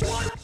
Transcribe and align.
What 0.00 0.39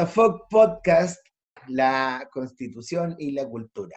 the 0.00 0.06
Fuck 0.06 0.48
Podcast, 0.48 1.18
la 1.68 2.26
constitución 2.32 3.14
y 3.18 3.32
la 3.32 3.46
cultura. 3.46 3.96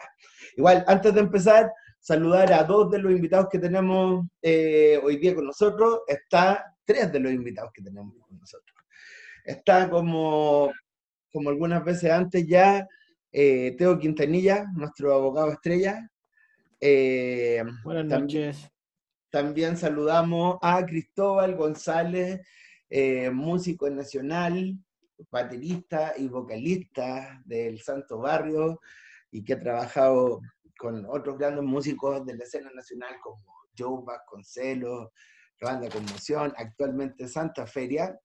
Igual, 0.54 0.84
antes 0.86 1.14
de 1.14 1.20
empezar, 1.20 1.72
saludar 1.98 2.52
a 2.52 2.62
dos 2.62 2.90
de 2.90 2.98
los 2.98 3.10
invitados 3.10 3.48
que 3.50 3.58
tenemos 3.58 4.26
eh, 4.42 5.00
hoy 5.02 5.16
día 5.16 5.34
con 5.34 5.46
nosotros. 5.46 6.00
Está 6.06 6.76
tres 6.84 7.10
de 7.10 7.20
los 7.20 7.32
invitados 7.32 7.70
que 7.72 7.82
tenemos 7.82 8.12
con 8.20 8.38
nosotros. 8.38 8.76
Está 9.44 9.88
como, 9.88 10.70
como 11.32 11.48
algunas 11.48 11.82
veces 11.82 12.10
antes 12.10 12.46
ya, 12.46 12.86
eh, 13.32 13.74
Teo 13.78 13.98
Quintanilla, 13.98 14.66
nuestro 14.74 15.14
abogado 15.14 15.52
estrella. 15.52 16.06
Eh, 16.80 17.62
Buenas 17.82 18.04
noches. 18.04 18.70
También, 19.30 19.78
saludamos 19.78 20.58
a 20.60 20.84
Cristóbal 20.84 21.56
González, 21.56 22.46
músico 23.32 23.88
nacional, 23.88 24.76
baterista 25.30 26.14
y 26.16 26.28
vocalista 26.28 27.42
del 27.44 27.80
Santo 27.80 28.18
Barrio 28.18 28.80
y 29.30 29.44
que 29.44 29.54
ha 29.54 29.60
trabajado 29.60 30.40
con 30.78 31.06
otros 31.06 31.38
grandes 31.38 31.64
músicos 31.64 32.24
de 32.26 32.36
la 32.36 32.44
escena 32.44 32.70
nacional 32.74 33.14
como 33.22 33.42
Joe 33.76 34.02
Vasconcelos, 34.04 35.10
Banda 35.60 35.88
Conmoción, 35.88 36.52
actualmente 36.56 37.28
Santa 37.28 37.66
Feria. 37.66 38.18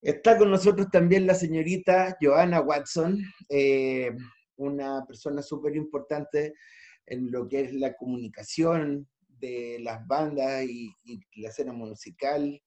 Está 0.00 0.36
con 0.36 0.50
nosotros 0.50 0.88
también 0.90 1.26
la 1.26 1.34
señorita 1.34 2.16
Joanna 2.20 2.60
Watson, 2.60 3.22
eh, 3.48 4.10
una 4.56 5.04
persona 5.06 5.42
súper 5.42 5.76
importante 5.76 6.54
en 7.06 7.30
lo 7.30 7.48
que 7.48 7.60
es 7.60 7.72
la 7.72 7.94
comunicación 7.94 9.08
de 9.28 9.78
las 9.80 10.06
bandas 10.06 10.64
y, 10.64 10.92
la 11.36 11.48
escena 11.48 11.72
musical 11.72 12.60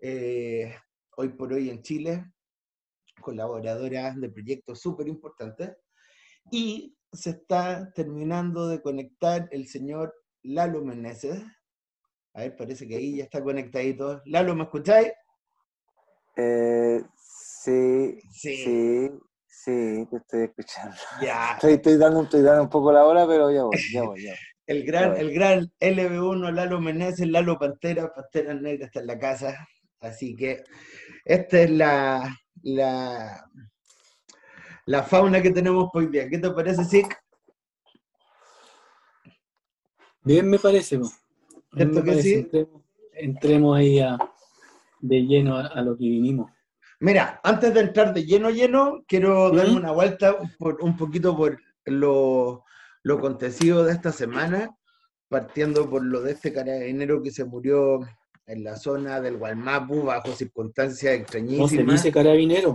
eh, 0.00 0.74
hoy 1.16 1.28
por 1.30 1.52
hoy 1.52 1.70
en 1.70 1.82
Chile 1.82 2.24
colaboradora 3.20 4.14
de 4.16 4.28
proyectos 4.30 4.80
súper 4.80 5.08
importantes. 5.08 5.76
Y 6.50 6.96
se 7.12 7.30
está 7.30 7.92
terminando 7.92 8.68
de 8.68 8.80
conectar 8.80 9.48
el 9.50 9.68
señor 9.68 10.14
Lalo 10.42 10.82
Meneses. 10.84 11.42
A 12.34 12.40
ver, 12.40 12.56
parece 12.56 12.86
que 12.86 12.96
ahí 12.96 13.16
ya 13.16 13.24
está 13.24 13.42
conectadito. 13.42 14.22
Lalo, 14.26 14.54
¿me 14.54 14.64
escucháis? 14.64 15.12
Eh, 16.36 17.02
sí, 17.16 18.18
sí, 18.30 19.10
sí, 19.46 20.06
te 20.10 20.16
estoy 20.16 20.42
escuchando. 20.44 20.96
Ya. 21.20 21.58
Estoy, 21.62 21.96
dando, 21.96 22.22
estoy 22.22 22.42
dando 22.42 22.62
un 22.62 22.70
poco 22.70 22.92
la 22.92 23.04
hora, 23.04 23.26
pero 23.26 23.50
ya 23.50 23.64
voy, 23.64 23.78
ya 23.92 24.02
voy, 24.02 24.24
ya 24.24 24.34
El 24.66 24.84
gran, 24.84 25.16
el 25.16 25.34
gran 25.34 25.72
LB1 25.80 26.52
Lalo 26.52 26.80
Meneses, 26.80 27.26
Lalo 27.26 27.58
Pantera, 27.58 28.14
Pantera 28.14 28.54
Negra 28.54 28.86
está 28.86 29.00
en 29.00 29.08
la 29.08 29.18
casa. 29.18 29.68
Así 29.98 30.36
que 30.36 30.62
esta 31.24 31.60
es 31.62 31.70
la, 31.70 32.36
la, 32.62 33.50
la 34.86 35.02
fauna 35.02 35.40
que 35.40 35.50
tenemos 35.50 35.90
hoy 35.94 36.06
día. 36.06 36.28
¿Qué 36.28 36.38
te 36.38 36.50
parece, 36.50 36.84
Sick? 36.84 37.16
Bien, 40.22 40.48
me 40.48 40.58
parece. 40.58 41.00
que 41.76 42.22
sí? 42.22 42.48
Entremos, 43.14 43.76
ahí 43.76 44.00
de 45.00 45.20
lleno 45.22 45.56
a, 45.56 45.80
lo 45.82 45.96
que 45.96 46.04
vinimos. 46.04 46.50
Mira, 47.00 47.40
antes 47.42 47.72
de 47.72 47.80
entrar 47.80 48.12
de 48.12 48.24
lleno 48.24 48.50
lleno, 48.50 49.04
quiero 49.06 49.50
darme 49.50 49.76
una 49.76 49.92
vuelta 49.92 50.36
por, 50.58 50.82
un 50.82 50.96
poquito 50.96 51.36
por 51.36 51.58
lo, 51.86 52.64
lo 53.02 53.18
acontecido 53.18 53.84
de 53.84 53.92
esta 53.92 54.12
semana, 54.12 54.76
partiendo 55.28 55.88
por 55.88 56.04
lo 56.04 56.20
de 56.20 56.32
este 56.32 56.52
carabinero 56.52 57.22
que 57.22 57.30
se 57.30 57.44
murió 57.44 58.00
en 58.50 58.64
la 58.64 58.76
zona 58.76 59.20
del 59.20 59.36
Gualmapu 59.36 60.02
bajo 60.02 60.32
circunstancias 60.32 61.14
extrañísimas. 61.14 61.72
¿No 61.72 61.78
se 61.78 61.92
dice 61.92 62.12
carabinero? 62.12 62.74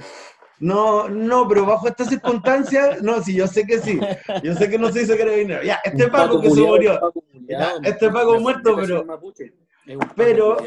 No, 0.60 1.10
no, 1.10 1.48
pero 1.50 1.66
bajo 1.66 1.88
estas 1.88 2.08
circunstancias, 2.08 3.02
no, 3.02 3.22
sí, 3.22 3.36
yo 3.36 3.46
sé 3.46 3.66
que 3.66 3.80
sí. 3.80 4.00
Yo 4.42 4.56
sé 4.56 4.70
que 4.70 4.80
no 4.80 4.90
se 4.92 5.00
dice 5.00 5.18
carabinero. 5.18 5.62
Ya, 5.64 5.80
este 5.84 6.08
Paco, 6.08 6.40
que 6.40 6.50
se 6.50 6.62
murió. 6.62 7.00
este 7.84 8.10
Paco 8.10 8.40
muerto, 8.40 8.76
pero. 8.76 9.06
Pero, 10.16 10.58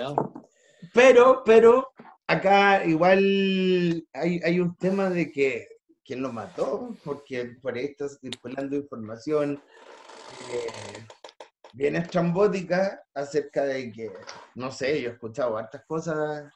pero, 0.92 1.42
pero, 1.44 1.88
acá 2.26 2.84
igual 2.84 4.06
hay, 4.12 4.40
hay 4.44 4.60
un 4.60 4.76
tema 4.76 5.08
de 5.08 5.32
que 5.32 5.66
quién 6.04 6.22
lo 6.22 6.32
mató, 6.32 6.94
porque 7.02 7.56
por 7.60 7.74
ahí 7.74 7.86
está 7.86 8.08
circulando 8.08 8.76
información. 8.76 9.60
Eh, 10.52 11.06
bien 11.78 11.94
estrambótica 11.94 13.00
acerca 13.14 13.62
de 13.62 13.92
que, 13.92 14.10
no 14.56 14.72
sé, 14.72 15.00
yo 15.00 15.10
he 15.10 15.12
escuchado 15.12 15.56
hartas 15.56 15.84
cosas, 15.86 16.52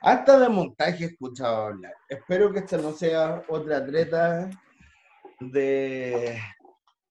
hasta 0.00 0.40
de 0.40 0.48
montaje 0.48 1.04
he 1.04 1.06
escuchado 1.06 1.66
hablar. 1.66 1.94
Espero 2.08 2.52
que 2.52 2.58
esta 2.58 2.76
no 2.76 2.92
sea 2.92 3.44
otra 3.48 3.86
treta 3.86 4.50
de 5.38 6.40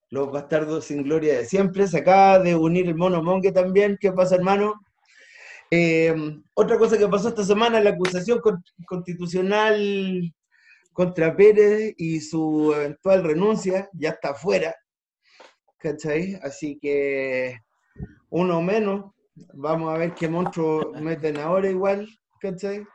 los 0.09 0.30
bastardos 0.30 0.86
sin 0.86 1.03
gloria 1.03 1.38
de 1.38 1.46
siempre. 1.46 1.88
Se 1.88 2.00
acaba 2.00 2.40
de 2.40 2.53
unir 2.53 2.88
el 2.88 2.96
mono 2.96 3.24
Monge 3.24 3.53
también. 3.53 3.97
¿Qué 3.97 4.12
pasa, 4.12 4.36
hermano? 4.36 4.81
Eh, 5.72 6.13
otra 6.53 6.78
cosa 6.78 6.97
que 6.97 7.07
pasó 7.07 7.30
esta 7.30 7.46
semana, 7.46 7.80
la 7.80 7.91
acusación 7.91 8.41
constitucional 8.86 10.34
contra 10.91 11.34
Pérez 11.34 11.94
y 11.96 12.19
su 12.19 12.74
eventual 12.75 13.24
renuncia 13.24 13.90
ya 13.94 14.09
está 14.09 14.34
fuera. 14.34 14.75
¿Cachai? 15.79 16.39
Así 16.43 16.77
que 16.79 17.57
uno 18.29 18.61
menos, 18.61 19.11
vamos 19.53 19.93
a 19.93 19.97
ver 19.97 20.13
qué 20.13 20.27
monstruo 20.27 20.91
meten 21.01 21.38
ahora 21.38 21.69
igual, 21.69 22.07
¿cachai? 22.41 22.85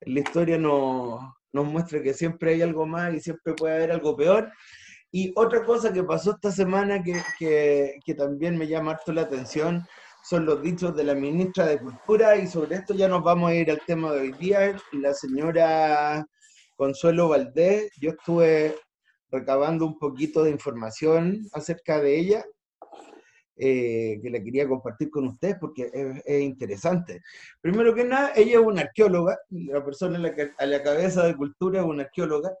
La 0.00 0.20
historia 0.20 0.58
nos, 0.58 1.20
muestra 1.52 2.02
que 2.02 2.14
siempre 2.14 2.52
hay 2.52 2.62
algo 2.62 2.86
más 2.86 3.14
y 3.14 3.20
siempre 3.20 3.54
puede 3.54 3.74
haber 3.74 3.92
algo 3.92 4.16
peor. 4.16 4.52
Y 5.10 5.32
otra 5.36 5.64
cosa 5.64 5.92
que 5.92 6.02
pasó 6.02 6.32
esta 6.32 6.50
semana 6.50 7.02
que, 7.02 7.22
que, 8.04 8.14
también 8.14 8.58
me 8.58 8.66
llama 8.66 8.92
harto 8.92 9.12
la 9.12 9.22
atención 9.22 9.86
son 10.24 10.44
los 10.46 10.60
dichos 10.62 10.96
de 10.96 11.04
la 11.04 11.14
ministra 11.14 11.66
de 11.66 11.78
Cultura 11.78 12.36
y 12.36 12.46
sobre 12.46 12.76
esto 12.76 12.94
ya 12.94 13.08
nos 13.08 13.22
vamos 13.22 13.50
a 13.50 13.54
ir 13.54 13.70
al 13.70 13.80
tema 13.86 14.12
de 14.12 14.20
hoy 14.22 14.32
día. 14.32 14.76
La 14.92 15.14
señora 15.14 16.26
Consuelo 16.76 17.28
Valdés, 17.28 17.92
yo 18.00 18.10
estuve 18.10 18.74
recabando 19.34 19.84
un 19.84 19.98
poquito 19.98 20.44
de 20.44 20.50
información 20.50 21.48
acerca 21.52 22.00
de 22.00 22.18
ella, 22.18 22.44
eh, 23.56 24.20
que 24.22 24.30
la 24.30 24.42
quería 24.42 24.68
compartir 24.68 25.10
con 25.10 25.26
ustedes 25.26 25.56
porque 25.60 25.90
es, 26.24 26.42
interesante. 26.42 27.20
Primero 27.60 27.94
que 27.94 28.04
nada, 28.04 28.32
ella 28.36 28.60
es 28.60 28.66
una 28.66 28.82
arqueóloga, 28.82 29.38
la 29.50 29.84
persona 29.84 30.18
a 30.58 30.66
la, 30.66 30.82
cabeza 30.82 31.24
de 31.24 31.36
cultura 31.36 31.80
es 31.80 31.86
una 31.86 32.04
arqueóloga, 32.04 32.52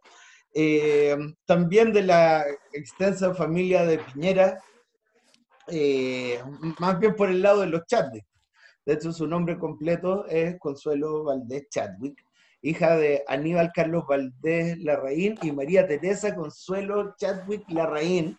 eh, 0.52 1.16
también 1.46 1.92
de 1.92 2.02
la 2.02 2.44
extensa 2.72 3.34
familia 3.34 3.84
de 3.84 3.98
Piñera, 3.98 4.60
eh, 5.68 6.40
más 6.78 6.98
bien 6.98 7.14
por 7.14 7.30
el 7.30 7.40
lado 7.40 7.60
de 7.60 7.68
los 7.68 7.86
Chadwick. 7.86 8.26
De 8.84 8.94
hecho, 8.94 9.12
su 9.12 9.26
nombre 9.26 9.58
completo 9.58 10.26
es 10.26 10.58
Consuelo 10.58 11.24
Valdés 11.24 11.68
Chadwick 11.70 12.23
hija 12.64 12.96
de 12.96 13.22
Aníbal 13.28 13.70
Carlos 13.74 14.04
Valdés 14.08 14.78
Larraín 14.78 15.38
y 15.42 15.52
María 15.52 15.86
Teresa 15.86 16.34
Consuelo 16.34 17.14
Chadwick 17.18 17.70
Larraín. 17.70 18.38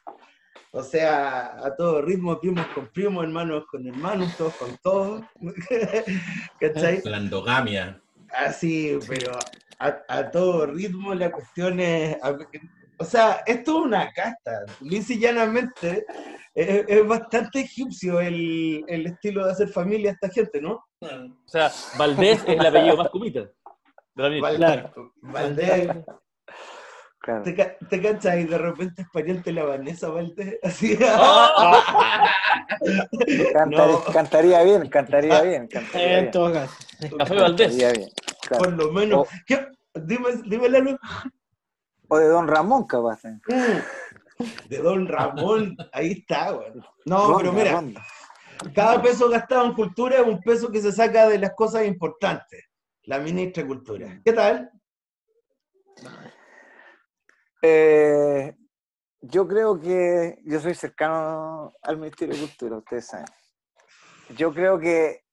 O 0.71 0.83
sea, 0.83 1.55
a 1.63 1.75
todo 1.75 2.01
ritmo, 2.01 2.39
primos 2.41 2.65
con 2.73 2.87
primos, 2.87 3.23
hermanos 3.23 3.65
con 3.71 3.87
hermanos, 3.87 4.35
todos 4.35 4.55
con 4.55 4.77
todos. 4.81 5.23
¿Cachai? 6.59 7.01
La 7.05 7.17
endogamia. 7.17 8.01
Así, 8.29 8.97
pero 9.07 9.31
a, 9.79 10.31
todo 10.31 10.65
ritmo 10.65 11.13
la 11.13 11.31
cuestión 11.31 11.79
es... 11.79 12.17
O 12.97 13.05
sea, 13.05 13.43
esto 13.45 13.79
es 13.79 13.85
una 13.85 14.11
casta. 14.11 14.65
Lisa 14.81 15.13
y 15.13 15.19
llanamente 15.19 16.05
es, 16.55 17.07
bastante 17.07 17.59
egipcio 17.59 18.19
el, 18.19 18.83
el, 18.87 19.05
estilo 19.05 19.45
de 19.45 19.51
hacer 19.51 19.67
familia 19.69 20.11
a 20.11 20.13
esta 20.13 20.29
gente, 20.29 20.61
¿no? 20.61 20.83
O 20.99 21.47
sea, 21.47 21.71
Valdés 21.97 22.41
es 22.47 22.57
el 22.57 22.65
apellido 22.65 22.97
más 22.97 23.09
comita. 23.09 23.49
Valdés. 24.15 25.89
¿Te, 27.43 27.77
te 27.89 28.01
cachas 28.01 28.37
y 28.37 28.43
de 28.43 28.57
repente 28.57 29.01
español 29.01 29.41
te 29.43 29.51
la 29.51 29.65
Vanessa 29.65 30.09
Valte? 30.09 30.59
Así. 30.63 30.97
¡Oh! 31.01 31.83
Cantaría 34.13 34.61
bien, 34.63 34.87
cantaría 34.89 35.41
bien. 35.41 35.67
Cantaría 35.67 36.19
en 36.19 36.31
todo 36.31 36.53
caso. 36.53 36.75
Café 37.17 37.35
Valdés. 37.35 37.75
Bien, 37.75 38.09
Por 38.57 38.73
lo 38.73 38.91
menos. 38.91 39.27
Dime, 39.95 40.29
dime 40.45 40.69
la 40.69 40.79
luz. 40.79 40.99
O 42.07 42.17
de 42.17 42.27
Don 42.27 42.47
Ramón, 42.47 42.85
capaz. 42.85 43.23
Mm. 43.23 43.79
De 44.69 44.77
Don 44.77 45.07
Ramón, 45.07 45.75
ahí 45.93 46.11
está, 46.11 46.51
güey. 46.51 46.67
No, 47.05 47.37
pero 47.37 47.53
mira, 47.53 47.81
cada 48.75 49.01
peso 49.01 49.29
gastado 49.29 49.65
en 49.65 49.73
cultura 49.73 50.17
es 50.17 50.27
un 50.27 50.41
peso 50.41 50.69
que 50.71 50.81
se 50.81 50.91
saca 50.91 51.27
de 51.27 51.39
las 51.39 51.53
cosas 51.55 51.85
importantes. 51.85 52.65
La 53.07 53.19
ministra 53.19 53.61
de 53.61 53.67
Cultura. 53.67 54.21
¿Qué 54.25 54.33
tal? 54.33 54.71
Eh, 57.61 58.55
yo 59.21 59.47
creo 59.47 59.79
que 59.79 60.39
yo 60.43 60.59
soy 60.59 60.73
cercano 60.73 61.73
al 61.83 61.97
Ministerio 61.97 62.33
de 62.33 62.41
Cultura, 62.41 62.77
ustedes 62.77 63.05
saben. 63.05 63.25
Yo 64.35 64.51
creo 64.51 64.79
que, 64.79 65.23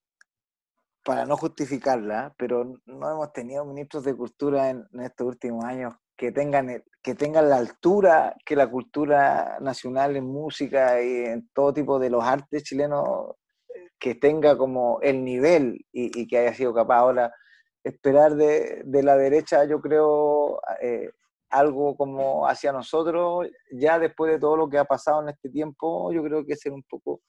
para 1.02 1.24
no 1.24 1.36
justificarla, 1.38 2.34
pero 2.36 2.74
no 2.84 3.10
hemos 3.10 3.32
tenido 3.32 3.64
ministros 3.64 4.04
de 4.04 4.14
Cultura 4.14 4.68
en, 4.68 4.86
estos 5.00 5.26
últimos 5.26 5.64
años 5.64 5.94
que 6.14 6.30
tengan, 6.30 6.84
que 7.02 7.14
tengan 7.14 7.48
la 7.48 7.56
altura 7.56 8.36
que 8.44 8.54
la 8.54 8.70
cultura 8.70 9.58
nacional 9.60 10.14
en 10.16 10.26
música 10.26 11.02
y 11.02 11.24
en 11.24 11.48
todo 11.54 11.72
tipo 11.72 11.98
de 11.98 12.10
los 12.10 12.22
artes 12.22 12.64
chilenos, 12.64 13.34
que 13.98 14.14
tenga 14.14 14.58
como 14.58 15.00
el 15.00 15.24
nivel 15.24 15.86
y, 15.90 16.26
que 16.26 16.38
haya 16.38 16.54
sido 16.54 16.74
capaz 16.74 16.98
ahora 16.98 17.32
esperar 17.84 18.36
de, 18.36 18.84
la 19.02 19.16
derecha, 19.16 19.64
yo 19.64 19.80
creo, 19.80 20.60
eh, 20.80 21.10
algo 21.50 21.96
como 21.96 22.46
hacia 22.46 22.72
nosotros, 22.72 23.48
ya 23.70 23.98
después 23.98 24.32
de 24.32 24.38
todo 24.38 24.56
lo 24.56 24.68
que 24.68 24.78
ha 24.78 24.84
pasado 24.84 25.22
en 25.22 25.30
este 25.30 25.50
tiempo, 25.50 26.12
yo 26.12 26.22
creo 26.22 26.44
que 26.46 26.54
es 26.54 26.66
un 26.66 26.82
poco 26.84 27.20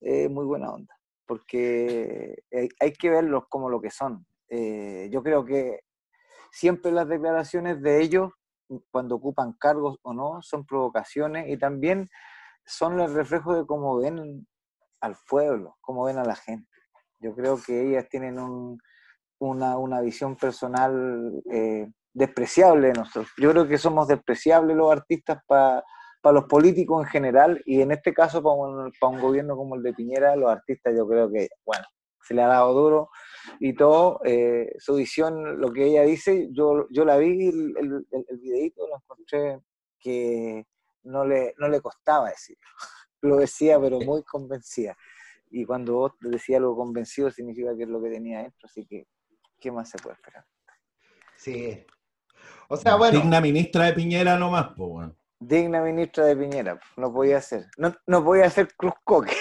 eh, 0.00 0.28
muy 0.28 0.44
buena 0.44 0.70
onda, 0.70 0.94
porque 1.26 2.42
hay, 2.78 2.92
que 2.92 3.10
verlos 3.10 3.44
como 3.48 3.70
lo 3.70 3.80
que 3.80 3.90
son. 3.90 4.26
Eh, 4.48 5.08
yo 5.10 5.22
creo 5.22 5.44
que 5.44 5.80
siempre 6.50 6.92
las 6.92 7.08
declaraciones 7.08 7.80
de 7.80 8.02
ellos, 8.02 8.32
cuando 8.90 9.16
ocupan 9.16 9.54
cargos 9.54 9.98
o 10.02 10.12
no, 10.12 10.42
son 10.42 10.66
provocaciones 10.66 11.48
y 11.48 11.56
también 11.56 12.08
son 12.66 13.00
el 13.00 13.12
reflejo 13.12 13.54
de 13.54 13.66
cómo 13.66 13.98
ven 13.98 14.46
al 15.00 15.16
pueblo, 15.28 15.76
cómo 15.80 16.04
ven 16.04 16.18
a 16.18 16.24
la 16.24 16.36
gente. 16.36 16.68
Yo 17.18 17.34
creo 17.34 17.58
que 17.60 17.88
ellas 17.88 18.08
tienen 18.08 18.38
una, 19.40 19.76
una, 19.76 20.00
visión 20.00 20.36
personal 20.36 21.42
eh, 21.50 21.90
despreciable 22.12 22.92
nosotros. 22.92 23.30
Yo 23.38 23.50
creo 23.50 23.66
que 23.66 23.78
somos 23.78 24.06
despreciables 24.08 24.76
los 24.76 24.92
artistas 24.92 25.42
para 25.46 25.82
los 26.24 26.44
políticos 26.44 27.04
en 27.04 27.10
general 27.10 27.62
y 27.64 27.80
en 27.80 27.90
este 27.92 28.12
caso 28.12 28.42
para 28.42 28.54
un, 28.54 29.20
gobierno 29.20 29.56
como 29.56 29.74
el 29.74 29.82
de 29.82 29.94
Piñera, 29.94 30.36
los 30.36 30.50
artistas 30.50 30.94
yo 30.96 31.08
creo 31.08 31.30
que, 31.30 31.48
bueno, 31.64 31.84
se 32.22 32.34
le 32.34 32.42
ha 32.42 32.48
dado 32.48 32.72
duro 32.74 33.10
y 33.58 33.74
todo. 33.74 34.20
Eh, 34.24 34.72
su 34.78 34.94
visión, 34.94 35.60
lo 35.60 35.72
que 35.72 35.86
ella 35.86 36.02
dice, 36.02 36.48
yo, 36.52 36.86
yo 36.90 37.04
la 37.04 37.16
vi, 37.16 37.48
el, 37.48 38.06
el, 38.10 38.38
videíto, 38.38 38.86
lo 38.86 38.96
encontré 38.96 39.60
que 39.98 40.64
no 41.04 41.24
le, 41.24 41.54
no 41.58 41.68
le 41.68 41.80
costaba 41.80 42.30
decir. 42.30 42.56
Lo 43.22 43.36
decía, 43.36 43.78
pero 43.78 44.00
muy 44.00 44.22
convencida. 44.22 44.96
Y 45.50 45.66
cuando 45.66 45.94
vos 45.94 46.12
decías 46.20 46.58
algo 46.58 46.74
convencido, 46.74 47.30
significa 47.30 47.76
que 47.76 47.82
es 47.82 47.88
lo 47.90 48.00
que 48.00 48.08
tenía 48.08 48.38
dentro. 48.38 48.66
Así 48.66 48.86
que, 48.86 49.06
¿qué 49.60 49.70
más 49.70 49.90
se 49.90 49.98
puede 49.98 50.14
esperar? 50.14 50.44
Sí, 51.36 51.86
o 52.68 52.76
sea, 52.76 52.96
bueno. 52.96 53.18
Digna 53.18 53.40
ministra 53.40 53.86
de 53.86 53.92
Piñera 53.94 54.38
nomás, 54.38 54.68
pues, 54.76 54.88
bueno. 54.88 55.16
Digna 55.38 55.80
ministra 55.80 56.24
de 56.26 56.36
Piñera, 56.36 56.78
no 56.96 57.12
podía 57.12 57.38
hacer. 57.38 57.66
No, 57.76 57.94
no 58.06 58.24
podía 58.24 58.46
hacer 58.46 58.74
Cruz 58.76 58.94
Coque. 59.04 59.34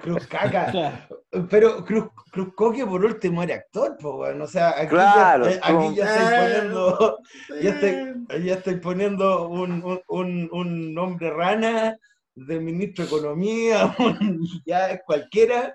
Cruz, 0.00 0.26
Caca. 0.26 1.06
Pero 1.50 1.84
Cruz, 1.84 2.08
Cruz 2.30 2.54
Coque 2.54 2.86
por 2.86 3.04
último 3.04 3.42
era 3.42 3.56
actor, 3.56 3.96
pues, 4.00 4.14
bueno. 4.14 4.44
O 4.44 4.46
sea, 4.46 4.70
aquí 4.70 4.88
claro, 4.88 5.50
ya, 5.50 5.60
aquí 5.62 5.94
ya 5.96 6.16
estoy 6.16 6.38
poniendo, 6.38 7.18
ya 7.60 7.70
estoy, 7.70 8.44
ya 8.46 8.54
estoy 8.54 8.76
poniendo 8.76 9.48
un, 9.48 10.00
un, 10.08 10.48
un 10.50 10.94
nombre 10.94 11.30
rana 11.30 11.98
de 12.34 12.58
ministro 12.58 13.04
de 13.04 13.10
Economía, 13.10 13.94
ya 14.64 14.90
es 14.90 15.02
cualquiera 15.04 15.74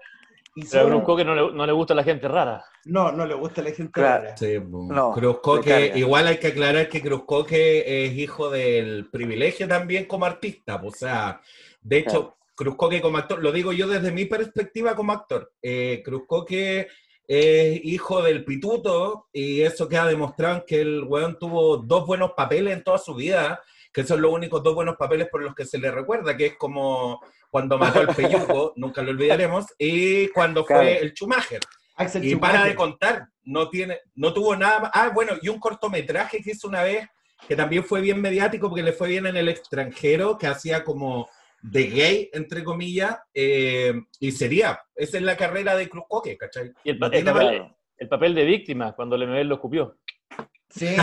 pero 0.71 0.88
a 0.88 0.89
Cruz 0.89 1.03
Coque 1.03 1.25
no 1.25 1.36
le, 1.36 1.53
no 1.53 1.65
le, 1.65 1.71
gusta 1.71 1.94
la 1.94 2.03
gente 2.03 2.27
rara. 2.27 2.63
No, 2.88 3.12
no 3.12 3.25
le 3.25 3.34
gusta 3.36 3.62
la 3.62 3.72
gente 3.72 4.00
rara. 4.00 4.36
Sí, 4.38 4.57
Cruz 5.13 5.39
Coque, 5.42 5.94
igual 5.95 6.28
hay 6.28 6.38
que 6.38 6.48
aclarar 6.48 6.89
que 6.89 7.01
Cruz 7.01 7.24
Coque 7.25 8.06
es 8.06 8.13
hijo 8.13 8.50
del 8.50 9.10
privilegio 9.10 9.68
también 9.68 10.06
como 10.06 10.25
artista. 10.25 10.81
O 10.84 10.92
sea, 10.92 11.42
de 11.81 11.98
hecho, 12.00 12.38
Cruz 12.56 12.75
Coque 12.75 13.01
como 13.01 13.18
actor, 13.18 13.42
lo 13.42 13.51
digo 13.51 13.74
yo 13.74 13.88
desde 13.88 14.12
mi 14.12 14.25
perspectiva 14.25 14.95
como 14.95 15.12
actor. 15.12 15.51
Eh, 15.62 16.01
Cruz 16.04 16.24
Coque 16.28 16.88
es 17.28 17.80
hijo 17.84 18.22
del 18.22 18.45
pituto 18.45 19.28
y 19.34 19.62
eso 19.62 19.89
queda 19.89 20.07
demostrado 20.07 20.66
que 20.66 20.81
el 20.81 21.04
weón 21.04 21.38
tuvo 21.38 21.78
dos 21.78 22.07
buenos 22.07 22.31
papeles 22.31 22.74
en 22.74 22.84
toda 22.84 22.98
su 22.98 23.16
vida 23.16 23.62
que 23.98 24.04
son 24.04 24.22
los 24.22 24.31
únicos 24.31 24.62
dos 24.62 24.75
buenos 24.75 24.95
papeles 24.95 25.28
por 25.28 25.42
los 25.42 25.56
que 25.56 25.66
se 25.66 25.80
le 25.80 25.89
recuerda, 25.89 26.38
que 26.38 26.45
es 26.45 26.56
como 26.56 27.19
cuando 27.50 27.80
mató 27.80 28.01
al 28.01 28.07
Peyuco, 28.16 28.74
nunca 28.75 29.01
lo 29.01 29.10
olvidaremos, 29.10 29.66
y 29.75 30.28
cuando 30.28 30.63
fue 30.63 31.00
el 31.00 31.13
Schumacher. 31.13 31.62
Y 32.21 32.35
para 32.35 32.65
de 32.65 32.75
contar, 32.75 33.27
no, 33.44 33.69
tiene, 33.69 33.99
no 34.15 34.33
tuvo 34.33 34.55
nada 34.55 34.91
Ah, 34.94 35.11
bueno, 35.13 35.33
y 35.41 35.49
un 35.49 35.59
cortometraje 35.59 36.41
que 36.41 36.51
hizo 36.51 36.67
una 36.67 36.83
vez, 36.83 37.07
que 37.47 37.55
también 37.55 37.83
fue 37.83 38.01
bien 38.01 38.21
mediático 38.21 38.69
porque 38.69 38.83
le 38.83 38.94
fue 38.94 39.09
bien 39.09 39.25
en 39.25 39.38
el 39.38 39.49
extranjero, 39.49 40.38
que 40.38 40.47
hacía 40.47 40.83
como 40.83 41.27
de 41.61 41.88
gay, 41.88 42.29
entre 42.33 42.63
comillas, 42.63 43.17
eh, 43.33 43.94
y 44.19 44.31
sería, 44.31 44.79
esa 44.95 45.17
es 45.17 45.23
la 45.23 45.35
carrera 45.35 45.75
de 45.75 45.89
Cruz 45.89 46.05
Coque, 46.07 46.38
¿cachai? 46.38 46.71
Y 46.83 46.91
el, 46.91 46.99
papel, 46.99 47.65
el 47.97 48.07
papel 48.07 48.35
de 48.35 48.45
víctima, 48.45 48.93
cuando 48.93 49.17
Lemebel 49.17 49.47
lo 49.47 49.55
escupió. 49.55 49.97
Sí, 50.69 50.88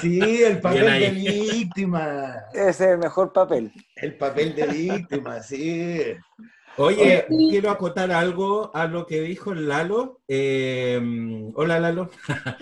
sí, 0.00 0.42
el 0.42 0.60
papel 0.60 1.00
de 1.00 1.10
víctima. 1.10 2.36
Ese 2.52 2.68
es 2.68 2.80
el 2.80 2.98
mejor 2.98 3.32
papel. 3.32 3.72
El 3.96 4.16
papel 4.16 4.54
de 4.54 4.66
víctima, 4.68 5.42
sí. 5.42 6.14
Oye, 6.76 7.26
quiero 7.28 7.70
acotar 7.70 8.10
algo 8.10 8.70
a 8.74 8.86
lo 8.86 9.06
que 9.06 9.20
dijo 9.20 9.54
Lalo. 9.54 10.20
Eh, 10.26 11.00
hola, 11.54 11.78
Lalo. 11.78 12.10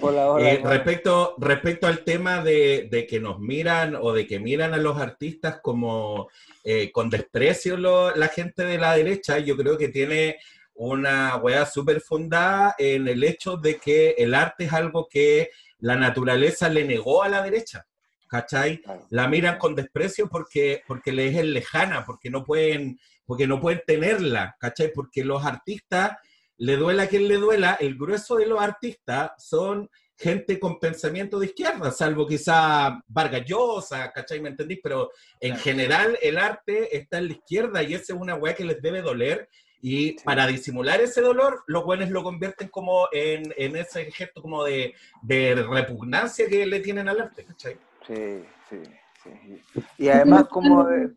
Hola, 0.01 0.31
hola, 0.31 0.51
eh, 0.51 0.61
respecto, 0.63 1.35
respecto 1.39 1.87
al 1.87 2.05
tema 2.05 2.43
de, 2.43 3.07
que 3.09 3.21
nos 3.21 3.39
miran 3.39 3.97
o 3.97 4.13
de 4.13 4.27
que 4.27 4.39
miran 4.39 4.75
a 4.75 4.77
los 4.77 4.99
artistas 4.99 5.61
como 5.63 6.29
eh, 6.63 6.93
con 6.93 7.09
desprecio 7.09 7.77
la 7.77 8.29
gente 8.29 8.65
de 8.65 8.79
la 8.79 8.97
derecha, 8.97 9.39
yo 9.39 9.57
creo 9.57 9.79
que 9.79 9.89
tiene 9.89 10.37
una 10.75 11.37
weá 11.37 11.65
súper 11.65 12.01
fundada 12.01 12.75
en 12.79 13.09
el 13.09 13.25
hecho 13.25 13.57
de 13.57 13.77
que 13.77 14.11
el 14.19 14.35
arte 14.35 14.65
es 14.65 14.73
algo 14.73 15.09
que 15.09 15.51
la 15.81 15.97
naturaleza 15.97 16.69
le 16.69 16.85
negó 16.85 17.23
a 17.23 17.29
la 17.29 17.43
derecha, 17.43 17.87
¿cachai? 18.29 18.83
La 19.11 19.27
miran 19.27 19.59
con 19.59 19.75
desprecio 19.75 20.29
porque, 20.29 20.83
porque 20.87 21.13
les 21.13 21.37
es 21.37 21.45
lejana, 21.45 22.05
porque 22.05 22.31
no 22.31 22.45
pueden, 22.45 22.99
porque 23.25 23.47
no 23.47 23.61
pueden 23.61 23.83
tenerla, 23.87 24.57
¿cachai? 24.59 24.93
Porque 24.93 25.25
los 25.25 25.45
artistas, 25.45 26.17
le 26.59 26.77
duela 26.77 27.05
a 27.05 27.07
quien 27.07 27.29
le 27.29 27.37
duela, 27.37 27.77
el 27.81 27.97
grueso 27.97 28.37
de 28.37 28.47
los 28.47 28.61
artistas 28.61 29.33
son 29.39 29.89
gente 30.17 30.61
con 30.61 30.79
pensamiento 30.79 31.39
de 31.39 31.47
izquierda, 31.47 31.91
salvo 31.91 32.27
quizá 32.27 33.01
Vargas 33.09 33.45
Llosa, 33.45 34.13
¿cachai? 34.13 34.41
¿Me 34.41 34.51
entendís? 34.51 34.79
Pero 34.83 35.11
en 35.41 35.57
general 35.57 36.17
el 36.23 36.39
arte 36.39 36.97
está 36.97 37.19
en 37.19 37.29
la 37.29 37.33
izquierda 37.33 37.83
y 37.83 37.95
esa 37.95 38.13
es 38.15 38.21
una 38.21 38.37
weá 38.37 38.55
que 38.55 38.65
les 38.65 38.81
debe 38.81 39.03
doler 39.03 39.49
y 39.85 40.13
para 40.23 40.47
disimular 40.47 41.01
ese 41.01 41.21
dolor, 41.21 41.65
los 41.67 41.85
buenos 41.85 42.09
lo 42.11 42.23
convierten 42.23 42.69
como 42.69 43.09
en, 43.11 43.53
en 43.57 43.75
ese 43.75 44.13
gesto 44.13 44.41
como 44.41 44.63
de, 44.63 44.95
de, 45.23 45.57
repugnancia 45.57 46.47
que 46.49 46.65
le 46.67 46.79
tienen 46.79 47.09
al 47.09 47.21
arte, 47.21 47.45
¿cachai? 47.45 47.77
Sí, 48.07 48.45
sí, 48.71 48.77
sí. 49.25 49.83
Y 49.99 50.09
además 50.09 50.47
como 50.49 50.85
de, 50.85 51.11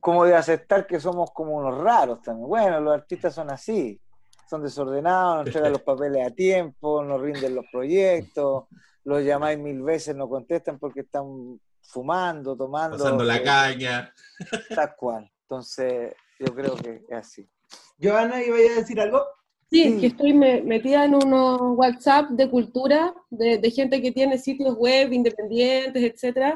como 0.00 0.24
de 0.24 0.34
aceptar 0.34 0.86
que 0.86 1.00
somos 1.00 1.30
como 1.32 1.52
unos 1.56 1.78
raros 1.78 2.22
también. 2.22 2.48
Bueno, 2.48 2.80
los 2.80 2.94
artistas 2.94 3.34
son 3.34 3.50
así, 3.50 4.00
son 4.48 4.62
desordenados, 4.62 5.36
no 5.36 5.40
entregan 5.46 5.72
los 5.72 5.82
papeles 5.82 6.26
a 6.26 6.30
tiempo, 6.30 7.02
no 7.02 7.18
rinden 7.18 7.54
los 7.54 7.66
proyectos, 7.70 8.64
los 9.04 9.22
llamáis 9.22 9.58
mil 9.58 9.82
veces, 9.82 10.14
no 10.14 10.28
contestan 10.28 10.78
porque 10.78 11.00
están 11.00 11.58
fumando, 11.82 12.56
tomando. 12.56 12.98
Pasando 12.98 13.24
la 13.24 13.42
caña. 13.42 14.12
Tal 14.74 14.94
cual. 14.96 15.30
Entonces, 15.42 16.14
yo 16.38 16.54
creo 16.54 16.76
que 16.76 17.04
es 17.08 17.16
así. 17.16 17.48
Joana, 18.00 18.42
¿iba 18.42 18.56
a 18.56 18.76
decir 18.76 19.00
algo? 19.00 19.24
Sí, 19.70 19.98
que 20.00 20.08
estoy 20.08 20.32
metida 20.32 21.04
en 21.04 21.14
unos 21.14 21.60
WhatsApp 21.78 22.30
de 22.30 22.50
cultura, 22.50 23.14
de, 23.30 23.70
gente 23.70 24.02
que 24.02 24.10
tiene 24.10 24.36
sitios 24.36 24.74
web 24.76 25.12
independientes, 25.12 26.02
etcétera. 26.02 26.52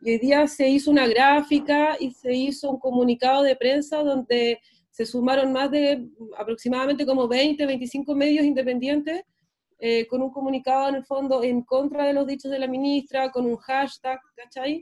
Y 0.00 0.12
hoy 0.12 0.18
día 0.18 0.46
se 0.46 0.66
hizo 0.66 0.90
una 0.90 1.06
gráfica 1.06 1.96
y 2.00 2.12
se 2.12 2.32
hizo 2.32 2.70
un 2.70 2.78
comunicado 2.78 3.42
de 3.42 3.56
prensa 3.56 4.02
donde 4.02 4.58
se 4.90 5.04
sumaron 5.04 5.52
más 5.52 5.70
de 5.70 6.08
aproximadamente 6.38 7.04
como 7.04 7.28
20, 7.28 7.66
25 7.66 8.14
medios 8.14 8.46
independientes 8.46 9.22
eh, 9.78 10.06
con 10.06 10.22
un 10.22 10.30
comunicado 10.30 10.88
en 10.88 10.94
el 10.94 11.04
fondo 11.04 11.42
en 11.42 11.60
contra 11.60 12.06
de 12.06 12.14
los 12.14 12.26
dichos 12.26 12.50
de 12.50 12.58
la 12.58 12.66
ministra, 12.66 13.30
con 13.30 13.44
un 13.44 13.56
hashtag, 13.56 14.18
¿cachai? 14.34 14.80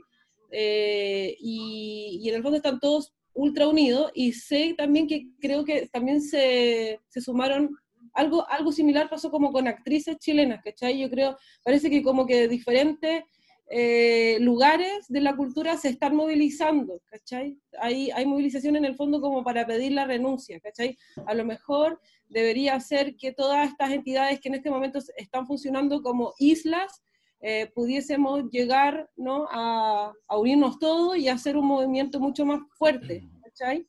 Eh, 0.49 1.35
y, 1.41 2.21
y, 2.21 2.29
en 2.29 2.35
el 2.35 2.41
fondo 2.41 2.55
están 2.55 2.79
todos 2.79 3.11
ultra 3.35 3.67
unidos 3.67 4.11
y 4.15 4.33
sé 4.33 4.73
también 4.77 5.07
que 5.07 5.27
creo 5.39 5.63
que 5.63 5.87
también 5.87 6.21
se, 6.21 6.99
se 7.09 7.21
sumaron 7.21 7.75
algo, 8.13 8.49
algo 8.49 8.71
similar 8.71 9.09
pasó 9.09 9.29
como 9.29 9.51
con 9.51 9.67
actrices 9.67 10.17
chilenas, 10.17 10.63
¿cachai? 10.63 10.99
Yo 10.99 11.09
creo, 11.09 11.37
parece 11.63 11.89
que 11.89 12.01
como 12.01 12.25
que 12.25 12.47
diferentes 12.47 13.23
eh, 13.67 14.37
lugares 14.41 15.07
de 15.09 15.21
la 15.21 15.35
cultura 15.35 15.75
se 15.77 15.89
están 15.89 16.15
movilizando, 16.15 17.01
¿cachai? 17.05 17.57
Hay, 17.79 18.11
hay 18.11 18.25
movilización 18.25 18.75
en 18.75 18.85
el 18.85 18.95
fondo 18.95 19.19
como 19.19 19.43
para 19.43 19.65
pedir 19.65 19.91
la 19.91 20.05
renuncia, 20.05 20.59
¿cachai? 20.59 20.97
A 21.25 21.33
lo 21.33 21.45
mejor 21.45 21.99
debería 22.27 22.79
ser 22.79 23.15
que 23.15 23.31
todas 23.31 23.69
estas 23.69 23.91
entidades 23.91 24.39
que 24.39 24.49
en 24.49 24.55
este 24.55 24.69
momento 24.69 24.99
están 25.17 25.45
funcionando 25.45 26.01
como 26.01 26.33
islas, 26.39 27.01
eh, 27.47 27.71
pudiésemos 27.75 28.49
llegar 28.49 29.07
¿no? 29.15 29.47
a, 29.51 30.11
a, 30.27 30.37
unirnos 30.37 30.79
todos 30.79 31.15
y 31.15 31.29
hacer 31.29 31.55
un 31.55 31.67
movimiento 31.67 32.19
mucho 32.19 32.43
más 32.43 32.59
fuerte, 32.75 33.23
¿cachai? 33.43 33.87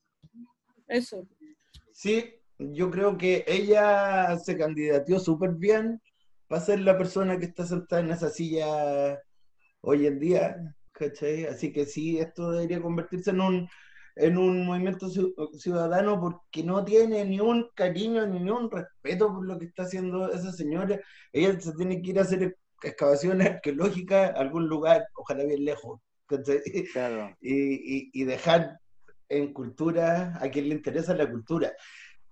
Eso. 0.87 1.27
Sí, 1.91 2.35
yo 2.59 2.91
creo 2.91 3.17
que 3.17 3.47
ella 3.47 4.37
se 4.37 4.59
candidateó 4.59 5.19
súper 5.19 5.53
bien 5.53 6.03
para 6.49 6.61
ser 6.61 6.81
la 6.81 6.99
persona 6.99 7.39
que 7.39 7.47
está 7.47 7.65
sentada 7.65 8.03
en 8.03 8.11
esa 8.11 8.29
silla 8.29 9.19
hoy 9.81 10.07
en 10.07 10.19
día, 10.19 10.75
¿cachai? 10.93 11.47
Así 11.47 11.73
que 11.73 11.87
sí, 11.87 12.19
esto 12.19 12.51
debería 12.51 12.83
convertirse 12.83 13.31
en 13.31 13.41
un, 13.41 13.69
en 14.17 14.37
un 14.37 14.67
movimiento 14.67 15.09
ciudadano 15.59 16.21
porque 16.21 16.63
no 16.63 16.85
tiene 16.85 17.25
ni 17.25 17.41
un 17.41 17.71
cariño 17.75 18.27
ni 18.27 18.51
un 18.51 18.71
respeto 18.71 19.29
por 19.33 19.47
lo 19.47 19.59
que 19.59 19.65
está 19.65 19.85
haciendo 19.85 20.31
esa 20.31 20.53
señora. 20.53 21.01
Ella 21.33 21.59
se 21.59 21.73
tiene 21.73 22.03
que 22.03 22.11
ir 22.11 22.19
a 22.19 22.23
hacer 22.23 22.55
excavaciones 22.83 23.47
arqueológicas 23.51 24.35
a 24.35 24.41
algún 24.41 24.69
lugar, 24.69 25.07
ojalá 25.15 25.45
bien 25.45 25.65
lejos. 25.65 26.01
Y, 27.41 28.11
y 28.13 28.25
dejar 28.25 28.81
en 29.29 29.53
cultura 29.53 30.39
a 30.41 30.49
quien 30.49 30.69
le 30.69 30.75
interesa 30.75 31.15
la 31.15 31.31
cultura. 31.31 31.73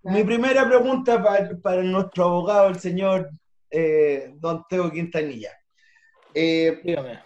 Mi 0.04 0.22
primera 0.22 0.68
pregunta 0.68 1.22
para, 1.62 1.82
nuestro 1.82 2.24
abogado, 2.24 2.68
el 2.68 2.78
señor 2.78 3.30
eh, 3.70 4.34
Don 4.36 4.62
Teo 4.68 4.90
Quintanilla. 4.90 5.50
Eh, 6.34 6.78
Dígame. 6.84 7.22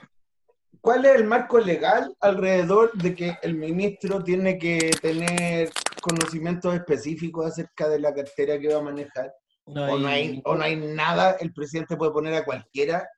¿Cuál 0.81 1.05
es 1.07 1.17
el 1.17 1.25
marco 1.25 1.59
legal 1.59 2.15
alrededor 2.21 2.93
de 2.93 3.17
que 3.17 3.37
el 3.43 3.57
ministro 3.57 4.23
tiene 4.23 4.59
que 4.59 4.93
tener 5.03 5.71
conocimientos 6.01 6.73
específicos 6.73 7.47
acerca 7.47 7.89
de 7.89 7.99
la 7.99 8.15
cartera 8.15 8.61
que 8.61 8.73
va 8.73 8.79
a 8.79 8.83
manejar? 8.83 9.35
¿O, 9.69 9.99
no 9.99 10.09
hay, 10.09 10.41
¿O 10.45 10.55
no 10.55 10.63
hay 10.63 10.77
nada? 10.77 11.37
¿El 11.41 11.53
presidente 11.53 11.97
puede 11.97 12.13
poner 12.13 12.35
a 12.35 12.45
cualquiera? 12.45 13.09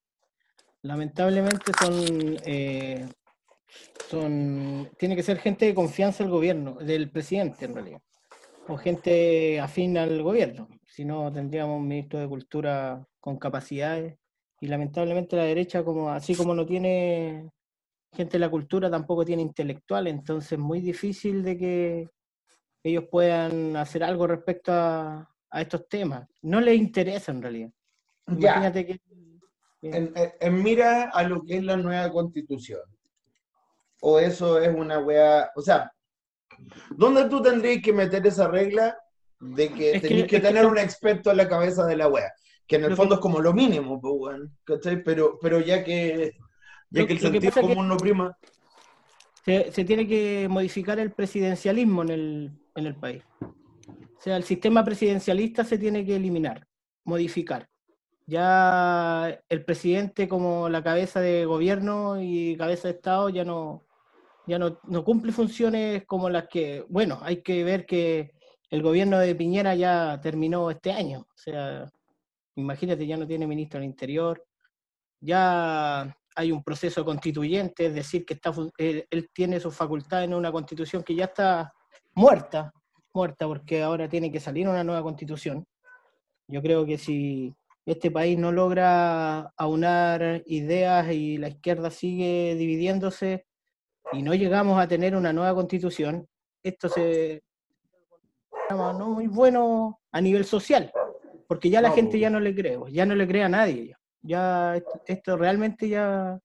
Lamentablemente 0.83 1.73
son, 1.81 2.37
eh, 2.45 3.07
son, 4.09 4.91
tiene 4.99 5.17
que 5.17 5.23
ser 5.23 5.39
gente 5.39 5.67
de 5.67 5.75
confianza 5.75 6.25
del 6.25 6.33
gobierno, 6.33 6.75
del 6.75 7.11
presidente 7.11 7.67
en 7.67 7.75
realidad 7.75 8.01
o 8.71 8.77
gente 8.77 9.61
afín 9.61 9.99
al 9.99 10.23
gobierno. 10.23 10.69
Si 10.87 11.05
no, 11.05 11.33
tendríamos 11.33 11.79
un 11.79 11.89
ministro 11.89 12.21
de 12.21 12.29
Cultura 12.29 13.07
con 13.21 13.39
capacidades. 13.39 14.17
Y 14.61 14.69
lamentablemente 14.69 15.37
la 15.37 15.45
derecha, 15.45 15.83
como, 15.83 16.11
así 16.11 16.35
como 16.35 16.55
no 16.55 16.67
tiene 16.67 17.51
gente 18.13 18.33
de 18.33 18.39
la 18.39 18.51
cultura, 18.51 18.91
tampoco 18.91 19.25
tiene 19.25 19.43
intelectual. 19.43 20.07
Entonces 20.07 20.53
es 20.53 20.59
muy 20.59 20.81
difícil 20.81 21.43
de 21.43 21.57
que 21.57 22.09
ellos 22.85 23.05
puedan 23.11 23.77
hacer 23.77 24.05
algo 24.05 24.27
respecto 24.27 24.73
a, 24.73 25.30
estos 25.53 25.89
temas. 25.89 26.29
No 26.43 26.61
les 26.61 26.79
interesa 26.79 27.33
en 27.33 27.43
realidad. 27.43 27.71
Imagínate 28.27 28.87
que... 28.87 29.01
En, 29.83 30.63
mira 30.63 31.11
a 31.11 31.23
lo 31.23 31.43
que 31.43 31.57
es 31.57 31.65
la 31.65 31.77
nueva 31.77 32.11
constitución. 32.11 32.83
O 34.03 34.19
eso 34.19 34.59
es 34.59 34.75
una 34.75 34.99
wea, 34.99 35.51
o 35.57 35.63
sea, 35.63 35.91
¿Dónde 36.91 37.29
tú 37.29 37.43
tendrías 37.43 37.83
que 37.83 37.93
meter 37.93 38.27
esa 38.27 38.49
regla 38.49 38.97
de 39.39 39.69
que 39.73 40.01
tenéis 40.01 40.27
que, 40.27 40.41
tener 40.41 40.67
un 40.67 40.79
experto 40.79 41.31
en 41.31 41.39
la 41.39 41.49
cabeza 41.49 41.87
de 41.87 41.97
la 41.97 42.09
wea? 42.09 42.33
Que 42.67 42.77
en 42.77 42.85
el 42.85 42.97
fondo 42.97 43.17
es 43.17 43.21
como 43.21 43.41
lo 43.41 43.53
mínimo, 43.53 44.01
¿cachai? 44.65 45.03
Pero, 45.03 45.39
pero 45.41 45.61
ya 45.61 45.83
que, 45.83 46.37
ya 46.91 47.07
que 47.07 47.13
el 47.15 47.19
sentido 47.19 47.53
común 47.53 47.89
no 47.89 47.97
prima. 47.97 48.37
Se, 49.45 49.85
tiene 49.85 50.07
que 50.07 50.47
modificar 50.49 51.01
el 51.01 51.11
presidencialismo 51.11 52.03
en 52.03 52.11
el, 52.11 52.53
en 52.77 52.87
el 52.87 52.95
país. 52.95 53.23
O 54.21 54.23
sea, 54.23 54.37
el 54.37 54.45
sistema 54.45 54.85
presidencialista 54.85 55.65
se 55.65 55.79
tiene 55.79 56.05
que 56.05 56.17
eliminar, 56.17 56.67
modificar. 57.05 57.71
Ya 58.27 59.41
el 59.49 59.65
presidente 59.65 60.29
como 60.29 60.69
la 60.69 60.83
cabeza 60.83 61.23
de 61.23 61.47
gobierno 61.47 62.21
y 62.21 62.55
cabeza 62.59 62.89
de 62.89 62.95
Estado 62.97 63.31
ya 63.31 63.47
no, 63.47 63.87
ya 64.47 64.59
no, 64.59 64.79
cumple 65.05 65.33
funciones 65.33 66.05
como 66.05 66.29
las 66.29 66.49
que, 66.49 66.85
bueno, 66.91 67.19
hay 67.23 67.41
que 67.41 67.65
ver 67.65 67.87
que 67.87 68.33
el 68.69 68.83
gobierno 68.83 69.19
de 69.19 69.35
Piñera 69.35 69.75
ya 69.75 70.21
terminó 70.21 70.71
este 70.71 70.93
año, 70.93 71.21
o 71.21 71.39
sea, 71.39 71.91
imagínate, 72.57 73.07
ya 73.07 73.17
no 73.17 73.27
tiene 73.27 73.47
ministro 73.47 73.81
del 73.81 73.89
Interior, 73.89 74.45
ya 75.19 76.15
hay 76.37 76.53
un 76.53 76.63
proceso 76.63 77.07
constituyente, 77.07 77.87
es 77.87 77.95
decir, 77.95 78.27
que 78.27 78.35
está, 78.35 78.53
él, 78.77 79.31
tiene 79.33 79.61
su 79.61 79.71
facultad 79.71 80.25
en 80.25 80.35
una 80.35 80.53
constitución 80.53 81.03
que 81.03 81.15
ya 81.15 81.25
está 81.25 81.73
muerta, 82.15 82.71
muerta, 83.13 83.47
porque 83.47 83.83
ahora 83.83 84.09
tiene 84.09 84.31
que 84.31 84.41
salir 84.41 84.69
una 84.69 84.85
nueva 84.85 85.03
constitución. 85.03 85.67
Yo 86.49 86.63
creo 86.63 86.85
que 86.85 86.99
si 86.99 87.55
este 87.87 88.11
país 88.11 88.39
no 88.39 88.53
logra 88.53 89.53
aunar 89.57 90.43
ideas 90.47 91.13
y 91.13 91.39
la 91.39 91.49
izquierda 91.49 91.91
sigue 91.91 92.55
dividiéndose, 92.57 93.47
y 94.13 94.23
no 94.23 94.35
llegamos 94.35 94.81
a 94.81 94.89
tener 94.89 95.15
una 95.15 95.33
nueva 95.33 95.55
constitución, 95.55 96.27
esto 96.63 96.89
se 96.89 97.43
no 98.71 99.09
muy 99.09 99.27
bueno 99.27 100.01
a 100.13 100.21
nivel 100.21 100.45
social, 100.45 100.93
porque 101.49 101.71
ya 101.71 101.81
la 101.81 101.91
gente 101.91 102.19
ya 102.19 102.31
no 102.31 102.41
le 102.41 102.55
cree, 102.55 102.79
ya 102.91 103.07
no 103.07 103.15
le 103.15 103.27
cree 103.27 103.43
a 103.43 103.49
nadie. 103.49 103.97
Ya 104.23 104.81
esto, 105.07 105.37
realmente 105.37 105.89
ya 105.89 106.39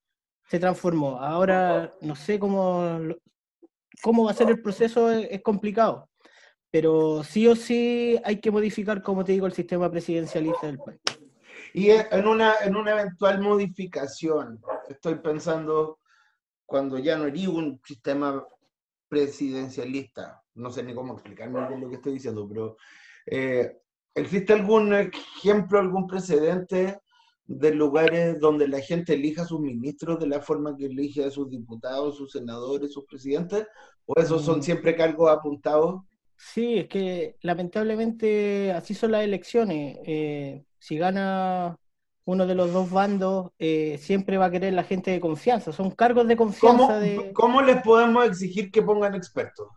se 0.47 0.59
transformó. 0.59 1.19
Ahora 1.19 1.91
no 2.01 2.15
sé 2.15 2.39
cómo, 2.39 2.99
cómo 4.01 4.25
va 4.25 4.31
a 4.31 4.35
ser 4.35 4.49
el 4.49 4.61
proceso, 4.61 5.11
es, 5.11 5.41
complicado, 5.41 6.09
pero 6.75 7.23
sí 7.23 7.47
o 7.47 7.55
sí 7.55 8.19
hay 8.25 8.41
que 8.41 8.51
modificar, 8.51 9.01
como 9.01 9.23
te 9.23 9.31
digo, 9.31 9.45
el 9.45 9.53
sistema 9.53 9.89
presidencialista 9.89 10.67
del 10.67 10.77
país. 10.77 10.99
Y 11.73 11.89
en 11.89 12.27
una, 12.27 12.55
en 12.65 12.75
una 12.75 12.91
eventual 12.91 13.39
modificación, 13.39 14.59
estoy 14.89 15.15
pensando, 15.15 15.99
cuando 16.65 16.99
ya 16.99 17.15
no 17.15 17.29
iría 17.29 17.49
un 17.49 17.79
sistema 17.81 18.45
presidencialista. 19.07 20.43
No 20.55 20.69
sé 20.69 20.83
ni 20.83 20.93
cómo 20.93 21.13
explicarme 21.13 21.79
lo 21.79 21.87
que 21.87 21.95
estoy 21.95 22.15
diciendo, 22.15 22.45
pero 22.45 22.75
eh, 23.25 23.77
¿existe 24.13 24.51
algún 24.51 24.93
ejemplo, 24.95 25.79
algún 25.79 26.07
precedente 26.07 26.99
de 27.45 27.73
lugares 27.73 28.37
donde 28.37 28.67
la 28.67 28.81
gente 28.81 29.13
elija 29.13 29.43
a 29.43 29.47
sus 29.47 29.61
ministros 29.61 30.19
de 30.19 30.27
la 30.27 30.41
forma 30.41 30.75
que 30.75 30.87
elige 30.87 31.23
a 31.23 31.31
sus 31.31 31.49
diputados, 31.49 32.17
sus 32.17 32.33
senadores, 32.33 32.91
sus 32.91 33.05
presidentes? 33.05 33.65
¿O 34.05 34.19
esos 34.19 34.43
son 34.43 34.59
mm. 34.59 34.63
siempre 34.63 34.97
cargos 34.97 35.31
apuntados? 35.31 36.01
Sí, 36.37 36.79
es 36.79 36.87
que 36.87 37.37
lamentablemente 37.41 38.71
así 38.73 38.93
son 38.93 39.11
las 39.11 39.23
elecciones. 39.23 39.97
Eh, 40.05 40.63
si 40.79 40.97
gana 40.97 41.77
uno 42.25 42.47
de 42.47 42.55
los 42.55 42.73
dos 42.73 42.89
bandos 42.89 43.51
eh, 43.59 43.97
siempre 43.99 44.37
va 44.37 44.45
a 44.45 44.51
querer 44.51 44.73
la 44.73 44.83
gente 44.83 45.11
de 45.11 45.19
confianza. 45.19 45.71
Son 45.71 45.91
cargos 45.91 46.27
de 46.27 46.35
confianza. 46.35 46.99
¿Cómo, 47.33 47.61
les 47.61 47.81
podemos 47.81 48.25
exigir 48.25 48.71
que 48.71 48.81
pongan 48.81 49.15
expertos? 49.15 49.67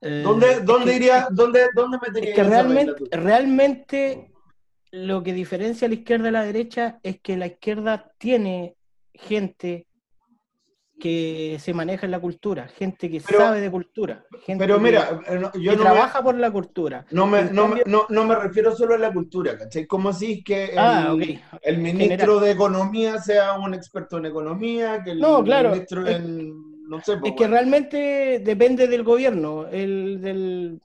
Eh, 0.00 0.22
¿Dónde, 0.22 0.94
iría, 0.94 1.26
dónde, 1.30 1.68
dónde 1.74 1.98
metería 2.00 2.30
es 2.30 2.36
que 2.36 2.44
realmente, 2.44 2.92
realmente 3.10 4.30
lo 4.92 5.24
que 5.24 5.32
diferencia 5.32 5.86
a 5.86 5.88
la 5.88 5.96
izquierda 5.96 6.28
y 6.28 6.32
la 6.32 6.44
derecha 6.44 7.00
es 7.02 7.20
que 7.20 7.36
la 7.36 7.46
izquierda 7.46 8.12
tiene 8.16 8.76
gente 9.12 9.87
que 10.98 11.58
se 11.60 11.72
maneja 11.72 12.06
en 12.06 12.10
la 12.10 12.20
cultura, 12.20 12.68
gente 12.68 13.08
que 13.08 13.20
sabe 13.20 13.60
de 13.60 13.70
cultura, 13.70 14.24
gente 14.44 14.64
pero 14.64 14.80
mira, 14.80 15.20
eh, 15.28 15.40
yo 15.60 15.76
no 15.76 15.82
trabaja 15.82 16.22
por 16.22 16.36
la 16.36 16.50
cultura. 16.50 17.06
No 17.10 17.26
me, 17.26 17.44
no, 17.44 17.74
no, 18.08 18.24
me 18.24 18.34
refiero 18.34 18.74
solo 18.74 18.94
a 18.94 18.98
la 18.98 19.12
cultura, 19.12 19.56
¿cachai? 19.56 19.86
¿Cómo 19.86 20.08
así 20.08 20.42
que 20.42 20.66
el, 20.66 20.78
ah, 20.78 21.16
el 21.62 21.78
ministro 21.78 22.40
de 22.40 22.50
Economía 22.50 23.18
sea 23.18 23.58
un 23.58 23.74
experto 23.74 24.18
en 24.18 24.26
economía, 24.26 25.02
que 25.02 25.12
el 25.12 25.20
ministro 25.20 26.06
en... 26.06 26.68
No 26.88 27.00
sé, 27.02 27.18
es 27.22 27.32
que 27.36 27.46
realmente 27.46 28.40
depende 28.42 28.88
del 28.88 29.04
gobierno, 29.04 29.66
el, 29.68 30.22
del, 30.22 30.80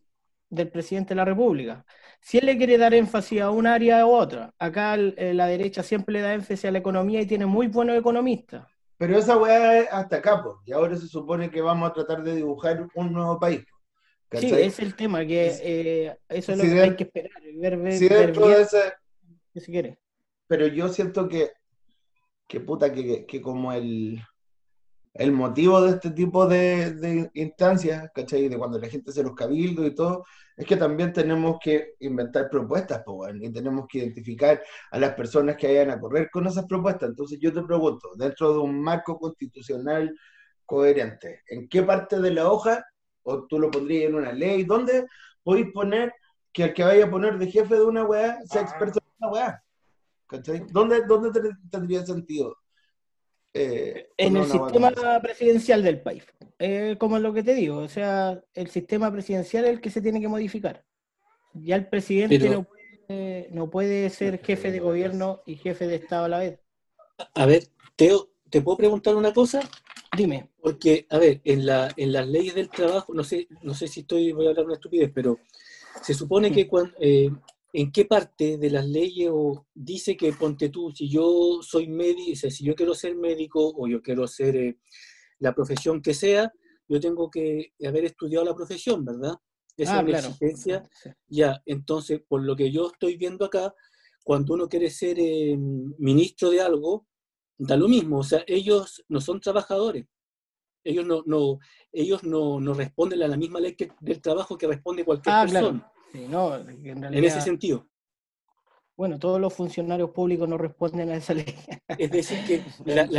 del 0.49 0.69
presidente 0.69 1.09
de 1.09 1.15
la 1.15 1.25
República. 1.25 1.85
Si 2.19 2.37
él 2.37 2.45
le 2.45 2.57
quiere 2.57 2.77
dar 2.77 2.93
énfasis 2.93 3.39
a 3.39 3.51
un 3.51 3.67
área 3.67 4.05
u 4.05 4.09
otra, 4.09 4.53
acá 4.59 4.95
eh, 4.95 5.33
la 5.33 5.47
derecha 5.47 5.81
siempre 5.81 6.13
le 6.13 6.21
da 6.21 6.33
énfasis 6.33 6.65
a 6.65 6.71
la 6.71 6.79
economía 6.79 7.21
y 7.21 7.25
tiene 7.25 7.45
muy 7.45 7.67
buenos 7.67 7.97
economistas 7.97 8.72
pero 9.03 9.17
esa 9.17 9.35
weá 9.35 9.79
es 9.79 9.87
hasta 9.91 10.15
acá, 10.15 10.41
y 10.65 10.71
ahora 10.71 10.95
se 10.95 11.09
supone 11.09 11.51
que 11.51 11.59
vamos 11.59 11.89
a 11.89 11.93
tratar 11.93 12.23
de 12.23 12.35
dibujar 12.35 12.87
un 12.95 13.11
nuevo 13.11 13.37
país. 13.37 13.65
Sí, 14.31 14.49
es 14.49 14.79
el 14.79 14.95
tema, 14.95 15.25
que 15.25 15.59
eh, 15.61 16.17
eso 16.29 16.53
es 16.53 16.57
lo 16.57 16.63
que 16.63 16.81
hay 16.81 16.95
que 16.95 17.03
esperar. 17.03 17.91
si, 17.91 18.07
dentro 18.07 18.47
de 18.47 18.61
ese, 18.61 18.93
si 19.55 19.71
quiere. 19.73 19.99
Pero 20.47 20.67
yo 20.67 20.87
siento 20.87 21.27
que, 21.27 21.51
que 22.47 22.61
puta, 22.61 22.93
que, 22.93 23.25
que 23.25 23.41
como 23.41 23.73
el, 23.73 24.21
el 25.13 25.31
motivo 25.31 25.81
de 25.81 25.91
este 25.91 26.11
tipo 26.11 26.47
de, 26.47 26.91
de, 26.95 27.31
instancias, 27.35 28.09
¿cachai? 28.13 28.49
De 28.49 28.57
cuando 28.57 28.79
la 28.79 28.89
gente 28.89 29.11
se 29.11 29.23
los 29.23 29.35
cabildos 29.35 29.85
y 29.85 29.93
todo, 29.93 30.25
es 30.57 30.65
que 30.65 30.75
también 30.75 31.13
tenemos 31.13 31.57
que 31.61 31.93
inventar 31.99 32.49
propuestas, 32.49 33.03
pues, 33.05 33.35
y 33.39 33.51
tenemos 33.51 33.85
que 33.87 33.99
identificar 33.99 34.61
a 34.91 34.99
las 34.99 35.13
personas 35.13 35.55
que 35.57 35.67
vayan 35.67 35.91
a 35.91 35.99
correr 35.99 36.29
con 36.31 36.47
esas 36.47 36.65
propuestas. 36.65 37.09
Entonces 37.09 37.39
yo 37.39 37.53
te 37.53 37.61
pregunto, 37.61 38.09
dentro 38.15 38.53
de 38.53 38.59
un 38.59 38.81
marco 38.81 39.19
constitucional 39.19 40.15
coherente, 40.65 41.41
¿en 41.47 41.67
qué 41.69 41.83
parte 41.83 42.19
de 42.19 42.31
la 42.31 42.51
hoja, 42.51 42.83
o 43.23 43.45
tú 43.45 43.59
lo 43.59 43.69
pondrías 43.71 44.09
en 44.09 44.15
una 44.15 44.31
ley, 44.33 44.63
dónde 44.63 45.05
podéis 45.43 45.71
poner 45.73 46.13
que 46.51 46.65
el 46.65 46.73
que 46.73 46.83
vaya 46.83 47.05
a 47.05 47.11
poner 47.11 47.37
de 47.37 47.51
jefe 47.51 47.75
de 47.75 47.83
una 47.83 48.03
weá 48.03 48.39
sea 48.45 48.61
experto 48.61 48.99
en 48.99 49.07
una 49.19 49.31
weá? 49.31 49.63
¿Cachai? 50.27 50.65
¿Dónde, 50.71 51.05
dónde 51.05 51.51
tendría 51.69 52.05
sentido? 52.05 52.55
Eh, 53.53 54.09
en 54.17 54.35
el 54.35 54.45
sistema 54.45 54.91
presidencial 55.21 55.83
del 55.83 56.01
país. 56.01 56.23
Eh, 56.57 56.95
como 56.97 57.19
lo 57.19 57.33
que 57.33 57.43
te 57.43 57.53
digo, 57.53 57.77
o 57.77 57.87
sea, 57.87 58.41
el 58.53 58.69
sistema 58.69 59.11
presidencial 59.11 59.65
es 59.65 59.71
el 59.71 59.81
que 59.81 59.91
se 59.91 60.01
tiene 60.01 60.19
que 60.19 60.27
modificar. 60.27 60.83
Ya 61.53 61.75
el 61.75 61.87
presidente 61.87 62.49
no, 62.49 62.63
puede, 62.63 63.47
no, 63.51 63.69
puede, 63.69 64.09
ser 64.09 64.43
jefe 64.43 64.71
de 64.71 64.79
gobierno 64.79 65.43
y 65.45 65.55
jefe 65.55 65.85
de 65.85 65.95
Estado 65.95 66.25
a 66.25 66.29
la 66.29 66.39
vez. 66.39 66.59
A 67.35 67.45
ver, 67.45 67.67
Teo, 67.95 68.31
¿te 68.49 68.61
puedo 68.61 68.77
preguntar 68.77 69.15
una 69.15 69.33
cosa? 69.33 69.61
Dime. 70.17 70.49
Porque, 70.59 71.05
a 71.09 71.19
ver, 71.19 71.41
en, 71.43 71.65
la, 71.65 71.93
en 71.95 72.11
las 72.11 72.27
leyes 72.27 72.55
del 72.55 72.69
trabajo, 72.69 73.13
no 73.13 73.23
sé, 73.23 73.47
no 73.61 73.73
sé 73.73 73.87
si 73.87 73.99
estoy, 73.99 74.31
voy 74.31 74.47
a 74.47 74.49
hablar 74.49 74.65
una 74.65 74.75
estupidez, 74.75 75.11
pero 75.13 75.37
se 76.01 76.13
supone 76.13 76.51
que 76.51 76.67
cuando, 76.67 76.93
eh, 76.99 77.29
¿en 77.73 77.91
qué 77.91 78.05
parte 78.05 78.57
de 78.59 78.69
las 78.69 78.87
leyes 78.87 79.29
o 79.33 79.65
dice 79.73 80.15
que 80.15 80.31
ponte 80.31 80.69
tú, 80.69 80.91
si 80.91 81.09
yo 81.09 81.59
soy 81.63 81.87
médico, 81.87 82.35
si 82.35 82.63
yo 82.63 82.75
quiero 82.75 82.93
ser 82.93 83.15
médico 83.15 83.73
o 83.75 83.87
yo 83.87 84.01
quiero 84.01 84.27
ser 84.27 84.55
eh, 84.55 84.77
la 85.39 85.55
profesión 85.55 86.01
que 86.01 86.13
sea, 86.13 86.53
yo 86.87 86.99
tengo 86.99 87.31
que 87.31 87.73
haber 87.83 88.05
estudiado 88.05 88.45
la 88.45 88.55
profesión, 88.55 89.03
¿verdad? 89.03 89.33
Esa 89.75 89.99
ah, 89.99 90.01
es 90.01 90.11
la 90.11 90.19
exigencia. 90.19 90.89
Ya, 91.27 91.63
entonces, 91.65 92.21
por 92.27 92.43
lo 92.43 92.55
que 92.55 92.71
yo 92.71 92.91
estoy 92.91 93.17
viendo 93.17 93.43
acá, 93.45 93.73
cuando 94.23 94.53
uno 94.53 94.69
quiere 94.69 94.91
ser 94.91 95.17
eh, 95.19 95.57
ministro 95.57 96.51
de 96.51 96.61
algo, 96.61 97.07
da 97.57 97.75
lo 97.75 97.87
mismo, 97.87 98.19
o 98.19 98.23
sea, 98.23 98.43
ellos 98.45 99.03
no 99.07 99.19
son 99.19 99.41
trabajadores. 99.41 100.05
Ellos 100.83 101.05
no, 101.05 101.23
no, 101.25 101.59
ellos 101.91 102.23
no, 102.23 102.59
no 102.59 102.73
responden 102.73 103.23
a 103.23 103.27
la 103.27 103.37
misma 103.37 103.59
ley 103.59 103.75
que, 103.75 103.91
del 104.01 104.21
trabajo 104.21 104.57
que 104.57 104.67
responde 104.67 105.05
cualquier 105.05 105.33
ah, 105.33 105.45
persona 105.49 105.92
en, 106.13 107.23
ese 107.23 107.41
sentido. 107.41 107.87
Bueno, 108.95 109.17
todos 109.17 109.41
los 109.41 109.53
funcionarios 109.53 110.11
públicos 110.11 110.47
no 110.47 110.57
responden 110.57 111.09
a 111.09 111.15
esa 111.15 111.33
ley. 111.33 111.55
Es 111.97 112.11
decir, 112.11 112.39
que 112.45 112.63
las 112.85 113.09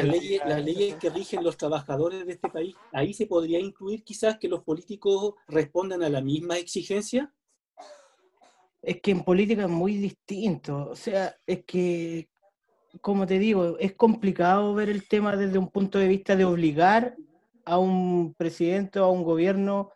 leyes, 0.64 0.94
que 0.96 1.10
rigen 1.10 1.42
los 1.42 1.56
trabajadores 1.56 2.24
de 2.26 2.32
este 2.32 2.48
país, 2.48 2.74
ahí 2.92 3.12
se 3.12 3.26
podría 3.26 3.58
incluir 3.58 4.04
quizás 4.04 4.38
que 4.38 4.48
los 4.48 4.62
políticos 4.62 5.34
respondan 5.48 6.02
a 6.02 6.08
la 6.08 6.20
misma 6.20 6.58
exigencia. 6.58 7.34
Es 8.80 9.00
que 9.00 9.10
en 9.10 9.24
política 9.24 9.62
es 9.62 9.70
muy 9.70 9.96
distinto. 9.96 10.90
O 10.90 10.96
sea, 10.96 11.34
es 11.46 11.64
que, 11.64 12.28
como 13.00 13.26
te 13.26 13.38
digo, 13.38 13.76
es 13.78 13.94
complicado 13.94 14.74
ver 14.74 14.90
el 14.90 15.08
tema 15.08 15.36
desde 15.36 15.58
un 15.58 15.70
punto 15.70 15.98
de 15.98 16.06
vista 16.06 16.36
de 16.36 16.44
obligar 16.44 17.16
a 17.64 17.78
un 17.78 18.34
presidente 18.34 19.00
o 19.00 19.04
a 19.04 19.10
un 19.10 19.24
gobierno 19.24 19.90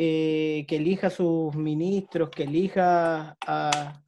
eh, 0.00 0.64
que 0.68 0.76
elija 0.76 1.08
a 1.08 1.10
sus 1.10 1.56
ministros, 1.56 2.30
que 2.30 2.44
elija 2.44 3.36
a, 3.44 4.00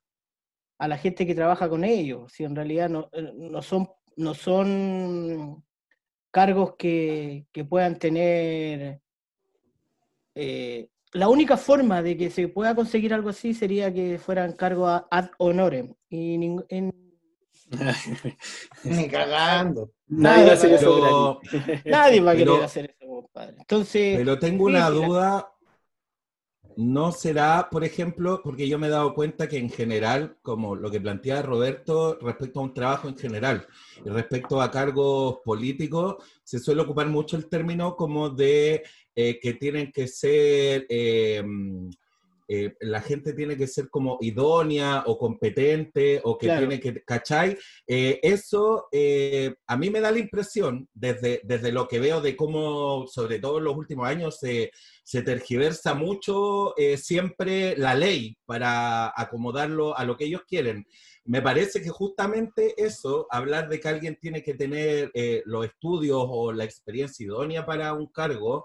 la 0.79 0.97
gente 0.97 1.27
que 1.27 1.35
trabaja 1.35 1.69
con 1.69 1.83
ellos. 1.83 2.33
Si 2.33 2.45
en 2.45 2.55
realidad 2.55 2.89
no, 2.89 3.11
eh, 3.13 3.33
no 3.35 3.61
son, 3.61 3.91
no 4.15 4.33
son 4.35 5.65
cargos 6.31 6.77
que, 6.79 7.45
puedan 7.69 7.99
tener... 7.99 9.01
Eh, 10.37 10.89
la 11.13 11.29
única 11.29 11.57
forma 11.57 12.03
de 12.03 12.17
que 12.17 12.31
se 12.31 12.47
pueda 12.47 12.77
conseguir 12.77 13.13
algo 13.13 13.31
así 13.31 13.53
sería 13.53 13.93
que 13.93 14.21
fueran 14.21 14.53
cargos 14.53 15.03
ad 15.11 15.31
honorem. 15.39 15.93
Y 16.09 16.39
Ni 18.85 19.09
cagando. 19.09 19.91
Nadie 20.07 20.45
va 20.45 20.51
a 20.53 20.55
hacer 20.55 20.73
eso. 20.73 21.41
Nadie 21.85 22.21
va 22.21 22.31
a 22.31 22.37
querer 22.37 22.63
hacer 22.63 22.95
eso, 22.97 23.09
compadre. 23.09 23.57
Entonces. 23.59 24.19
Pero 24.19 24.39
tengo 24.39 24.67
una 24.67 24.89
duda 24.89 25.53
no 26.77 27.13
será, 27.13 27.69
por 27.71 27.85
ejemplo, 27.85 28.41
porque 28.43 28.69
yo 28.69 28.79
me 28.79 28.87
he 28.87 28.91
dado 28.91 29.15
cuenta 29.15 29.49
que 29.49 29.59
en 29.59 29.71
general, 29.71 30.37
como 30.43 30.75
lo 30.75 30.91
que 30.91 31.01
plantea 31.01 31.43
Roberto 31.43 32.19
respecto 32.21 32.61
a 32.61 32.63
un 32.65 32.75
trabajo 32.75 33.09
en 33.09 33.17
general 33.17 33.67
respecto 34.05 34.61
a 34.61 34.71
cargos 34.71 35.39
políticos, 35.45 36.17
se 36.43 36.59
suele 36.59 36.83
ocupar 36.83 37.07
mucho 37.09 37.37
el 37.37 37.49
término 37.49 37.97
como 37.97 38.31
de 38.31 38.83
eh, 39.15 39.39
que 39.41 39.55
tienen 39.55 39.93
que 39.93 40.09
ser 40.09 40.87
eh, 40.89 41.43
eh, 42.53 42.75
la 42.81 43.01
gente 43.01 43.33
tiene 43.33 43.57
que 43.57 43.69
ser 43.69 43.89
como 43.91 44.19
idónea 44.21 45.05
o 45.07 45.17
competente 45.17 46.21
o 46.25 46.37
que 46.37 46.49
tiene 46.49 46.81
que, 46.81 47.01
¿cachai? 47.05 47.57
Eh, 47.87 48.19
eso 48.25 48.89
eh, 48.91 49.55
a 49.69 49.77
mí 49.77 49.89
me 49.89 50.01
da 50.01 50.11
la 50.11 50.19
impresión, 50.19 50.89
desde, 50.93 51.43
desde 51.45 51.71
lo 51.71 51.87
que 51.87 52.01
veo 52.01 52.21
de 52.21 52.35
cómo, 52.35 53.07
sobre 53.07 53.39
todo 53.39 53.59
en 53.59 53.65
los 53.65 53.77
últimos 53.77 54.09
años, 54.09 54.41
se, 54.41 54.73
se 55.05 55.23
tergiversa 55.23 55.95
mucho 55.95 56.75
siempre 56.97 57.77
la 57.77 57.95
ley 57.95 58.37
para 58.47 59.13
acomodarlo 59.15 59.97
a 59.97 60.05
lo 60.05 60.17
que 60.17 60.25
ellos 60.25 60.43
quieren. 60.45 60.85
Me 61.25 61.43
parece 61.43 61.81
que 61.81 61.91
justamente 61.91 62.75
eso, 62.83 63.29
hablar 63.31 63.69
de 63.69 63.79
que 63.79 63.89
alguien 63.89 64.19
tiene 64.21 64.43
que 64.43 64.55
tener 64.55 65.13
los 65.45 65.67
estudios 65.67 66.25
o 66.29 66.53
la 66.53 66.65
experiencia 66.65 67.25
idónea 67.25 67.65
para 67.65 67.93
un 67.93 68.09
cargo, 68.09 68.65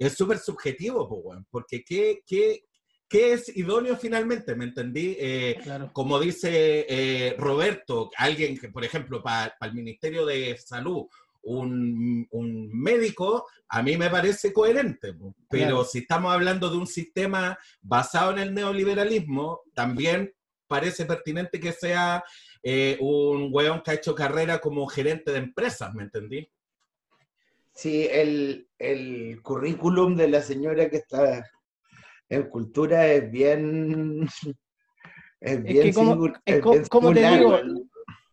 es 0.00 0.16
súper 0.16 0.38
subjetivo, 0.38 1.06
porque 1.50 1.84
¿qué, 1.84 2.22
qué, 2.26 2.64
qué 3.06 3.34
es 3.34 3.54
idóneo 3.54 3.98
finalmente? 3.98 4.54
¿Me 4.54 4.64
entendí? 4.64 5.14
Eh, 5.20 5.60
como 5.92 6.18
dice 6.18 6.86
eh, 6.88 7.36
Roberto, 7.38 8.10
alguien 8.16 8.58
que, 8.58 8.70
por 8.70 8.82
ejemplo, 8.82 9.22
para 9.22 9.54
el 9.60 9.74
Ministerio 9.74 10.24
de 10.24 10.56
Salud, 10.56 11.04
un, 11.42 12.26
un, 12.30 12.70
médico, 12.72 13.46
a 13.68 13.82
mí 13.82 13.98
me 13.98 14.08
parece 14.08 14.54
coherente, 14.54 15.14
pero 15.50 15.84
si 15.84 15.98
estamos 15.98 16.32
hablando 16.32 16.70
de 16.70 16.78
un 16.78 16.86
sistema 16.86 17.58
basado 17.82 18.32
en 18.32 18.38
el 18.38 18.54
neoliberalismo, 18.54 19.60
también 19.74 20.32
parece 20.66 21.04
pertinente 21.04 21.60
que 21.60 21.72
sea 21.72 22.24
eh, 22.62 22.96
un 23.00 23.50
weón 23.52 23.82
que 23.82 23.90
ha 23.90 23.94
hecho 23.94 24.14
carrera 24.14 24.60
como 24.60 24.86
gerente 24.86 25.30
de 25.30 25.38
empresas, 25.38 25.92
¿me 25.94 26.04
entendí? 26.04 26.50
Sí, 27.74 28.06
el, 28.10 28.69
currículum 29.42 30.16
de 30.16 30.28
la 30.28 30.42
señora 30.42 30.88
que 30.88 30.96
está 30.96 31.44
en 32.28 32.42
cultura 32.48 33.06
es 33.12 33.30
bien. 33.30 34.28
Es 35.42 35.62
bien. 35.62 35.86
Es 35.86 35.94
como, 36.90 37.14
te 37.14 37.30
digo, 37.30 37.58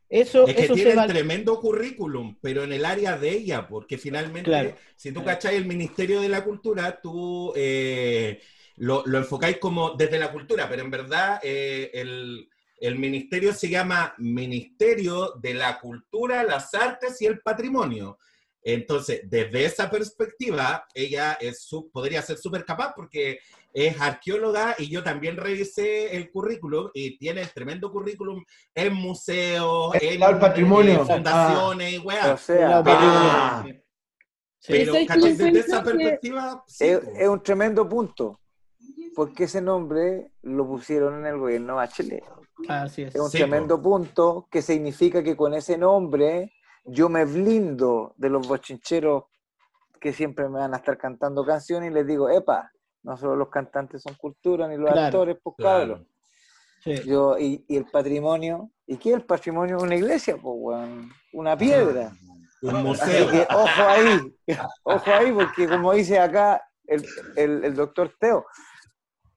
eso, 0.09 0.45
es 0.45 0.55
que 0.55 0.67
tiene 0.67 1.07
tremendo 1.07 1.57
currículum, 1.57 2.37
pero 2.41 2.63
en 2.63 2.73
el 2.73 2.83
área 2.83 3.17
de 3.17 3.29
ella, 3.29 3.65
porque 3.65 3.97
finalmente, 3.97 4.75
si 4.97 5.13
tú 5.13 5.23
cacháis 5.23 5.57
el 5.57 5.65
Ministerio 5.65 6.19
de 6.19 6.27
la 6.27 6.43
Cultura, 6.43 6.99
tú 7.01 7.53
eh, 7.55 8.41
lo, 8.75 9.05
enfocáis 9.05 9.57
como 9.57 9.91
desde 9.91 10.19
la 10.19 10.33
cultura, 10.33 10.67
pero 10.67 10.81
en 10.81 10.91
verdad 10.91 11.39
eh, 11.43 11.91
el, 11.93 12.49
el 12.79 12.99
ministerio 12.99 13.53
se 13.53 13.69
llama 13.69 14.13
Ministerio 14.17 15.33
de 15.41 15.53
la 15.53 15.79
Cultura, 15.79 16.43
las 16.43 16.73
Artes 16.73 17.21
y 17.21 17.25
el 17.25 17.39
Patrimonio. 17.39 18.17
Entonces, 18.69 19.21
desde 19.23 19.63
esa 19.63 19.89
perspectiva, 19.89 20.85
ella 20.93 21.37
es 21.39 21.69
podría 21.93 22.21
ser 22.21 22.37
súper 22.37 22.65
capaz 22.65 22.91
porque 22.93 23.39
es 23.71 23.97
arqueóloga 24.01 24.75
y 24.77 24.89
yo 24.89 25.01
también 25.01 25.37
revisé 25.37 26.17
el 26.17 26.29
currículum 26.29 26.89
y 26.93 27.17
tiene 27.17 27.45
tremendo 27.45 27.89
currículum 27.89 28.43
en 28.75 28.93
museos, 28.93 29.95
en, 30.01 30.19
patrimonio. 30.19 31.05
fundaciones 31.05 31.93
y 31.93 31.97
weá. 31.99 32.33
O 32.33 32.37
sea, 32.37 32.79
ah. 32.85 33.65
pero, 34.67 34.93
desde 34.93 35.59
esa 35.59 35.81
perspectiva... 35.81 36.61
es, 36.77 37.29
un 37.29 37.41
tremendo 37.41 37.87
punto, 37.87 38.41
porque 39.15 39.45
ese 39.45 39.61
nombre 39.61 40.33
lo 40.41 40.67
pusieron 40.67 41.19
en 41.19 41.25
el 41.25 41.37
gobierno 41.37 41.75
Bachelet. 41.75 42.25
Así 42.67 43.03
es. 43.03 43.15
es 43.15 43.21
un 43.21 43.31
tremendo 43.31 43.81
punto 43.81 44.45
que 44.51 44.61
significa 44.61 45.23
que 45.23 45.37
con 45.37 45.53
ese 45.53 45.77
nombre 45.77 46.51
yo 46.87 47.09
me 47.09 47.25
blindo 47.25 48.13
de 48.17 48.29
los 48.29 48.47
bochincheros 48.47 49.25
que 49.99 50.13
siempre 50.13 50.47
me 50.47 50.59
van 50.59 50.73
a 50.73 50.77
estar 50.77 50.97
cantando 50.97 51.45
canciones 51.45 51.91
y 51.91 51.93
les 51.93 52.07
digo, 52.07 52.29
epa, 52.29 52.71
no 53.03 53.17
solo 53.17 53.35
los 53.35 53.49
cantantes 53.49 54.01
son 54.01 54.15
cultura, 54.15 54.67
ni 54.67 54.77
los 54.77 54.91
actores, 54.91 55.37
pues 55.41 55.55
claro. 55.57 56.05
Yo, 57.05 57.37
y, 57.37 57.65
el 57.67 57.85
patrimonio, 57.85 58.71
¿y 58.85 58.97
qué 58.97 59.09
es 59.09 59.15
el 59.15 59.25
patrimonio? 59.25 59.77
Una 59.79 59.95
iglesia, 59.95 60.37
pues, 60.37 60.87
una 61.33 61.57
piedra. 61.57 62.13
Un 62.61 62.83
museo. 62.83 63.27
ojo 63.49 63.81
ahí, 63.81 64.35
ojo 64.83 65.11
ahí, 65.11 65.31
porque 65.31 65.67
como 65.67 65.93
dice 65.93 66.19
acá 66.19 66.61
el, 66.85 67.05
el, 67.35 67.75
doctor 67.75 68.13
Teo, 68.19 68.45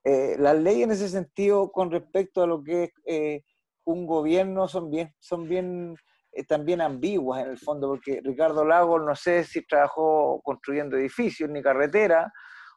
eh, 0.05 0.37
la 0.39 0.55
ley 0.55 0.83
en 0.83 0.93
ese 0.93 1.09
sentido 1.09 1.73
con 1.73 1.91
respecto 1.91 2.43
a 2.43 2.47
lo 2.47 2.63
que 2.63 2.85
es 2.85 2.93
eh, 3.05 3.45
un 3.85 4.07
gobierno 4.07 4.69
son 4.69 4.91
bien, 4.91 5.15
son 5.19 5.49
bien 5.49 5.97
eh, 6.33 6.45
también 6.45 6.81
ambiguas 6.81 7.45
en 7.45 7.51
el 7.51 7.59
fondo, 7.59 7.89
porque 7.89 8.21
Ricardo 8.23 8.65
Lagos 8.65 9.03
no 9.05 9.15
sé 9.17 9.45
si 9.45 9.67
trabajó 9.67 10.41
construyendo 10.43 10.97
edificios 10.97 11.51
ni 11.51 11.63
carretera, 11.63 12.33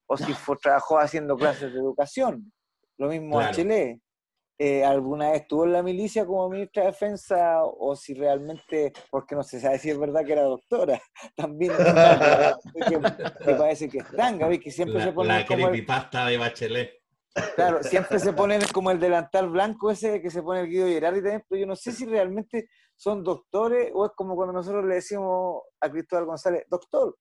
o 0.08 0.18
si 0.18 0.34
fue, 0.34 0.58
trabajó 0.58 1.00
haciendo 1.00 1.36
clases 1.36 1.74
de 1.74 1.80
educación. 1.80 2.52
Lo 2.98 3.08
mismo 3.10 3.40
a 3.40 3.52
Chile. 3.52 4.00
Eh, 4.60 4.86
alguna 4.86 5.32
vez 5.32 5.42
estuvo 5.42 5.66
en 5.66 5.74
la 5.74 5.82
milicia 5.82 6.28
como 6.28 6.48
ministra 6.48 6.84
de 6.84 6.92
defensa 6.92 7.64
o 7.64 7.96
si 7.96 8.14
realmente, 8.14 8.94
porque 9.10 9.36
no 9.36 9.42
se 9.42 9.60
sabe 9.60 9.80
si 9.80 9.90
es 9.90 9.98
verdad 9.98 10.24
que 10.24 10.34
era 10.34 10.44
doctora, 10.44 11.02
también 11.36 11.74
que, 11.76 13.00
parece 13.58 13.90
que 13.90 13.98
es 13.98 14.08
tanga, 14.16 14.48
que 14.60 14.72
siempre 14.72 15.04
se 15.04 15.12
pone 15.12 15.40
la 15.40 15.46
como 15.46 15.68
creepypasta 15.68 16.28
de 16.28 16.38
Bachelet. 16.38 16.92
Claro, 17.56 17.82
siempre 17.82 18.20
se 18.20 18.32
ponen 18.32 18.62
como 18.72 18.92
el 18.92 19.00
delantal 19.00 19.50
blanco 19.50 19.90
ese 19.90 20.22
que 20.22 20.30
se 20.30 20.44
pone 20.44 20.62
el 20.62 20.70
Guido 20.70 20.88
Gerardi 20.88 21.22
también, 21.22 21.44
pero 21.50 21.60
yo 21.60 21.66
no 21.66 21.76
sé 21.76 21.92
si 21.92 22.06
realmente 22.06 22.70
son 23.04 23.22
doctores 23.22 23.92
o 23.94 24.06
es 24.06 24.14
como 24.16 24.34
cuando 24.36 24.54
nosotros 24.54 24.86
le 24.86 24.96
decimos 24.96 25.64
a 25.82 25.92
Cristóbal 25.92 26.26
González, 26.26 26.66
doctor, 26.70 27.18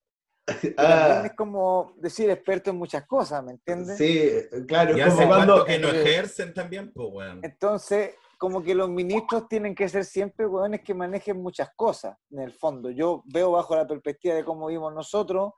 Ah. 0.77 1.23
Es 1.25 1.35
como 1.35 1.95
decir 1.99 2.31
experto 2.31 2.71
en 2.71 2.77
muchas 2.77 3.07
cosas, 3.07 3.45
¿me 3.45 3.53
entiendes? 3.53 3.97
Sí, 3.97 4.29
claro. 4.67 4.97
Y 4.97 5.03
como 5.03 5.29
cuando 5.29 5.65
que 5.65 5.79
no 5.79 5.89
ejercen 5.89 6.53
también, 6.53 6.93
pues 6.93 7.11
bueno. 7.11 7.41
Entonces, 7.45 8.17
como 8.39 8.63
que 8.63 8.75
los 8.75 8.89
ministros 8.89 9.49
tienen 9.49 9.75
que 9.75 9.89
ser 9.89 10.05
siempre 10.05 10.47
hueones 10.47 10.83
que 10.83 10.95
manejen 10.95 11.41
muchas 11.41 11.71
cosas, 11.77 12.17
en 12.31 12.41
el 12.41 12.53
fondo. 12.53 12.91
Yo 12.91 13.23
veo 13.27 13.53
bajo 13.53 13.77
la 13.77 13.87
perspectiva 13.87 14.35
de 14.35 14.45
cómo 14.45 14.67
vivimos 14.67 14.93
nosotros, 14.93 15.53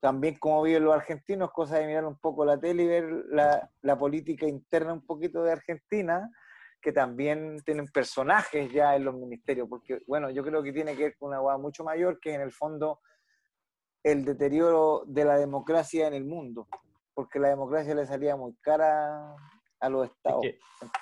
también 0.00 0.36
como 0.38 0.62
viven 0.62 0.84
los 0.84 0.94
argentinos, 0.94 1.50
cosa 1.50 1.78
de 1.78 1.86
mirar 1.86 2.04
un 2.04 2.18
poco 2.18 2.44
la 2.44 2.58
tele 2.58 2.82
y 2.82 2.88
ver 2.88 3.04
la, 3.30 3.70
la 3.82 3.98
política 3.98 4.46
interna 4.46 4.92
un 4.92 5.04
poquito 5.06 5.42
de 5.42 5.52
Argentina, 5.52 6.30
que 6.80 6.92
también 6.92 7.60
tienen 7.64 7.86
personajes 7.86 8.72
ya 8.72 8.96
en 8.96 9.04
los 9.04 9.14
ministerios, 9.14 9.68
porque, 9.68 10.00
bueno, 10.06 10.30
yo 10.30 10.42
creo 10.42 10.62
que 10.62 10.72
tiene 10.72 10.96
que 10.96 11.04
ver 11.04 11.16
con 11.16 11.28
una 11.28 11.40
hueá 11.40 11.58
mucho 11.58 11.84
mayor, 11.84 12.18
que 12.20 12.34
en 12.34 12.40
el 12.40 12.52
fondo 12.52 13.00
el 14.02 14.24
deterioro 14.24 15.02
de 15.06 15.24
la 15.24 15.36
democracia 15.36 16.06
en 16.06 16.14
el 16.14 16.24
mundo, 16.24 16.66
porque 17.14 17.38
la 17.38 17.48
democracia 17.48 17.94
le 17.94 18.06
salía 18.06 18.36
muy 18.36 18.54
cara 18.62 19.34
a 19.78 19.88
los 19.88 20.08
estados. 20.08 20.44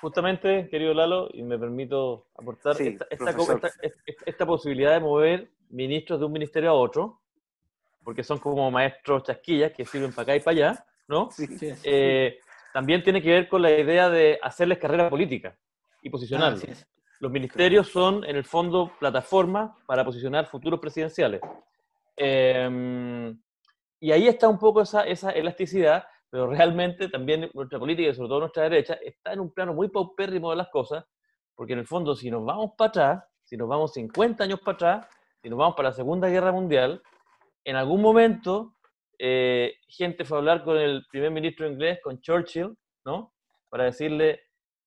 justamente, 0.01 0.69
querido 0.69 0.93
Lalo, 0.93 1.29
y 1.33 1.43
me 1.43 1.57
permito 1.57 2.27
aportar 2.35 2.75
esta, 2.79 4.45
posibilidad 4.45 4.93
de 4.93 4.99
mover 4.99 5.51
ministros 5.69 6.19
de 6.19 6.25
un 6.25 6.31
ministerio 6.31 6.71
a 6.71 6.73
otro, 6.73 7.21
porque 8.03 8.23
son 8.23 8.39
como 8.39 8.69
maestros 8.71 9.23
chasquillas 9.23 9.71
que 9.73 9.85
sirven 9.85 10.11
para 10.11 10.23
acá 10.23 10.35
y 10.35 10.39
para 10.39 10.57
allá, 10.57 10.85
¿no? 11.07 11.29
Eh, 11.83 12.39
también 12.73 13.03
tiene 13.03 13.21
que 13.21 13.29
ver 13.29 13.49
con 13.49 13.61
la 13.61 13.71
idea 13.71 14.09
de 14.09 14.39
hacerles 14.41 14.77
carrera 14.77 15.09
política 15.09 15.57
y 16.01 16.09
posicionarlos. 16.09 16.63
Los 17.19 17.31
ministerios 17.31 17.89
son, 17.89 18.23
en 18.23 18.37
el 18.37 18.45
fondo, 18.45 18.93
plataformas 18.97 19.71
para 19.85 20.05
posicionar 20.05 20.45
futuros 20.45 20.79
presidenciales. 20.79 21.41
Em, 22.15 23.37
y 23.99 24.11
ahí 24.11 24.27
está 24.27 24.47
un 24.47 24.57
poco 24.57 24.81
esa, 24.81 25.03
esa 25.03 25.31
elasticidad, 25.31 26.05
pero 26.29 26.47
realmente 26.47 27.09
también 27.09 27.49
nuestra 27.53 27.77
política 27.77 28.09
y 28.09 28.13
sobre 28.13 28.29
todo 28.29 28.39
nuestra 28.41 28.63
derecha 28.63 28.93
está 29.03 29.33
en 29.33 29.41
un 29.41 29.53
plano 29.53 29.73
muy 29.73 29.89
paupérrimo 29.89 30.49
de 30.49 30.55
las 30.55 30.69
cosas, 30.69 31.03
porque 31.55 31.73
en 31.73 31.79
el 31.79 31.87
fondo 31.87 32.15
si 32.15 32.31
nos 32.31 32.45
vamos 32.45 32.71
para 32.77 32.89
atrás, 32.89 33.23
si 33.43 33.57
nos 33.57 33.67
vamos 33.67 33.93
50 33.93 34.43
años 34.43 34.59
para 34.61 34.75
atrás, 34.75 35.07
si 35.41 35.49
nos 35.49 35.59
vamos 35.59 35.75
para 35.75 35.89
la 35.89 35.95
Segunda 35.95 36.29
Guerra 36.29 36.51
Mundial, 36.51 37.01
en 37.65 37.75
algún 37.75 38.01
momento 38.01 38.75
eh, 39.17 39.75
gente 39.87 40.23
fue 40.23 40.37
a 40.37 40.39
hablar 40.39 40.63
con 40.63 40.77
el 40.77 41.05
primer 41.11 41.31
ministro 41.31 41.69
inglés, 41.69 41.99
con 42.01 42.21
Churchill, 42.21 42.77
¿no? 43.03 43.33
Para 43.69 43.85
decirle, 43.85 44.41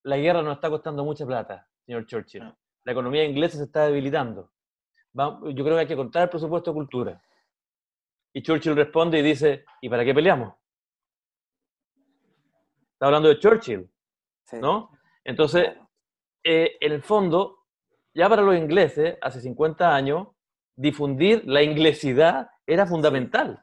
la 0.04 0.16
guerra 0.16 0.42
nos 0.42 0.56
está 0.56 0.70
costando 0.70 1.04
mucha 1.04 1.26
plata, 1.26 1.68
señor 1.86 2.06
Churchill. 2.06 2.42
Ah. 2.42 2.56
La 2.84 2.92
economía 2.92 3.24
inglesa 3.24 3.58
se 3.58 3.64
está 3.64 3.86
debilitando 3.86 4.52
yo 5.14 5.64
creo 5.64 5.74
que 5.74 5.80
hay 5.80 5.86
que 5.86 5.96
contar 5.96 6.24
el 6.24 6.28
presupuesto 6.30 6.70
de 6.70 6.74
cultura. 6.74 7.22
Y 8.32 8.42
Churchill 8.42 8.76
responde 8.76 9.18
y 9.18 9.22
dice, 9.22 9.64
¿y 9.80 9.88
para 9.88 10.04
qué 10.04 10.14
peleamos? 10.14 10.54
Está 12.94 13.06
hablando 13.06 13.28
de 13.28 13.38
Churchill, 13.38 13.90
¿no? 14.52 14.90
Entonces, 15.24 15.66
eh, 16.42 16.76
en 16.80 16.92
el 16.92 17.02
fondo, 17.02 17.64
ya 18.14 18.28
para 18.28 18.42
los 18.42 18.56
ingleses, 18.56 19.18
hace 19.20 19.40
50 19.40 19.94
años, 19.94 20.28
difundir 20.76 21.42
la 21.46 21.62
inglesidad 21.62 22.50
era 22.66 22.86
fundamental. 22.86 23.62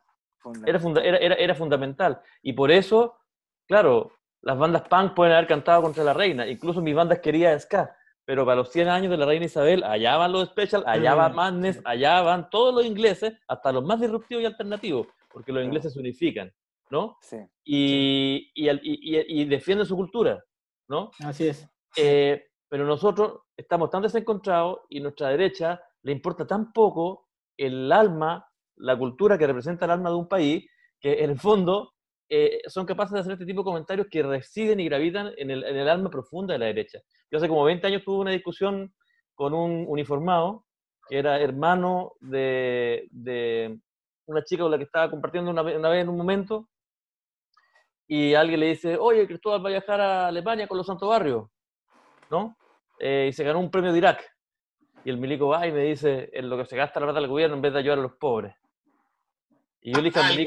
Era, 0.65 0.79
era, 1.01 1.35
era, 1.35 1.55
fundamental. 1.55 2.21
Y 2.41 2.53
por 2.53 2.71
eso, 2.71 3.17
claro, 3.67 4.11
las 4.41 4.57
bandas 4.57 4.83
punk 4.83 5.13
pueden 5.13 5.33
haber 5.33 5.47
cantado 5.47 5.81
contra 5.81 6.03
la 6.03 6.13
reina, 6.13 6.47
incluso 6.47 6.81
mis 6.81 6.95
bandas 6.95 7.19
querían 7.19 7.59
ska, 7.59 7.95
pero 8.25 8.45
para 8.45 8.57
los 8.57 8.71
100 8.71 8.87
años 8.87 9.11
de 9.11 9.17
la 9.17 9.25
reina 9.25 9.45
Isabel, 9.45 9.83
allá 9.83 10.17
van 10.17 10.31
los 10.31 10.49
special, 10.49 10.83
allá 10.85 11.15
va 11.15 11.29
mm. 11.29 11.35
Madness, 11.35 11.81
allá 11.83 12.21
van 12.21 12.49
todos 12.49 12.73
los 12.73 12.85
ingleses, 12.85 13.33
hasta 13.47 13.71
los 13.71 13.83
más 13.83 13.99
disruptivos 13.99 14.43
y 14.43 14.45
alternativos, 14.45 15.07
porque 15.31 15.51
los 15.51 15.63
ingleses 15.63 15.93
se 15.93 15.99
unifican, 15.99 16.53
¿no? 16.89 17.17
Sí. 17.21 17.37
Y, 17.65 18.51
y, 18.53 18.69
y, 18.81 19.45
defienden 19.45 19.87
su 19.87 19.95
cultura, 19.95 20.43
¿no? 20.87 21.11
Así 21.23 21.47
es. 21.47 21.67
Eh, 21.97 22.45
pero 22.69 22.85
nosotros 22.85 23.41
estamos 23.57 23.89
tan 23.89 24.03
desencontrados 24.03 24.81
y 24.89 24.99
nuestra 24.99 25.29
derecha 25.29 25.81
le 26.03 26.11
importa 26.11 26.45
tan 26.45 26.71
poco 26.71 27.27
el 27.57 27.91
alma, 27.91 28.47
la 28.75 28.97
cultura 28.97 29.37
que 29.37 29.47
representa 29.47 29.85
el 29.85 29.91
alma 29.91 30.09
de 30.09 30.15
un 30.15 30.27
país, 30.27 30.69
que 30.99 31.23
en 31.23 31.31
el 31.31 31.39
fondo 31.39 31.93
eh, 32.29 32.61
son 32.67 32.85
capaces 32.85 33.13
de 33.13 33.19
hacer 33.21 33.33
este 33.33 33.45
tipo 33.45 33.61
de 33.61 33.65
comentarios 33.65 34.07
que 34.09 34.21
residen 34.21 34.79
y 34.79 34.85
gravitan 34.85 35.31
en 35.37 35.49
el, 35.49 35.63
en 35.63 35.75
el, 35.75 35.89
alma 35.89 36.11
profunda 36.11 36.53
de 36.53 36.59
la 36.59 36.67
derecha. 36.67 36.99
Yo 37.31 37.39
hace 37.39 37.47
como 37.47 37.63
20 37.63 37.87
años 37.87 38.03
tuve 38.03 38.19
una 38.19 38.31
discusión 38.31 38.93
con 39.33 39.53
un 39.53 39.85
uniformado 39.87 40.65
que 41.07 41.17
era 41.17 41.39
hermano 41.39 42.13
de, 42.19 43.07
de 43.09 43.79
una 44.27 44.43
chica 44.43 44.61
con 44.61 44.71
la 44.71 44.77
que 44.77 44.83
estaba 44.83 45.09
compartiendo 45.09 45.49
una, 45.49 45.63
una, 45.63 45.89
vez 45.89 46.03
en 46.03 46.09
un 46.09 46.17
momento 46.17 46.69
y 48.07 48.35
alguien 48.35 48.59
le 48.59 48.67
dice, 48.67 48.95
oye, 48.97 49.25
Cristóbal 49.25 49.63
va 49.63 49.69
a 49.69 49.71
viajar 49.71 49.99
a 49.99 50.27
Alemania 50.27 50.67
con 50.67 50.77
los 50.77 50.85
Santos 50.85 51.09
Barrios, 51.09 51.49
¿no? 52.29 52.55
Eh, 52.99 53.27
y 53.29 53.33
se 53.33 53.43
ganó 53.43 53.59
un 53.59 53.71
premio 53.71 53.91
de 53.91 53.97
Irak. 53.97 54.23
Y 55.03 55.09
el 55.09 55.17
milico 55.17 55.47
va 55.47 55.65
y 55.65 55.71
me 55.71 55.83
dice, 55.83 56.29
en 56.33 56.49
lo 56.49 56.57
que 56.57 56.65
se 56.65 56.75
gasta 56.75 56.99
la 56.99 57.07
plata 57.07 57.21
del 57.21 57.29
gobierno 57.29 57.55
en 57.55 57.61
vez 57.61 57.73
de 57.73 57.79
ayudar 57.79 57.99
a 57.99 58.01
los 58.01 58.13
pobres. 58.13 58.55
Y 59.81 59.93
yo 59.93 60.01
le 60.01 60.09
dije, 60.09 60.45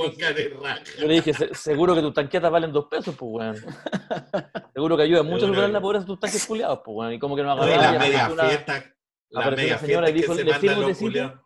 yo 0.99 1.07
le 1.07 1.15
dije, 1.15 1.33
seguro 1.55 1.95
que 1.95 2.03
tus 2.03 2.13
tanquetas 2.13 2.51
valen 2.51 2.71
dos 2.71 2.87
pesos, 2.87 3.17
pues, 3.17 3.31
weón. 3.33 3.57
Seguro 4.75 4.97
que 4.97 5.05
ayuda 5.05 5.23
mucho 5.23 5.47
a 5.47 5.49
superar 5.49 5.71
la 5.71 5.81
pobreza 5.81 6.03
de 6.03 6.07
tus 6.07 6.21
tanques 6.21 6.47
culiados, 6.47 6.81
pues, 6.85 6.97
weón. 6.97 7.13
Y 7.15 7.19
como 7.19 7.35
que 7.35 7.43
no. 7.43 7.57
La 7.57 7.99
media 7.99 8.29
fiesta. 8.29 8.95
La 9.31 9.51
media 9.51 9.79
señora 9.79 10.11
y 10.11 10.13
dijo, 10.13 10.35
¿le 10.35 10.53
sirvo 10.59 10.87
tecito? 10.87 11.45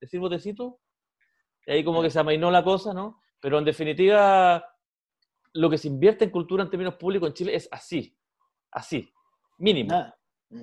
¿Le 0.00 0.08
sirvo 0.08 0.28
tecito? 0.28 0.80
Y 1.66 1.72
ahí 1.72 1.84
como 1.84 2.02
que 2.02 2.10
se 2.10 2.18
amainó 2.18 2.50
la 2.50 2.64
cosa, 2.64 2.92
¿no? 2.92 3.20
Pero 3.40 3.58
en 3.58 3.64
definitiva, 3.64 4.64
lo 5.52 5.70
que 5.70 5.78
se 5.78 5.86
invierte 5.86 6.24
en 6.24 6.30
cultura 6.30 6.64
en 6.64 6.70
términos 6.70 6.94
públicos 6.96 7.28
en 7.28 7.34
Chile 7.34 7.54
es 7.54 7.68
así. 7.70 8.16
Así. 8.72 9.12
Mínimo. 9.58 9.90
Nada. 9.90 10.18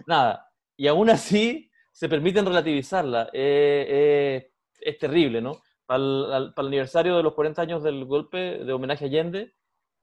Nada. 0.06 0.52
Y 0.76 0.88
aún 0.88 1.10
así 1.10 1.72
se 1.94 2.10
permiten 2.10 2.46
relativizarla. 2.46 3.30
Eh, 3.32 3.86
eh, 3.90 4.52
es 4.82 4.98
terrible, 4.98 5.42
¿no? 5.42 5.62
Para 5.88 6.04
el, 6.38 6.54
aniversario 6.56 7.17
de 7.17 7.23
los 7.23 7.34
40 7.34 7.62
años 7.62 7.82
del 7.82 8.06
golpe 8.06 8.63
de 8.63 8.73
homenaje 8.73 9.06
a 9.06 9.08
Allende, 9.08 9.54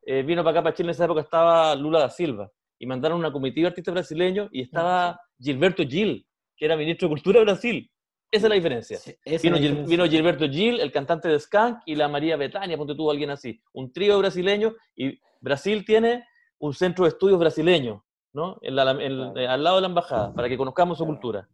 eh, 0.07 0.23
vino 0.23 0.43
para 0.43 0.59
acá, 0.59 0.65
para 0.65 0.75
Chile, 0.75 0.89
en 0.89 0.91
esa 0.91 1.05
época 1.05 1.21
estaba 1.21 1.75
Lula 1.77 2.01
da 2.01 2.11
Silva, 2.11 2.51
y 2.79 2.87
mandaron 2.87 3.19
una 3.19 3.31
comitiva 3.31 3.67
de 3.67 3.69
artistas 3.69 3.95
brasileños, 3.95 4.49
y 4.51 4.63
estaba 4.63 5.21
Gilberto 5.39 5.85
Gil, 5.85 6.27
que 6.57 6.65
era 6.65 6.77
ministro 6.77 7.09
de 7.09 7.15
Cultura 7.15 7.39
de 7.39 7.45
Brasil. 7.45 7.91
Esa 8.31 8.47
es 8.47 8.49
la 8.49 8.55
diferencia. 8.57 8.99
vino, 9.87 10.07
Gilberto 10.07 10.49
Gil, 10.49 10.81
el 10.81 10.91
cantante 10.91 11.29
de 11.29 11.39
Skank, 11.39 11.83
y 11.87 11.95
la 11.95 12.09
María 12.09 12.37
Betania, 12.37 12.77
ponte 12.77 12.95
tú 12.95 13.11
alguien 13.11 13.31
así. 13.31 13.61
Un 13.73 13.93
trío 13.93 14.19
brasileño, 14.19 14.75
y 14.97 15.21
Brasil 15.41 15.85
tiene 15.85 16.27
un 16.59 16.73
centro 16.73 17.05
de 17.05 17.11
estudios 17.11 17.39
brasileño, 17.39 18.05
¿no? 18.33 18.59
En 18.63 18.77
eh, 18.79 19.47
al 19.47 19.63
lado 19.63 19.77
de 19.77 19.83
la 19.83 19.89
embajada, 19.89 20.35
para 20.35 20.49
que 20.49 20.57
conozcamos 20.57 20.99
su 20.99 21.07
cultura. 21.07 21.47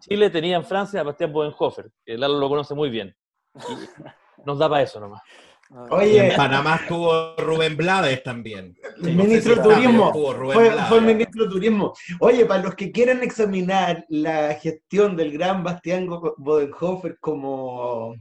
Chile 0.00 0.28
tenía 0.30 0.56
en 0.56 0.64
Francia 0.64 1.00
a 1.00 1.02
Bastián 1.04 1.32
Bodenhofer, 1.32 1.90
que 2.04 2.18
Lalo 2.18 2.38
lo 2.38 2.48
conoce 2.48 2.74
muy 2.74 2.90
bien. 2.90 3.16
Nos 4.44 4.58
daba 4.58 4.82
eso 4.82 5.00
nomás. 5.00 5.22
Oye, 5.88 6.28
en 6.28 6.36
Panamá 6.36 6.76
estuvo 6.76 7.34
Rubén 7.36 7.76
Blades 7.76 8.22
también. 8.22 8.76
El 9.02 9.16
ministro 9.16 9.56
de 9.56 9.62
Turismo. 9.62 10.12
Fue, 10.52 10.98
el 10.98 11.04
ministro 11.04 11.44
de 11.44 11.50
Turismo. 11.50 11.94
Oye, 12.20 12.44
para 12.44 12.62
los 12.62 12.74
que 12.74 12.92
quieran 12.92 13.22
examinar 13.22 14.04
la 14.10 14.54
gestión 14.54 15.16
del 15.16 15.32
gran 15.32 15.64
Bastián 15.64 16.06
Bodenhofer 16.36 17.18
como 17.20 18.14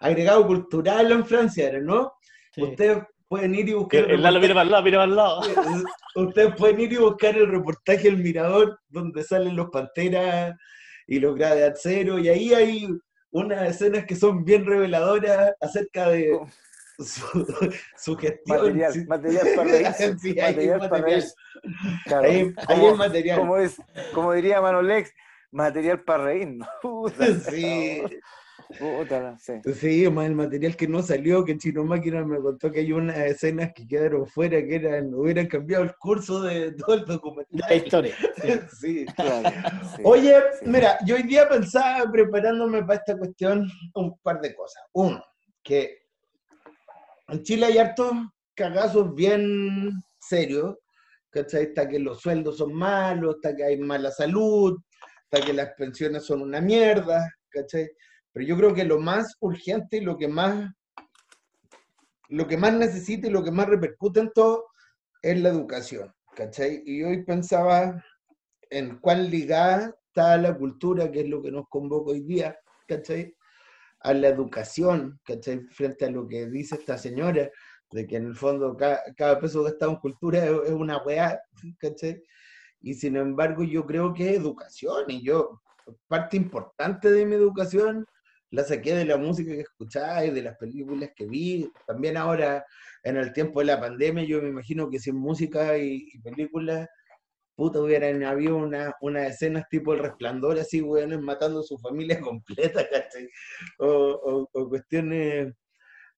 agregado 0.00 0.46
cultural 0.46 1.10
en 1.10 1.24
Francia, 1.24 1.72
¿no? 1.80 2.12
Ustedes 2.58 2.98
pueden 3.26 3.54
ir 3.54 3.70
y 3.70 3.72
buscar. 3.72 4.10
El, 4.10 4.22
lado, 4.22 4.38
mira 4.38 4.54
para 4.54 4.64
el 4.64 4.70
lado, 4.70 4.82
mira 4.82 4.98
para 4.98 5.10
el 5.10 5.16
lado. 5.16 5.40
Ustedes 6.14 6.54
pueden 6.56 6.80
ir 6.80 6.92
y 6.92 6.96
buscar 6.96 7.36
el 7.36 7.48
reportaje 7.48 8.08
El 8.08 8.18
Mirador, 8.18 8.80
donde 8.88 9.22
salen 9.22 9.56
los 9.56 9.70
panteras 9.70 10.54
y 11.06 11.20
los 11.20 11.38
cero 11.76 12.18
y 12.18 12.28
ahí 12.28 12.52
hay 12.52 12.88
unas 13.30 13.68
escenas 13.70 14.04
que 14.06 14.16
son 14.16 14.44
bien 14.44 14.64
reveladoras 14.66 15.54
acerca 15.60 16.08
de, 16.08 16.38
su, 16.98 18.16
gestión. 18.16 18.58
Material, 18.58 19.06
material 19.06 19.48
para 19.54 19.70
reír. 19.70 19.86
sí, 20.18 20.34
material, 20.34 20.88
para 20.88 21.02
reír. 21.04 21.24
ahí, 22.06 22.54
como, 22.66 22.96
material. 22.96 23.38
Como, 23.38 23.56
es, 23.56 23.76
como 24.12 24.32
diría 24.32 24.60
Manolex, 24.60 25.12
material 25.50 26.00
para 26.00 26.24
reír. 26.24 26.58
sí. 29.38 29.72
sí. 29.74 30.10
más 30.10 30.26
el 30.26 30.34
material 30.34 30.76
que 30.76 30.88
no 30.88 31.02
salió, 31.02 31.44
que 31.44 31.56
Chino 31.56 31.84
Máquina 31.84 32.24
me 32.24 32.38
contó 32.38 32.70
que 32.70 32.80
hay 32.80 32.92
unas 32.92 33.16
escenas 33.18 33.72
que 33.74 33.86
quedaron 33.86 34.26
fuera, 34.26 34.58
que 34.58 34.76
eran, 34.76 35.14
hubieran 35.14 35.46
cambiado 35.46 35.84
el 35.84 35.94
curso 35.96 36.42
de 36.42 36.72
todo 36.72 36.94
el 36.94 37.04
documental. 37.04 37.60
La 37.68 37.74
historia. 37.74 38.14
Sí, 38.78 39.06
claro. 39.16 39.50
Oye, 40.04 40.36
mira, 40.64 40.98
yo 41.06 41.16
hoy 41.16 41.22
día 41.22 41.48
pensaba, 41.48 42.10
preparándome 42.10 42.82
para 42.82 42.98
esta 42.98 43.16
cuestión, 43.16 43.70
un 43.94 44.18
par 44.18 44.40
de 44.40 44.54
cosas. 44.54 44.82
Uno, 44.92 45.22
que 45.62 45.98
en 47.28 47.42
Chile 47.42 47.66
hay 47.66 47.78
hartos 47.78 48.12
cagazos 48.54 49.14
bien 49.14 49.92
serios, 50.18 50.76
¿cachai? 51.30 51.64
Está 51.64 51.88
que 51.88 51.98
los 51.98 52.20
sueldos 52.20 52.58
son 52.58 52.74
malos, 52.74 53.36
está 53.36 53.54
que 53.54 53.64
hay 53.64 53.78
mala 53.78 54.10
salud, 54.10 54.78
está 55.30 55.44
que 55.44 55.52
las 55.52 55.70
pensiones 55.74 56.24
son 56.24 56.42
una 56.42 56.60
mierda, 56.60 57.28
¿cachai? 57.50 57.88
Pero 58.38 58.50
yo 58.50 58.56
creo 58.56 58.72
que 58.72 58.84
lo 58.84 59.00
más 59.00 59.36
urgente 59.40 59.96
y 59.96 60.00
lo 60.00 60.16
que 60.16 60.28
más, 60.28 60.72
lo 62.28 62.46
que 62.46 62.56
más 62.56 62.72
necesita 62.72 63.26
y 63.26 63.30
lo 63.30 63.42
que 63.42 63.50
más 63.50 63.66
repercute 63.66 64.20
en 64.20 64.30
todo 64.32 64.66
es 65.20 65.40
la 65.40 65.48
educación, 65.48 66.14
¿cachai? 66.36 66.84
Y 66.86 67.02
hoy 67.02 67.24
pensaba 67.24 68.00
en 68.70 69.00
cuán 69.00 69.28
ligada 69.28 69.92
está 70.06 70.36
la 70.36 70.56
cultura, 70.56 71.10
que 71.10 71.22
es 71.22 71.28
lo 71.28 71.42
que 71.42 71.50
nos 71.50 71.64
convoca 71.68 72.12
hoy 72.12 72.20
día, 72.20 72.56
¿cachai? 72.86 73.34
A 74.02 74.14
la 74.14 74.28
educación, 74.28 75.18
¿cachai? 75.24 75.66
Frente 75.72 76.04
a 76.04 76.10
lo 76.10 76.28
que 76.28 76.46
dice 76.46 76.76
esta 76.76 76.96
señora, 76.96 77.50
de 77.90 78.06
que 78.06 78.18
en 78.18 78.26
el 78.26 78.36
fondo 78.36 78.76
cada, 78.76 79.02
cada 79.16 79.40
peso 79.40 79.64
gastado 79.64 79.90
en 79.90 79.98
cultura 79.98 80.44
es, 80.44 80.70
una 80.70 81.02
weá, 81.02 81.40
¿cachai? 81.78 82.22
Y 82.82 82.94
sin 82.94 83.16
embargo 83.16 83.64
yo 83.64 83.84
creo 83.84 84.14
que 84.14 84.30
es 84.30 84.36
educación, 84.36 85.06
y 85.08 85.24
yo, 85.24 85.60
parte 86.06 86.36
importante 86.36 87.10
de 87.10 87.26
mi 87.26 87.34
educación 87.34 88.06
la 88.50 88.64
saqué 88.64 88.94
de 88.94 89.04
la 89.04 89.16
música 89.16 89.52
que 89.52 89.60
escuchaba 89.60 90.24
y 90.24 90.30
de 90.30 90.42
las 90.42 90.56
películas 90.56 91.10
que 91.14 91.26
vi. 91.26 91.70
También 91.86 92.16
ahora, 92.16 92.64
en 93.02 93.16
el 93.16 93.32
tiempo 93.32 93.60
de 93.60 93.66
la 93.66 93.80
pandemia, 93.80 94.24
yo 94.24 94.40
me 94.42 94.48
imagino 94.48 94.88
que 94.88 94.98
sin 94.98 95.16
música 95.16 95.76
y, 95.76 96.10
películas, 96.22 96.88
puta, 97.54 97.80
hubieran 97.80 98.22
habido 98.24 98.56
una, 98.56 98.94
unas 99.00 99.30
escenas 99.30 99.68
tipo 99.68 99.92
El 99.92 100.00
Resplandor, 100.00 100.58
así, 100.58 100.80
weones, 100.80 101.20
matando 101.20 101.60
a 101.60 101.64
su 101.64 101.78
familia 101.78 102.20
completa, 102.20 102.88
¿cachai? 102.88 103.28
O, 103.78 104.48
cuestiones 104.68 105.54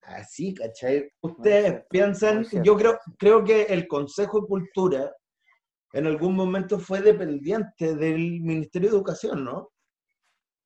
así, 0.02 0.54
¿cachai? 0.54 1.10
Ustedes 1.20 1.82
piensan, 1.90 2.46
yo 2.62 2.76
creo, 2.76 2.98
creo 3.18 3.44
que 3.44 3.62
el 3.62 3.88
Consejo 3.88 4.40
de 4.40 4.46
Cultura 4.46 5.12
en 5.92 6.06
algún 6.06 6.36
momento 6.36 6.78
fue 6.78 7.00
dependiente 7.00 7.96
del 7.96 8.40
Ministerio 8.40 8.90
de 8.90 8.96
Educación, 8.96 9.44
¿no? 9.44 9.70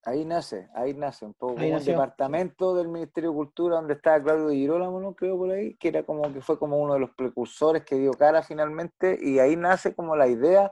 Ahí 0.06 0.24
nace, 0.26 0.68
ahí 0.74 0.92
nace 0.92 1.24
un 1.24 1.32
poco 1.32 1.54
como 1.54 1.76
un 1.76 1.84
departamento 1.84 2.74
del 2.74 2.88
Ministerio 2.88 3.30
de 3.30 3.36
Cultura 3.36 3.76
donde 3.76 3.94
estaba 3.94 4.22
Claudio 4.22 4.48
de 4.48 4.56
Girolamo, 4.56 5.14
creo 5.14 5.38
por 5.38 5.50
ahí, 5.50 5.76
que 5.76 5.88
era 5.88 6.02
como 6.02 6.30
que 6.30 6.42
fue 6.42 6.58
como 6.58 6.78
uno 6.78 6.94
de 6.94 7.00
los 7.00 7.10
precursores 7.16 7.84
que 7.84 7.96
dio 7.96 8.12
cara 8.12 8.42
finalmente, 8.42 9.18
y 9.18 9.38
ahí 9.38 9.56
nace 9.56 9.94
como 9.94 10.14
la 10.14 10.28
idea 10.28 10.70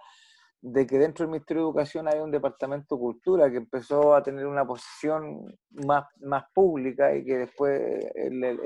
de 0.60 0.86
que 0.86 0.98
dentro 0.98 1.24
del 1.24 1.32
Ministerio 1.32 1.62
de 1.62 1.68
Educación 1.68 2.08
hay 2.08 2.20
un 2.20 2.30
departamento 2.30 2.94
de 2.94 3.00
cultura 3.00 3.50
que 3.50 3.56
empezó 3.56 4.14
a 4.14 4.22
tener 4.22 4.46
una 4.46 4.66
posición 4.66 5.46
más, 5.70 6.04
más 6.20 6.44
pública 6.54 7.14
y 7.16 7.24
que 7.24 7.38
después 7.38 7.80
en, 8.14 8.44
el, 8.44 8.60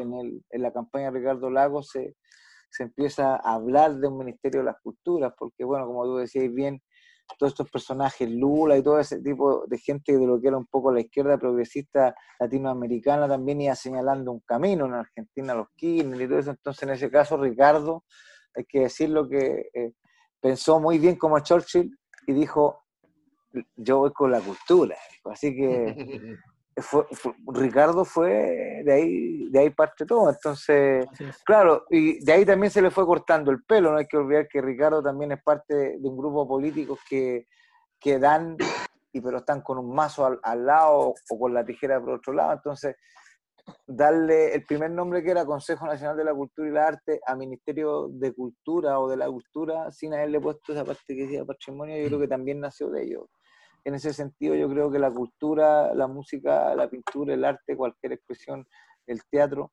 en, 0.50 0.62
la 0.62 0.72
campaña 0.72 1.10
de 1.10 1.18
Ricardo 1.20 1.48
Lagos 1.48 1.90
se, 1.90 2.16
se 2.70 2.82
empieza 2.82 3.36
a 3.36 3.54
hablar 3.54 3.94
de 3.96 4.08
un 4.08 4.18
Ministerio 4.18 4.60
de 4.60 4.66
las 4.66 4.80
Culturas, 4.82 5.32
porque 5.38 5.64
bueno, 5.64 5.86
como 5.86 6.04
tú 6.04 6.16
decías 6.16 6.52
bien, 6.52 6.82
todos 7.38 7.52
estos 7.52 7.70
personajes, 7.70 8.30
Lula 8.30 8.76
y 8.76 8.82
todo 8.82 8.98
ese 9.00 9.20
tipo 9.20 9.66
de 9.66 9.78
gente 9.78 10.16
de 10.16 10.26
lo 10.26 10.40
que 10.40 10.48
era 10.48 10.56
un 10.56 10.66
poco 10.66 10.92
la 10.92 11.00
izquierda 11.00 11.38
progresista 11.38 12.14
latinoamericana 12.38 13.28
también 13.28 13.60
iba 13.60 13.74
señalando 13.74 14.32
un 14.32 14.40
camino 14.40 14.86
en 14.86 14.94
Argentina, 14.94 15.54
los 15.54 15.68
Kirchner 15.74 16.20
y 16.20 16.28
todo 16.28 16.38
eso. 16.38 16.50
Entonces, 16.50 16.82
en 16.84 16.90
ese 16.90 17.10
caso, 17.10 17.36
Ricardo, 17.36 18.04
hay 18.54 18.64
que 18.64 18.80
decirlo 18.80 19.28
que 19.28 19.68
eh, 19.74 19.92
pensó 20.40 20.80
muy 20.80 20.98
bien 20.98 21.16
como 21.16 21.40
Churchill 21.40 21.90
y 22.26 22.32
dijo, 22.32 22.84
yo 23.76 23.98
voy 23.98 24.12
con 24.12 24.30
la 24.30 24.40
cultura. 24.40 24.96
Así 25.24 25.54
que 25.54 25.94
Ricardo 27.46 28.04
fue 28.04 28.82
de 28.84 28.92
ahí, 28.92 29.48
de 29.48 29.58
ahí 29.60 29.70
parte 29.70 30.04
todo. 30.04 30.28
Entonces, 30.28 31.06
claro, 31.44 31.84
y 31.90 32.22
de 32.22 32.32
ahí 32.32 32.44
también 32.44 32.70
se 32.70 32.82
le 32.82 32.90
fue 32.90 33.06
cortando 33.06 33.50
el 33.50 33.64
pelo. 33.64 33.92
No 33.92 33.98
hay 33.98 34.06
que 34.06 34.18
olvidar 34.18 34.46
que 34.48 34.60
Ricardo 34.60 35.02
también 35.02 35.32
es 35.32 35.42
parte 35.42 35.74
de 35.98 36.08
un 36.08 36.16
grupo 36.16 36.42
de 36.42 36.48
políticos 36.48 37.00
que, 37.08 37.46
que 37.98 38.18
dan, 38.18 38.56
y 39.12 39.20
pero 39.20 39.38
están 39.38 39.62
con 39.62 39.78
un 39.78 39.94
mazo 39.94 40.38
al, 40.42 40.66
lado 40.66 41.14
o 41.30 41.38
con 41.38 41.54
la 41.54 41.64
tijera 41.64 41.98
por 41.98 42.14
otro 42.14 42.34
lado. 42.34 42.52
Entonces, 42.52 42.94
darle 43.86 44.54
el 44.54 44.64
primer 44.64 44.90
nombre 44.90 45.22
que 45.22 45.30
era 45.30 45.46
Consejo 45.46 45.86
Nacional 45.86 46.16
de 46.16 46.24
la 46.24 46.34
Cultura 46.34 46.68
y 46.68 46.72
la 46.72 46.86
Arte 46.88 47.20
a 47.26 47.34
Ministerio 47.34 48.08
de 48.10 48.34
Cultura 48.34 49.00
o 49.00 49.08
de 49.08 49.16
la 49.16 49.26
Cultura, 49.26 49.90
sin 49.90 50.12
haberle 50.12 50.40
puesto 50.40 50.72
esa 50.72 50.84
parte 50.84 51.02
que 51.08 51.22
decía 51.22 51.44
patrimonio, 51.44 51.96
yo 51.96 52.06
creo 52.08 52.20
que 52.20 52.28
también 52.28 52.60
nació 52.60 52.90
de 52.90 53.02
ellos 53.04 53.26
en 53.86 53.94
ese 53.94 54.12
sentido 54.12 54.56
yo 54.56 54.68
creo 54.68 54.90
que 54.90 54.98
la 54.98 55.12
cultura, 55.12 55.94
la 55.94 56.08
música, 56.08 56.74
la 56.74 56.90
pintura, 56.90 57.34
el 57.34 57.44
arte, 57.44 57.76
cualquier 57.76 58.14
expresión, 58.14 58.66
el 59.06 59.20
teatro, 59.30 59.70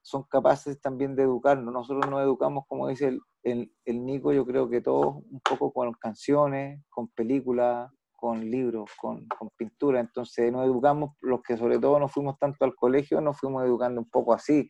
son 0.00 0.24
capaces 0.24 0.80
también 0.80 1.14
de 1.14 1.22
educarnos. 1.22 1.72
Nosotros 1.72 2.10
nos 2.10 2.22
educamos, 2.22 2.64
como 2.66 2.88
dice 2.88 3.16
el, 3.44 3.72
el, 3.84 4.04
Nico, 4.04 4.32
yo 4.32 4.44
creo 4.44 4.68
que 4.68 4.80
todos 4.80 5.14
un 5.30 5.40
poco 5.48 5.72
con 5.72 5.92
canciones, 5.92 6.82
con 6.88 7.06
películas, 7.10 7.88
con 8.16 8.50
libros, 8.50 8.90
con, 9.00 9.28
con, 9.28 9.48
pintura. 9.56 10.00
Entonces 10.00 10.50
nos 10.50 10.66
educamos, 10.66 11.12
los 11.20 11.40
que 11.40 11.56
sobre 11.56 11.78
todo 11.78 12.00
no 12.00 12.08
fuimos 12.08 12.36
tanto 12.40 12.64
al 12.64 12.74
colegio, 12.74 13.20
nos 13.20 13.38
fuimos 13.38 13.64
educando 13.64 14.00
un 14.00 14.10
poco 14.10 14.34
así, 14.34 14.68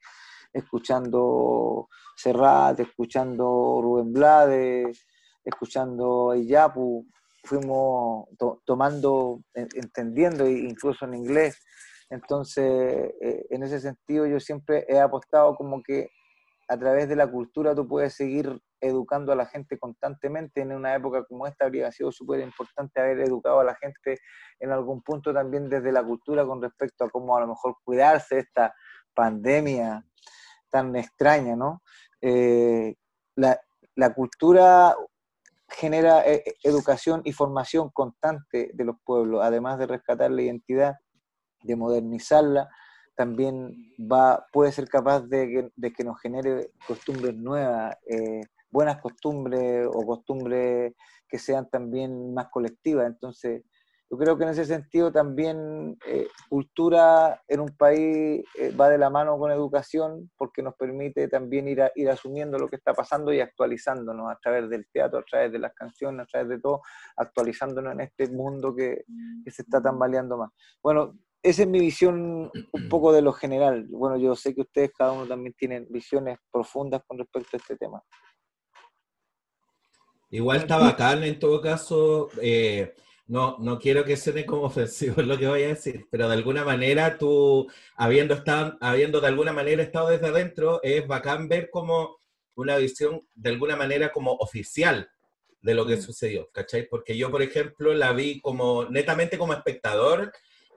escuchando 0.52 1.88
Serrat, 2.14 2.78
escuchando 2.78 3.80
Rubén 3.80 4.12
Blades, 4.12 5.06
escuchando 5.42 6.34
Iyapu, 6.34 7.06
fuimos 7.44 8.28
tomando, 8.64 9.42
entendiendo, 9.54 10.48
incluso 10.48 11.04
en 11.04 11.14
inglés. 11.14 11.60
Entonces, 12.10 13.12
eh, 13.20 13.46
en 13.50 13.62
ese 13.62 13.80
sentido, 13.80 14.26
yo 14.26 14.38
siempre 14.38 14.84
he 14.88 15.00
apostado 15.00 15.54
como 15.56 15.82
que 15.82 16.10
a 16.68 16.78
través 16.78 17.08
de 17.08 17.16
la 17.16 17.26
cultura 17.26 17.74
tú 17.74 17.86
puedes 17.86 18.14
seguir 18.14 18.60
educando 18.80 19.32
a 19.32 19.36
la 19.36 19.46
gente 19.46 19.78
constantemente. 19.78 20.60
En 20.60 20.72
una 20.72 20.94
época 20.94 21.24
como 21.24 21.46
esta 21.46 21.66
habría 21.66 21.90
sido 21.92 22.12
súper 22.12 22.40
importante 22.40 23.00
haber 23.00 23.20
educado 23.20 23.60
a 23.60 23.64
la 23.64 23.74
gente 23.76 24.18
en 24.58 24.70
algún 24.70 25.02
punto 25.02 25.32
también 25.32 25.68
desde 25.68 25.92
la 25.92 26.02
cultura 26.02 26.46
con 26.46 26.62
respecto 26.62 27.04
a 27.04 27.10
cómo 27.10 27.36
a 27.36 27.40
lo 27.40 27.48
mejor 27.48 27.76
cuidarse 27.84 28.36
de 28.36 28.40
esta 28.42 28.74
pandemia 29.14 30.04
tan 30.70 30.94
extraña, 30.96 31.56
¿no? 31.56 31.82
Eh, 32.20 32.94
la, 33.36 33.60
la 33.94 34.14
cultura 34.14 34.96
genera 35.76 36.26
eh, 36.26 36.42
eh, 36.46 36.54
educación 36.62 37.22
y 37.24 37.32
formación 37.32 37.90
constante 37.90 38.70
de 38.72 38.84
los 38.84 38.96
pueblos, 39.04 39.40
además 39.42 39.78
de 39.78 39.86
rescatar 39.86 40.30
la 40.30 40.42
identidad, 40.42 40.96
de 41.62 41.76
modernizarla, 41.76 42.68
también 43.14 43.70
va, 43.98 44.46
puede 44.52 44.72
ser 44.72 44.88
capaz 44.88 45.20
de 45.22 45.70
que, 45.96 46.04
nos 46.04 46.20
genere 46.20 46.70
costumbres 46.86 47.34
nuevas, 47.34 47.96
eh, 48.06 48.42
buenas 48.70 49.00
costumbres 49.00 49.86
o 49.86 50.04
costumbres 50.06 50.94
que 51.28 51.38
sean 51.38 51.68
también 51.68 52.32
más 52.34 52.48
colectivas. 52.50 53.06
Entonces, 53.06 53.62
yo 54.12 54.18
creo 54.18 54.36
que 54.36 54.44
en 54.44 54.50
ese 54.50 54.66
sentido 54.66 55.10
también 55.10 55.96
eh, 56.06 56.28
cultura 56.50 57.42
en 57.48 57.60
un 57.60 57.70
país 57.70 58.44
eh, 58.58 58.70
va 58.78 58.90
de 58.90 58.98
la 58.98 59.08
mano 59.08 59.38
con 59.38 59.50
educación 59.50 60.30
porque 60.36 60.62
nos 60.62 60.74
permite 60.74 61.28
también 61.28 61.66
ir, 61.66 62.10
asumiendo 62.10 62.58
lo 62.58 62.68
que 62.68 62.76
está 62.76 62.92
pasando 62.92 63.32
y 63.32 63.40
actualizándonos 63.40 64.30
a 64.30 64.36
través 64.36 64.68
del 64.68 64.86
teatro, 64.92 65.20
a 65.20 65.22
través 65.22 65.50
de 65.50 65.58
las 65.58 65.72
canciones, 65.72 66.24
a 66.24 66.26
través 66.26 66.50
de 66.50 66.60
todo, 66.60 66.82
actualizándonos 67.16 67.94
en 67.94 68.00
este 68.02 68.28
mundo 68.28 68.76
que, 68.76 69.02
que 69.42 69.50
se 69.50 69.62
está 69.62 69.80
tambaleando 69.80 70.36
más. 70.36 70.50
Bueno, 70.82 71.14
esa 71.42 71.62
es 71.62 71.68
mi 71.68 71.80
visión 71.80 72.50
un 72.70 72.88
poco 72.90 73.14
de 73.14 73.22
lo 73.22 73.32
general. 73.32 73.86
Bueno, 73.88 74.18
yo 74.18 74.36
sé 74.36 74.54
que 74.54 74.60
ustedes 74.60 74.90
cada 74.92 75.12
uno 75.12 75.26
también 75.26 75.54
tienen 75.54 75.86
visiones 75.88 76.36
profundas 76.52 77.00
con 77.06 77.16
respecto 77.16 77.56
a 77.56 77.60
este 77.60 77.78
tema. 77.78 78.02
Igual 80.28 80.58
está 80.58 80.76
bacán 80.76 81.24
en 81.24 81.38
todo 81.38 81.62
caso. 81.62 82.28
Eh, 82.42 82.94
no, 83.32 83.56
no 83.60 83.78
quiero 83.78 84.04
que 84.04 84.18
suene 84.18 84.44
como 84.44 84.64
ofensivo 84.64 85.22
lo 85.22 85.38
que 85.38 85.46
voy 85.46 85.62
a 85.62 85.68
decir, 85.68 86.06
pero 86.10 86.28
de 86.28 86.34
alguna 86.34 86.66
manera 86.66 87.16
tú, 87.16 87.66
habiendo, 87.96 88.34
estado, 88.34 88.76
habiendo 88.82 89.22
de 89.22 89.28
alguna 89.28 89.54
manera 89.54 89.82
estado 89.82 90.08
desde 90.08 90.26
adentro, 90.26 90.80
es 90.82 91.06
bacán 91.06 91.48
ver 91.48 91.70
como 91.70 92.18
una 92.56 92.76
visión 92.76 93.26
de 93.34 93.48
alguna 93.48 93.74
manera 93.74 94.12
como 94.12 94.32
oficial 94.32 95.10
de 95.62 95.72
lo 95.72 95.86
que 95.86 95.96
mm. 95.96 96.02
sucedió, 96.02 96.50
¿cachai? 96.52 96.86
Porque 96.86 97.16
yo, 97.16 97.30
por 97.30 97.40
ejemplo, 97.40 97.94
la 97.94 98.12
vi 98.12 98.38
como 98.38 98.84
netamente 98.84 99.38
como 99.38 99.54
espectador 99.54 100.30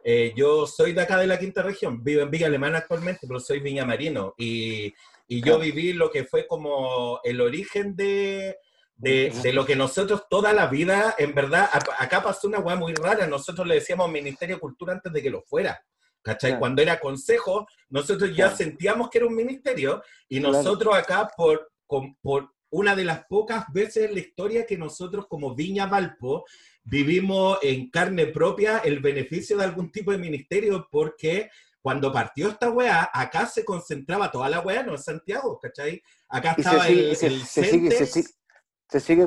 eh, 0.05 0.31
yo 0.37 0.65
soy 0.65 0.93
de 0.93 1.01
acá 1.01 1.17
de 1.17 1.27
la 1.27 1.39
quinta 1.39 1.61
región, 1.61 2.05
vivo 2.05 2.21
en 2.21 2.31
Villa 2.31 2.47
Alemana 2.47 2.77
actualmente, 2.77 3.27
pero 3.27 3.41
soy 3.41 3.59
viñamarino 3.59 4.33
y, 4.37 4.93
y 5.27 5.41
yo 5.43 5.59
viví 5.59 5.91
lo 5.91 6.09
que 6.09 6.23
fue 6.23 6.47
como 6.47 7.19
el 7.25 7.41
origen 7.41 7.97
de, 7.97 8.55
de, 8.97 9.34
de, 9.43 9.53
lo 9.53 9.65
que 9.65 9.75
nosotros 9.75 10.23
toda 10.29 10.53
la 10.53 10.67
vida, 10.67 11.15
en 11.17 11.34
verdad, 11.36 11.69
acá 11.99 12.23
pasó 12.23 12.47
una 12.47 12.60
weá 12.60 12.75
muy 12.75 12.93
rara, 12.93 13.27
nosotros 13.27 13.67
le 13.67 13.75
decíamos 13.75 14.10
Ministerio 14.10 14.55
de 14.55 14.62
Cultura 14.62 14.93
antes 14.93 15.12
de 15.12 15.21
que 15.21 15.29
lo 15.29 15.41
fuera. 15.41 15.79
¿Cachai? 16.21 16.58
Cuando 16.58 16.81
era 16.81 16.99
consejo, 16.99 17.67
nosotros 17.89 18.36
ya 18.36 18.49
sentíamos 18.49 19.12
que 19.12 19.19
era 19.19 19.27
un 19.27 19.36
ministerio 19.36 20.01
y 20.27 20.39
nosotros 20.39 20.95
acá, 20.95 21.29
por, 21.38 21.71
por 21.88 22.49
una 22.71 22.95
de 22.95 23.05
las 23.05 23.25
pocas 23.27 23.65
veces 23.71 24.05
en 24.10 24.15
la 24.15 24.21
historia 24.21 24.65
que 24.65 24.75
nosotros 24.75 25.27
como 25.27 25.53
Viña 25.53 25.86
Valpo 25.86 26.45
vivimos 26.84 27.60
en 27.62 27.89
carne 27.91 28.25
propia 28.27 28.79
el 28.79 29.01
beneficio 29.01 29.58
de 29.58 29.65
algún 29.65 29.91
tipo 29.91 30.12
de 30.12 30.17
ministerio 30.17 30.88
porque 30.91 31.49
cuando 31.81 32.12
partió 32.12 32.49
esta 32.49 32.71
weá, 32.71 33.12
acá 33.13 33.45
se 33.45 33.63
concentraba 33.63 34.31
toda 34.31 34.49
la 34.49 34.62
weá, 34.62 34.81
no 34.81 34.93
en 34.93 34.97
Santiago, 34.97 35.60
¿cachai? 35.62 36.01
Acá 36.27 36.55
estaba 36.58 36.88
el, 36.88 37.15
se, 37.15 37.29
sigue, 37.29 37.91
se, 37.91 38.05
sigue, 38.08 38.29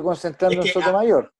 concentrando 0.01 0.61
en 0.61 0.67
Sotomayor. 0.67 1.33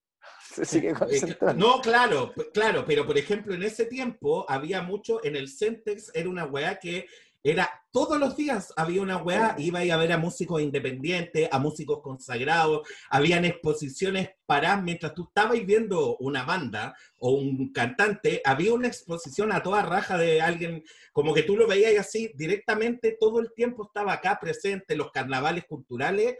Se 0.53 0.65
sigue 0.65 0.93
concentrando. 0.93 1.67
No, 1.67 1.81
claro, 1.81 2.33
claro, 2.53 2.83
pero 2.85 3.05
por 3.05 3.17
ejemplo, 3.17 3.53
en 3.53 3.63
ese 3.63 3.85
tiempo 3.85 4.45
había 4.49 4.81
mucho, 4.81 5.23
en 5.23 5.35
el 5.35 5.47
Centex 5.47 6.11
era 6.13 6.29
una 6.29 6.45
weá 6.45 6.79
que 6.79 7.07
era 7.43 7.69
todos 7.91 8.19
los 8.19 8.35
días 8.35 8.73
había 8.75 9.01
una 9.01 9.17
weá, 9.17 9.55
iba 9.57 9.79
a 9.79 9.97
ver 9.97 10.11
a 10.11 10.17
músicos 10.17 10.61
independientes, 10.61 11.47
a 11.51 11.57
músicos 11.57 12.01
consagrados, 12.01 12.87
habían 13.09 13.45
exposiciones 13.45 14.29
paradas 14.45 14.83
mientras 14.83 15.13
tú 15.15 15.23
estabas 15.23 15.65
viendo 15.65 16.17
una 16.17 16.43
banda 16.43 16.95
o 17.17 17.31
un 17.31 17.71
cantante, 17.71 18.41
había 18.45 18.73
una 18.73 18.87
exposición 18.87 19.51
a 19.51 19.63
toda 19.63 19.81
raja 19.81 20.17
de 20.17 20.41
alguien, 20.41 20.83
como 21.13 21.33
que 21.33 21.43
tú 21.43 21.55
lo 21.55 21.67
veías 21.67 21.97
así 21.97 22.31
directamente, 22.35 23.17
todo 23.19 23.39
el 23.39 23.53
tiempo 23.55 23.85
estaba 23.85 24.13
acá 24.13 24.37
presente, 24.39 24.95
los 24.95 25.11
carnavales 25.11 25.65
culturales, 25.65 26.35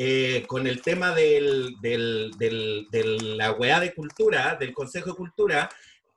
eh, 0.00 0.44
con 0.46 0.68
el 0.68 0.80
tema 0.80 1.12
del, 1.12 1.74
del, 1.80 2.30
de 2.38 3.18
la 3.20 3.50
weá 3.50 3.80
de 3.80 3.92
cultura, 3.92 4.54
del 4.54 4.72
Consejo 4.72 5.10
de 5.10 5.16
Cultura, 5.16 5.68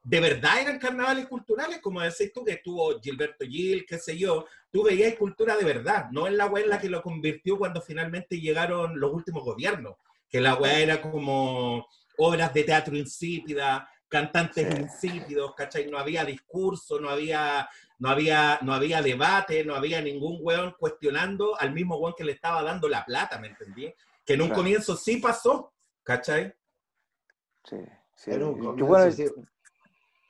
de 0.03 0.19
verdad 0.19 0.61
eran 0.61 0.77
carnavales 0.77 1.25
culturales, 1.25 1.79
como 1.81 1.99
decís 1.99 2.31
tú, 2.31 2.43
que 2.45 2.53
estuvo 2.53 2.99
Gilberto 3.01 3.43
Gil, 3.43 3.83
qué 3.87 3.97
sé 3.97 4.15
yo, 4.15 4.45
tú 4.71 4.83
veías 4.83 5.15
cultura 5.15 5.57
de 5.57 5.65
verdad, 5.65 6.11
no 6.11 6.27
en 6.27 6.37
la 6.37 6.45
web 6.45 6.67
la 6.67 6.79
que 6.79 6.89
lo 6.89 7.01
convirtió 7.01 7.57
cuando 7.57 7.81
finalmente 7.81 8.39
llegaron 8.39 8.99
los 8.99 9.11
últimos 9.11 9.43
gobiernos, 9.43 9.95
que 10.29 10.39
la 10.39 10.53
web 10.53 10.77
era 10.77 11.01
como 11.01 11.87
obras 12.17 12.53
de 12.53 12.63
teatro 12.63 12.95
insípida, 12.95 13.89
cantantes 14.07 14.79
insípidos, 14.79 15.55
¿cachai? 15.55 15.89
No 15.89 15.97
había 15.97 16.23
discurso, 16.23 16.99
no 16.99 17.09
había, 17.09 17.67
no 18.01 18.09
había, 18.09 18.57
no 18.63 18.73
había 18.73 18.99
debate, 19.03 19.63
no 19.63 19.75
había 19.75 20.01
ningún 20.01 20.39
weón 20.41 20.73
cuestionando 20.79 21.55
al 21.59 21.71
mismo 21.71 21.97
weón 21.97 22.15
que 22.17 22.23
le 22.23 22.31
estaba 22.31 22.63
dando 22.63 22.89
la 22.89 23.05
plata, 23.05 23.37
¿me 23.37 23.49
entendí? 23.49 23.93
Que 24.25 24.33
en 24.33 24.41
un 24.41 24.49
comienzo 24.49 24.97
sí 24.97 25.17
pasó, 25.17 25.71
¿cachai? 26.01 26.51
Sí, 27.63 27.77
sí. 28.15 28.31
bueno, 28.31 29.13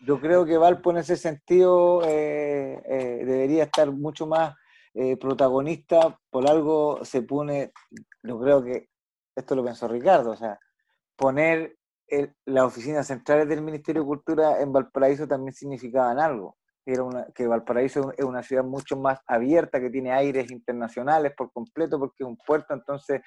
yo 0.01 0.19
creo 0.19 0.45
que 0.45 0.57
Valpo 0.57 0.91
en 0.91 0.97
ese 0.97 1.15
sentido 1.15 2.01
eh, 2.03 2.81
eh, 2.85 3.23
debería 3.25 3.63
estar 3.63 3.89
mucho 3.89 4.27
más 4.27 4.53
eh, 4.93 5.15
protagonista, 5.15 6.19
por 6.29 6.49
algo 6.49 7.05
se 7.05 7.21
pone, 7.21 7.71
yo 8.21 8.37
creo 8.37 8.61
que 8.65 8.89
esto 9.33 9.55
lo 9.55 9.63
pensó 9.63 9.87
Ricardo, 9.87 10.31
o 10.31 10.35
sea, 10.35 10.59
poner 11.15 11.77
las 12.43 12.65
oficinas 12.65 13.07
centrales 13.07 13.47
del 13.47 13.61
Ministerio 13.61 14.01
de 14.01 14.07
Cultura 14.07 14.59
en 14.59 14.73
Valparaíso 14.73 15.25
también 15.25 15.53
significaban 15.53 16.19
algo. 16.19 16.57
Era 16.85 17.03
una, 17.03 17.25
que 17.35 17.47
Valparaíso 17.47 18.13
es 18.17 18.25
una 18.25 18.43
ciudad 18.43 18.63
mucho 18.63 18.97
más 18.97 19.19
abierta, 19.27 19.79
que 19.79 19.89
tiene 19.89 20.11
aires 20.11 20.51
internacionales 20.51 21.33
por 21.35 21.51
completo, 21.51 21.99
porque 21.99 22.23
es 22.23 22.27
un 22.27 22.37
puerto, 22.37 22.73
entonces 22.73 23.21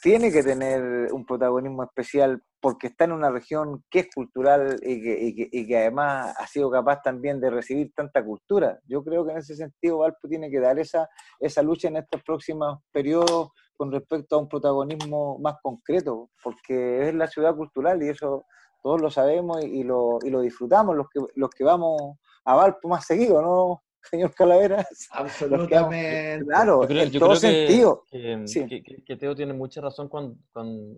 tiene 0.00 0.32
que 0.32 0.42
tener 0.42 1.12
un 1.12 1.26
protagonismo 1.26 1.84
especial 1.84 2.42
porque 2.60 2.88
está 2.88 3.04
en 3.04 3.12
una 3.12 3.30
región 3.30 3.84
que 3.90 4.00
es 4.00 4.08
cultural 4.14 4.78
y 4.82 5.02
que, 5.02 5.48
y 5.52 5.66
que, 5.66 5.78
además 5.78 6.34
ha 6.38 6.46
sido 6.46 6.70
capaz 6.70 7.02
también 7.02 7.40
de 7.40 7.50
recibir 7.50 7.92
tanta 7.94 8.24
cultura. 8.24 8.78
Yo 8.86 9.02
creo 9.04 9.24
que 9.24 9.32
en 9.32 9.38
ese 9.38 9.56
sentido 9.56 9.98
Valpo 9.98 10.28
tiene 10.28 10.50
que 10.50 10.60
dar 10.60 10.78
esa, 10.78 11.08
esa 11.38 11.62
lucha 11.62 11.88
en 11.88 11.96
estos 11.96 12.22
próximos 12.22 12.78
periodos 12.90 13.50
con 13.76 13.92
respecto 13.92 14.36
a 14.36 14.38
un 14.38 14.48
protagonismo 14.48 15.38
más 15.38 15.56
concreto, 15.62 16.30
porque 16.42 17.08
es 17.08 17.14
la 17.14 17.26
ciudad 17.26 17.54
cultural 17.54 18.02
y 18.02 18.08
eso 18.08 18.44
todos 18.82 19.00
lo 19.00 19.10
sabemos 19.10 19.62
y, 19.62 19.82
lo, 19.82 20.18
y 20.22 20.30
lo 20.30 20.40
disfrutamos 20.40 20.96
los 20.96 21.08
que, 21.08 21.20
los 21.34 21.50
que 21.50 21.64
vamos 21.64 22.18
a 22.52 22.54
Valpo 22.54 22.88
más 22.88 23.06
seguido, 23.06 23.40
¿no? 23.42 23.82
señor 24.02 24.34
Calaveras. 24.34 25.08
Absolutamente. 25.12 26.44
Claro, 26.46 26.88
en 26.88 27.12
todo 27.12 27.36
sentido. 27.36 28.04
Que, 28.10 29.16
Teo 29.16 29.34
tiene 29.34 29.52
mucha 29.52 29.80
razón 29.80 30.08
cuando, 30.08 30.36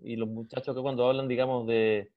y 0.03 0.17
los 0.17 0.29
muchachos 0.29 0.75
que 0.75 0.83
cuando 0.83 1.09
hablan, 1.09 1.29
digamos, 1.29 1.67
de, 1.67 2.11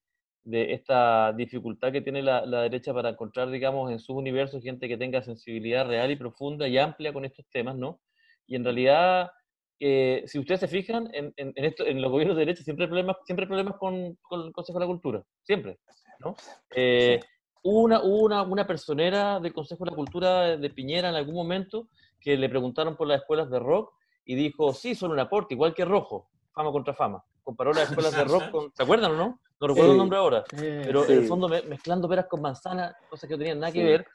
de 0.43 0.74
esta 0.74 1.34
dificultad 1.34 1.91
que 1.91 2.02
tiene 2.02 2.21
la, 2.21 2.45
la, 2.45 2.62
derecha 2.62 2.93
para 2.93 3.10
encontrar, 3.10 3.50
digamos, 3.50 3.91
en 3.91 4.00
sus 4.00 4.15
universos 4.15 4.63
gente 4.63 4.88
que 4.88 4.98
tenga 4.98 5.21
sensibilidad 5.21 5.88
real 5.88 6.12
y 6.12 6.15
profunda 6.15 6.67
y 6.67 6.78
amplia 6.78 7.13
con 7.13 7.26
estos 7.26 7.45
temas, 7.52 7.76
¿no? 7.76 8.00
Y 8.48 8.56
en 8.56 8.63
realidad, 8.63 9.32
eh, 9.80 10.24
si 10.28 10.38
ustedes 10.38 10.60
se 10.62 10.67
fijan, 10.67 11.10
en, 11.13 11.34
en, 11.38 11.54
esto, 11.56 11.86
en 11.86 12.02
los 12.02 12.12
gobiernos 12.12 12.38
de 12.38 12.45
derecha 12.45 12.63
siempre 12.63 12.86
hay 12.86 12.89
problemas, 12.89 13.17
siempre 13.26 13.48
problemas 13.48 13.76
con, 13.78 14.15
con 14.21 14.41
el 14.48 14.52
Consejo 14.54 14.80
de 14.80 14.86
la 14.86 14.91
Cultura, 14.91 15.24
siempre, 15.43 15.80
¿no? 16.19 16.36
Eh, 16.76 17.19
una, 17.65 17.99
una, 18.04 18.43
una 18.43 18.67
personera 18.67 19.39
del 19.39 19.51
Consejo 19.51 19.86
de 19.86 19.91
la 19.91 19.95
Cultura 19.95 20.56
de 20.56 20.69
Piñera 20.69 21.10
en 21.10 21.15
algún 21.15 21.34
momento 21.34 21.88
que 22.19 22.38
le 22.38 22.47
preguntaron 22.47 22.95
por 22.95 23.08
las 23.08 23.21
escuelas 23.21 23.49
de 23.49 23.58
rock 23.58 23.91
y 24.23 24.36
dijo, 24.36 24.71
sí, 24.71 24.93
son 24.93 25.12
un 25.12 25.19
aporte, 25.19 25.56
igual 25.56 25.73
que 25.73 25.84
Rojo, 25.84 26.30
fama 26.54 26.71
contra 26.71 26.93
fama. 26.93 27.23
Comparó 27.43 27.73
las 27.73 27.89
escuelas 27.89 28.15
de 28.15 28.23
rock 28.23 28.51
con... 28.51 28.71
¿Se 28.75 28.84
acuerdan 28.84 29.12
o 29.12 29.15
no? 29.15 29.39
No 29.60 29.67
recuerdo 29.67 29.93
el 29.93 29.97
nombre 29.97 30.17
ahora. 30.17 30.43
pero 30.51 31.06
en 31.06 31.19
el 31.19 31.28
fondo 31.28 31.47
mezclando 31.47 32.08
peras 32.08 32.28
con 32.28 32.41
manzana, 32.41 32.95
cosas 33.10 33.28
que 33.28 33.34
no 33.34 33.39
tenían 33.39 33.60
nada 33.60 33.73
que 33.73 33.84
ver. 33.84 34.08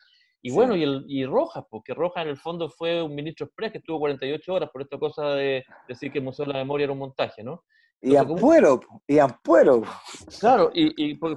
Y 0.42 0.52
bueno, 0.52 0.76
y, 0.76 0.84
el, 0.84 1.04
y 1.08 1.26
Rojas, 1.26 1.64
porque 1.68 1.92
Rojas 1.92 2.22
en 2.22 2.30
el 2.30 2.36
fondo 2.36 2.70
fue 2.70 3.02
un 3.02 3.14
ministro 3.14 3.46
express 3.46 3.72
que 3.72 3.78
estuvo 3.78 3.98
48 3.98 4.54
horas 4.54 4.70
por 4.72 4.82
esta 4.82 4.96
cosa 4.96 5.30
de 5.30 5.64
decir 5.88 6.12
que 6.12 6.18
el 6.18 6.24
Museo 6.24 6.46
de 6.46 6.52
la 6.52 6.58
Memoria 6.60 6.84
era 6.84 6.92
un 6.92 7.00
montaje, 7.00 7.42
¿no? 7.42 7.64
Y 8.02 8.16
Ampuero, 8.16 8.80
y 9.06 9.18
Ampuero. 9.18 9.82
Claro, 10.38 10.70
y, 10.72 11.14
por, 11.14 11.36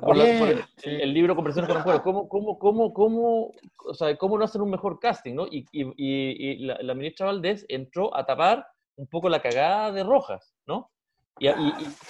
el, 0.84 1.14
libro 1.14 1.36
Conversaciones 1.36 1.68
con 1.68 1.78
Ampuero, 1.78 2.02
¿cómo, 2.02 2.30
cómo, 2.30 2.58
cómo, 2.58 2.94
cómo, 2.94 3.52
o 3.86 3.94
sea, 3.94 4.16
cómo 4.18 4.38
no 4.38 4.46
hacer 4.46 4.62
un 4.62 4.70
mejor 4.70 4.98
casting, 5.00 5.36
no? 5.36 5.46
Y, 5.48 5.66
y 5.74 6.66
la, 6.66 6.94
ministra 6.94 7.26
Valdés 7.26 7.66
entró 7.68 8.16
a 8.16 8.26
tapar 8.26 8.66
un 8.96 9.08
poco 9.08 9.28
la 9.28 9.42
cagada 9.42 9.92
de 9.92 10.04
Rojas, 10.04 10.56
¿no? 10.66 10.90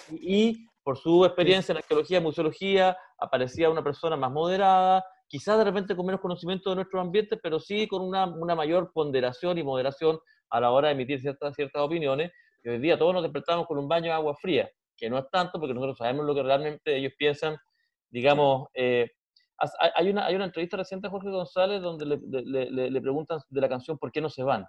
Y, 0.10 0.68
por 0.84 0.98
su 0.98 1.24
experiencia 1.24 1.72
en 1.72 1.78
arqueología, 1.78 2.20
museología, 2.20 2.98
aparecía 3.18 3.70
una 3.70 3.82
persona 3.82 4.18
más 4.18 4.32
moderada, 4.32 5.04
quizás 5.28 5.58
de 5.58 5.64
repente 5.64 5.96
con 5.96 6.06
menos 6.06 6.20
conocimiento 6.20 6.70
de 6.70 6.76
nuestro 6.76 7.00
ambiente, 7.00 7.38
pero 7.38 7.58
sí 7.58 7.88
con 7.88 8.02
una, 8.02 8.26
una 8.26 8.54
mayor 8.54 8.92
ponderación 8.94 9.58
y 9.58 9.64
moderación 9.64 10.20
a 10.50 10.60
la 10.60 10.72
hora 10.72 10.90
de 10.90 10.96
emitir 10.96 11.22
ciertas, 11.22 11.56
ciertas 11.56 11.82
opiniones, 11.82 12.32
y 12.64 12.70
hoy 12.70 12.80
día 12.80 12.98
todos 12.98 13.14
nos 13.14 13.24
despertamos 13.24 13.68
con 13.68 13.78
un 13.78 13.88
baño 13.88 14.06
de 14.06 14.14
agua 14.14 14.36
fría, 14.36 14.70
que 14.98 15.10
no 15.10 15.18
es 15.18 15.26
tanto 15.30 15.60
porque 15.60 15.74
nosotros 15.74 15.98
sabemos 15.98 16.26
lo 16.26 16.34
que 16.34 16.44
realmente 16.44 16.96
ellos 16.96 17.14
piensan. 17.18 17.58
Digamos, 18.10 18.68
eh, 18.74 19.10
hay, 19.96 20.10
una, 20.10 20.26
hay 20.26 20.36
una 20.36 20.46
entrevista 20.46 20.78
reciente 20.78 21.08
a 21.08 21.10
Jorge 21.10 21.30
González 21.30 21.82
donde 21.82 22.06
le, 22.06 22.90
le, 22.90 23.02
preguntan 23.02 23.40
de 23.50 23.62
la 23.62 23.70
canción 23.70 23.98
¿Por 23.98 24.12
qué 24.12 24.22
no 24.22 24.30
se 24.30 24.44
van? 24.44 24.66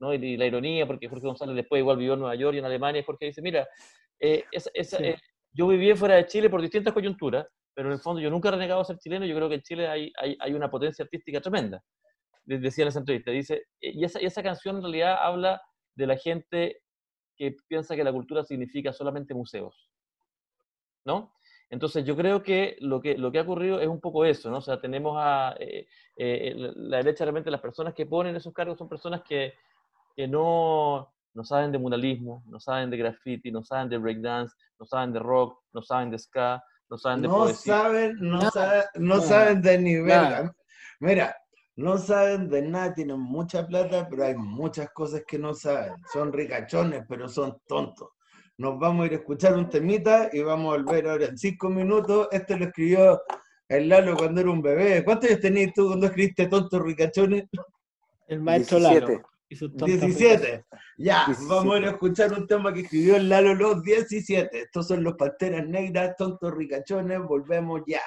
¿no? 0.00 0.12
Y, 0.12 0.36
la 0.36 0.46
ironía, 0.46 0.86
porque 0.86 1.08
Jorge 1.08 1.26
González 1.26 1.54
después 1.54 1.80
igual 1.80 1.98
vivió 1.98 2.14
en 2.14 2.20
Nueva 2.20 2.34
York 2.34 2.54
y 2.54 2.58
en 2.58 2.64
Alemania, 2.64 3.00
y 3.00 3.04
Jorge 3.04 3.26
dice, 3.26 3.42
mira, 3.42 3.66
eh, 4.20 4.44
eh, 4.52 5.16
yo 5.52 5.68
viví 5.68 5.94
fuera 5.94 6.16
de 6.16 6.26
Chile 6.26 6.50
por 6.50 6.60
distintas 6.60 6.92
coyunturas, 6.92 7.46
pero 7.74 7.88
en 7.88 7.94
el 7.94 8.00
fondo 8.00 8.20
yo 8.20 8.30
nunca 8.30 8.48
he 8.48 8.52
renegado 8.52 8.80
a 8.80 8.84
ser 8.84 8.98
chileno, 8.98 9.26
yo 9.26 9.34
creo 9.34 9.48
que 9.48 9.56
en 9.56 9.62
Chile 9.62 9.88
hay, 9.88 10.12
hay, 10.18 10.36
hay 10.40 10.52
una 10.52 10.70
potencia 10.70 11.04
artística 11.04 11.40
tremenda, 11.40 11.82
decía 12.44 12.84
en 12.84 12.88
esa 12.88 13.00
entrevista. 13.00 13.30
Dice, 13.30 13.62
y 13.80 14.04
esa, 14.04 14.20
y 14.20 14.26
esa 14.26 14.42
canción 14.42 14.76
en 14.76 14.82
realidad 14.82 15.16
habla 15.20 15.60
de 15.96 16.06
la 16.06 16.16
gente 16.16 16.82
que 17.36 17.56
piensa 17.68 17.96
que 17.96 18.04
la 18.04 18.12
cultura 18.12 18.44
significa 18.44 18.92
solamente 18.92 19.34
museos, 19.34 19.90
¿no? 21.04 21.34
Entonces 21.70 22.04
yo 22.04 22.16
creo 22.16 22.42
que 22.42 22.76
lo 22.80 23.00
que, 23.00 23.16
lo 23.16 23.32
que 23.32 23.38
ha 23.38 23.42
ocurrido 23.42 23.80
es 23.80 23.88
un 23.88 24.00
poco 24.00 24.24
eso, 24.24 24.50
¿no? 24.50 24.58
O 24.58 24.62
sea, 24.62 24.80
tenemos 24.80 25.16
a 25.18 25.56
eh, 25.58 25.86
eh, 26.16 26.54
la 26.56 26.98
derecha 26.98 27.24
realmente, 27.24 27.50
las 27.50 27.60
personas 27.60 27.94
que 27.94 28.06
ponen 28.06 28.36
esos 28.36 28.52
cargos 28.52 28.78
son 28.78 28.88
personas 28.88 29.22
que, 29.22 29.54
que 30.14 30.28
no, 30.28 31.12
no 31.32 31.44
saben 31.44 31.72
de 31.72 31.78
muralismo, 31.78 32.44
no 32.46 32.60
saben 32.60 32.90
de 32.90 32.96
graffiti, 32.96 33.50
no 33.50 33.64
saben 33.64 33.88
de 33.88 33.98
breakdance, 33.98 34.54
no 34.78 34.86
saben 34.86 35.12
de 35.12 35.18
rock, 35.18 35.58
no 35.72 35.82
saben 35.82 36.10
de 36.10 36.18
ska, 36.18 36.62
no 36.88 36.98
saben 36.98 37.22
de 37.22 37.28
no 37.28 37.48
Saben, 37.48 38.16
no, 38.20 38.50
saben, 38.50 38.84
no, 38.94 39.20
saben 39.20 39.62
de 39.62 39.78
nivel. 39.78 40.50
Mira, 41.00 41.36
no 41.76 41.98
saben 41.98 42.48
de 42.48 42.62
nada, 42.62 42.94
tienen 42.94 43.18
mucha 43.18 43.66
plata, 43.66 44.06
pero 44.08 44.24
hay 44.24 44.36
muchas 44.36 44.90
cosas 44.90 45.22
que 45.26 45.38
no 45.38 45.54
saben. 45.54 45.94
Son 46.12 46.32
ricachones, 46.32 47.04
pero 47.08 47.28
son 47.28 47.58
tontos. 47.66 48.10
Nos 48.56 48.78
vamos 48.78 49.02
a 49.02 49.06
ir 49.06 49.12
a 49.14 49.16
escuchar 49.16 49.56
un 49.56 49.68
temita 49.68 50.30
y 50.32 50.42
vamos 50.42 50.72
a 50.72 50.76
volver 50.76 51.08
ahora 51.08 51.26
en 51.26 51.36
cinco 51.36 51.68
minutos. 51.68 52.28
Este 52.30 52.56
lo 52.56 52.66
escribió 52.66 53.20
El 53.68 53.88
Lalo 53.88 54.16
cuando 54.16 54.40
era 54.40 54.50
un 54.50 54.62
bebé. 54.62 55.04
¿Cuántos 55.04 55.30
años 55.30 55.40
tenías 55.40 55.72
tú 55.74 55.88
cuando 55.88 56.06
escribiste 56.06 56.46
Tontos 56.46 56.80
Ricachones? 56.80 57.46
El 58.28 58.40
maestro 58.40 58.78
17. 58.78 59.06
Lalo. 59.06 59.28
17. 59.48 60.64
Ya, 60.98 61.26
vamos 61.48 61.76
a 61.76 61.86
escuchar 61.86 62.32
un 62.32 62.46
tema 62.46 62.72
que 62.72 62.80
escribió 62.80 63.16
el 63.16 63.28
Lalo 63.28 63.54
los 63.54 63.82
17. 63.82 64.56
Estos 64.56 64.86
son 64.86 65.02
los 65.02 65.14
Panteras 65.14 65.66
Negras, 65.66 66.14
Tontos 66.16 66.54
Ricachones. 66.54 67.20
Volvemos 67.20 67.82
ya. 67.86 68.00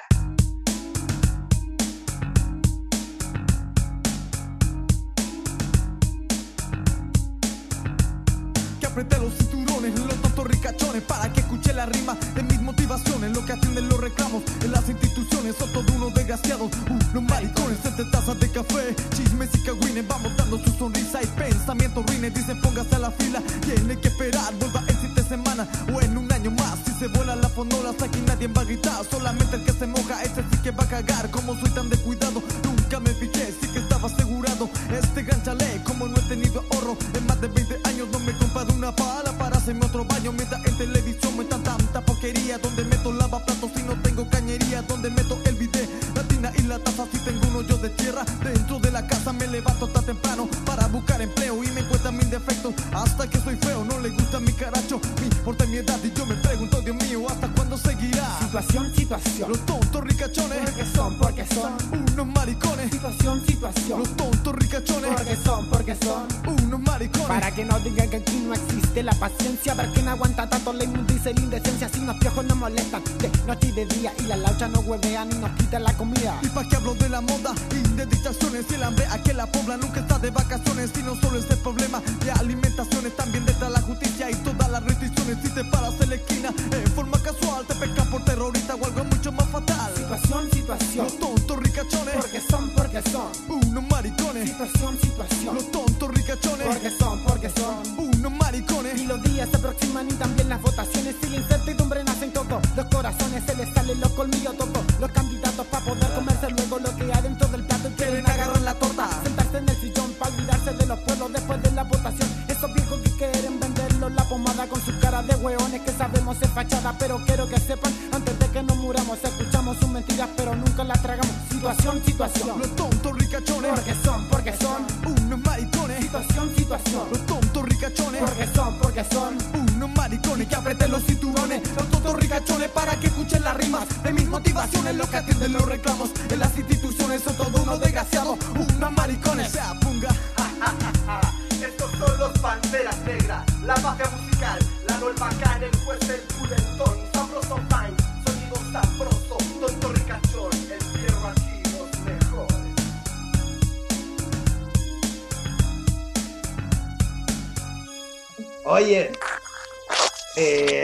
Apreté 8.98 9.22
los 9.22 9.32
cinturones, 9.34 9.96
los 9.96 10.20
tontos 10.22 10.44
ricachones, 10.48 11.02
para 11.02 11.32
que 11.32 11.38
escuche 11.38 11.72
la 11.72 11.86
rima 11.86 12.16
de 12.34 12.42
mis 12.42 12.60
motivaciones, 12.60 13.30
lo 13.30 13.44
que 13.44 13.52
atienden 13.52 13.88
los 13.88 14.00
reclamos 14.00 14.42
en 14.64 14.72
las 14.72 14.88
instituciones, 14.88 15.54
son 15.56 15.72
todos 15.72 15.88
unos 15.92 16.12
desgraciados, 16.14 16.68
unos 16.90 17.22
maricones, 17.30 17.78
entre 17.84 18.06
tazas 18.06 18.40
de 18.40 18.50
café, 18.50 18.96
chismes 19.14 19.50
y 19.54 19.62
cagüines, 19.62 20.08
vamos 20.08 20.36
dando 20.36 20.58
su 20.58 20.72
sonrisa 20.72 21.22
y 21.22 21.26
pensamientos 21.26 22.04
ruines, 22.06 22.34
dicen 22.34 22.60
póngase 22.60 22.96
a 22.96 22.98
la 22.98 23.12
fila, 23.12 23.40
tiene 23.64 23.96
que 24.00 24.08
esperar, 24.08 24.52
vuelva 24.58 24.82
en 24.88 24.96
siete 25.00 25.22
semanas 25.22 25.68
o 25.94 26.00
en 26.00 26.18
un 26.18 26.32
año 26.32 26.50
más, 26.50 26.78
si 26.84 26.90
se 26.98 27.06
vuela 27.06 27.36
la 27.36 27.48
fondola, 27.48 27.90
aquí 27.90 28.20
nadie 28.26 28.48
va 28.48 28.62
a 28.62 28.64
gritar, 28.64 29.04
solamente 29.08 29.54
el 29.54 29.64
que 29.64 29.74
se 29.74 29.86
moja, 29.86 30.24
ese 30.24 30.42
sí 30.50 30.58
que 30.64 30.72
va 30.72 30.82
a 30.82 30.88
cagar, 30.88 31.30
como 31.30 31.54
soy 31.54 31.70
tan 31.70 31.88
descuidado, 31.88 32.42
nunca 32.64 32.98
me 32.98 33.14
fijé, 33.14 33.54
sí 33.60 33.68
que 33.68 33.78
estaba 33.98 34.14
asegurado, 34.14 34.70
este 34.92 35.22
gran 35.22 35.42
chalet, 35.42 35.82
como 35.82 36.06
no 36.06 36.16
he 36.16 36.22
tenido 36.22 36.64
ahorro, 36.70 36.96
en 37.14 37.26
más 37.26 37.40
de 37.40 37.48
20 37.48 37.80
años 37.84 38.08
no 38.12 38.20
me 38.20 38.32
he 38.32 38.36
comprado 38.36 38.72
una 38.72 38.94
pala 38.94 39.32
para 39.38 39.56
hacerme 39.56 39.86
otro 39.86 40.04
baño, 40.04 40.32
mientras 40.32 40.64
en 40.66 40.76
televisión 40.76 41.36
me 41.36 41.42
están 41.42 41.62
tanta 41.62 42.00
porquería, 42.04 42.58
donde 42.58 42.84
meto 42.84 43.12
lavaplatos 43.12 43.70
si 43.74 43.82
no 43.82 44.00
tengo 44.02 44.28
cañería, 44.30 44.82
donde 44.82 45.10
meto 45.10 45.38
el 45.44 45.56
bidet, 45.56 45.88
la 46.14 46.22
tina 46.22 46.52
y 46.56 46.62
la 46.62 46.78
taza. 46.78 47.06
Si 47.12 47.18
tengo 47.18 47.46
un 47.48 47.56
hoyo 47.56 47.76
de 47.78 47.90
tierra, 47.90 48.24
dentro 48.42 48.78
de 48.78 48.90
la 48.90 49.06
casa 49.06 49.32
me 49.32 49.46
levanto 49.46 49.88
tan 49.88 50.04
temprano 50.04 50.48
para 50.64 50.86
buscar 50.86 51.20
empleo 51.20 51.62
y 51.64 51.68
me 51.72 51.80
encuentran 51.80 52.16
mis 52.16 52.30
defectos, 52.30 52.74
hasta 52.92 53.28
que 53.28 53.40
soy 53.40 53.56
feo, 53.56 53.84
no 53.84 53.98
le 54.00 54.10
gusta 54.10 54.38
mi 54.38 54.52
caracho, 54.52 55.00
mi 55.20 55.28
porte 55.44 55.66
mi 55.66 55.78
edad 55.78 55.98
y 56.04 56.12
yo 56.16 56.26
me 56.26 56.34
pregunto, 56.36 56.80
Dios 56.82 56.96
mío, 56.96 57.26
¿hasta 57.28 57.48
cuándo 57.48 57.76
seguirá? 57.76 58.38
Situación, 58.40 58.94
situación. 58.94 59.48
Los 59.48 59.66
tontos 59.66 60.04
ricachones, 60.04 60.67
para 67.28 67.50
que 67.50 67.62
no 67.62 67.78
digan 67.80 68.08
que 68.08 68.16
aquí 68.16 68.38
no 68.38 68.54
existe 68.54 69.02
la 69.02 69.12
paciencia, 69.12 69.74
ver 69.74 69.90
no 70.02 70.10
aguanta 70.10 70.48
tanto 70.48 70.72
la 70.72 70.84
inmundicia 70.84 71.30
y 71.30 71.34
la 71.34 71.40
indecencia, 71.42 71.88
si 71.90 72.00
los 72.00 72.16
piojos 72.16 72.44
no 72.46 72.56
molestan 72.56 73.02
de 73.20 73.30
noche 73.46 73.68
y 73.68 73.72
de 73.72 73.84
día. 73.84 74.12
Y 74.18 74.22
la 74.22 74.36
laucha 74.36 74.66
no 74.68 74.80
huevean 74.80 75.30
y 75.30 75.34
nos 75.36 75.50
quitan 75.52 75.84
la 75.84 75.92
comida. 75.92 76.40
Y 76.42 76.48
pa' 76.48 76.66
que 76.66 76.76
hablo 76.76 76.94
de 76.94 77.08
la 77.10 77.20
moda 77.20 77.52
y 77.70 77.96
de 77.96 78.06
dictaciones 78.06 78.64
y 78.70 78.74
el 78.74 78.82
hambre 78.82 79.04
a 79.10 79.22
que 79.22 79.34
la 79.34 79.46
pobla 79.46 79.76
nunca 79.76 80.00
está 80.00 80.18
de 80.18 80.30
vacaciones. 80.30 80.90
Y 80.98 81.02
no 81.02 81.14
solo 81.16 81.38
es 81.38 81.50
el 81.50 81.58
problema 81.58 82.00
de 82.24 82.30
alimentaciones, 82.30 83.14
también 83.14 83.44
detrás 83.44 83.70
la 83.70 83.82
justicia 83.82 84.30
y 84.30 84.34
todas 84.36 84.70
las 84.70 84.82
restricciones. 84.84 85.36
Si 85.42 85.50
te 85.50 85.64
paras 85.64 86.00
en 86.00 86.08
la 86.08 86.14
esquina 86.14 86.54
en 86.72 86.92
forma 86.92 87.07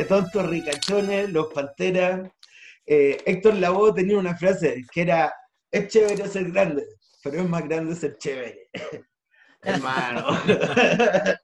eh, 0.04 0.08
tontos 0.08 0.46
ricachones, 0.48 1.30
los 1.30 1.52
panteras. 1.52 2.30
Eh, 2.86 3.22
Héctor 3.26 3.54
Lavoe 3.54 3.92
tenía 3.94 4.18
una 4.18 4.36
frase 4.36 4.84
que 4.92 5.02
era: 5.02 5.32
Es 5.70 5.88
chévere 5.88 6.28
ser 6.28 6.50
grande, 6.50 6.84
pero 7.22 7.40
es 7.40 7.48
más 7.48 7.64
grande 7.66 7.94
ser 7.96 8.16
chévere. 8.18 8.68
Hermano. 9.62 10.26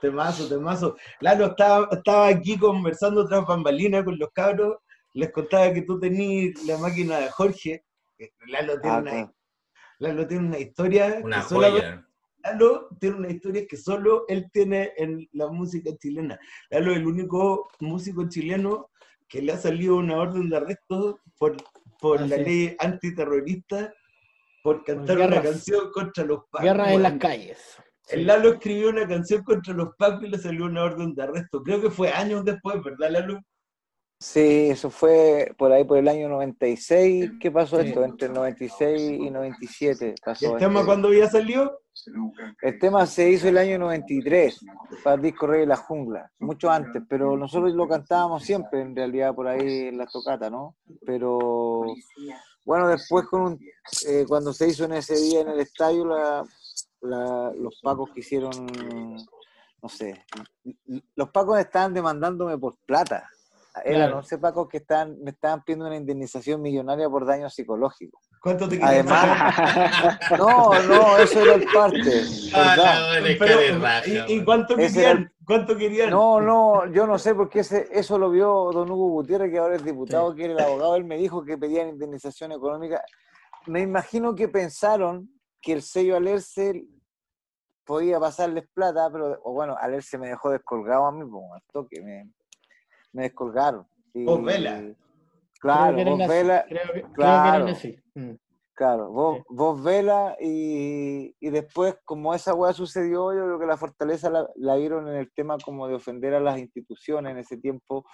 temazo, 0.00 0.48
temazo. 0.48 0.96
Lalo, 1.20 1.46
estaba, 1.46 1.88
estaba 1.92 2.28
aquí 2.28 2.58
conversando 2.58 3.26
tras 3.26 3.46
bambalinas 3.46 4.04
con 4.04 4.18
los 4.18 4.30
cabros. 4.32 4.78
Les 5.14 5.30
contaba 5.32 5.72
que 5.72 5.82
tú 5.82 5.98
tenías 5.98 6.62
la 6.66 6.76
máquina 6.78 7.18
de 7.18 7.30
Jorge. 7.30 7.84
Lalo 8.48 8.80
tiene, 8.80 8.96
Ah, 8.96 9.00
una. 9.00 9.32
Lalo 9.98 10.26
tiene 10.26 10.48
una 10.48 10.58
historia. 10.58 11.20
Una 11.22 11.42
solamente- 11.42 11.80
joya. 11.86 12.05
Lalo 12.52 12.88
tiene 13.00 13.16
una 13.16 13.30
historia 13.30 13.66
que 13.66 13.76
solo 13.76 14.24
él 14.28 14.46
tiene 14.52 14.92
en 14.96 15.28
la 15.32 15.48
música 15.48 15.90
chilena. 15.98 16.38
Lalo 16.70 16.92
es 16.92 16.98
el 16.98 17.06
único 17.06 17.68
músico 17.80 18.28
chileno 18.28 18.90
que 19.28 19.42
le 19.42 19.52
ha 19.52 19.58
salido 19.58 19.96
una 19.96 20.16
orden 20.18 20.48
de 20.48 20.56
arresto 20.56 21.18
por, 21.38 21.56
por 22.00 22.20
Ah, 22.22 22.26
la 22.26 22.36
sí. 22.36 22.44
ley 22.44 22.76
antiterrorista 22.78 23.92
por 24.62 24.84
cantar 24.84 25.16
guerras. 25.16 25.38
una 25.40 25.50
canción 25.50 25.90
contra 25.92 26.24
los 26.24 26.40
pacos. 26.50 26.64
Guerra 26.64 26.92
en 26.92 27.02
las 27.02 27.14
calles. 27.18 27.76
El 28.08 28.26
Lalo 28.26 28.52
escribió 28.52 28.90
una 28.90 29.06
canción 29.08 29.42
contra 29.42 29.74
los 29.74 29.88
pacos 29.98 30.22
y 30.24 30.28
le 30.28 30.38
salió 30.38 30.66
una 30.66 30.84
orden 30.84 31.14
de 31.14 31.22
arresto. 31.24 31.62
Creo 31.62 31.80
que 31.80 31.90
fue 31.90 32.10
años 32.12 32.44
después, 32.44 32.76
¿verdad, 32.84 33.10
Lalo? 33.10 33.40
Sí, 34.18 34.70
eso 34.70 34.88
fue 34.90 35.52
por 35.58 35.72
ahí 35.72 35.84
por 35.84 35.98
el 35.98 36.08
año 36.08 36.28
96. 36.28 37.32
¿Qué 37.38 37.50
pasó 37.50 37.80
Sí. 37.82 37.88
esto? 37.88 38.02
Entre 38.02 38.28
el 38.28 38.34
96 38.34 39.20
y 39.20 39.30
97 39.30 40.14
¿Y 40.16 40.20
pasó 40.24 40.52
el 40.54 40.58
tema 40.58 40.80
este- 40.80 40.86
cuando 40.86 41.08
había 41.08 41.28
salido? 41.28 41.80
El 42.62 42.78
tema 42.78 43.04
se 43.06 43.28
hizo 43.30 43.48
el 43.48 43.58
año 43.58 43.78
93 43.78 44.58
para 45.04 45.16
el 45.16 45.22
disco 45.22 45.46
Rey 45.46 45.60
de 45.60 45.66
la 45.66 45.76
Jungla, 45.76 46.30
mucho 46.38 46.70
antes, 46.70 47.02
pero 47.08 47.36
nosotros 47.36 47.72
lo 47.74 47.88
cantábamos 47.88 48.42
siempre 48.44 48.80
en 48.80 48.94
realidad 48.94 49.34
por 49.34 49.48
ahí 49.48 49.88
en 49.88 49.98
la 49.98 50.06
tocata, 50.06 50.48
¿no? 50.48 50.76
Pero 51.04 51.80
bueno, 52.64 52.88
después 52.88 53.26
con 53.26 53.40
un, 53.42 53.60
eh, 54.08 54.24
cuando 54.28 54.52
se 54.52 54.68
hizo 54.68 54.84
en 54.84 54.92
ese 54.94 55.16
día 55.16 55.40
en 55.40 55.48
el 55.48 55.60
estadio, 55.60 56.04
la, 56.06 56.44
la- 57.00 57.52
los 57.54 57.80
pacos 57.82 58.10
quisieron, 58.14 58.50
no 59.82 59.88
sé, 59.88 60.24
los 61.16 61.30
pacos 61.30 61.58
estaban 61.58 61.92
demandándome 61.94 62.56
por 62.58 62.76
plata. 62.86 63.28
Eran 63.84 64.02
Claro. 64.02 64.18
11 64.18 64.38
pacos 64.38 64.68
que 64.68 64.78
estaban, 64.78 65.18
me 65.22 65.30
estaban 65.30 65.62
pidiendo 65.62 65.86
una 65.86 65.96
indemnización 65.96 66.62
millonaria 66.62 67.08
por 67.08 67.26
daño 67.26 67.50
psicológico. 67.50 68.20
¿Cuánto 68.40 68.68
te 68.68 68.78
querían 68.78 69.08
Además, 69.08 70.18
no, 70.38 70.82
no, 70.82 71.18
eso 71.18 71.42
era 71.42 71.54
el 71.54 71.64
parte. 71.72 72.22
Ah, 72.54 73.10
Pero, 73.22 73.38
carerraja, 73.38 74.24
¿y, 74.28 74.44
cuánto 74.44 74.76
querían? 74.76 75.32
¿Cuánto 75.44 75.76
querían? 75.76 76.10
No, 76.10 76.40
no, 76.40 76.86
yo 76.92 77.06
no 77.06 77.18
sé 77.18 77.34
porque 77.34 77.60
ese, 77.60 77.88
eso 77.92 78.18
lo 78.18 78.30
vio 78.30 78.70
don 78.72 78.90
Hugo 78.90 79.10
Gutiérrez, 79.10 79.50
que 79.50 79.58
ahora 79.58 79.76
es 79.76 79.84
diputado, 79.84 80.34
que 80.34 80.44
era 80.44 80.54
el 80.54 80.60
abogado. 80.60 80.96
Él 80.96 81.04
me 81.04 81.16
dijo 81.16 81.44
que 81.44 81.58
pedían 81.58 81.88
indemnización 81.88 82.52
económica. 82.52 83.02
Me 83.66 83.80
imagino 83.80 84.34
que 84.34 84.48
pensaron 84.48 85.28
que 85.60 85.72
el 85.72 85.82
sello 85.82 86.16
Alerce 86.16 86.84
podía 87.84 88.18
pasarles 88.18 88.66
plata, 88.74 89.08
pero 89.10 89.40
o 89.44 89.52
bueno, 89.52 89.76
Alerce 89.78 90.18
me 90.18 90.28
dejó 90.28 90.50
descolgado 90.50 91.06
a 91.06 91.12
mí, 91.12 91.24
pues, 91.24 91.44
al 91.52 91.62
toque, 91.72 92.02
me, 92.02 92.32
me 93.16 93.22
descolgaron. 93.24 93.86
Y- 94.12 94.24
Vos 94.24 94.42
vela. 94.44 94.82
Claro, 95.58 95.94
Creo 95.94 96.04
que 96.04 96.10
vos 96.10 96.20
así, 96.20 96.28
vela, 96.28 96.64
creo 96.68 96.82
que- 96.92 96.92
creo 96.92 97.02
que 97.02 97.12
claro. 97.14 97.66
así. 97.66 97.96
Mm. 98.14 98.30
Claro, 98.74 99.10
vos, 99.10 99.36
Sí. 99.38 99.42
vos 99.48 99.82
vela 99.82 100.36
y, 100.38 101.34
y 101.40 101.50
después, 101.50 101.96
como 102.04 102.34
esa 102.34 102.52
weá 102.54 102.74
sucedió, 102.74 103.32
yo 103.32 103.44
creo 103.46 103.58
que 103.58 103.64
la 103.66 103.78
fortaleza 103.78 104.28
la, 104.28 104.46
la 104.54 104.76
vieron 104.76 105.08
en 105.08 105.14
el 105.14 105.32
tema 105.32 105.56
como 105.64 105.88
de 105.88 105.94
ofender 105.94 106.34
a 106.34 106.40
las 106.40 106.58
instituciones 106.58 107.32
en 107.32 107.38
ese 107.38 107.56
tiempo. 107.56 108.04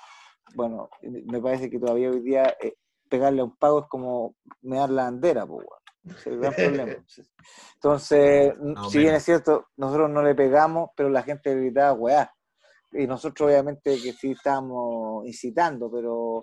Bueno, 0.55 0.89
me 1.03 1.41
parece 1.41 1.69
que 1.69 1.81
todavía 1.81 2.11
hoy 2.11 2.21
día 2.21 2.45
eh, 2.61 2.75
pegarle 3.09 3.41
a 3.41 3.45
un 3.45 3.57
pago 3.57 3.81
es 3.81 3.87
como 3.89 4.37
me 4.61 4.77
dar 4.77 4.91
la 4.91 5.03
bandera, 5.05 5.45
pues, 5.47 5.67
es 6.05 6.27
el 6.29 6.39
gran 6.39 6.55
problema. 6.55 6.93
Entonces, 7.75 8.55
si 8.89 8.99
bien 8.99 9.15
es 9.15 9.25
cierto, 9.25 9.67
nosotros 9.77 10.11
no 10.11 10.23
le 10.23 10.35
pegamos, 10.37 10.91
pero 10.97 11.09
la 11.09 11.23
gente 11.23 11.53
gritaba, 11.57 11.93
weá. 11.93 12.33
Y 12.93 13.07
nosotros 13.07 13.49
obviamente 13.49 13.99
que 14.03 14.13
sí 14.13 14.33
estábamos 14.33 15.27
incitando, 15.27 15.91
pero 15.91 16.43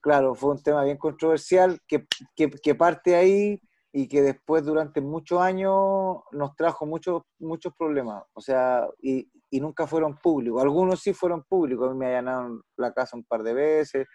claro, 0.00 0.34
fue 0.34 0.52
un 0.52 0.62
tema 0.62 0.84
bien 0.84 0.96
controversial 0.96 1.80
que, 1.86 2.06
que, 2.36 2.74
parte 2.74 3.16
ahí 3.16 3.60
y 3.92 4.08
que 4.08 4.22
después 4.22 4.64
durante 4.64 5.00
muchos 5.00 5.40
años 5.40 6.20
nos 6.32 6.54
trajo 6.56 6.86
muchos 6.86 7.22
muchos 7.38 7.72
problemas. 7.76 8.22
O 8.34 8.40
sea, 8.40 8.86
y, 9.02 9.30
y 9.50 9.60
nunca 9.60 9.86
fueron 9.86 10.16
públicos. 10.18 10.62
Algunos 10.62 11.00
sí 11.00 11.12
fueron 11.12 11.42
públicos, 11.44 11.88
a 11.88 11.92
mí 11.92 11.98
me 11.98 12.06
allanaron 12.06 12.62
la 12.76 12.92
casa 12.92 13.16
un 13.16 13.24
par 13.24 13.42
de 13.42 13.54
veces, 13.54 14.06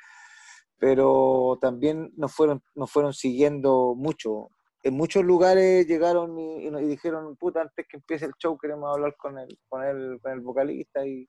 pero 0.78 1.57
también 1.61 2.11
nos 2.15 2.34
fueron, 2.34 2.63
nos 2.76 2.91
fueron 2.91 3.13
siguiendo 3.13 3.95
mucho. 3.95 4.49
En 4.84 4.95
muchos 4.95 5.26
lugares 5.26 5.88
llegaron 5.88 6.38
y, 6.38 6.67
y, 6.67 6.88
dijeron, 6.88 7.36
puta, 7.38 7.61
antes 7.61 7.86
que 7.89 7.97
empiece 7.97 8.26
el 8.26 8.34
show 8.38 8.57
queremos 8.57 8.93
hablar 8.93 9.15
con 9.17 9.38
el, 9.39 9.57
con 9.67 9.84
el, 9.84 10.19
con 10.21 10.32
el 10.32 10.41
vocalista 10.41 11.05
y 11.05 11.28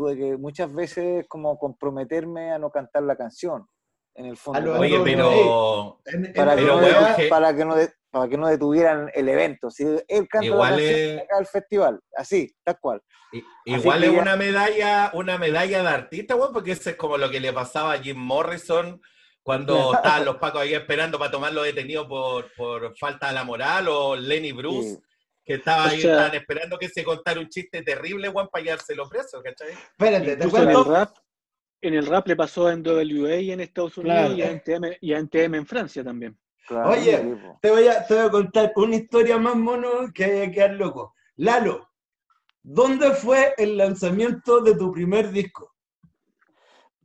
tuve 0.00 0.16
que 0.16 0.36
muchas 0.38 0.72
veces 0.72 1.26
como 1.28 1.58
comprometerme 1.58 2.52
a 2.52 2.58
no 2.58 2.70
cantar 2.70 3.02
la 3.02 3.16
canción 3.16 3.66
en 4.14 4.26
el 4.26 4.36
fondo. 4.36 4.78
Oye, 4.78 4.98
pero... 5.04 6.00
Para, 6.34 6.56
que, 6.56 6.62
no, 6.62 6.80
para, 7.28 7.54
que 7.54 7.64
no, 7.66 7.74
para 8.10 8.28
que 8.28 8.38
no 8.38 8.48
detuvieran 8.48 9.10
el 9.14 9.28
evento. 9.28 9.70
Si 9.70 9.84
él 9.84 10.26
canta 10.28 10.46
igual 10.46 10.76
la 11.16 11.22
al 11.36 11.46
festival, 11.46 12.00
así, 12.16 12.50
tal 12.64 12.78
cual. 12.80 13.02
igual 13.66 14.04
es 14.04 14.10
una 14.10 14.36
medalla, 14.36 15.10
una 15.12 15.36
medalla 15.36 15.82
de 15.82 15.88
artista, 15.88 16.34
bueno, 16.34 16.54
porque 16.54 16.72
eso 16.72 16.88
es 16.88 16.96
como 16.96 17.18
lo 17.18 17.30
que 17.30 17.40
le 17.40 17.52
pasaba 17.52 17.92
a 17.92 17.98
Jim 17.98 18.16
Morrison 18.16 19.02
cuando 19.42 19.74
estaban 19.94 20.24
los 20.24 20.36
pacos 20.36 20.62
ahí 20.62 20.72
esperando 20.72 21.18
para 21.18 21.30
tomarlo 21.30 21.62
detenido 21.62 22.08
por, 22.08 22.50
por 22.56 22.96
falta 22.96 23.28
de 23.28 23.34
la 23.34 23.44
moral, 23.44 23.88
o 23.88 24.16
Lenny 24.16 24.52
Bruce, 24.52 24.98
que 25.50 25.56
estaba 25.56 25.86
ahí, 25.86 25.98
estaban 25.98 26.32
esperando 26.32 26.78
que 26.78 26.88
se 26.88 27.02
contara 27.02 27.40
un 27.40 27.48
chiste 27.48 27.82
terrible, 27.82 28.28
Juan, 28.28 28.46
para 28.52 28.62
llevárselo 28.62 29.08
preso, 29.08 29.42
¿cachai? 29.42 29.70
Espérate, 29.70 30.36
¿te 30.36 30.44
acuerdas? 30.44 31.12
En 31.80 31.94
el 31.94 32.06
rap 32.06 32.28
le 32.28 32.36
pasó 32.36 32.70
en 32.70 32.86
WA 32.86 33.34
en 33.34 33.58
Estados 33.58 33.98
Unidos 33.98 34.36
y, 34.36 34.42
a 34.42 34.50
NTM, 34.52 34.98
y 35.00 35.12
en 35.12 35.66
Francia 35.66 36.04
también. 36.04 36.38
Oye, 36.70 37.36
te 37.60 37.68
voy, 37.68 37.88
a, 37.88 38.06
te 38.06 38.14
voy 38.14 38.26
a 38.26 38.30
contar 38.30 38.72
una 38.76 38.94
historia 38.94 39.38
más 39.38 39.56
mono 39.56 40.12
que 40.14 40.24
hay 40.24 40.46
que 40.46 40.52
quedar 40.52 40.74
loco. 40.74 41.14
Lalo, 41.34 41.90
¿dónde 42.62 43.10
fue 43.10 43.52
el 43.58 43.76
lanzamiento 43.76 44.60
de 44.60 44.76
tu 44.76 44.92
primer 44.92 45.32
disco? 45.32 45.74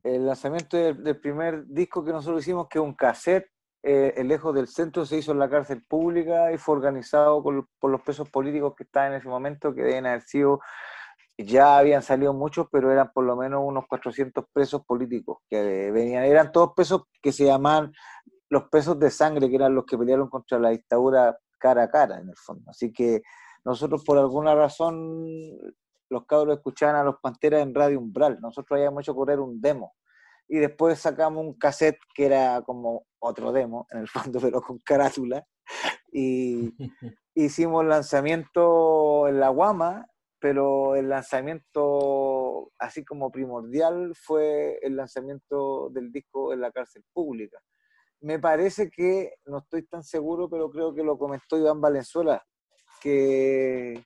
El 0.04 0.28
lanzamiento 0.28 0.78
del, 0.78 1.20
primer 1.20 1.66
disco 1.66 2.06
que 2.06 2.12
nosotros 2.12 2.44
hicimos, 2.44 2.68
que 2.70 2.78
es 2.78 2.84
un 2.84 2.94
cassette, 2.94 3.50
eh, 3.86 4.14
el 4.18 4.28
lejos 4.28 4.54
del 4.56 4.68
centro, 4.68 5.06
se 5.06 5.18
hizo 5.18 5.32
en 5.32 5.40
la 5.40 5.50
cárcel 5.50 5.84
pública 5.84 6.52
y 6.52 6.58
fue 6.58 6.76
organizado 6.76 7.44
por 7.44 7.92
los 7.92 8.02
presos 8.02 8.30
políticos 8.30 8.74
que 8.76 8.84
estaban 8.84 9.12
en 9.12 9.20
ese 9.20 9.30
momento, 9.30 9.74
que 9.74 9.84
deben 9.84 10.08
haber 10.08 10.24
sido 10.24 10.60
ya 11.38 11.78
habían 11.78 12.02
salido 12.02 12.34
muchos, 12.34 12.68
pero 12.72 12.92
eran 12.92 13.12
por 13.14 13.26
lo 13.26 13.36
menos 13.36 13.62
unos 13.64 13.86
400 13.88 14.46
presos 14.54 14.86
políticos 14.86 15.40
que 15.50 15.92
venían, 15.92 16.24
eran 16.24 16.52
todos 16.52 16.74
presos 16.76 17.04
que 17.22 17.32
se 17.32 17.46
llamaban 17.46 17.92
los 18.50 18.70
presos 18.70 18.98
de 19.00 19.12
sangre, 19.12 19.50
que 19.50 19.56
eran 19.56 19.76
los 19.76 19.86
que 19.86 19.98
pelearon 19.98 20.30
contra 20.30 20.60
la 20.60 20.70
dictadura 20.70 21.38
cara 21.58 21.84
a 21.84 21.90
cara, 21.90 22.20
en 22.20 22.30
el 22.30 22.36
fondo. 22.38 22.70
Así 22.70 22.94
que 22.94 23.22
nosotros 23.66 24.04
por 24.04 24.18
alguna 24.18 24.56
razón, 24.56 25.28
los 26.10 26.26
cabros 26.26 26.58
escuchaban 26.58 26.96
a 26.96 27.04
los 27.04 27.16
Panteras 27.20 27.62
en 27.62 27.74
Radio 27.74 28.00
Umbral, 28.00 28.40
nosotros 28.40 28.78
habíamos 28.78 29.02
hecho 29.02 29.16
correr 29.16 29.40
un 29.40 29.60
demo. 29.60 29.94
Y 30.48 30.60
después 30.60 31.00
sacamos 31.00 31.44
un 31.46 31.54
cassette 31.58 32.00
que 32.14 32.26
era 32.28 32.62
como 32.62 33.06
otro 33.20 33.52
demo, 33.52 33.88
en 33.92 34.00
el 34.00 34.08
fondo, 34.08 34.40
pero 34.42 34.62
con 34.62 34.80
carátula. 34.80 35.46
Y 36.12 36.74
hicimos 37.36 37.86
lanzamiento 37.86 39.28
en 39.28 39.40
la 39.40 39.50
Guama 39.50 40.06
pero 40.46 40.96
el 40.96 41.10
lanzamiento 41.10 42.72
así 42.78 43.04
como 43.04 43.32
primordial 43.32 44.14
fue 44.16 44.78
el 44.84 44.96
lanzamiento 44.96 45.90
del 45.90 46.12
disco 46.12 46.54
en 46.54 46.62
la 46.62 46.72
cárcel 46.72 47.04
pública. 47.14 47.58
Me 48.22 48.38
parece 48.38 48.92
que, 48.92 49.34
no 49.46 49.58
estoy 49.58 49.88
tan 49.88 50.04
seguro, 50.04 50.48
pero 50.48 50.70
creo 50.70 50.94
que 50.94 51.04
lo 51.04 51.18
comentó 51.18 51.58
Iván 51.58 51.82
Valenzuela, 51.82 52.44
que, 53.02 54.04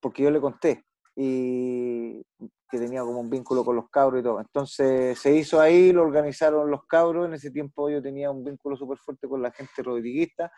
porque 0.00 0.24
yo 0.24 0.32
le 0.32 0.40
conté, 0.40 0.82
y 1.14 2.22
que 2.70 2.78
tenía 2.78 3.02
como 3.02 3.20
un 3.20 3.28
vínculo 3.28 3.64
con 3.64 3.76
los 3.76 3.90
cabros 3.90 4.20
y 4.20 4.22
todo. 4.22 4.40
Entonces 4.40 5.18
se 5.18 5.34
hizo 5.34 5.60
ahí, 5.60 5.92
lo 5.92 6.02
organizaron 6.02 6.70
los 6.70 6.86
cabros, 6.86 7.26
en 7.26 7.34
ese 7.34 7.50
tiempo 7.50 7.90
yo 7.90 8.00
tenía 8.00 8.30
un 8.30 8.42
vínculo 8.42 8.76
súper 8.76 8.98
fuerte 8.98 9.28
con 9.28 9.42
la 9.42 9.50
gente 9.52 9.82
rodriguista, 9.82 10.50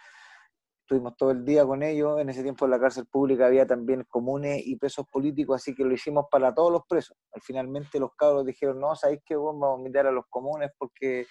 estuvimos 0.85 1.17
todo 1.17 1.31
el 1.31 1.45
día 1.45 1.65
con 1.65 1.83
ellos. 1.83 2.21
En 2.21 2.29
ese 2.29 2.43
tiempo 2.43 2.67
en 2.67 2.71
la 2.71 2.79
cárcel 2.79 3.07
pública 3.07 3.47
había 3.47 3.67
también 3.67 4.05
comunes 4.09 4.63
y 4.65 4.77
presos 4.77 5.07
políticos, 5.11 5.57
así 5.57 5.75
que 5.75 5.85
lo 5.85 5.93
hicimos 5.93 6.27
para 6.31 6.55
todos 6.55 6.71
los 6.71 6.83
presos. 6.89 7.17
Al 7.33 7.41
finalmente 7.43 7.99
los 7.99 8.15
cabros 8.15 8.47
dijeron, 8.47 8.79
no, 8.79 8.95
¿sabéis 8.95 9.21
qué? 9.25 9.35
Vamos 9.35 9.75
a 9.75 9.79
invitar 9.79 10.07
a 10.07 10.13
los 10.13 10.27
comunes 10.29 10.71
porque 10.79 11.27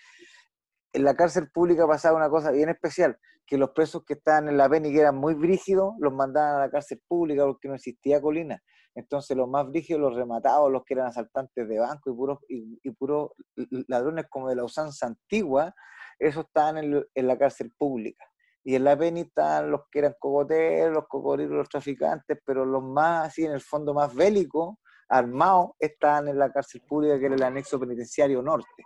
en 0.93 1.03
la 1.03 1.15
cárcel 1.15 1.49
pública 1.49 1.87
pasaba 1.87 2.17
una 2.17 2.29
cosa 2.29 2.51
bien 2.51 2.69
especial, 2.69 3.17
que 3.45 3.57
los 3.57 3.71
presos 3.71 4.03
que 4.05 4.13
estaban 4.13 4.47
en 4.47 4.57
la 4.57 4.69
PEN 4.69 4.85
y 4.85 4.93
que 4.93 4.99
eran 4.99 5.15
muy 5.15 5.33
brígidos, 5.33 5.95
los 5.99 6.13
mandaban 6.13 6.55
a 6.55 6.59
la 6.59 6.69
cárcel 6.69 7.01
pública 7.07 7.43
porque 7.45 7.67
no 7.67 7.75
existía 7.75 8.21
colina. 8.21 8.61
Entonces 8.95 9.35
los 9.35 9.49
más 9.49 9.67
brígidos 9.67 10.01
los 10.01 10.15
remataban, 10.15 10.71
los 10.71 10.83
que 10.85 10.93
eran 10.93 11.07
asaltantes 11.07 11.67
de 11.67 11.79
banco 11.79 12.11
y 12.11 12.13
puros, 12.13 12.39
y, 12.47 13.83
ladrones 13.87 14.25
como 14.29 14.49
de 14.49 14.55
la 14.55 14.63
usanza 14.63 15.07
antigua, 15.07 15.73
esos 16.19 16.45
estaban 16.45 16.77
en, 16.77 17.27
la 17.27 17.37
cárcel 17.37 17.71
pública. 17.77 18.23
Y 18.63 18.75
en 18.75 18.83
la 18.83 18.97
PENI 18.97 19.21
estaban 19.21 19.71
los 19.71 19.81
que 19.91 19.99
eran 19.99 20.15
cogoteros, 20.19 20.93
los 20.93 21.07
cocodrilos, 21.07 21.53
los 21.53 21.69
traficantes, 21.69 22.37
pero 22.45 22.65
los 22.65 22.83
más, 22.83 23.27
así 23.27 23.43
en 23.43 23.51
el 23.51 23.61
fondo 23.61 23.93
más 23.93 24.13
bélicos, 24.13 24.75
armados, 25.09 25.71
estaban 25.79 26.27
en 26.29 26.37
la 26.37 26.51
cárcel 26.51 26.81
pública, 26.87 27.19
que 27.19 27.25
era 27.25 27.35
el 27.35 27.43
anexo 27.43 27.79
penitenciario 27.79 28.41
norte. 28.41 28.83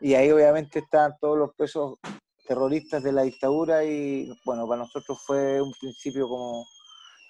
Y 0.00 0.14
ahí 0.14 0.30
obviamente 0.30 0.78
estaban 0.78 1.14
todos 1.20 1.38
los 1.38 1.54
presos 1.54 1.98
terroristas 2.46 3.02
de 3.02 3.12
la 3.12 3.22
dictadura 3.22 3.84
y 3.84 4.32
bueno, 4.44 4.66
para 4.66 4.80
nosotros 4.80 5.22
fue 5.26 5.60
un 5.60 5.72
principio 5.80 6.26
como 6.26 6.64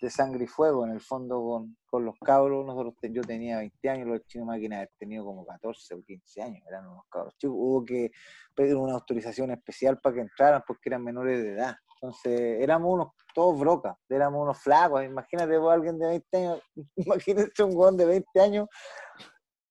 de 0.01 0.09
sangre 0.09 0.45
y 0.45 0.47
fuego, 0.47 0.87
en 0.87 0.93
el 0.93 1.01
fondo 1.01 1.43
con, 1.43 1.77
con 1.85 2.05
los 2.05 2.15
cabros, 2.21 2.65
nosotros 2.65 2.95
yo 3.11 3.23
tenía 3.23 3.59
20 3.59 3.91
años, 3.91 4.09
los 4.09 4.27
chinos 4.27 4.47
máquinas 4.47 4.79
habían 4.79 4.97
tenido 4.99 5.25
como 5.25 5.45
14 5.45 5.95
o 5.95 6.03
15 6.03 6.43
años, 6.43 6.63
eran 6.67 6.87
unos 6.89 7.05
cabros 7.11 7.37
chicos, 7.37 7.55
hubo 7.59 7.85
que 7.85 8.11
pedir 8.55 8.77
una 8.77 8.95
autorización 8.95 9.51
especial 9.51 10.01
para 10.01 10.15
que 10.15 10.21
entraran 10.23 10.63
porque 10.67 10.89
eran 10.89 11.05
menores 11.05 11.43
de 11.43 11.53
edad, 11.53 11.77
entonces 11.97 12.63
éramos 12.63 12.95
unos, 12.95 13.09
todos 13.35 13.61
brocas, 13.61 13.95
éramos 14.09 14.43
unos 14.43 14.59
flacos, 14.59 15.05
imagínate 15.05 15.59
vos 15.59 15.73
alguien 15.73 15.99
de 15.99 16.07
20 16.07 16.37
años, 16.39 16.63
imagínate 16.97 17.63
un 17.63 17.75
guón 17.75 17.97
de 17.99 18.07
20 18.07 18.41
años, 18.41 18.69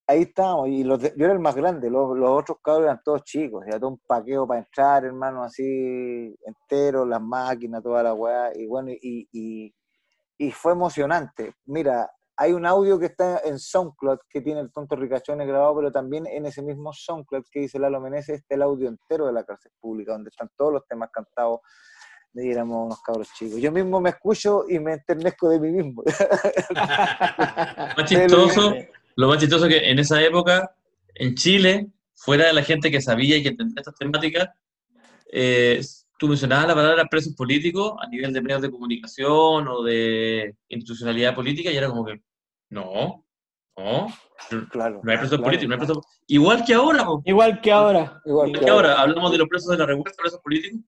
ahí 0.09 0.21
estábamos, 0.23 0.69
y 0.69 0.83
los 0.83 1.01
yo 1.01 1.25
era 1.25 1.33
el 1.33 1.39
más 1.39 1.55
grande, 1.55 1.89
los, 1.89 2.17
los 2.17 2.29
otros 2.29 2.57
cabros 2.63 2.85
eran 2.85 3.01
todos 3.03 3.23
chicos, 3.23 3.63
era 3.67 3.79
todo 3.79 3.91
un 3.91 3.99
paqueo 4.07 4.47
para 4.47 4.59
entrar, 4.59 5.05
hermano, 5.05 5.43
así 5.43 6.35
entero, 6.45 7.05
las 7.05 7.21
máquinas, 7.21 7.83
toda 7.83 8.03
la 8.03 8.13
weá, 8.13 8.51
y 8.55 8.65
bueno, 8.67 8.91
y, 8.91 9.27
y 9.31 9.73
y 10.39 10.51
fue 10.51 10.71
emocionante. 10.71 11.53
Mira, 11.65 12.09
hay 12.37 12.53
un 12.53 12.65
audio 12.65 12.97
que 12.97 13.07
está 13.07 13.41
en 13.43 13.59
SoundCloud 13.59 14.19
que 14.29 14.41
tiene 14.41 14.61
el 14.61 14.71
tonto 14.71 14.95
Ricachones 14.95 15.45
grabado, 15.45 15.75
pero 15.75 15.91
también 15.91 16.25
en 16.25 16.45
ese 16.45 16.61
mismo 16.61 16.93
SoundCloud 16.93 17.43
que 17.51 17.59
dice 17.59 17.77
Lalo 17.77 17.99
Meneses 17.99 18.39
está 18.39 18.55
el 18.55 18.61
audio 18.61 18.87
entero 18.87 19.27
de 19.27 19.33
la 19.33 19.43
cárcel 19.43 19.73
pública, 19.79 20.13
donde 20.13 20.29
están 20.29 20.49
todos 20.55 20.71
los 20.71 20.87
temas 20.87 21.09
cantados 21.11 21.59
de 22.31 22.49
éramos 22.49 22.85
unos 22.85 23.01
cabros 23.01 23.29
chicos. 23.33 23.59
Yo 23.59 23.71
mismo 23.71 23.99
me 23.99 24.11
escucho 24.11 24.63
y 24.69 24.79
me 24.79 24.93
enternezco 24.93 25.49
de 25.49 25.59
mí 25.59 25.71
mismo. 25.71 26.03
más 27.97 28.05
chistoso, 28.05 28.73
lo 29.19 29.27
más 29.27 29.37
chistoso 29.37 29.67
que 29.67 29.89
en 29.89 29.99
esa 29.99 30.23
época, 30.23 30.73
en 31.13 31.35
Chile, 31.35 31.87
fuera 32.15 32.47
de 32.47 32.53
la 32.53 32.63
gente 32.63 32.89
que 32.89 33.01
sabía 33.01 33.35
y 33.35 33.43
que 33.43 33.49
entendía 33.49 33.81
estas 33.81 33.95
temáticas, 33.95 34.47
eh, 35.29 35.81
tú 36.17 36.29
mencionabas 36.29 36.69
la 36.69 36.75
palabra 36.75 37.05
presos 37.05 37.33
políticos 37.33 37.95
a 37.99 38.07
nivel 38.07 38.31
de 38.31 38.41
medios 38.41 38.61
de 38.61 38.71
comunicación 38.71 39.67
o 39.67 39.83
de 39.83 40.55
institucionalidad 40.69 41.35
política 41.35 41.69
y 41.69 41.75
era 41.75 41.89
como 41.89 42.05
que, 42.05 42.21
no, 42.69 43.25
no, 43.75 44.07
claro, 44.71 45.01
no 45.03 45.11
hay 45.11 45.17
presos 45.17 45.39
políticos, 45.41 45.67
no 45.67 45.73
hay 45.73 45.85
presos 45.85 46.05
Igual 46.27 46.63
que 46.63 46.73
ahora. 46.73 47.05
Igual 47.25 47.59
que 47.59 47.71
ahora. 47.73 48.21
Igual, 48.23 48.53
que, 48.53 48.69
ahora. 48.69 49.01
¿Hablamos 49.01 49.33
de 49.33 49.37
los 49.37 49.49
presos 49.49 49.71
de 49.71 49.79
la 49.79 49.85
revuelta, 49.85 50.13
presos 50.21 50.39
políticos? 50.39 50.79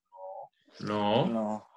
No. 0.80 1.26
No, 1.26 1.68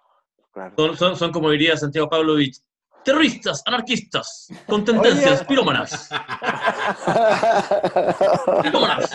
claro. 0.52 0.74
Son, 0.76 0.96
son, 0.96 1.16
son 1.16 1.32
como 1.32 1.50
diría 1.50 1.76
Santiago 1.76 2.08
Pavlovich, 2.08 2.60
terroristas, 3.04 3.62
anarquistas, 3.66 4.48
con 4.66 4.84
tendencias 4.84 5.44
pirómanas. 5.44 6.08
pirómanas, 8.62 9.10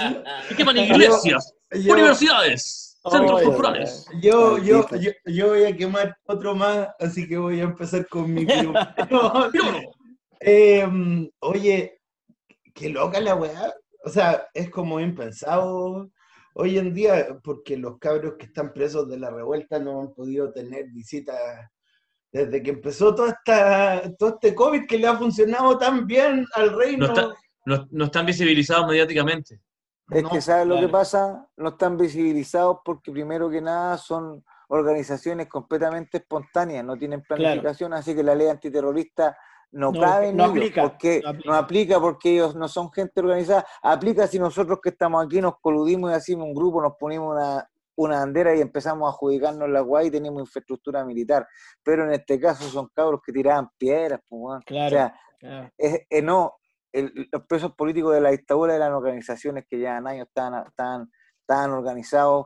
que 0.48 0.56
queman 0.56 0.78
iglesias, 0.78 1.54
universidades 1.72 2.90
centros 3.10 3.44
culturales. 3.44 4.06
Yo, 4.22 4.58
yo, 4.58 4.86
yo, 5.26 5.50
voy 5.50 5.64
a 5.64 5.76
quemar 5.76 6.18
otro 6.26 6.56
más, 6.56 6.90
así 7.00 7.28
que 7.28 7.38
voy 7.38 7.60
a 7.60 7.64
empezar 7.64 8.08
con 8.08 8.34
mi 8.34 8.46
eh, 10.42 10.88
oye, 11.40 12.02
qué 12.74 12.90
loca 12.90 13.20
la 13.20 13.36
weá. 13.36 13.74
O 14.04 14.10
sea, 14.10 14.48
es 14.54 14.70
como 14.70 15.00
impensado. 15.00 16.10
hoy 16.54 16.78
en 16.78 16.94
día, 16.94 17.40
porque 17.44 17.78
los 17.78 17.98
cabros 18.00 18.36
que 18.38 18.46
están 18.46 18.74
presos 18.74 19.10
de 19.10 19.18
la 19.18 19.30
revuelta 19.30 19.80
no 19.80 20.02
han 20.02 20.14
podido 20.14 20.52
tener 20.52 20.86
visitas 20.92 21.38
desde 22.32 22.62
que 22.62 22.72
empezó 22.72 23.14
toda 23.16 23.30
esta, 23.30 24.16
todo 24.18 24.30
este 24.36 24.54
COVID 24.54 24.86
que 24.86 24.98
le 24.98 25.08
ha 25.08 25.18
funcionado 25.18 25.78
tan 25.78 26.06
bien 26.06 26.46
al 26.56 26.76
reino. 26.76 27.14
No, 27.66 28.06
están 28.06 28.26
visibilizados 28.26 28.88
mediáticamente. 28.88 29.62
Es 30.10 30.24
que, 30.28 30.42
¿sabes 30.42 30.66
lo 30.66 30.80
que 30.80 30.88
pasa? 30.88 31.48
No 31.56 31.70
están 31.70 31.98
visibilizados 31.98 32.78
porque 32.84 33.12
primero 33.12 33.50
que 33.50 33.62
nada 33.62 33.98
son 33.98 34.44
organizaciones 34.70 35.48
completamente 35.48 36.18
espontáneas, 36.18 36.84
no 36.84 36.98
tienen 36.98 37.22
planificación, 37.22 37.94
así 37.94 38.16
que 38.16 38.24
la 38.24 38.36
ley 38.36 38.48
antiterrorista 38.48 39.38
no, 39.72 39.92
cabe 39.94 40.34
no 40.34 40.46
aplica, 40.46 40.82
porque 40.82 41.22
no 41.46 41.54
aplica. 41.54 42.00
porque 42.00 42.32
ellos 42.34 42.56
no 42.56 42.68
son 42.68 42.92
gente 42.92 43.20
organizada, 43.20 43.66
aplica 43.84 44.26
si 44.26 44.40
nosotros 44.40 44.80
que 44.82 44.90
estamos 44.90 45.24
aquí 45.24 45.42
nos 45.42 45.60
coludimos 45.60 46.12
y 46.12 46.16
hacemos 46.16 46.48
un 46.48 46.56
grupo, 46.56 46.82
nos 46.82 46.94
ponemos 47.00 47.36
una, 47.36 47.70
una 48.00 48.20
bandera 48.20 48.56
y 48.56 48.62
empezamos 48.62 49.08
a 49.08 49.10
adjudicarnos 49.10 49.70
la 49.70 49.82
guay 49.82 50.08
y 50.08 50.12
tenemos 50.12 50.41
infraestructura 50.41 51.04
militar. 51.04 51.45
Pero 51.84 52.06
en 52.06 52.14
este 52.14 52.39
caso 52.39 52.64
son 52.70 52.88
cabros 52.93 53.22
que 53.22 53.34
tiraban 53.34 53.70
piedras, 53.78 54.22
pues, 54.28 54.64
claro, 54.66 55.12
Es, 55.78 56.24
no, 56.24 56.56
los 56.93 57.43
presos 57.45 57.76
políticos 57.76 58.14
de 58.14 58.22
la 58.22 58.32
dictadura 58.32 58.74
eran 58.74 58.93
organizaciones 58.93 59.66
que 59.70 59.80
ya 59.80 59.97
en 59.97 60.08
años 60.08 60.28
estaban, 60.28 60.66
estaban, 60.66 61.12
estaban 61.41 61.72
organizados 61.72 62.45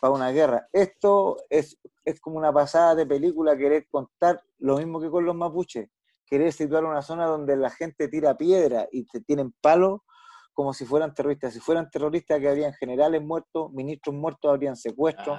para 0.00 0.14
una 0.14 0.30
guerra. 0.30 0.66
Esto 0.72 1.36
es, 1.50 1.78
es 2.04 2.18
como 2.18 2.38
una 2.38 2.52
pasada 2.52 2.94
de 2.94 3.04
película 3.04 3.56
querer 3.56 3.86
contar 3.88 4.42
lo 4.58 4.78
mismo 4.78 4.98
que 4.98 5.10
con 5.10 5.26
los 5.26 5.36
mapuches, 5.36 5.90
querer 6.24 6.54
situar 6.54 6.86
una 6.86 7.02
zona 7.02 7.26
donde 7.26 7.54
la 7.56 7.68
gente 7.68 8.08
tira 8.08 8.36
piedra 8.36 8.88
y 8.90 9.04
te 9.04 9.20
tienen 9.20 9.54
palo 9.60 10.04
como 10.56 10.72
si 10.72 10.86
fueran 10.86 11.12
terroristas. 11.12 11.52
Si 11.52 11.60
fueran 11.60 11.90
terroristas, 11.90 12.40
que 12.40 12.48
habrían 12.48 12.72
generales 12.72 13.22
muertos, 13.22 13.70
ministros 13.72 14.16
muertos, 14.16 14.50
habrían 14.50 14.74
secuestros. 14.74 15.38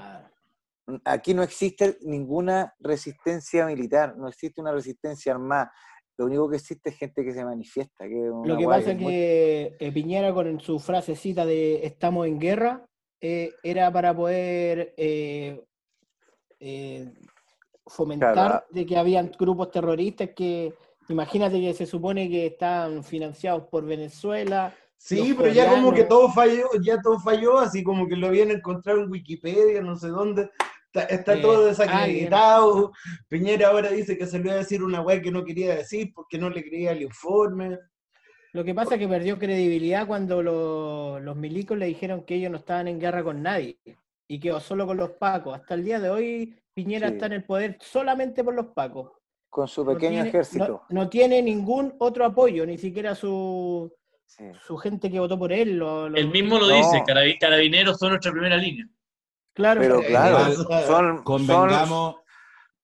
Aquí 1.04 1.34
no 1.34 1.42
existe 1.42 1.98
ninguna 2.04 2.76
resistencia 2.80 3.66
militar, 3.66 4.16
no 4.16 4.28
existe 4.28 4.62
una 4.62 4.72
resistencia 4.72 5.34
armada. 5.34 5.74
Lo 6.18 6.26
único 6.26 6.48
que 6.50 6.58
existe 6.58 6.92
es 6.92 6.98
gente 6.98 7.26
que 7.26 7.34
se 7.34 7.44
manifiesta. 7.44 8.06
Lo 8.06 8.56
que 8.56 8.66
pasa 8.66 8.92
es 8.92 8.98
que 9.00 9.76
eh, 9.80 9.92
Piñera 9.92 10.32
con 10.34 10.60
su 10.60 10.78
frasecita 10.78 11.46
de 11.46 11.84
estamos 11.84 12.28
en 12.28 12.40
guerra, 12.40 12.86
eh, 13.20 13.54
era 13.64 13.92
para 13.92 14.16
poder 14.16 14.94
eh, 14.98 15.64
eh, 16.60 17.12
fomentar 17.88 18.68
de 18.70 18.86
que 18.86 18.98
habían 18.98 19.32
grupos 19.38 19.72
terroristas 19.72 20.30
que, 20.36 20.76
imagínate 21.10 21.60
que 21.60 21.74
se 21.74 21.88
supone 21.88 22.30
que 22.30 22.46
están 22.48 23.04
financiados 23.04 23.64
por 23.64 23.84
Venezuela. 23.84 24.76
Sí, 24.98 25.34
pero 25.38 25.50
ya 25.50 25.70
como 25.70 25.94
que 25.94 26.04
todo 26.04 26.30
falló, 26.30 26.70
ya 26.82 27.00
todo 27.02 27.20
falló, 27.20 27.60
así 27.60 27.84
como 27.84 28.08
que 28.08 28.16
lo 28.16 28.28
habían 28.28 28.52
encontrado 28.52 29.02
en 29.02 29.12
Wikipedia, 29.12 29.82
no 29.82 29.96
sé 29.96 30.10
dónde. 30.10 30.50
Está, 30.94 31.40
todo 31.40 31.68
desacreditado. 31.68 32.92
Piñera 33.28 33.70
ahora 33.70 33.90
dice 33.90 34.18
que 34.18 34.26
se 34.26 34.40
le 34.40 34.46
iba 34.46 34.54
a 34.54 34.58
decir 34.58 34.84
una 34.84 35.02
web 35.02 35.22
que 35.22 35.32
no 35.32 35.44
quería 35.46 35.76
decir 35.76 36.12
porque 36.14 36.40
no 36.40 36.50
le 36.50 36.64
creía 36.64 36.92
el 36.92 37.04
informe. 37.04 37.78
Lo 38.54 38.64
que 38.64 38.74
pasa 38.74 38.96
es 38.96 39.00
que 39.00 39.08
perdió 39.08 39.38
credibilidad 39.38 40.08
cuando 40.08 40.42
los 40.42 41.36
milicos 41.36 41.78
le 41.78 41.86
dijeron 41.86 42.24
que 42.24 42.36
ellos 42.36 42.52
no 42.52 42.58
estaban 42.58 42.88
en 42.88 43.00
guerra 43.00 43.24
con 43.24 43.44
nadie 43.44 43.78
y 44.28 44.40
quedó 44.40 44.60
solo 44.60 44.88
con 44.88 44.98
los 44.98 45.12
pacos. 45.12 45.56
Hasta 45.56 45.76
el 45.76 45.84
día 45.84 46.00
de 46.00 46.10
hoy 46.10 46.56
Piñera 46.74 47.10
está 47.10 47.28
en 47.28 47.34
el 47.34 47.44
poder 47.44 47.78
solamente 47.80 48.44
por 48.44 48.56
los 48.56 48.68
pacos. 48.68 49.12
Con 49.50 49.68
su 49.68 49.86
pequeño 49.86 50.24
ejército. 50.24 50.84
No, 50.90 51.10
tiene 51.10 51.42
ningún 51.42 51.96
otro 52.00 52.26
apoyo, 52.26 52.66
ni 52.66 52.78
siquiera 52.78 53.16
su, 53.16 53.92
su 54.66 54.78
gente 54.78 55.10
que 55.10 55.20
votó 55.20 55.38
por 55.38 55.52
él. 55.52 55.82
Él 56.16 56.30
mismo 56.30 56.60
lo 56.60 56.68
dice, 56.68 57.04
carabineros 57.40 57.98
son 57.98 58.10
nuestra 58.10 58.32
primera 58.32 58.58
línea. 58.58 58.88
Claro, 59.54 59.82
pero 59.82 60.02
claro, 60.02 60.54
son, 60.86 61.24
convengamos, 61.24 62.18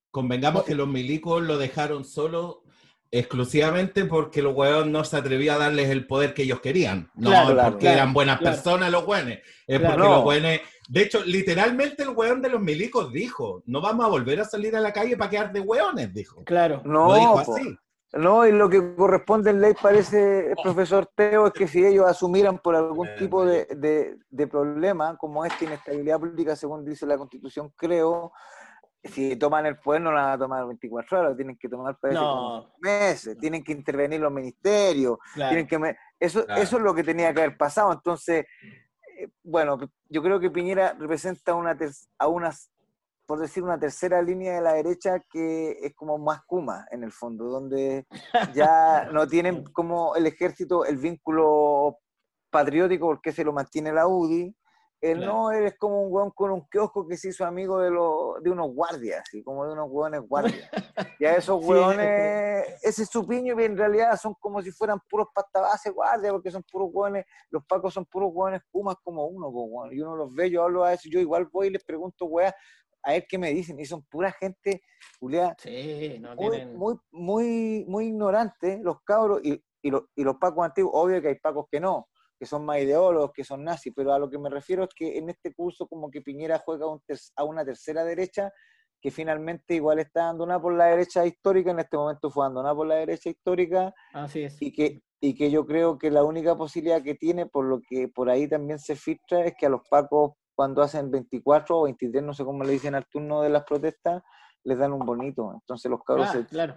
convengamos 0.10 0.64
que 0.64 0.74
los 0.74 0.88
milicos 0.88 1.44
lo 1.44 1.60
dejaron 1.60 2.04
solo 2.04 2.64
exclusivamente 3.12 4.06
porque 4.06 4.41
los 4.41 4.56
hueones 4.56 4.91
no 4.91 5.04
se 5.04 5.18
atrevían 5.18 5.58
a 5.58 5.66
darles 5.66 5.91
el 5.91 6.08
poder 6.08 6.34
que 6.34 6.44
ellos 6.44 6.62
querían. 6.62 7.12
No 7.14 7.32
porque 7.64 7.89
eran 7.89 8.12
buenas 8.12 8.39
personas 8.39 8.89
los 8.91 9.06
hueones. 9.06 9.41
Es 9.68 9.80
porque 9.80 9.98
los 9.98 10.26
hueones. 10.26 10.62
De 10.89 11.04
hecho, 11.04 11.24
literalmente 11.24 12.04
el 12.04 12.10
hueón 12.10 12.41
de 12.41 12.50
los 12.50 12.60
milicos 12.60 13.14
dijo: 13.14 13.62
No 13.68 13.80
vamos 13.80 14.06
a 14.06 14.10
volver 14.10 14.41
a 14.41 14.46
salir 14.46 14.76
a 14.76 14.82
la 14.82 14.91
calle 14.91 15.16
para 15.16 15.30
quedar 15.30 15.54
de 15.54 15.60
hueones, 15.60 16.12
dijo. 16.12 16.44
Claro. 16.44 16.82
No, 16.86 17.08
lo 17.08 17.14
dijo 17.14 17.39
así. 17.39 17.78
No, 18.14 18.45
y 18.45 18.51
lo 18.51 18.70
que 18.70 18.95
corresponde 18.95 19.49
en 19.49 19.59
ley 19.59 19.74
parece, 19.82 20.51
el 20.51 20.55
profesor 20.61 21.09
Teo, 21.16 21.47
es 21.47 21.53
que 21.53 21.68
si 21.68 21.84
ellos 21.84 22.05
asumieran 22.05 22.59
por 22.59 22.76
algún 22.76 23.09
tipo 23.18 23.43
de, 23.43 23.66
de, 23.66 24.18
de 24.30 24.47
problema, 24.47 25.18
como 25.18 25.43
esta 25.43 25.66
inestabilidad 25.66 26.20
política, 26.20 26.55
según 26.55 26.86
dice 26.86 27.07
la 27.07 27.18
Constitución, 27.18 27.74
creo, 27.76 28.32
si 29.03 29.36
toman 29.36 29.66
el 29.66 29.78
poder 29.80 30.01
no 30.01 30.11
lo 30.11 30.18
van 30.18 30.30
a 30.30 30.38
tomar 30.38 30.66
24 30.66 31.20
horas, 31.20 31.36
tienen 31.36 31.57
que 31.57 31.68
tomar 31.68 31.97
meses, 32.80 33.38
tienen 33.38 33.64
que 33.64 33.74
intervenir 33.74 34.20
los 34.20 34.32
ministerios, 34.32 35.18
tienen 35.34 35.68
que 35.68 35.95
eso, 36.20 36.47
eso 36.47 36.78
es 36.78 36.84
lo 36.84 36.93
que 36.93 37.03
tenía 37.03 37.34
que 37.34 37.41
haber 37.41 37.57
pasado. 37.57 37.91
Entonces, 37.91 38.45
eh, 39.18 39.30
bueno, 39.43 39.78
yo 40.07 40.24
creo 40.24 40.39
que 40.39 40.49
Piñera 40.49 40.95
representa 40.97 41.53
una 41.53 41.78
a 42.18 42.28
unas, 42.28 42.72
por 43.26 43.39
decir, 43.39 43.63
una 43.63 43.80
tercera 43.80 44.21
línea 44.21 44.55
de 44.55 44.61
la 44.61 44.74
derecha 44.74 45.19
que 45.32 45.78
es 45.82 45.93
como 45.95 46.17
más 46.17 46.43
Kuma 46.45 46.86
en 46.91 47.03
el 47.03 47.11
fondo, 47.11 47.45
donde 47.45 48.05
ya 48.53 49.05
no 49.13 49.28
tienen 49.28 49.63
como 49.65 50.15
el 50.15 50.28
ejército 50.28 50.86
el 50.86 50.97
vínculo 50.97 51.99
patriótico 52.49 53.07
porque 53.07 53.32
se 53.32 53.43
lo 53.43 53.53
mantiene 53.53 53.91
la 53.91 54.07
UDI, 54.07 54.55
él 55.03 55.19
no, 55.19 55.51
eres 55.51 55.78
como 55.78 56.01
un 56.01 56.13
weón 56.13 56.32
con 56.32 56.49
un 56.51 56.65
kiosco 56.69 57.05
que 57.05 57.17
se 57.17 57.28
hizo 57.28 57.45
amigo 57.45 57.78
de, 57.80 57.91
los, 57.91 58.41
de 58.41 58.49
unos 58.49 58.74
guardias, 58.74 59.21
así 59.28 59.43
como 59.43 59.65
de 59.65 59.74
unos 59.74 59.89
hueones 59.89 60.21
guardias. 60.21 60.69
y 61.19 61.26
a 61.26 61.36
esos 61.36 61.61
hueones, 61.61 62.82
ese 62.82 63.05
supiño 63.05 63.53
que 63.57 63.65
en 63.65 63.78
realidad 63.78 64.17
son 64.17 64.34
como 64.36 64.61
si 64.61 64.71
fueran 64.71 65.01
puros 65.09 65.28
pastabase 65.36 65.89
guardias, 65.89 66.32
porque 66.32 66.51
son 66.51 66.63
puros 66.63 66.89
hueones, 66.93 67.26
los 67.49 67.65
pacos 67.65 67.93
son 67.93 68.05
puros 68.05 68.30
hueones 68.32 68.61
pumas 68.71 68.95
como 69.03 69.26
uno, 69.26 69.91
y 69.91 69.99
uno 69.99 70.15
los 70.15 70.34
ve, 70.34 70.49
yo 70.49 70.63
hablo 70.63 70.86
a 70.86 70.93
eso, 70.93 71.09
yo 71.11 71.19
igual 71.19 71.49
voy 71.51 71.67
y 71.67 71.71
les 71.71 71.84
pregunto, 71.84 72.24
weá, 72.24 72.55
a 73.04 73.12
ver 73.12 73.26
qué 73.28 73.38
me 73.38 73.54
dicen, 73.54 73.80
y 73.80 73.86
son 73.86 74.04
pura 74.04 74.32
gente, 74.32 74.82
Julia, 75.20 75.56
muy, 76.36 76.66
muy, 76.66 76.95
muy, 77.12 77.86
muy 77.88 78.06
ignorante, 78.08 78.80
los 78.82 78.97
cabros, 79.04 79.41
y, 79.43 79.62
y, 79.82 79.91
los, 79.91 80.04
y 80.16 80.24
los 80.24 80.38
pacos 80.38 80.66
antiguos, 80.66 80.91
obvio 80.93 81.22
que 81.22 81.30
hay 81.30 81.39
pacos 81.39 81.66
que 81.70 81.80
no, 81.80 82.08
que 82.39 82.45
son 82.45 82.66
más 82.66 82.80
ideólogos, 82.80 83.32
que 83.34 83.43
son 83.43 83.64
nazis, 83.64 83.93
pero 83.95 84.14
a 84.14 84.20
lo 84.20 84.30
que 84.30 84.39
me 84.39 84.49
refiero 84.49 84.84
es 84.84 84.89
que 84.95 85.18
en 85.18 85.30
este 85.30 85.54
curso 85.54 85.88
como 85.88 86.10
que 86.10 86.22
Piñera 86.22 86.60
juega 86.60 86.86
a 87.36 87.43
una 87.43 87.66
tercera 87.66 88.04
derecha 88.04 88.51
que 89.01 89.12
finalmente 89.12 89.76
igual 89.76 89.99
está 89.99 90.24
abandonada 90.24 90.62
por 90.62 90.74
la 90.74 90.86
derecha 90.86 91.26
histórica, 91.26 91.72
en 91.72 91.80
este 91.80 91.97
momento 91.97 92.32
fue 92.32 92.45
abandonada 92.45 92.74
por 92.74 92.88
la 92.88 92.95
derecha 92.95 93.30
histórica, 93.30 93.93
Así 94.14 94.43
es. 94.43 94.62
y 94.62 94.72
que 94.72 95.01
y 95.24 95.36
que 95.36 95.49
yo 95.49 95.66
creo 95.66 95.97
que 95.97 96.12
la 96.12 96.22
única 96.26 96.58
posibilidad 96.58 97.01
que 97.01 97.16
tiene, 97.16 97.45
por 97.45 97.64
lo 97.64 97.80
que 97.80 98.10
por 98.10 98.30
ahí 98.30 98.45
también 98.45 98.78
se 98.78 98.97
filtra, 98.97 99.45
es 99.45 99.54
que 99.58 99.68
a 99.68 99.70
los 99.70 99.80
pacos 99.89 100.34
cuando 100.56 100.82
hacen 100.82 101.12
24 101.12 101.80
o 101.80 101.84
23, 101.84 102.24
no 102.24 102.34
sé 102.34 102.43
cómo 102.43 102.64
le 102.64 102.72
dicen 102.72 102.95
al 102.95 103.08
turno 103.08 103.41
de 103.41 103.49
las 103.49 103.64
protestas, 103.64 104.24
les 104.64 104.78
dan 104.78 104.93
un 104.93 105.06
bonito. 105.06 105.51
Entonces 105.54 105.89
los 105.89 106.04
cabros 106.04 106.30
ah, 106.34 106.45
claro 106.49 106.76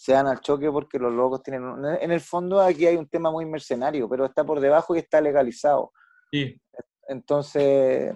se 0.00 0.12
dan 0.14 0.28
al 0.28 0.40
choque 0.40 0.70
porque 0.70 0.98
los 0.98 1.12
locos 1.12 1.42
tienen... 1.42 1.62
En 2.00 2.10
el 2.10 2.22
fondo 2.22 2.58
aquí 2.58 2.86
hay 2.86 2.96
un 2.96 3.06
tema 3.06 3.30
muy 3.30 3.44
mercenario, 3.44 4.08
pero 4.08 4.24
está 4.24 4.42
por 4.42 4.58
debajo 4.58 4.96
y 4.96 5.00
está 5.00 5.20
legalizado. 5.20 5.92
Sí. 6.32 6.58
Entonces... 7.06 8.14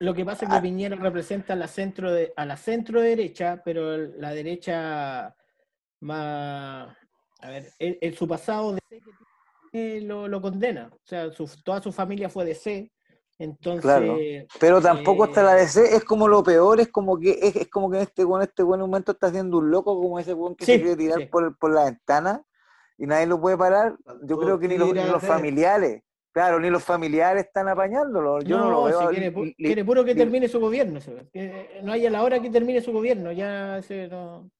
Lo 0.00 0.14
que 0.14 0.24
pasa 0.24 0.44
es 0.44 0.50
que 0.50 0.56
ah. 0.56 0.60
Piñera 0.60 0.96
representa 0.96 1.52
a 1.52 1.56
la 1.56 1.68
centro, 1.68 2.10
de, 2.10 2.32
a 2.34 2.44
la 2.44 2.56
centro 2.56 3.00
derecha, 3.00 3.62
pero 3.64 3.96
la 3.96 4.32
derecha 4.32 5.32
más... 6.00 6.92
A 7.38 7.50
ver, 7.50 7.68
en, 7.78 8.14
su 8.14 8.26
pasado 8.26 8.76
de 9.72 10.00
lo, 10.00 10.26
lo, 10.26 10.40
condena. 10.40 10.90
O 10.92 11.06
sea, 11.06 11.30
toda 11.62 11.80
su 11.80 11.92
familia 11.92 12.28
fue 12.30 12.44
de 12.44 12.56
C, 12.56 12.92
entonces, 13.38 13.82
claro. 13.82 14.16
Pero 14.60 14.80
tampoco 14.80 15.24
hasta 15.24 15.42
la 15.42 15.54
DC 15.54 15.96
es 15.96 16.04
como 16.04 16.28
lo 16.28 16.42
peor, 16.42 16.80
es 16.80 16.88
como 16.88 17.18
que 17.18 17.38
es, 17.42 17.68
como 17.68 17.90
que 17.90 17.96
en 17.96 18.02
este 18.02 18.24
buen 18.24 18.42
este 18.42 18.62
buen 18.62 18.80
momento 18.80 19.12
está 19.12 19.28
haciendo 19.28 19.58
un 19.58 19.70
loco 19.70 20.00
como 20.00 20.18
ese 20.18 20.32
buen 20.32 20.54
que 20.54 20.64
se 20.64 20.80
quiere 20.80 20.96
tirar 20.96 21.28
por, 21.28 21.56
por, 21.58 21.72
la 21.72 21.84
ventana 21.84 22.42
y 22.98 23.06
nadie 23.06 23.26
lo 23.26 23.40
puede 23.40 23.56
parar. 23.56 23.96
Yo 24.22 24.38
creo 24.38 24.58
que 24.58 24.68
ni 24.68 24.78
los, 24.78 25.22
familiares, 25.22 26.02
claro, 26.32 26.60
ni 26.60 26.70
los 26.70 26.84
familiares 26.84 27.46
están 27.46 27.68
apañándolo. 27.68 28.40
Yo 28.42 28.58
no, 28.58 28.70
lo 28.70 28.84
veo. 28.84 29.08
quiere, 29.56 29.84
puro 29.84 30.04
que 30.04 30.14
termine 30.14 30.48
su 30.48 30.60
gobierno, 30.60 31.00
no 31.82 31.92
hay 31.92 32.06
a 32.06 32.10
la 32.10 32.22
hora 32.22 32.40
que 32.40 32.50
termine 32.50 32.80
su 32.80 32.92
gobierno, 32.92 33.32
ya 33.32 33.78
ese 33.78 34.08
no, 34.08 34.50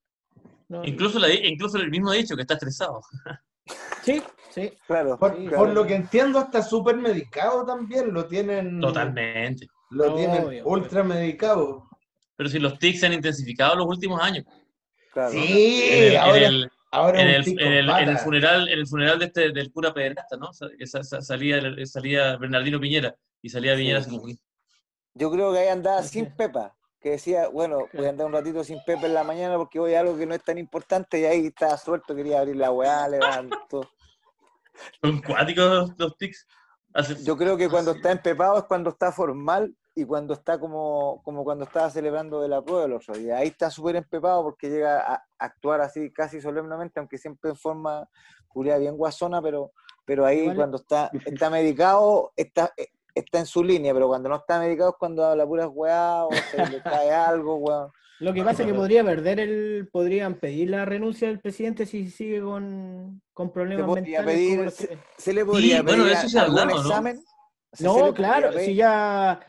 Incluso, 0.84 1.18
la, 1.18 1.32
incluso 1.32 1.76
el 1.76 1.90
mismo 1.90 2.10
ha 2.10 2.14
dicho 2.14 2.34
que 2.34 2.42
está 2.42 2.54
estresado. 2.54 3.02
Sí, 4.02 4.22
sí. 4.50 4.72
Claro. 4.86 5.18
Por, 5.18 5.38
lo 5.38 5.86
que 5.86 5.94
entiendo, 5.94 6.40
está 6.40 6.62
súper 6.62 6.96
medicado 6.96 7.64
también. 7.64 8.12
Lo 8.12 8.26
tienen. 8.26 8.80
Totalmente. 8.80 9.68
Lo 9.90 10.14
tienen 10.14 10.62
ultra 10.64 11.02
medicado. 11.02 11.88
Pero 12.36 12.48
si 12.48 12.58
los 12.58 12.78
tics 12.78 13.00
se 13.00 13.06
han 13.06 13.12
intensificado 13.12 13.74
en 13.74 13.78
los 13.80 13.88
últimos 13.88 14.20
años. 14.20 14.44
Sí, 15.30 15.82
en 15.84 16.04
el, 16.04 16.70
ahora, 16.90 17.20
en, 17.20 17.28
el, 17.28 17.60
en, 17.60 17.72
el, 18.08 18.18
funeral, 18.18 18.68
en 18.68 18.78
el 18.78 18.86
funeral 18.86 19.18
de 19.18 19.26
este, 19.26 19.52
del 19.52 19.70
cura 19.70 19.92
pederasta, 19.92 20.36
¿no? 20.38 20.50
Que 20.78 20.86
salía, 20.86 21.60
salía 21.84 22.36
Bernardino 22.38 22.80
Piñera. 22.80 23.14
Y 23.42 23.50
salía 23.50 23.76
Piñera 23.76 23.98
así 23.98 24.10
como... 24.10 24.26
Yo 25.14 25.30
creo 25.30 25.52
que 25.52 25.58
ahí 25.58 25.68
andaba 25.68 26.02
sin 26.02 26.34
Pepa, 26.34 26.74
que 27.02 27.10
decía, 27.10 27.48
bueno, 27.48 27.88
voy 27.92 28.06
a 28.06 28.10
andar 28.10 28.28
un 28.28 28.32
ratito 28.32 28.62
sin 28.62 28.78
Pepa 28.84 29.06
en 29.06 29.14
la 29.14 29.24
mañana 29.24 29.56
porque 29.56 29.80
voy 29.80 29.94
a 29.94 30.00
algo 30.00 30.16
que 30.16 30.24
no 30.24 30.34
es 30.34 30.42
tan 30.44 30.56
importante 30.56 31.18
y 31.18 31.24
ahí 31.24 31.46
estaba 31.48 31.76
suelto, 31.76 32.14
quería 32.14 32.38
abrir 32.38 32.56
la 32.56 32.70
weá, 32.70 33.08
levanto. 33.08 33.90
Son 35.02 35.20
cuáticos 35.20 35.92
los 35.98 36.16
tics. 36.16 36.46
Yo 37.24 37.36
creo 37.36 37.56
que 37.56 37.68
cuando 37.68 37.92
está 37.92 38.12
empepado 38.12 38.58
es 38.58 38.64
cuando 38.64 38.90
está 38.90 39.10
formal 39.10 39.74
y 39.94 40.04
cuando 40.04 40.34
está 40.34 40.60
como, 40.60 41.20
como 41.24 41.42
cuando 41.42 41.64
estaba 41.64 41.90
celebrando 41.90 42.40
de 42.40 42.48
la 42.48 42.62
prueba 42.62 42.84
el 42.84 42.92
otro 42.92 43.14
día. 43.14 43.38
Ahí 43.38 43.48
está 43.48 43.68
súper 43.70 43.96
empepado 43.96 44.42
porque 44.44 44.70
llega 44.70 45.00
a 45.00 45.24
actuar 45.38 45.80
así 45.80 46.12
casi 46.12 46.40
solemnemente, 46.40 47.00
aunque 47.00 47.18
siempre 47.18 47.50
en 47.50 47.56
forma 47.56 48.08
curia 48.46 48.78
bien 48.78 48.96
guasona, 48.96 49.42
pero, 49.42 49.72
pero 50.04 50.24
ahí 50.24 50.54
cuando 50.54 50.76
está, 50.76 51.10
está 51.26 51.50
medicado, 51.50 52.32
está, 52.36 52.72
está 53.14 53.38
en 53.38 53.46
su 53.46 53.62
línea, 53.62 53.92
pero 53.92 54.08
cuando 54.08 54.28
no 54.28 54.36
está 54.36 54.58
medicado 54.58 54.90
es 54.90 54.96
cuando 54.98 55.24
habla 55.24 55.46
puras 55.46 55.68
weá 55.72 56.24
o 56.24 56.30
se 56.32 56.66
le 56.66 56.82
cae 56.82 57.10
algo, 57.12 57.56
weón. 57.56 57.90
Lo 58.20 58.32
que 58.32 58.44
pasa 58.44 58.62
es 58.62 58.68
que 58.68 58.74
podría 58.74 59.02
perder 59.02 59.40
el, 59.40 59.88
podrían 59.90 60.34
pedir 60.34 60.70
la 60.70 60.84
renuncia 60.84 61.26
del 61.26 61.40
presidente 61.40 61.86
si 61.86 62.08
sigue 62.08 62.40
con, 62.40 63.20
con 63.32 63.50
problemas 63.50 63.92
se 63.92 64.00
mentales. 64.00 64.24
Pedir, 64.24 64.98
se, 65.18 65.32
le 65.32 65.44
podría 65.44 65.82
pedir 65.82 65.98
bueno, 66.02 66.12
eso 66.12 66.40
algún 66.40 66.70
examen? 66.70 67.24
No, 67.80 68.14
claro, 68.14 68.52
si 68.60 68.76
ya... 68.76 69.40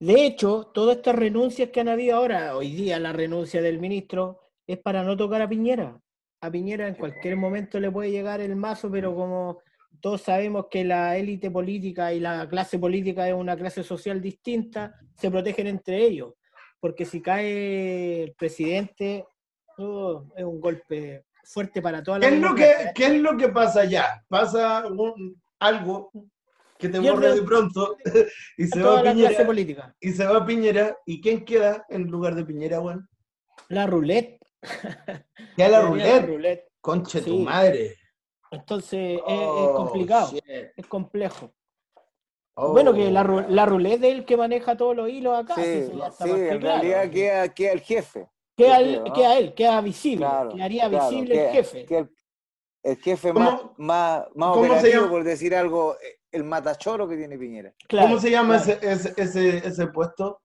De 0.00 0.24
hecho, 0.24 0.70
todas 0.72 0.96
estas 0.96 1.14
renuncias 1.14 1.68
que 1.68 1.80
han 1.80 1.88
habido 1.88 2.16
ahora, 2.16 2.56
hoy 2.56 2.72
día 2.72 2.98
la 2.98 3.12
renuncia 3.12 3.60
del 3.60 3.78
ministro, 3.78 4.40
es 4.66 4.78
para 4.78 5.02
no 5.04 5.16
tocar 5.16 5.42
a 5.42 5.48
Piñera. 5.48 6.00
A 6.40 6.50
Piñera 6.50 6.88
en 6.88 6.94
cualquier 6.94 7.36
momento 7.36 7.78
le 7.78 7.90
puede 7.90 8.10
llegar 8.10 8.40
el 8.40 8.56
mazo, 8.56 8.90
pero 8.90 9.14
como 9.14 9.60
todos 10.02 10.20
sabemos 10.20 10.66
que 10.70 10.84
la 10.84 11.16
élite 11.16 11.50
política 11.50 12.12
y 12.12 12.20
la 12.20 12.46
clase 12.46 12.78
política 12.78 13.26
es 13.26 13.34
una 13.34 13.56
clase 13.56 13.82
social 13.82 14.20
distinta, 14.20 14.94
se 15.16 15.30
protegen 15.30 15.68
entre 15.68 16.04
ellos 16.04 16.34
porque 16.82 17.04
si 17.04 17.22
cae 17.22 18.24
el 18.24 18.34
presidente, 18.34 19.24
oh, 19.78 20.26
es 20.36 20.44
un 20.44 20.60
golpe 20.60 21.26
fuerte 21.44 21.80
para 21.80 22.02
toda 22.02 22.18
la 22.18 22.28
¿Qué 22.28 22.34
es 22.34 22.40
lo 22.40 22.54
que 22.56 22.74
¿Qué 22.92 23.06
es 23.06 23.20
lo 23.20 23.36
que 23.36 23.48
pasa 23.50 23.84
ya? 23.84 24.20
Pasa 24.26 24.82
algo 25.60 26.10
que 26.76 26.88
te 26.88 26.98
borra 26.98 27.32
de 27.36 27.42
pronto 27.42 27.96
y 28.58 28.66
se 28.66 28.82
va 28.82 28.98
a 28.98 29.02
Piñera. 29.04 29.46
Política. 29.46 29.96
Y 30.00 30.10
se 30.10 30.26
va 30.26 30.38
a 30.38 30.44
Piñera. 30.44 30.96
¿Y 31.06 31.20
quién 31.20 31.44
queda 31.44 31.86
en 31.88 32.08
lugar 32.08 32.34
de 32.34 32.44
Piñera, 32.44 32.80
Juan? 32.80 33.08
La 33.68 33.86
roulette. 33.86 34.40
¿Qué 35.56 35.68
la 35.68 35.82
roulette? 35.82 36.64
Conche 36.80 37.20
tu 37.20 37.38
madre. 37.38 37.94
Entonces 38.52 39.18
es, 39.26 39.40
oh, 39.44 39.74
complicado, 39.74 40.30
es 40.76 40.86
complejo. 40.86 41.50
Bueno, 42.54 42.92
que 42.92 43.10
la, 43.10 43.22
oh. 43.22 43.40
la 43.48 43.64
roulette 43.64 44.04
es 44.04 44.12
el 44.12 44.24
que 44.26 44.36
maneja 44.36 44.76
todos 44.76 44.94
los 44.94 45.08
hilos 45.08 45.38
acá. 45.38 45.54
Sí, 45.54 45.90
sí, 46.22 46.30
en 46.30 46.60
realidad 46.60 47.10
queda, 47.10 47.72
el 47.72 47.80
jefe. 47.80 48.28
Queda, 48.54 48.78
el, 48.78 49.02
queda 49.12 49.38
él, 49.38 49.54
queda 49.54 49.80
visible. 49.80 50.26
quedaría 50.54 50.88
visible 50.88 51.46
el 51.46 51.52
jefe. 51.52 51.86
el, 52.82 52.96
jefe 52.98 53.32
más, 53.32 53.62
más, 53.78 54.26
más 54.34 54.56
operativo, 54.56 55.08
por 55.08 55.24
decir 55.24 55.54
algo, 55.56 55.96
el 56.30 56.44
matachoro 56.44 57.08
que 57.08 57.16
tiene 57.16 57.38
Piñera. 57.38 57.72
¿Cómo 57.88 58.20
se 58.20 58.30
llama 58.30 58.56
ese, 58.56 58.78
ese, 58.82 59.66
ese, 59.66 59.86
puesto 59.86 60.42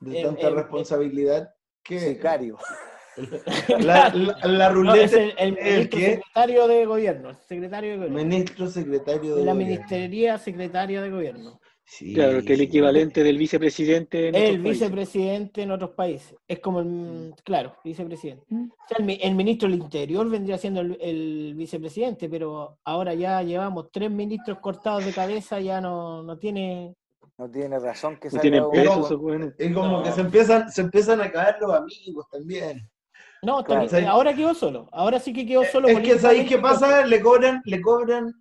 de 0.00 0.22
tanta 0.22 0.48
responsabilidad? 0.48 1.54
¿Qué? 1.82 2.00
Sicario. 2.00 2.56
La, 3.80 4.12
la, 4.44 4.68
ruleta. 4.72 5.18
el, 5.38 5.52
ministro 5.52 6.00
secretario 6.00 6.66
de 6.68 6.86
gobierno. 6.86 7.38
Secretario 7.46 7.90
de 7.90 7.96
gobierno. 7.96 8.18
Ministro 8.18 8.66
secretario 8.68 9.36
de, 9.36 9.44
la 9.44 9.54
ministería 9.54 10.38
secretaria 10.38 11.02
de 11.02 11.10
gobierno. 11.10 11.60
claro, 12.14 12.42
que 12.42 12.54
el 12.54 12.62
equivalente 12.62 13.22
del 13.22 13.38
vicepresidente 13.38 14.28
en 14.28 14.34
El 14.34 14.58
vicepresidente 14.58 15.62
en 15.62 15.70
otros 15.70 15.90
países. 15.90 16.34
Es 16.48 16.58
como 16.60 16.80
el, 16.80 16.86
mm. 16.86 17.34
claro, 17.44 17.76
vicepresidente. 17.84 18.44
Mm. 18.48 18.70
el, 19.20 19.34
ministro 19.34 19.68
del 19.68 19.78
Interior 19.78 20.28
vendría 20.28 20.58
siendo 20.58 20.80
el, 20.80 21.54
vicepresidente, 21.56 22.28
pero 22.28 22.78
ahora 22.84 23.14
ya 23.14 23.42
llevamos 23.42 23.90
tres 23.92 24.10
ministros 24.10 24.58
cortados 24.58 25.04
de 25.04 25.12
cabeza, 25.12 25.60
ya 25.60 25.80
no, 25.80 26.22
no 26.22 26.38
tiene 26.38 26.96
no 27.36 27.50
tiene 27.50 27.78
razón 27.80 28.16
que 28.16 28.28
no 28.30 28.40
tiene 28.40 28.62
peso, 28.72 29.18
Es 29.58 29.74
como 29.74 30.02
que 30.04 30.12
se 30.12 30.20
empiezan, 30.20 30.70
se 30.70 30.82
empiezan 30.82 31.20
a 31.20 31.32
caer 31.32 31.56
los 31.60 31.74
amigos 31.74 32.26
también. 32.30 32.88
No, 33.44 33.64
ahora 34.08 34.34
quedó 34.34 34.54
solo. 34.54 34.88
Ahora 34.92 35.18
sí 35.18 35.32
que 35.32 35.46
quedó 35.46 35.64
solo. 35.64 35.88
Es 35.88 36.00
que 36.00 36.18
¿sabéis 36.18 36.48
qué 36.48 36.58
pasa? 36.58 37.04
Le 37.06 37.20
cobran, 37.20 37.60
le 37.64 37.80
cobran, 37.80 38.32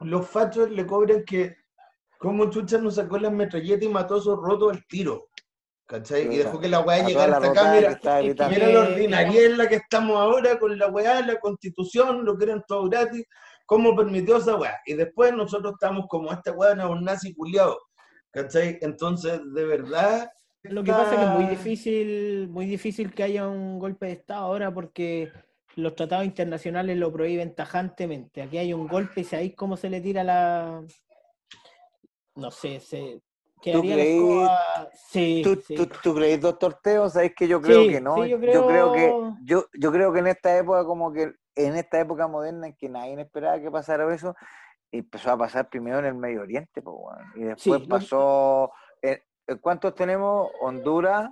los 0.00 0.26
fachos 0.28 0.70
le 0.70 0.86
cobran 0.86 1.24
que 1.24 1.56
como 2.18 2.50
Chucha 2.50 2.78
nos 2.78 2.94
sacó 2.94 3.18
las 3.18 3.32
metralletas 3.32 3.84
y 3.84 3.88
mató 3.88 4.14
a 4.14 4.18
esos 4.18 4.38
rotos 4.38 4.72
al 4.72 4.86
tiro. 4.86 5.26
¿Cachai? 5.86 6.32
Y 6.32 6.38
dejó 6.38 6.58
que 6.58 6.68
la 6.68 6.80
weá 6.80 7.06
llegara 7.06 7.36
hasta 7.36 7.50
acá. 7.50 7.72
Mira, 8.22 8.48
mira 8.48 8.68
la 8.68 8.80
ordinaria 8.80 9.44
en 9.44 9.58
la 9.58 9.68
que 9.68 9.76
estamos 9.76 10.16
ahora 10.16 10.58
con 10.58 10.78
la 10.78 10.88
weá, 10.88 11.20
la 11.20 11.38
constitución, 11.38 12.24
lo 12.24 12.38
que 12.38 12.44
eran 12.44 12.64
todo 12.66 12.88
gratis. 12.88 13.26
¿Cómo 13.66 13.94
permitió 13.94 14.38
esa 14.38 14.56
weá? 14.56 14.80
Y 14.86 14.94
después 14.94 15.34
nosotros 15.34 15.74
estamos 15.74 16.06
como 16.08 16.32
esta 16.32 16.52
weá, 16.52 16.88
un 16.88 17.04
nazi 17.04 17.34
culiado. 17.34 17.78
¿Cachai? 18.30 18.78
Entonces, 18.80 19.40
de 19.52 19.64
verdad, 19.64 20.30
lo 20.64 20.82
que 20.82 20.92
pasa 20.92 21.12
es 21.14 21.18
que 21.18 21.24
es 21.24 21.30
muy 21.30 21.44
difícil, 21.46 22.48
muy 22.48 22.66
difícil 22.66 23.12
que 23.12 23.22
haya 23.22 23.46
un 23.46 23.78
golpe 23.78 24.06
de 24.06 24.12
Estado 24.12 24.44
ahora 24.44 24.72
porque 24.72 25.30
los 25.76 25.94
tratados 25.94 26.24
internacionales 26.24 26.96
lo 26.96 27.12
prohíben 27.12 27.54
tajantemente. 27.54 28.42
Aquí 28.42 28.58
hay 28.58 28.72
un 28.72 28.88
golpe 28.88 29.20
y 29.20 29.24
sabéis 29.24 29.54
cómo 29.54 29.76
se 29.76 29.90
le 29.90 30.00
tira 30.00 30.24
la. 30.24 30.82
No 32.36 32.50
sé, 32.50 32.80
se. 32.80 33.20
¿Tú 33.62 33.80
creí, 33.80 34.20
sí, 35.08 35.40
¿Tú, 35.42 35.56
sí. 35.66 35.74
¿tú, 35.74 36.12
doctor 36.38 36.80
Teo? 36.82 37.08
Sabéis 37.08 37.34
que 37.34 37.48
yo 37.48 37.62
creo 37.62 37.88
que 37.88 37.98
no. 37.98 38.26
Yo 38.26 38.38
creo... 38.38 38.92
que 38.92 39.12
yo, 39.42 39.66
yo 39.72 39.90
creo 39.90 40.12
que 40.12 40.18
en 40.18 40.26
esta 40.26 40.58
época, 40.58 40.84
como 40.84 41.10
que 41.10 41.32
en 41.54 41.76
esta 41.76 41.98
época 41.98 42.26
moderna 42.28 42.66
en 42.66 42.74
que 42.74 42.90
nadie 42.90 43.18
esperaba 43.18 43.58
que 43.58 43.70
pasara 43.70 44.12
eso, 44.14 44.34
empezó 44.92 45.30
a 45.30 45.38
pasar 45.38 45.70
primero 45.70 45.98
en 46.00 46.04
el 46.04 46.14
Medio 46.14 46.42
Oriente, 46.42 46.82
pues, 46.82 46.96
y 47.36 47.44
después 47.44 47.86
pasó 47.88 48.70
¿Cuántos 49.60 49.94
tenemos? 49.94 50.50
Honduras, 50.60 51.30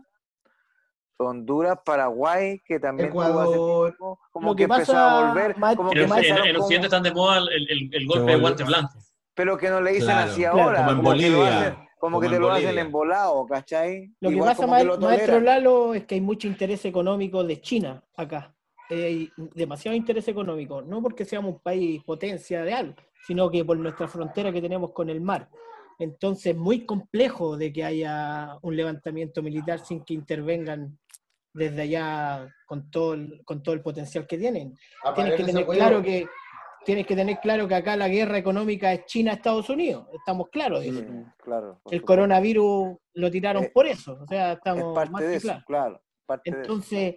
Honduras, 1.18 1.78
Paraguay, 1.84 2.60
que 2.64 2.78
también 2.78 3.08
Ecuador, 3.08 3.96
como 4.30 4.54
que, 4.54 4.64
empezó 4.64 4.96
a 4.96 5.28
volver. 5.28 5.54
Como 5.76 5.90
que 5.90 6.02
en, 6.02 6.56
Occidente 6.56 6.86
están 6.86 7.02
de 7.02 7.12
moda 7.12 7.38
el, 7.38 7.90
el, 7.92 8.06
golpe 8.06 8.32
de 8.32 8.38
guante 8.38 8.64
blanco. 8.64 8.98
Pero 9.34 9.56
que 9.56 9.70
no 9.70 9.80
le 9.80 9.92
dicen 9.92 10.10
así 10.10 10.44
ahora. 10.44 10.78
Como 10.78 10.90
en 10.90 11.02
Bolivia. 11.02 11.88
como, 11.98 12.20
que 12.20 12.28
te 12.28 12.38
lo 12.38 12.50
hacen 12.50 12.78
en 12.78 12.90
volado, 12.90 13.46
¿cachai? 13.46 14.12
Lo 14.20 14.30
que 14.30 14.38
pasa, 14.38 14.66
maestro 14.66 15.40
Lalo, 15.40 15.94
es 15.94 16.04
que 16.04 16.16
hay 16.16 16.20
mucho 16.20 16.46
interés 16.46 16.84
económico 16.84 17.42
de 17.44 17.60
China 17.60 18.02
acá. 18.16 18.54
hay 18.90 19.30
demasiado 19.36 19.96
interés 19.96 20.28
económico, 20.28 20.82
no 20.82 21.00
porque 21.00 21.24
seamos 21.24 21.54
un 21.54 21.60
país 21.60 22.02
potencia 22.04 22.62
de 22.62 22.74
algo, 22.74 22.94
sino 23.26 23.50
que 23.50 23.64
por 23.64 23.78
nuestra 23.78 24.08
frontera 24.08 24.52
que 24.52 24.60
tenemos 24.60 24.90
con 24.90 25.08
el 25.08 25.20
mar. 25.20 25.48
Entonces, 25.98 26.56
muy 26.56 26.84
complejo 26.84 27.56
de 27.56 27.72
que 27.72 27.84
haya 27.84 28.58
un 28.62 28.76
levantamiento 28.76 29.42
militar 29.42 29.78
sin 29.80 30.04
que 30.04 30.14
intervengan 30.14 30.98
desde 31.54 31.82
allá 31.82 32.54
con 32.66 32.90
todo 32.90 33.14
el, 33.14 33.42
con 33.44 33.62
todo 33.62 33.74
el 33.74 33.82
potencial 33.82 34.26
que 34.26 34.38
tienen. 34.38 34.76
Tienes 35.14 35.34
que 35.34 35.44
tener 35.44 35.66
claro 35.66 36.02
que 36.02 36.26
tienes 36.84 37.06
que 37.06 37.14
tener 37.14 37.38
claro 37.40 37.68
que 37.68 37.74
acá 37.74 37.96
la 37.96 38.08
guerra 38.08 38.38
económica 38.38 38.92
es 38.92 39.06
China-Estados 39.06 39.68
Unidos, 39.70 40.06
estamos 40.12 40.48
claros. 40.48 40.84
claro, 41.38 41.80
el 41.90 42.02
coronavirus 42.02 42.96
lo 43.14 43.30
tiraron 43.30 43.64
eh, 43.64 43.70
por 43.72 43.86
eso, 43.86 44.18
o 44.20 44.26
sea, 44.26 44.54
estamos 44.54 44.94
parte 44.94 45.24
de 45.24 45.36
eso, 45.36 45.62
claro. 45.66 46.02
Entonces, 46.44 47.16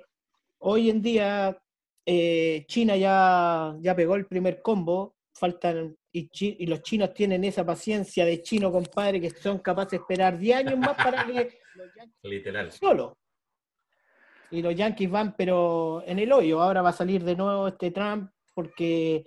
hoy 0.59 0.89
en 0.89 1.01
día 1.01 1.57
eh, 2.05 2.65
China 2.67 2.95
ya, 2.95 3.75
ya 3.79 3.95
pegó 3.95 4.15
el 4.15 4.27
primer 4.27 4.61
combo, 4.61 5.15
faltan 5.33 5.97
y, 6.15 6.65
los 6.65 6.81
chinos 6.81 7.13
tienen 7.13 7.43
esa 7.43 7.65
paciencia 7.65 8.25
de 8.25 8.41
chino, 8.41 8.71
compadre, 8.71 9.19
que 9.19 9.29
son 9.29 9.59
capaces 9.59 9.91
de 9.91 9.97
esperar 9.97 10.37
10 10.37 10.57
años 10.57 10.79
más 10.79 10.95
para 10.95 11.25
que 11.25 11.33
los 11.75 11.93
yankees 11.95 12.15
Literal. 12.23 12.71
solo. 12.71 13.17
Y 14.51 14.61
los 14.61 14.75
yankees 14.75 15.09
van, 15.09 15.35
pero 15.35 16.03
en 16.05 16.19
el 16.19 16.31
hoyo. 16.31 16.61
Ahora 16.61 16.81
va 16.81 16.89
a 16.89 16.93
salir 16.93 17.23
de 17.23 17.35
nuevo 17.35 17.67
este 17.67 17.91
Trump 17.91 18.31
porque, 18.53 19.25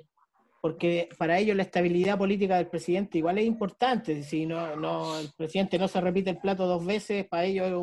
porque 0.63 1.09
para 1.19 1.39
ellos 1.39 1.57
la 1.57 1.65
estabilidad 1.65 2.17
política 2.17 2.57
del 2.57 2.69
presidente 2.69 3.19
igual 3.19 3.39
es 3.39 3.45
importante. 3.45 4.23
Si 4.23 4.47
no, 4.47 4.77
no, 4.77 5.19
el 5.19 5.31
presidente 5.37 5.79
no 5.79 5.89
se 5.89 6.01
repite 6.01 6.31
el 6.31 6.39
plato 6.39 6.67
dos 6.67 6.87
veces, 6.87 7.27
para 7.29 7.45
ellos 7.45 7.67
es 7.67 7.75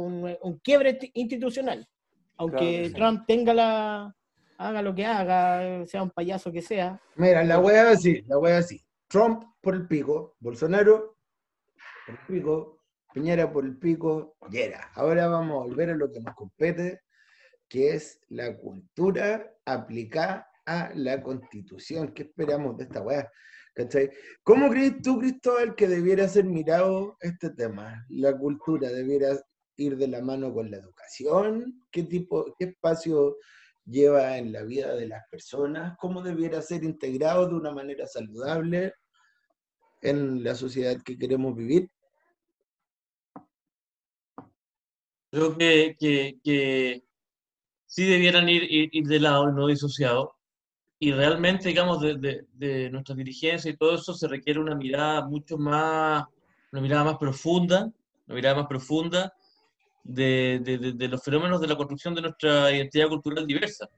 un, 0.41 0.59
quiebre 0.63 0.97
institucional. 1.13 1.87
Aunque 2.37 2.91
Trump 2.93 3.25
tenga 3.27 3.53
la, 3.53 4.15
haga 4.57 4.81
lo 4.81 4.95
que 4.95 5.05
haga, 5.05 5.85
sea 5.85 6.03
un 6.03 6.09
payaso 6.09 6.51
que 6.51 6.61
sea. 6.61 6.99
Mira, 7.15 7.43
la 7.43 7.59
wea 7.59 7.91
así, 7.91 8.23
la 8.27 8.37
wea 8.39 8.57
así. 8.57 8.84
Trump 9.15 9.45
por 9.61 9.75
el 9.75 9.87
pico, 9.87 10.35
Bolsonaro 10.41 11.17
por 12.05 12.15
el 12.15 12.27
pico, 12.27 12.81
Piñera 13.13 13.49
por 13.49 13.63
el 13.63 13.77
pico, 13.77 14.35
Yera. 14.51 14.91
Ahora 14.93 15.29
vamos 15.29 15.51
a 15.53 15.67
volver 15.67 15.91
a 15.91 15.95
lo 15.95 16.11
que 16.11 16.19
nos 16.19 16.35
compete, 16.35 16.99
que 17.69 17.91
es 17.91 18.19
la 18.27 18.57
cultura 18.57 19.55
aplicada 19.63 20.49
a 20.65 20.91
la 20.95 21.23
constitución. 21.23 22.13
¿Qué 22.13 22.23
esperamos 22.23 22.75
de 22.75 22.83
esta 22.83 22.99
weá? 23.03 23.31
¿Cachai? 23.73 24.11
¿Cómo 24.43 24.69
crees 24.69 25.01
tú, 25.01 25.17
Cristóbal, 25.17 25.75
que 25.75 25.87
debiera 25.87 26.27
ser 26.27 26.43
mirado 26.43 27.15
este 27.21 27.51
tema? 27.51 28.05
¿La 28.09 28.37
cultura 28.37 28.89
debiera 28.89 29.29
ir 29.77 29.95
de 29.95 30.09
la 30.09 30.21
mano 30.21 30.53
con 30.53 30.69
la 30.69 30.75
educación? 30.75 31.81
¿Qué 31.89 32.03
tipo, 32.03 32.53
qué 32.59 32.65
espacio 32.65 33.37
lleva 33.85 34.37
en 34.37 34.51
la 34.51 34.63
vida 34.63 34.93
de 34.93 35.07
las 35.07 35.23
personas? 35.31 35.95
¿Cómo 36.01 36.21
debiera 36.21 36.61
ser 36.61 36.83
integrado 36.83 37.47
de 37.47 37.55
una 37.55 37.71
manera 37.71 38.05
saludable 38.07 38.93
en 40.09 40.43
la 40.43 40.55
sociedad 40.55 41.01
que 41.03 41.17
queremos 41.17 41.55
vivir? 41.55 41.89
Creo 45.31 45.57
que, 45.57 45.95
que, 46.43 47.03
sí 47.85 48.05
debieran 48.05 48.47
ir, 48.47 48.63
ir, 48.69 49.05
de 49.05 49.19
lado, 49.19 49.51
no 49.51 49.67
disociado 49.67 50.35
y 50.97 51.11
realmente, 51.11 51.67
digamos, 51.69 52.01
de, 52.01 52.45
de, 52.53 52.89
nuestra 52.89 53.15
dirigencia 53.15 53.69
y 53.69 53.75
todo 53.75 53.95
eso 53.95 54.13
se 54.13 54.27
requiere 54.27 54.59
una 54.59 54.75
mirada 54.75 55.27
mucho 55.27 55.57
más, 55.57 56.25
una 56.71 56.81
mirada 56.81 57.03
más 57.03 57.17
profunda, 57.17 57.91
una 58.27 58.35
mirada 58.35 58.55
más 58.55 58.67
profunda 58.67 59.33
de, 60.03 60.59
de, 60.95 61.07
los 61.07 61.21
fenómenos 61.23 61.59
de 61.59 61.67
la 61.67 61.75
construcción 61.75 62.15
de 62.15 62.21
nuestra 62.21 62.71
identidad 62.71 63.09
cultural 63.09 63.45
diversa. 63.45 63.89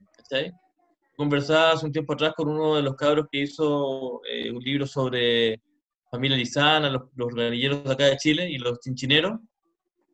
Conversaba 1.16 1.72
hace 1.72 1.86
un 1.86 1.92
tiempo 1.92 2.14
atrás 2.14 2.32
con 2.36 2.48
uno 2.48 2.76
de 2.76 2.82
los 2.82 2.96
cabros 2.96 3.26
que 3.30 3.42
hizo 3.42 4.20
eh, 4.24 4.50
un 4.50 4.62
libro 4.62 4.86
sobre 4.86 5.60
familia 6.10 6.36
Lizana, 6.36 6.90
los, 6.90 7.02
los 7.14 7.34
de 7.34 7.82
acá 7.86 8.04
de 8.06 8.16
Chile 8.16 8.50
y 8.50 8.58
los 8.58 8.80
chinchineros, 8.80 9.40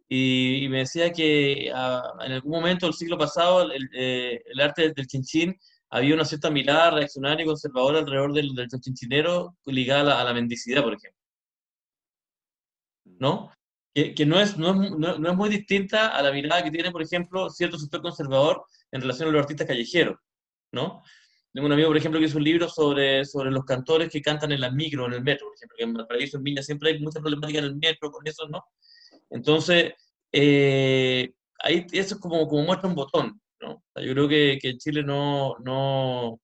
y, 0.08 0.66
me 0.68 0.78
decía 0.78 1.12
que 1.12 1.72
ah, 1.74 2.12
en 2.24 2.32
algún 2.32 2.52
momento 2.52 2.86
del 2.86 2.94
siglo 2.94 3.16
pasado 3.16 3.62
el, 3.72 3.88
eh, 3.94 4.42
el 4.46 4.60
arte 4.60 4.92
del 4.92 5.06
chinchín 5.06 5.58
había 5.90 6.14
una 6.14 6.24
cierta 6.24 6.50
mirada 6.50 6.90
reaccionaria 6.90 7.44
y 7.44 7.46
conservadora 7.46 8.00
alrededor 8.00 8.32
del, 8.32 8.54
del 8.54 8.68
chinchinero 8.68 9.56
ligada 9.66 10.20
a 10.20 10.24
la, 10.24 10.34
mendicidad, 10.34 10.82
por 10.82 10.94
ejemplo. 10.94 11.20
¿No? 13.04 13.50
Que, 13.94 14.12
que 14.14 14.26
no, 14.26 14.40
es, 14.40 14.58
no, 14.58 14.82
es, 14.82 14.90
no, 14.90 15.30
es 15.30 15.36
muy 15.36 15.48
distinta 15.48 16.08
a 16.08 16.20
la 16.20 16.32
mirada 16.32 16.64
que 16.64 16.70
tiene, 16.72 16.90
por 16.90 17.02
ejemplo, 17.02 17.48
cierto 17.48 17.78
sector 17.78 18.02
conservador 18.02 18.64
en 18.90 19.02
relación 19.02 19.28
a 19.28 19.32
los 19.32 19.40
artistas 19.40 19.68
callejeros, 19.68 20.18
¿no? 20.72 21.02
Tengo 21.54 21.66
un 21.66 21.72
amigo, 21.72 21.88
por 21.88 21.96
ejemplo, 21.96 22.20
que 22.20 22.26
hizo 22.26 22.36
un 22.36 22.44
libro 22.44 22.68
sobre, 22.68 23.24
sobre 23.24 23.50
los 23.50 23.64
cantores 23.64 24.10
que 24.10 24.20
cantan 24.20 24.52
en 24.52 24.60
las 24.60 24.74
micro, 24.74 25.06
en 25.06 25.14
el 25.14 25.22
metro, 25.22 25.46
por 25.46 25.56
ejemplo, 25.56 25.76
que 25.78 25.84
en 25.84 25.94
Valparaíso, 25.94 26.36
en 26.36 26.42
Viña, 26.42 26.62
siempre 26.62 26.90
hay 26.90 27.00
mucha 27.00 27.20
problemática 27.20 27.60
en 27.60 27.66
el 27.66 27.76
metro 27.76 28.10
con 28.10 28.26
eso, 28.26 28.46
¿no? 28.48 28.64
Entonces, 29.30 29.94
eh, 30.32 31.32
ahí 31.60 31.86
eso 31.92 32.16
es 32.16 32.20
como, 32.20 32.46
como 32.48 32.64
muestra 32.64 32.88
un 32.88 32.96
botón 32.96 33.40
yo 33.96 34.12
creo 34.12 34.28
que, 34.28 34.58
que, 34.60 34.70
en 34.70 34.78
Chile 34.78 35.02
no, 35.02 35.56
no, 35.64 36.40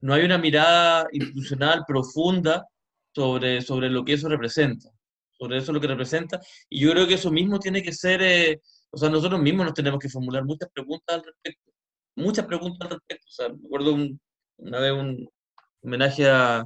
no 0.00 0.14
hay 0.14 0.24
una 0.24 0.38
mirada 0.38 1.06
institucional 1.12 1.84
profunda 1.86 2.66
sobre, 3.14 3.60
sobre 3.62 3.90
lo 3.90 4.04
que 4.04 4.14
eso 4.14 4.28
representa, 4.28 4.90
sobre 5.32 5.58
eso 5.58 5.72
lo 5.72 5.80
que 5.80 5.88
representa, 5.88 6.40
y 6.68 6.80
yo 6.80 6.92
creo 6.92 7.06
que 7.06 7.14
eso 7.14 7.30
mismo 7.30 7.58
tiene 7.58 7.82
que 7.82 7.92
ser, 7.92 8.22
eh, 8.22 8.60
o 8.90 8.96
sea, 8.96 9.08
nosotros 9.08 9.40
mismos 9.40 9.66
nos 9.66 9.74
tenemos 9.74 9.98
que 9.98 10.08
formular 10.08 10.44
muchas 10.44 10.68
preguntas 10.72 11.16
al 11.16 11.24
respecto, 11.24 11.72
muchas 12.16 12.46
preguntas 12.46 12.88
al 12.88 12.96
respecto, 12.96 13.26
o 13.26 13.32
sea, 13.32 13.48
me 13.48 13.66
acuerdo 13.66 13.96
una 14.58 14.80
vez 14.80 14.92
un 14.92 15.28
homenaje 15.82 16.28
a, 16.28 16.64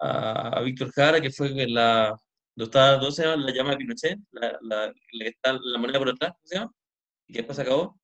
a, 0.00 0.60
Víctor 0.62 0.90
Jara, 0.92 1.20
que 1.20 1.30
fue 1.30 1.50
la, 1.68 2.16
¿dónde 2.54 3.12
se 3.12 3.24
llama? 3.24 3.44
La 3.44 3.52
llama 3.52 3.70
de 3.70 3.76
Pinochet, 3.76 4.18
la, 4.32 4.58
la, 4.62 4.92
la, 5.12 5.58
la 5.62 5.78
moneda 5.78 5.98
por 5.98 6.08
atrás, 6.10 6.32
¿cómo 6.32 6.46
se 6.46 6.56
llama? 6.56 6.72
Y 7.26 7.32
que 7.32 7.38
después 7.40 7.56
se 7.56 7.62
acabó 7.62 7.98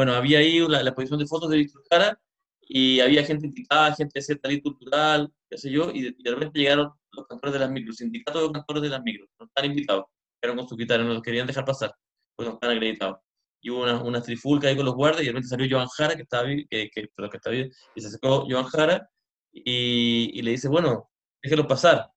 bueno, 0.00 0.14
había 0.14 0.38
ahí 0.38 0.58
la, 0.66 0.80
exposición 0.80 1.18
de 1.18 1.26
fotos 1.26 1.50
de 1.50 1.58
Víctor 1.58 1.82
Jara 1.90 2.18
y 2.62 3.00
había 3.00 3.22
gente 3.22 3.46
indicada, 3.46 3.94
gente 3.94 4.12
de 4.14 4.22
cierta 4.22 4.48
ley 4.48 4.62
cultural, 4.62 5.30
qué 5.50 5.58
sé 5.58 5.70
yo, 5.70 5.90
y 5.92 6.14
de, 6.22 6.30
repente 6.30 6.58
llegaron 6.58 6.90
los 7.12 7.26
cantores 7.26 7.52
de 7.52 7.58
las 7.58 7.70
micros, 7.70 7.96
sindicatos 7.96 8.48
de 8.48 8.52
cantores 8.52 8.82
de 8.82 8.88
las 8.88 9.02
micros, 9.02 9.28
no 9.38 9.44
están 9.44 9.66
invitados, 9.66 10.06
pero 10.40 10.56
con 10.56 10.66
su 10.66 10.74
guitarra, 10.74 11.04
no 11.04 11.12
los 11.12 11.22
querían 11.22 11.46
dejar 11.46 11.66
pasar, 11.66 11.94
porque 12.34 12.48
no 12.48 12.54
están 12.54 12.70
acreditados. 12.70 13.18
Y 13.60 13.70
hubo 13.70 13.82
una, 13.82 14.02
una 14.02 14.22
trifulca 14.22 14.68
ahí 14.68 14.76
con 14.76 14.86
los 14.86 14.94
guardias 14.94 15.22
y 15.22 15.26
de 15.26 15.32
repente 15.32 15.48
salió 15.48 15.76
Joan 15.76 15.88
Jara, 15.88 16.16
que 16.16 16.22
estaba 16.22 16.46
que, 16.46 16.66
que, 16.68 16.90
que 16.90 17.08
está 17.32 17.50
bien, 17.50 17.70
y 17.94 18.00
se 18.00 18.08
acercó 18.08 18.46
Joan 18.48 18.64
Jara 18.64 19.08
y, 19.52 20.30
y 20.38 20.42
le 20.42 20.52
dice, 20.52 20.68
bueno, 20.68 21.10
déjenlos 21.42 21.66
pasar. 21.66 22.10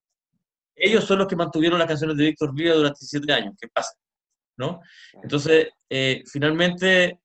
Ellos 0.75 1.03
son 1.03 1.19
los 1.19 1.27
que 1.27 1.35
mantuvieron 1.35 1.79
las 1.79 1.87
canciones 1.87 2.17
de 2.17 2.25
Víctor 2.25 2.53
Viva 2.53 2.75
durante 2.75 2.99
17 2.99 3.33
años, 3.33 3.55
¿qué 3.59 3.67
pasa? 3.67 3.93
¿No? 4.57 4.79
Entonces, 5.21 5.69
eh, 5.89 6.23
finalmente, 6.31 7.19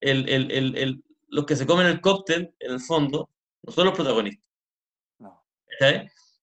el, 0.00 0.28
el, 0.28 0.76
el, 0.76 1.04
los 1.28 1.44
que 1.44 1.56
se 1.56 1.66
comen 1.66 1.86
el 1.86 2.00
cóctel, 2.00 2.54
en 2.58 2.72
el 2.72 2.80
fondo, 2.80 3.30
no 3.62 3.72
son 3.72 3.86
los 3.86 3.94
protagonistas. 3.94 4.44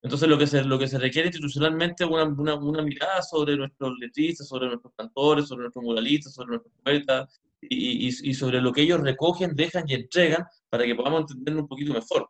Entonces, 0.01 0.29
lo 0.29 0.37
que, 0.37 0.47
se, 0.47 0.63
lo 0.63 0.77
que 0.77 0.87
se 0.87 0.99
requiere 0.99 1.27
institucionalmente 1.27 2.03
es 2.03 2.09
una, 2.09 2.23
una, 2.23 2.55
una, 2.55 2.81
mirada 2.83 3.21
sobre 3.21 3.57
nuestros 3.57 3.97
letristas, 3.99 4.47
sobre 4.47 4.67
nuestros 4.67 4.93
cantores, 4.95 5.47
sobre 5.47 5.63
nuestros 5.63 5.83
muralistas, 5.83 6.33
sobre 6.33 6.49
nuestros 6.49 6.73
poetas 6.83 7.41
y, 7.61 8.07
y, 8.07 8.29
y, 8.29 8.33
sobre 8.33 8.61
lo 8.61 8.71
que 8.71 8.81
ellos 8.81 9.01
recogen, 9.01 9.55
dejan 9.55 9.85
y 9.87 9.95
entregan 9.95 10.45
para 10.69 10.85
que 10.85 10.95
podamos 10.95 11.21
entenderlo 11.21 11.61
un 11.61 11.67
poquito 11.67 11.93
mejor. 11.93 12.29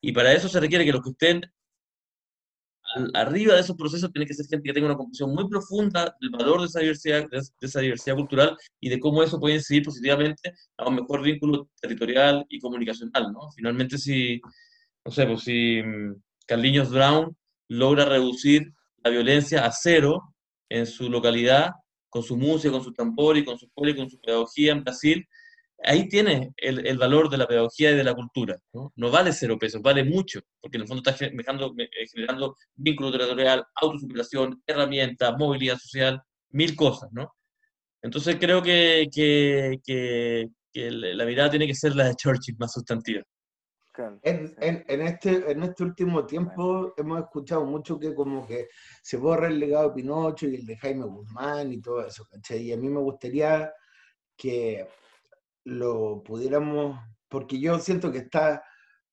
Y 0.00 0.12
para 0.12 0.32
eso 0.32 0.48
se 0.48 0.60
requiere 0.60 0.84
que 0.84 0.92
los 0.92 1.02
que 1.02 1.10
estén 1.10 1.42
arriba 3.14 3.54
de 3.54 3.60
esos 3.60 3.76
procesos 3.76 4.10
tiene 4.12 4.26
que 4.26 4.34
ser 4.34 4.46
gente 4.46 4.66
que 4.66 4.72
tenga 4.72 4.86
una 4.86 4.96
comprensión 4.96 5.34
muy 5.34 5.48
profunda 5.48 6.16
del 6.20 6.30
valor 6.30 6.60
de 6.60 6.66
esa 6.66 6.80
diversidad, 6.80 7.28
de, 7.28 7.42
esa 7.60 7.80
diversidad 7.80 8.16
cultural 8.16 8.56
y 8.80 8.88
de 8.88 8.98
cómo 8.98 9.22
eso 9.22 9.38
puede 9.38 9.56
incidir 9.56 9.84
positivamente 9.84 10.54
a 10.78 10.88
un 10.88 10.96
mejor 10.96 11.22
vínculo 11.22 11.68
territorial 11.80 12.46
y 12.48 12.58
comunicacional, 12.58 13.32
¿no? 13.32 13.50
Finalmente, 13.54 13.98
si, 13.98 14.40
no 15.04 15.12
sé, 15.12 15.26
pues 15.26 15.42
si 15.42 15.82
mm, 15.82 16.14
Carliños 16.48 16.90
Brown 16.90 17.36
logra 17.68 18.06
reducir 18.06 18.72
la 19.04 19.10
violencia 19.10 19.66
a 19.66 19.70
cero 19.70 20.34
en 20.70 20.86
su 20.86 21.10
localidad, 21.10 21.72
con 22.08 22.22
su 22.22 22.36
música, 22.38 22.72
con 22.72 22.82
su 22.82 22.92
tambor 22.94 23.36
y 23.36 23.44
con 23.44 23.58
su 23.58 23.70
y 23.76 23.94
con 23.94 24.10
su 24.10 24.18
pedagogía 24.18 24.72
en 24.72 24.82
Brasil, 24.82 25.28
ahí 25.84 26.08
tiene 26.08 26.52
el, 26.56 26.98
valor 26.98 27.28
de 27.28 27.36
la 27.36 27.46
pedagogía 27.46 27.90
y 27.90 27.96
de 27.96 28.02
la 28.04 28.14
cultura. 28.14 28.56
¿no? 28.72 29.10
vale 29.10 29.32
cero 29.32 29.58
pesos, 29.58 29.82
vale 29.82 30.02
mucho, 30.04 30.40
porque 30.60 30.78
en 30.78 30.82
el 30.82 30.88
fondo 30.88 31.02
está 31.08 31.12
generando, 31.12 31.74
eh, 31.78 31.88
generando 32.10 32.56
vínculo 32.74 33.12
territorial, 33.12 33.64
autosuperación, 33.74 34.62
herramientas, 34.66 35.34
movilidad 35.38 35.76
social, 35.78 36.20
mil 36.50 36.74
cosas. 36.74 37.10
Entonces 38.00 38.36
creo 38.40 38.62
que, 38.62 39.08
que 39.12 40.50
la 40.90 41.26
mirada 41.26 41.50
tiene 41.50 41.66
que 41.66 41.74
ser 41.74 41.94
la 41.94 42.08
de 42.08 42.14
Churchill, 42.14 42.56
más 42.58 42.72
sustantiva. 42.72 43.22
En, 44.22 44.54
en, 44.60 44.84
en, 44.86 45.02
este, 45.02 45.50
en 45.50 45.62
este 45.64 45.82
último 45.82 46.24
tiempo 46.24 46.94
hemos 46.96 47.20
escuchado 47.20 47.64
mucho 47.64 47.98
que 47.98 48.14
como 48.14 48.46
que 48.46 48.68
se 49.02 49.16
borra 49.16 49.48
el 49.48 49.58
legado 49.58 49.88
de 49.88 49.94
Pinocho 49.94 50.46
y 50.46 50.54
el 50.54 50.66
de 50.66 50.76
Jaime 50.76 51.04
Guzmán 51.04 51.72
y 51.72 51.80
todo 51.80 52.06
eso, 52.06 52.24
¿cachai? 52.30 52.62
Y 52.62 52.72
a 52.72 52.76
mí 52.76 52.88
me 52.88 53.00
gustaría 53.00 53.72
que 54.36 54.86
lo 55.64 56.22
pudiéramos, 56.22 56.98
porque 57.28 57.58
yo 57.58 57.78
siento 57.78 58.12
que 58.12 58.18
está 58.18 58.62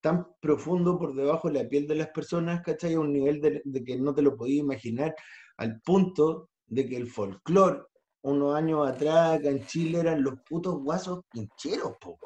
tan 0.01 0.27
profundo 0.39 0.99
por 0.99 1.15
debajo 1.15 1.47
de 1.47 1.63
la 1.63 1.67
piel 1.67 1.87
de 1.87 1.95
las 1.95 2.09
personas, 2.09 2.61
¿cachai? 2.61 2.93
A 2.93 2.99
un 2.99 3.11
nivel 3.11 3.41
de, 3.41 3.83
que 3.83 3.97
no 3.97 4.13
te 4.13 4.21
lo 4.21 4.35
podías 4.37 4.63
imaginar, 4.63 5.15
al 5.57 5.81
punto 5.81 6.51
de 6.67 6.87
que 6.87 6.97
el 6.97 7.07
folclore, 7.07 7.81
unos 8.21 8.55
años 8.55 8.87
atrás 8.87 9.39
acá 9.39 9.49
en 9.49 9.65
Chile, 9.65 9.99
eran 9.99 10.21
los 10.21 10.35
putos 10.47 10.75
guasos 10.83 11.21
pincheros, 11.31 11.93
po, 11.99 12.17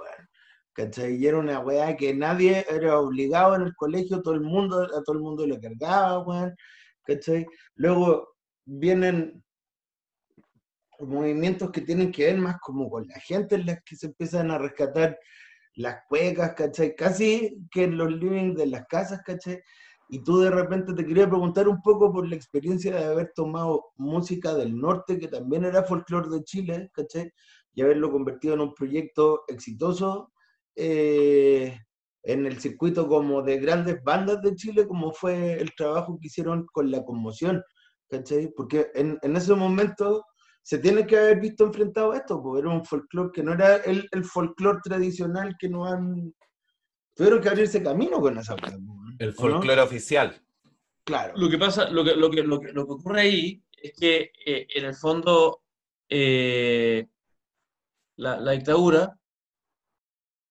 ¿cachai? 0.79 1.15
Y 1.17 1.27
era 1.27 1.37
una 1.37 1.59
weá 1.59 1.97
que 1.97 2.13
nadie 2.13 2.65
era 2.69 2.99
obligado 2.99 3.55
en 3.55 3.63
el 3.63 3.75
colegio, 3.75 4.21
todo 4.21 4.33
el 4.33 4.41
mundo, 4.41 4.81
a 4.83 5.03
todo 5.03 5.17
el 5.17 5.21
mundo 5.21 5.45
le 5.45 5.59
cargaba, 5.59 6.19
weón, 6.19 6.55
¿cachai? 7.03 7.45
Luego 7.75 8.35
vienen 8.65 9.43
movimientos 10.99 11.71
que 11.71 11.81
tienen 11.81 12.11
que 12.13 12.27
ver 12.27 12.37
más 12.37 12.57
como 12.61 12.89
con 12.89 13.05
la 13.07 13.19
gente 13.19 13.55
en 13.55 13.65
las 13.65 13.83
que 13.83 13.97
se 13.97 14.07
empiezan 14.07 14.51
a 14.51 14.57
rescatar 14.57 15.19
las 15.75 15.97
cuecas, 16.07 16.53
¿cachai? 16.53 16.95
Casi 16.95 17.57
que 17.71 17.83
en 17.83 17.97
los 17.97 18.11
living 18.13 18.53
de 18.55 18.67
las 18.67 18.85
casas, 18.87 19.21
¿cachai? 19.25 19.61
Y 20.07 20.23
tú 20.23 20.39
de 20.39 20.49
repente 20.49 20.93
te 20.93 21.05
quería 21.05 21.27
preguntar 21.27 21.67
un 21.67 21.81
poco 21.81 22.11
por 22.13 22.25
la 22.25 22.35
experiencia 22.35 22.95
de 22.95 23.03
haber 23.03 23.33
tomado 23.35 23.87
música 23.97 24.53
del 24.53 24.79
norte, 24.79 25.19
que 25.19 25.27
también 25.27 25.65
era 25.65 25.83
folclore 25.83 26.29
de 26.29 26.43
Chile, 26.45 26.89
¿cachai? 26.93 27.33
Y 27.73 27.81
haberlo 27.81 28.09
convertido 28.11 28.53
en 28.53 28.61
un 28.61 28.73
proyecto 28.73 29.43
exitoso 29.49 30.31
eh, 30.75 31.77
en 32.23 32.45
el 32.45 32.59
circuito 32.59 33.07
como 33.07 33.41
de 33.41 33.57
grandes 33.57 34.03
bandas 34.03 34.41
de 34.41 34.55
Chile, 34.55 34.87
como 34.87 35.11
fue 35.11 35.53
el 35.53 35.73
trabajo 35.75 36.17
que 36.19 36.27
hicieron 36.27 36.65
con 36.71 36.91
la 36.91 37.03
conmoción, 37.03 37.63
¿cachai? 38.09 38.51
Porque 38.55 38.87
en, 38.93 39.17
en 39.21 39.35
ese 39.35 39.53
momento 39.55 40.25
se 40.61 40.77
tiene 40.77 41.07
que 41.07 41.17
haber 41.17 41.39
visto 41.39 41.65
enfrentado 41.65 42.11
a 42.11 42.17
esto, 42.17 42.41
porque 42.41 42.59
era 42.59 42.69
un 42.69 42.85
folclore 42.85 43.31
que 43.33 43.43
no 43.43 43.53
era 43.53 43.77
el, 43.77 44.07
el 44.11 44.23
folclore 44.23 44.79
tradicional 44.83 45.55
que 45.59 45.69
no 45.69 45.85
han... 45.85 46.33
Tuvieron 47.15 47.41
que 47.41 47.49
abrirse 47.49 47.81
camino 47.81 48.21
con 48.21 48.37
esa 48.37 48.55
cosa. 48.55 48.77
El 49.17 49.33
folclore 49.33 49.81
oficial. 49.81 50.39
Claro. 51.03 51.33
Lo 51.35 51.49
que 51.49 51.57
pasa, 51.57 51.89
lo 51.89 52.03
que, 52.03 52.15
lo 52.15 52.29
que, 52.29 52.43
lo 52.43 52.59
que, 52.59 52.71
lo 52.71 52.85
que 52.85 52.93
ocurre 52.93 53.21
ahí 53.21 53.63
es 53.71 53.93
que 53.99 54.31
eh, 54.45 54.67
en 54.75 54.85
el 54.85 54.93
fondo 54.93 55.63
eh, 56.07 57.07
la, 58.17 58.39
la 58.39 58.51
dictadura 58.51 59.18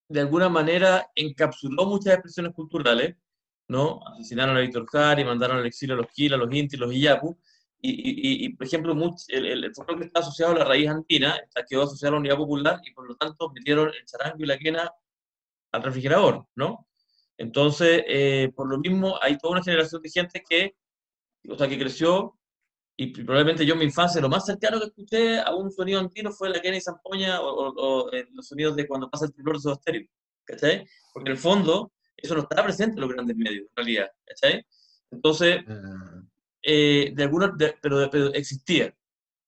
de 0.09 0.21
alguna 0.21 0.49
manera 0.49 1.11
encapsuló 1.15 1.87
muchas 1.87 2.15
expresiones 2.15 2.55
culturales 2.55 3.17
¿no? 3.69 4.01
Asesinaron 4.07 4.57
a 4.57 4.61
Víctor 4.61 4.87
Jara 4.87 5.21
y 5.21 5.25
mandaron 5.25 5.59
al 5.59 5.67
exilio 5.67 5.95
a 5.95 5.99
los 5.99 6.09
Quila, 6.09 6.37
a 6.37 6.39
los 6.39 6.53
Inti, 6.53 6.77
a 6.77 6.81
los 6.81 6.93
Iyapu. 6.93 7.39
Y, 7.81 8.49
por 8.55 8.67
ejemplo, 8.67 8.93
el, 9.29 9.47
el, 9.47 9.75
folclore 9.75 10.01
que 10.01 10.07
está 10.07 10.19
asociado 10.19 10.53
a 10.53 10.59
la 10.59 10.65
raíz 10.65 10.89
andina 10.89 11.39
quedó 11.69 11.85
asociado 11.85 12.15
a 12.15 12.17
la 12.17 12.21
unidad 12.21 12.37
popular 12.37 12.81
y 12.85 12.93
por 12.93 13.07
lo 13.07 13.15
tanto 13.15 13.51
metieron 13.51 13.89
el 13.89 14.05
charango 14.05 14.43
y 14.43 14.47
la 14.47 14.59
quena 14.59 14.91
al 15.71 15.83
refrigerador, 15.85 16.47
¿no? 16.57 16.89
Entonces, 17.37 18.03
eh, 18.09 18.51
por 18.57 18.69
lo 18.69 18.79
mismo, 18.79 19.17
hay 19.23 19.39
toda 19.39 19.53
una 19.53 19.63
generación 19.63 20.03
de 20.03 20.11
gente 20.11 20.43
que, 20.49 20.75
o 21.49 21.57
sea, 21.57 21.69
que 21.69 21.79
creció 21.79 22.38
y 23.01 23.13
probablemente 23.13 23.65
yo 23.65 23.75
en 23.75 23.79
mi 23.79 23.85
infancia 23.85 24.21
lo 24.21 24.29
más 24.29 24.45
cercano 24.45 24.81
que 24.81 24.87
escuché 24.87 25.39
a 25.39 25.55
un 25.55 25.71
sonido 25.71 26.01
andino 26.01 26.33
fue 26.33 26.51
la 26.51 26.61
quena 26.61 26.79
y 26.79 26.81
zampoña 26.81 27.41
o, 27.41 27.69
o, 27.69 28.13
eh, 28.13 28.27
los 28.33 28.49
sonidos 28.49 28.75
de 28.75 28.89
cuando 28.89 29.09
pasa 29.09 29.27
el 29.27 29.33
temblor 29.33 29.57
de 29.57 29.63
Soda 29.63 29.79
¿cachai? 30.45 30.85
Porque 31.15 31.31
en 31.31 31.37
el 31.37 31.39
fondo 31.39 31.93
eso 32.17 32.35
no 32.35 32.41
estaba 32.41 32.65
presente 32.65 32.97
en 32.97 33.03
los 33.03 33.11
grandes 33.11 33.37
medios, 33.37 33.69
en 33.69 33.77
realidad, 33.77 34.11
¿cachai? 34.27 34.67
Entonces, 35.13 35.61
ah. 35.69 36.23
eh, 36.61 37.13
de 37.15 37.23
alguna, 37.23 37.55
pero, 37.81 38.35
existía. 38.35 38.93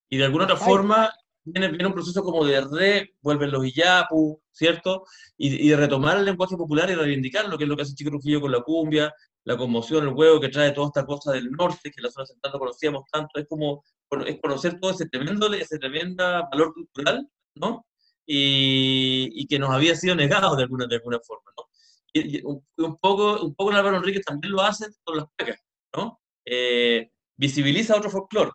Y 0.09 0.19
de 0.19 0.25
alguna 0.25 0.45
otra 0.45 0.57
forma 0.57 1.13
viene, 1.43 1.69
viene, 1.71 1.87
un 1.87 1.93
proceso 1.93 2.23
como 2.23 2.47
de 2.47 2.61
re, 2.61 3.15
vuelven 3.21 3.51
los 3.51 3.67
iyapu, 3.67 4.41
¿cierto? 4.53 5.07
Y, 5.37 5.67
y, 5.67 5.71
de 5.71 5.77
retomar 5.77 6.19
el 6.19 6.25
lenguaje 6.25 6.57
popular 6.57 6.89
y 6.89 6.95
reivindicarlo, 6.95 7.59
que 7.59 7.65
es 7.65 7.69
lo 7.69 7.75
que 7.75 7.83
hace 7.83 7.95
Chico 7.95 8.11
Trujillo 8.11 8.41
con 8.41 8.53
la 8.53 8.61
cumbia, 8.61 9.13
la 9.45 9.57
conmoción, 9.57 10.09
el 10.09 10.15
huevo 10.15 10.41
que 10.41 10.49
trae 10.49 10.73
toda 10.73 10.89
esta 10.89 11.07
cosa 11.07 11.33
del 11.33 11.51
norte, 11.51 11.91
que 11.91 12.03
la 12.03 12.11
zona 12.11 12.27
central 12.27 12.53
no 12.53 12.59
conocíamos 12.59 13.05
tanto, 13.11 13.41
es 13.41 13.47
como 13.49 13.83
es 14.27 14.41
conocer 14.41 14.81
todo 14.81 14.91
ese 14.91 15.07
tremendo, 15.07 15.53
ese 15.55 15.79
tremendo 15.79 16.25
valor 16.51 16.75
cultural, 16.75 17.29
¿no? 17.55 17.87
Y, 18.27 19.31
y, 19.35 19.47
que 19.47 19.59
nos 19.59 19.71
había 19.71 19.97
sido 19.97 20.15
negado 20.15 20.55
de 20.57 20.65
alguna, 20.65 20.87
de 20.87 20.97
alguna 20.97 21.19
forma, 21.21 21.51
¿no? 21.57 21.65
y, 22.13 22.43
un, 22.45 22.63
poco, 22.99 23.43
un 23.43 23.55
poco 23.55 23.71
Álvaro 23.71 23.97
Enrique 23.97 24.21
también 24.21 24.53
lo 24.53 24.63
hace 24.63 24.87
con 25.05 25.17
las 25.19 25.27
pecas, 25.37 25.61
¿no? 25.95 26.21
Eh, 26.45 27.11
visibiliza 27.37 27.97
otro 27.97 28.11
folclore, 28.11 28.51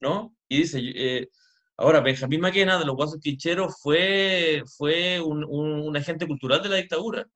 ¿no? 0.00 0.36
Y 0.48 0.58
dice, 0.58 0.80
eh, 0.82 1.28
ahora, 1.76 2.00
Benjamín 2.00 2.40
Maquena, 2.40 2.78
de 2.78 2.84
los 2.84 2.96
Guasos 2.96 3.20
Quincheros, 3.20 3.76
fue, 3.80 4.62
fue 4.76 5.20
un, 5.20 5.44
un, 5.44 5.96
agente 5.96 6.26
cultural 6.26 6.62
de 6.62 6.68
la 6.68 6.76
dictadura. 6.76 7.26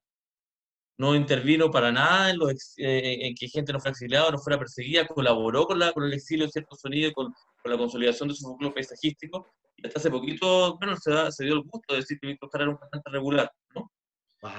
No 1.01 1.15
intervino 1.15 1.71
para 1.71 1.91
nada 1.91 2.29
en, 2.29 2.37
los, 2.37 2.75
eh, 2.77 3.21
en 3.23 3.35
que 3.35 3.49
gente 3.49 3.73
no 3.73 3.81
fuera 3.81 3.93
exiliada, 3.93 4.31
no 4.33 4.39
fuera 4.39 4.59
perseguida, 4.59 5.07
colaboró 5.07 5.65
con, 5.65 5.79
la, 5.79 5.93
con 5.93 6.05
el 6.05 6.13
exilio 6.13 6.45
de 6.45 6.53
ciertos 6.53 6.79
sonidos, 6.79 7.15
con, 7.15 7.33
con 7.63 7.73
la 7.73 7.79
consolidación 7.79 8.29
de 8.29 8.35
su 8.35 8.45
folclore 8.45 8.75
paisajístico. 8.75 9.47
Y 9.79 9.87
hasta 9.87 9.99
hace 9.99 10.11
poquito, 10.11 10.77
bueno, 10.77 10.95
se, 10.99 11.11
se 11.33 11.45
dio 11.45 11.55
el 11.55 11.63
gusto 11.63 11.95
de 11.95 12.01
decir 12.01 12.19
que 12.21 12.27
Víctor 12.27 12.51
Jara 12.53 12.65
era 12.65 12.73
un 12.73 12.77
cantante 12.77 13.11
regular, 13.13 13.51
¿no? 13.75 13.91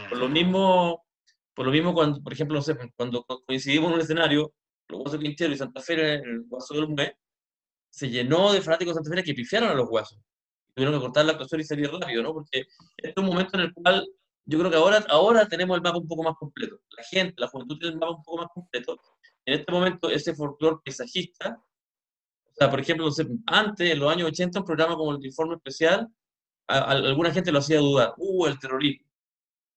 Por 0.09 0.17
lo 0.17 0.27
mismo, 0.29 1.05
por 1.53 1.67
lo 1.67 1.71
mismo 1.71 1.93
cuando, 1.93 2.19
por 2.23 2.33
ejemplo, 2.33 2.55
no 2.55 2.63
sé, 2.63 2.75
cuando 2.95 3.23
coincidimos 3.45 3.89
en 3.89 3.93
un 3.93 4.01
escenario, 4.01 4.51
los 4.87 4.99
Guasos 4.99 5.19
Quintero 5.19 5.53
y 5.53 5.57
Santa 5.57 5.79
Fe, 5.79 6.15
el 6.15 6.41
Guaso 6.47 6.73
del 6.73 6.87
Mue, 6.87 7.17
se 7.91 8.09
llenó 8.09 8.51
de 8.51 8.63
fanáticos 8.63 8.95
de 8.95 9.03
Santa 9.03 9.15
Fe 9.15 9.23
que 9.23 9.35
pifiaron 9.35 9.69
a 9.69 9.75
los 9.75 9.87
Guasos. 9.87 10.17
Tuvieron 10.73 10.95
que 10.95 11.05
cortar 11.05 11.23
la 11.23 11.33
actuación 11.33 11.61
y 11.61 11.65
salir 11.65 11.91
rápido, 11.91 12.23
¿no? 12.23 12.33
Porque 12.33 12.65
este 12.97 13.11
es 13.11 13.17
un 13.17 13.25
momento 13.25 13.59
en 13.59 13.65
el 13.65 13.73
cual 13.75 14.07
yo 14.45 14.59
creo 14.59 14.71
que 14.71 14.77
ahora, 14.77 15.05
ahora 15.09 15.47
tenemos 15.47 15.77
el 15.77 15.83
mapa 15.83 15.97
un 15.97 16.07
poco 16.07 16.23
más 16.23 16.35
completo. 16.35 16.79
La 16.97 17.03
gente, 17.03 17.35
la 17.37 17.47
juventud 17.47 17.77
tiene 17.77 17.93
el 17.93 17.99
mapa 17.99 18.17
un 18.17 18.23
poco 18.23 18.37
más 18.37 18.47
completo. 18.53 18.99
En 19.45 19.59
este 19.59 19.71
momento, 19.71 20.09
ese 20.09 20.35
folclore 20.35 20.77
paisajista, 20.83 21.57
o 21.57 22.53
sea, 22.53 22.69
por 22.69 22.79
ejemplo, 22.79 23.09
antes, 23.47 23.91
en 23.91 23.99
los 23.99 24.11
años 24.11 24.29
80, 24.29 24.59
un 24.59 24.65
programa 24.65 24.95
como 24.95 25.15
el 25.15 25.25
Informe 25.25 25.55
Especial, 25.55 26.07
alguna 26.67 27.31
gente 27.31 27.51
lo 27.51 27.59
hacía 27.59 27.79
dudar. 27.79 28.13
Uh, 28.17 28.47
el 28.47 28.59
terrorismo. 28.59 29.07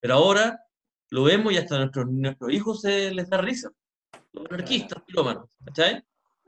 Pero 0.00 0.14
ahora 0.14 0.60
lo 1.10 1.24
vemos 1.24 1.52
y 1.52 1.56
hasta 1.56 1.76
a 1.76 1.78
nuestros, 1.78 2.06
nuestros 2.10 2.52
hijos 2.52 2.80
se 2.80 3.12
les 3.12 3.28
da 3.28 3.38
risa. 3.38 3.70
Los 4.32 4.46
anarquistas, 4.50 5.02
pilómanos, 5.04 5.48
¿cachai? 5.64 6.02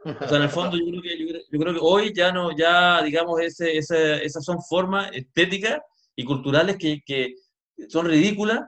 O 0.05 0.29
sea, 0.29 0.37
en 0.37 0.43
el 0.43 0.49
fondo 0.49 0.77
yo 0.77 0.85
creo 0.87 1.03
que, 1.03 1.45
yo 1.51 1.59
creo, 1.59 1.73
que 1.75 1.81
hoy 1.83 2.13
ya 2.15 2.31
no, 2.31 2.57
ya 2.57 3.03
digamos, 3.03 3.41
ese, 3.41 3.77
ese, 3.77 4.25
esas 4.25 4.45
son 4.45 4.59
formas 4.63 5.11
estéticas 5.13 5.81
y 6.15 6.25
culturales 6.25 6.77
que, 6.79 7.01
que 7.05 7.35
son 7.89 8.07
ridículas 8.07 8.61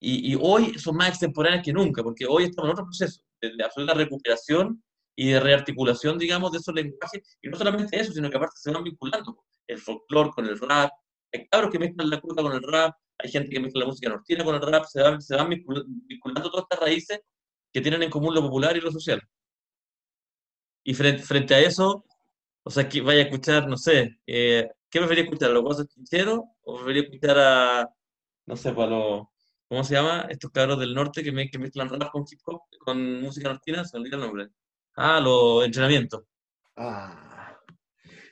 y, 0.00 0.32
y, 0.32 0.38
hoy 0.40 0.78
son 0.78 0.96
más 0.96 1.08
extemporáneas 1.10 1.64
que 1.64 1.72
nunca, 1.72 2.02
porque 2.02 2.26
hoy 2.26 2.44
estamos 2.44 2.68
en 2.68 2.72
otro 2.72 2.84
proceso 2.84 3.22
de, 3.40 3.64
absoluta 3.64 3.94
recuperación 3.94 4.82
y 5.16 5.30
de 5.30 5.40
rearticulación, 5.40 6.18
digamos, 6.18 6.52
de 6.52 6.58
esos 6.58 6.74
lenguajes, 6.74 7.38
y 7.40 7.48
no 7.48 7.56
solamente 7.56 7.98
eso, 7.98 8.12
sino 8.12 8.28
que 8.28 8.36
aparte 8.36 8.56
se 8.56 8.70
van 8.70 8.84
vinculando 8.84 9.44
el 9.66 9.78
folclore 9.78 10.30
con 10.30 10.46
el 10.46 10.58
rap, 10.58 10.90
hay 11.32 11.46
cabros 11.48 11.70
que 11.70 11.78
mezclan 11.78 12.10
la 12.10 12.20
cultura 12.20 12.42
con 12.42 12.52
el 12.52 12.62
rap, 12.62 12.94
hay 13.18 13.30
gente 13.30 13.50
que 13.50 13.60
mezcla 13.60 13.80
la 13.80 13.86
música 13.86 14.08
nortina 14.08 14.44
con 14.44 14.54
el 14.54 14.60
rap, 14.60 14.84
se 14.86 15.00
van, 15.00 15.22
se 15.22 15.36
van 15.36 15.48
vinculando 15.48 16.50
todas 16.50 16.66
estas 16.70 16.80
raíces 16.80 17.20
que 17.72 17.80
tienen 17.80 18.02
en 18.02 18.10
común 18.10 18.34
lo 18.34 18.42
popular 18.42 18.76
y 18.76 18.80
lo 18.80 18.90
social. 18.90 19.20
Y 20.84 20.94
frente, 20.94 21.22
frente 21.22 21.54
a 21.54 21.60
eso, 21.60 22.04
o 22.62 22.70
sea, 22.70 22.88
que 22.88 23.00
vaya 23.00 23.20
a 23.20 23.24
escuchar, 23.24 23.68
no 23.68 23.76
sé, 23.76 24.18
eh, 24.26 24.68
¿qué 24.90 24.98
prefería 24.98 25.24
escuchar? 25.24 25.50
¿A 25.50 25.54
los 25.54 25.62
guasos 25.62 25.86
quincheros? 25.88 26.40
¿O 26.62 26.76
prefería 26.76 27.02
escuchar 27.02 27.38
a, 27.38 27.90
no 28.46 28.56
sé, 28.56 28.72
para 28.72 28.90
los, 28.90 29.26
¿cómo 29.68 29.84
se 29.84 29.94
llama? 29.94 30.26
Estos 30.28 30.50
cabros 30.50 30.78
del 30.78 30.94
norte 30.94 31.22
que, 31.22 31.32
me, 31.32 31.50
que 31.50 31.58
mezclan 31.58 31.88
rap 31.88 32.10
con 32.10 32.24
hip 32.30 32.40
hop, 32.46 32.62
con 32.78 33.20
música 33.20 33.48
nortina, 33.48 33.84
se 33.84 33.96
me 33.96 34.02
olvida 34.02 34.16
el 34.16 34.22
nombre. 34.22 34.48
Ah, 34.96 35.20
los 35.20 35.64
entrenamientos. 35.64 36.24
Ah, 36.76 37.56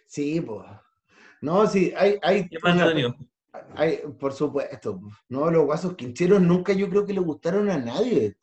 sí, 0.06 0.40
pues. 0.40 0.66
No, 1.40 1.66
sí, 1.66 1.92
hay... 1.96 2.18
hay 2.22 2.48
¿Qué 2.48 2.58
más 2.62 2.76
por 4.18 4.32
supuesto. 4.32 5.00
No, 5.28 5.50
los 5.50 5.64
guasos 5.64 5.94
quincheros 5.96 6.40
nunca 6.40 6.72
yo 6.72 6.88
creo 6.88 7.04
que 7.04 7.12
le 7.12 7.20
gustaron 7.20 7.70
a 7.70 7.78
nadie. 7.78 8.36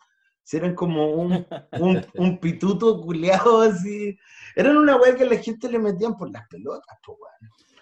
Eran 0.52 0.74
como 0.74 1.12
un, 1.12 1.46
un, 2.16 2.40
pituto 2.40 3.02
culeado 3.02 3.62
así. 3.62 4.18
Eran 4.56 4.78
una 4.78 4.98
weá 4.98 5.16
que 5.16 5.26
la 5.26 5.38
gente 5.38 5.70
le 5.70 5.78
metían 5.78 6.18
por 6.18 6.32
las 6.32 6.48
pelotas, 6.48 6.98
pues, 7.06 7.18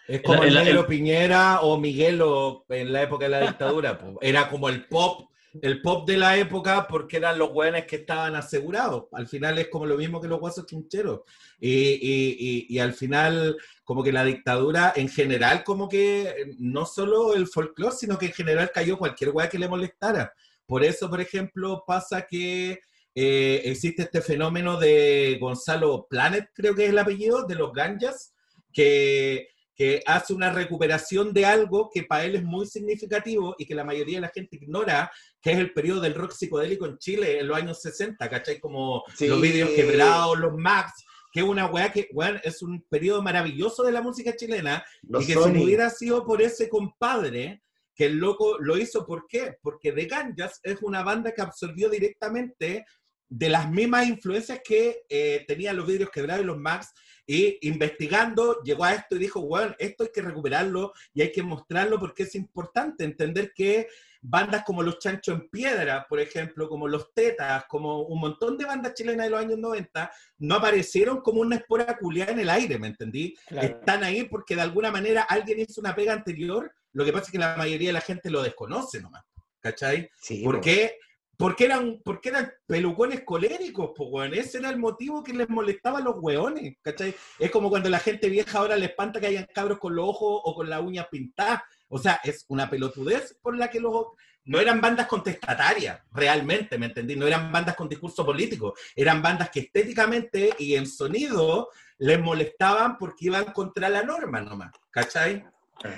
Es 0.08 0.22
como 0.22 0.44
el, 0.44 0.56
Miguel 0.56 0.86
Piñera 0.86 1.62
o 1.62 1.78
Miguelo 1.78 2.66
en 2.70 2.94
la 2.94 3.04
época 3.04 3.26
de 3.26 3.32
la 3.32 3.42
dictadura. 3.42 4.00
Era 4.22 4.50
como 4.50 4.70
el 4.70 4.86
pop 4.86 5.28
el 5.62 5.82
pop 5.82 6.08
de 6.08 6.18
la 6.18 6.38
época 6.38 6.88
porque 6.88 7.18
eran 7.18 7.38
los 7.38 7.52
weones 7.52 7.86
que 7.86 7.98
estaban 7.98 8.36
asegurados. 8.36 9.06
Al 9.12 9.28
final 9.28 9.58
es 9.58 9.70
como 9.70 9.86
lo 9.86 9.98
mismo 9.98 10.22
que 10.22 10.28
los 10.28 10.40
guasos 10.40 10.66
quincheros. 10.66 11.22
Y, 11.60 12.68
y, 12.70 12.80
al 12.80 12.94
final, 12.94 13.58
como 13.84 14.04
que 14.04 14.12
la 14.12 14.24
dictadura 14.24 14.94
en 14.96 15.10
general, 15.10 15.64
como 15.64 15.90
que 15.90 16.54
no 16.60 16.86
solo 16.86 17.34
el 17.34 17.48
folclore, 17.48 17.96
sino 17.96 18.18
que 18.18 18.28
en 18.28 18.34
general 18.34 18.72
cayó 18.74 18.98
cualquier 18.98 19.32
weá 19.32 19.50
que 19.50 19.60
le 19.60 19.68
molestara. 19.68 20.34
Por 20.66 20.84
eso, 20.84 21.10
por 21.10 21.22
ejemplo, 21.22 21.84
pasa 21.88 22.28
que 22.28 22.82
eh, 23.16 23.62
existe 23.66 24.04
este 24.04 24.22
fenómeno 24.22 24.78
de 24.78 25.38
Gonzalo 25.40 26.08
Planet, 26.08 26.52
creo 26.54 26.76
que 26.76 26.84
es 26.84 26.90
el 26.92 27.00
apellido, 27.00 27.46
de 27.46 27.56
los 27.56 27.74
ganjas, 27.74 28.34
que 28.72 29.48
que 29.78 30.02
hace 30.08 30.34
una 30.34 30.52
recuperación 30.52 31.32
de 31.34 31.46
algo 31.46 31.92
que 31.94 32.02
para 32.02 32.26
él 32.26 32.36
es 32.36 32.44
muy 32.44 32.66
significativo 32.66 33.56
y 33.60 33.66
que 33.66 33.76
la 33.76 33.84
mayoría 33.84 34.18
de 34.18 34.22
la 34.22 34.32
gente 34.34 34.58
ignora, 34.60 35.12
que 35.40 35.52
es 35.52 35.60
el 35.60 35.72
periodo 35.72 36.02
del 36.02 36.16
rock 36.16 36.32
psicodélico 36.32 36.88
en 36.88 36.98
Chile 36.98 37.40
en 37.40 37.48
los 37.48 37.56
años 37.56 37.80
60, 37.84 38.28
¿cachai? 38.28 38.60
Como 38.60 39.04
los 39.20 39.42
vídeos 39.42 39.70
quebrados, 39.70 40.40
los 40.40 40.58
Max, 40.58 41.06
que 41.32 41.42
es 41.42 41.46
una 41.46 41.68
weá 41.68 41.92
que, 41.92 42.10
weá, 42.12 42.42
es 42.44 42.64
un 42.64 42.84
periodo 42.90 43.22
maravilloso 43.22 43.84
de 43.84 43.92
la 43.92 44.02
música 44.02 44.36
chilena 44.36 44.84
y 45.04 45.28
que 45.28 45.34
si 45.34 45.52
no 45.52 45.64
hubiera 45.64 45.92
sido 45.92 46.26
por 46.26 46.42
ese 46.42 46.68
compadre, 46.70 47.62
que 47.94 48.06
el 48.06 48.18
loco 48.18 48.58
lo 48.60 48.78
hizo, 48.78 49.06
¿por 49.06 49.28
qué? 49.28 49.58
Porque 49.62 49.92
The 49.92 50.06
Ganjas 50.06 50.60
es 50.64 50.82
una 50.82 51.04
banda 51.04 51.34
que 51.34 51.42
absorbió 51.42 51.90
directamente 51.90 52.84
de 53.30 53.50
las 53.50 53.70
mismas 53.70 54.08
influencias 54.08 54.62
que 54.64 55.04
eh, 55.10 55.44
tenían 55.48 55.76
los 55.76 55.88
vidrios 55.88 56.10
quebrados 56.10 56.44
y 56.44 56.48
los 56.48 56.58
Max 56.58 56.94
y 57.26 57.68
investigando, 57.68 58.62
llegó 58.64 58.86
a 58.86 58.94
esto 58.94 59.18
y 59.18 59.20
dijo, 59.20 59.42
bueno, 59.42 59.76
esto 59.80 60.06
hay 60.06 60.12
que 60.14 60.22
recuperarlo 60.22 60.94
y 61.14 61.22
hay 61.22 61.32
que 61.34 61.44
mostrarlo 61.44 62.00
porque 62.00 62.24
es 62.24 62.36
importante 62.36 63.04
entender 63.04 63.52
que 63.54 63.88
bandas 64.22 64.64
como 64.66 64.82
Los 64.82 65.00
Chanchos 65.00 65.36
en 65.36 65.50
Piedra, 65.50 66.06
por 66.08 66.22
ejemplo, 66.22 66.70
como 66.70 66.88
Los 66.88 67.14
Tetas, 67.14 67.66
como 67.66 68.04
un 68.04 68.22
montón 68.22 68.58
de 68.58 68.66
bandas 68.66 68.94
chilenas 68.94 69.26
de 69.26 69.30
los 69.30 69.42
años 69.42 69.60
90, 69.60 70.12
no 70.40 70.56
aparecieron 70.56 71.22
como 71.22 71.42
una 71.42 71.58
espora 71.58 71.98
culiada 71.98 72.32
en 72.32 72.40
el 72.40 72.50
aire, 72.50 72.80
¿me 72.80 72.88
entendí? 72.88 73.36
Están 73.50 74.06
ahí 74.06 74.24
porque 74.24 74.56
de 74.56 74.62
alguna 74.62 74.90
manera 74.90 75.24
alguien 75.24 75.60
hizo 75.60 75.82
una 75.82 75.96
pega 75.96 76.14
anterior, 76.14 76.72
lo 76.94 77.04
que 77.04 77.12
pasa 77.12 77.26
es 77.26 77.32
que 77.32 77.40
la 77.40 77.58
mayoría 77.58 77.90
de 77.90 77.94
la 77.94 78.02
gente 78.02 78.30
lo 78.30 78.42
desconoce 78.42 79.02
nomás, 79.02 79.24
¿cachai? 79.60 80.10
Sí, 80.20 80.42
porque 80.44 80.98
porque 81.38 81.66
eran, 81.66 82.02
porque 82.04 82.30
eran 82.30 82.52
pelucones 82.66 83.22
coléricos, 83.24 83.92
pues, 83.96 84.34
Ese 84.34 84.58
era 84.58 84.70
el 84.70 84.80
motivo 84.80 85.24
que 85.24 85.34
les 85.34 85.48
molestaba 85.48 86.00
a 86.00 86.02
los 86.02 86.16
weones, 86.18 86.78
¿cachai? 86.82 87.16
Es 87.38 87.52
como 87.52 87.70
cuando 87.70 87.90
la 87.90 88.00
gente 88.00 88.28
vieja 88.28 88.58
ahora 88.58 88.76
le 88.76 88.88
espanta 88.88 89.20
que 89.20 89.28
hayan 89.28 89.48
cabros 89.54 89.78
con 89.78 89.96
los 89.96 90.10
ojos 90.10 90.42
o 90.44 90.56
con 90.56 90.68
la 90.68 90.82
uña 90.82 91.08
pintada. 91.10 91.64
O 91.90 92.00
sea, 92.00 92.20
es 92.24 92.44
una 92.50 92.70
pelotudez 92.70 93.38
por 93.42 93.56
la 93.56 93.70
que 93.70 93.80
los... 93.80 94.08
No 94.46 94.60
eran 94.60 94.80
bandas 94.80 95.08
contestatarias, 95.08 96.00
realmente, 96.12 96.78
¿me 96.78 96.86
entendí? 96.88 97.18
No 97.18 97.28
eran 97.28 97.52
bandas 97.52 97.76
con 97.76 97.90
discurso 97.90 98.26
político. 98.26 98.74
Eran 98.96 99.22
bandas 99.22 99.50
que 99.50 99.60
estéticamente 99.60 100.52
y 100.58 100.76
en 100.76 100.88
sonido 100.88 101.70
les 102.00 102.20
molestaban 102.20 102.98
porque 102.98 103.26
iban 103.26 103.52
contra 103.52 103.90
la 103.90 104.04
norma 104.04 104.40
nomás, 104.42 104.72
¿cachai? 104.90 105.46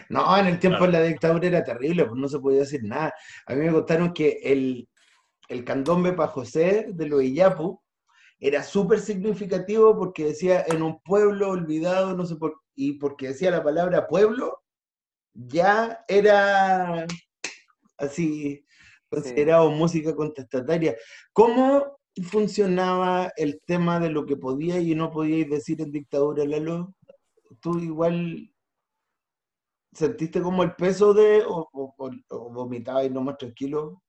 No, 0.10 0.38
en 0.38 0.48
el 0.48 0.60
tiempo 0.60 0.86
de 0.86 0.92
la 0.92 1.02
dictadura 1.04 1.48
era 1.48 1.64
terrible, 1.64 2.06
pues 2.06 2.20
no 2.20 2.28
se 2.28 2.40
podía 2.40 2.62
decir 2.62 2.84
nada. 2.84 3.14
A 3.46 3.54
mí 3.54 3.66
me 3.66 3.72
contaron 3.72 4.14
que 4.14 4.40
el, 4.44 4.90
el 5.50 5.66
candombe 5.66 6.14
para 6.14 6.32
José 6.32 6.88
de 6.94 7.08
los 7.08 7.22
Iyapu 7.22 7.82
era 8.40 8.64
súper 8.64 9.00
significativo 9.02 9.98
porque 9.98 10.26
decía 10.26 10.64
en 10.68 10.82
un 10.82 11.02
pueblo 11.02 11.50
olvidado, 11.50 12.16
no 12.16 12.26
sé 12.26 12.38
por 12.38 12.62
y 12.76 12.94
porque 12.94 13.28
decía 13.28 13.52
la 13.52 13.62
palabra 13.62 14.08
pueblo, 14.08 14.64
ya 15.34 16.06
era 16.08 17.06
así 17.98 18.66
considerado 19.10 19.70
música 19.72 20.16
contestataria. 20.16 20.96
¿Cómo 21.34 22.00
funcionaba 22.24 23.34
el 23.36 23.60
tema 23.66 24.00
de 24.00 24.10
lo 24.10 24.26
que 24.26 24.38
podía 24.38 24.80
y 24.80 24.96
no 24.96 25.12
podíais 25.12 25.50
decir 25.50 25.82
en 25.82 25.92
dictadura, 25.92 26.46
Lalo? 26.46 26.96
¿Tú 27.60 27.80
igual 27.80 28.54
sentiste 29.92 30.42
como 30.42 30.64
el 30.64 30.74
peso 30.76 31.14
de 31.14 31.44
o, 31.46 31.70
o, 31.74 32.50
vomitabas 32.50 33.08
y 33.08 33.10
no 33.10 33.22
más 33.22 33.38
tranquilo? 33.38 34.02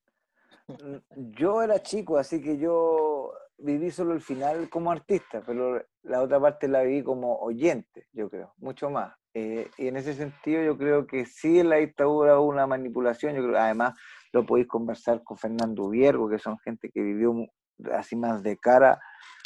Mm, 0.71 1.33
yo 1.33 1.63
era 1.63 1.83
chico, 1.83 2.19
así 2.19 2.41
que 2.41 2.59
yo 2.59 3.33
viví 3.59 3.91
solo 3.91 4.15
el 4.15 4.21
final 4.21 4.69
como 4.71 4.91
artista, 4.91 5.43
pero 5.45 5.83
la 6.03 6.23
otra 6.23 6.41
parte 6.41 6.69
la 6.69 6.83
viví 6.83 7.03
como 7.03 7.37
oyente, 7.37 8.07
yo 8.13 8.31
creo, 8.31 8.55
mucho 8.59 8.91
más. 8.91 9.15
Eh, 9.35 9.71
y 9.79 9.89
en 9.89 9.97
ese 9.97 10.15
sentido 10.15 10.63
yo 10.63 10.77
creo 10.77 11.07
que 11.07 11.27
sí 11.27 11.61
en 11.61 11.69
la 11.69 11.77
dictadura 11.77 12.41
hubo 12.41 12.49
una 12.49 12.67
manipulación, 12.67 13.35
yo 13.35 13.43
creo 13.43 13.59
además 13.59 13.95
lo 14.33 14.45
podéis 14.47 14.67
conversar 14.67 15.23
con 15.23 15.37
Fernando 15.37 15.89
Viergo, 15.89 16.29
que 16.29 16.39
son 16.39 16.59
gente 16.59 16.91
que 16.91 17.01
vivió 17.01 17.35
así 17.93 18.17
más 18.17 18.43
de 18.43 18.57
cara, 18.57 19.01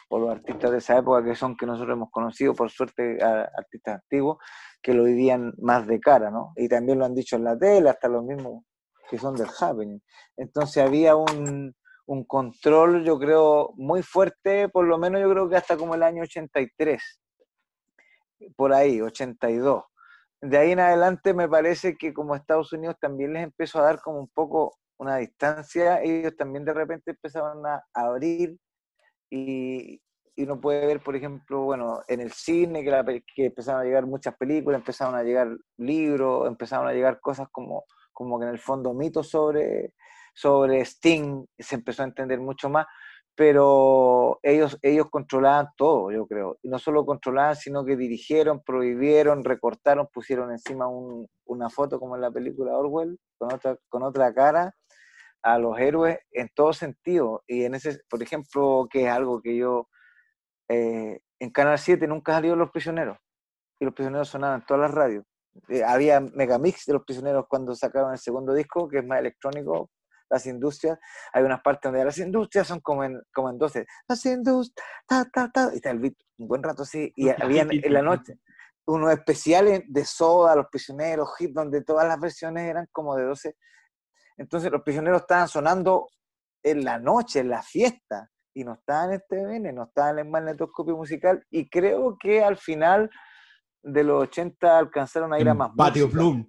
o 0.09 0.19
los 0.19 0.31
artistas 0.31 0.71
de 0.71 0.79
esa 0.79 0.99
época 0.99 1.25
que 1.25 1.35
son 1.35 1.57
que 1.57 1.67
nosotros 1.67 1.97
hemos 1.97 2.11
conocido, 2.11 2.55
por 2.55 2.71
suerte, 2.71 3.19
artistas 3.23 3.97
antiguos, 4.03 4.39
que 4.83 4.93
lo 4.95 5.05
vivían 5.05 5.55
más 5.59 5.87
de 5.87 5.99
cara, 5.99 6.31
¿no? 6.31 6.53
Y 6.57 6.69
también 6.69 6.99
lo 6.99 7.07
han 7.07 7.15
dicho 7.15 7.37
en 7.37 7.45
la 7.45 7.59
tele, 7.59 7.89
hasta 7.89 8.09
los 8.09 8.23
mismos 8.23 8.65
que 9.11 9.19
son 9.19 9.35
del 9.35 9.49
happening. 9.61 10.01
Entonces 10.37 10.83
había 10.83 11.17
un, 11.17 11.75
un 12.07 12.25
control, 12.25 13.05
yo 13.05 13.19
creo, 13.19 13.73
muy 13.77 14.03
fuerte, 14.03 14.69
por 14.69 14.87
lo 14.87 14.99
menos 14.99 15.21
yo 15.21 15.31
creo 15.31 15.49
que 15.49 15.57
hasta 15.57 15.77
como 15.77 15.95
el 15.95 16.03
año 16.03 16.23
83, 16.23 17.03
por 18.57 18.73
ahí, 18.73 19.01
82. 19.01 19.85
De 20.43 20.59
ahí 20.59 20.73
en 20.73 20.81
adelante 20.81 21.33
me 21.33 21.49
parece 21.49 21.97
que 21.97 22.13
como 22.13 22.35
Estados 22.35 22.73
Unidos 22.73 22.97
también 23.01 23.33
les 23.33 23.45
empezó 23.45 23.79
a 23.79 23.85
dar 23.85 24.01
como 24.01 24.19
un 24.21 24.29
poco 24.29 24.77
una 24.99 25.17
distancia, 25.17 26.03
ellos 26.03 26.37
también 26.37 26.65
de 26.65 26.75
repente 26.75 27.13
empezaron 27.13 27.65
a 27.67 27.83
abrir 27.95 28.57
y, 29.31 30.01
y 30.37 30.43
uno 30.43 30.61
puede 30.61 30.87
ver, 30.87 31.01
por 31.01 31.17
ejemplo, 31.17 31.63
bueno, 31.63 32.03
en 32.09 32.21
el 32.21 32.33
cine 32.33 32.85
que, 32.85 33.23
que 33.35 33.47
empezaron 33.47 33.81
a 33.81 33.85
llegar 33.85 34.07
muchas 34.07 34.37
películas, 34.37 34.81
empezaron 34.81 35.15
a 35.15 35.23
llegar 35.23 35.57
libros, 35.77 36.49
empezaron 36.49 36.89
a 36.89 36.93
llegar 36.93 37.21
cosas 37.21 37.49
como, 37.51 37.85
como 38.15 38.39
que 38.39 38.47
en 38.47 38.53
el 38.53 38.59
fondo 38.59 38.95
mitos 38.95 39.29
sobre, 39.29 39.93
sobre 40.33 40.81
Sting 40.81 41.45
se 41.59 41.75
empezó 41.75 42.03
a 42.03 42.07
entender 42.07 42.41
mucho 42.41 42.71
más, 42.71 42.87
pero 43.35 44.39
ellos, 44.43 44.79
ellos 44.81 45.11
controlaban 45.11 45.69
todo, 45.77 46.13
yo 46.13 46.27
creo. 46.27 46.59
Y 46.63 46.69
no 46.69 46.79
solo 46.79 47.05
controlaban, 47.05 47.57
sino 47.57 47.85
que 47.85 47.97
dirigieron, 47.97 48.63
prohibieron, 48.63 49.45
recortaron, 49.45 50.09
pusieron 50.13 50.53
encima 50.53 50.87
una 51.45 51.69
foto 51.69 51.99
como 51.99 52.15
en 52.15 52.23
la 52.23 52.31
película 52.31 52.77
Orwell, 52.77 53.19
con 53.37 53.53
otra, 53.53 53.77
con 53.89 54.05
otra 54.05 54.33
cara, 54.33 54.75
a 55.43 55.59
los 55.59 55.79
héroes 55.79 56.19
en 56.31 56.49
todo 56.55 56.73
sentido. 56.73 57.43
Y 57.47 57.65
en 57.65 57.75
ese, 57.75 58.01
por 58.09 58.23
ejemplo, 58.23 58.89
que 58.91 59.05
es 59.05 59.11
algo 59.11 59.43
que 59.43 59.57
yo, 59.57 59.89
eh, 60.69 61.21
en 61.41 61.51
Canal 61.51 61.79
7 61.79 62.07
nunca 62.07 62.33
salieron 62.35 62.61
Los 62.61 62.71
Prisioneros. 62.71 63.19
Y 63.81 63.85
Los 63.85 63.95
Prisioneros 63.95 64.29
sonaban 64.29 64.61
en 64.61 64.67
todas 64.67 64.83
las 64.83 64.91
radios. 64.93 65.25
Eh, 65.69 65.85
había 65.85 66.21
megamix 66.21 66.85
de 66.87 66.95
Los 66.95 67.05
Prisioneros 67.05 67.47
cuando 67.49 67.75
sacaron 67.75 68.13
el 68.13 68.19
segundo 68.19 68.53
disco, 68.53 68.89
que 68.89 68.99
es 68.99 69.05
más 69.05 69.21
electrónico, 69.21 69.91
las 70.31 70.47
industrias, 70.47 70.99
hay 71.33 71.45
unas 71.45 71.61
partes 71.61 71.91
donde 71.91 72.05
las 72.05 72.19
industrias 72.19 72.67
son 72.67 72.81
como 72.81 73.05
en, 73.05 73.21
como 73.33 73.51
en 73.51 73.59
12, 73.59 73.87
las 74.09 74.27
industrias, 74.27 74.87
ta, 75.07 75.25
ta, 75.31 75.51
ta, 75.53 75.71
y 75.73 75.77
está 75.77 75.91
el 75.91 76.01
beat 76.01 76.15
un 76.39 76.49
buen 76.49 76.63
rato 76.63 76.83
así, 76.83 77.13
y 77.15 77.29
había 77.63 77.63
en 77.63 77.93
la 77.93 78.03
noche 78.03 78.39
unos 78.87 79.13
especiales 79.13 79.83
de 79.87 80.05
Soda, 80.05 80.57
Los 80.57 80.67
Prisioneros, 80.71 81.31
Hip, 81.39 81.53
donde 81.55 81.83
todas 81.83 82.07
las 82.07 82.21
versiones 82.21 82.69
eran 82.69 82.87
como 82.93 83.17
de 83.17 83.25
12. 83.25 83.57
Entonces 84.37 84.71
los 84.71 84.83
prisioneros 84.83 85.23
estaban 85.23 85.49
sonando 85.49 86.09
en 86.63 86.85
la 86.85 86.99
noche, 86.99 87.41
en 87.41 87.49
la 87.49 87.63
fiesta, 87.63 88.31
y 88.53 88.65
no 88.65 88.75
estaban 88.75 89.13
en 89.13 89.23
TVN, 89.29 89.75
no 89.75 89.85
estaban 89.85 90.19
en 90.19 90.27
el 90.27 90.31
magnetoscopio 90.31 90.97
musical, 90.97 91.45
y 91.51 91.69
creo 91.69 92.17
que 92.19 92.43
al 92.43 92.57
final 92.57 93.11
de 93.85 94.03
los 94.03 94.23
80 94.23 94.79
alcanzaron 94.79 95.33
a 95.33 95.39
ir 95.39 95.49
a 95.49 95.55
más 95.55 95.71
Patio 95.77 96.11
Plum. 96.11 96.49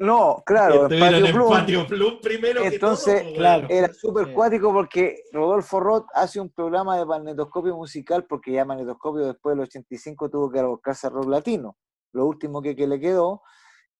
No, 0.00 0.44
claro, 0.46 0.88
en 0.88 1.00
Patio, 1.00 1.84
Plum. 1.86 2.20
primero 2.22 2.62
Entonces, 2.62 3.20
que 3.20 3.34
claro, 3.34 3.66
era 3.68 3.92
súper 3.92 4.32
cuático 4.32 4.72
porque 4.72 5.24
Rodolfo 5.32 5.80
Roth 5.80 6.06
hace 6.14 6.40
un 6.40 6.50
programa 6.50 6.96
de 6.96 7.04
magnetoscopio 7.04 7.74
musical, 7.74 8.24
porque 8.24 8.52
ya 8.52 8.64
magnetoscopio 8.64 9.26
después 9.26 9.56
del 9.56 9.64
85 9.64 10.30
tuvo 10.30 10.52
que 10.52 10.62
buscarse 10.62 11.08
a 11.08 11.10
rock 11.10 11.26
latino, 11.26 11.76
lo 12.12 12.26
último 12.26 12.62
que, 12.62 12.74
le 12.74 13.00
quedó, 13.00 13.42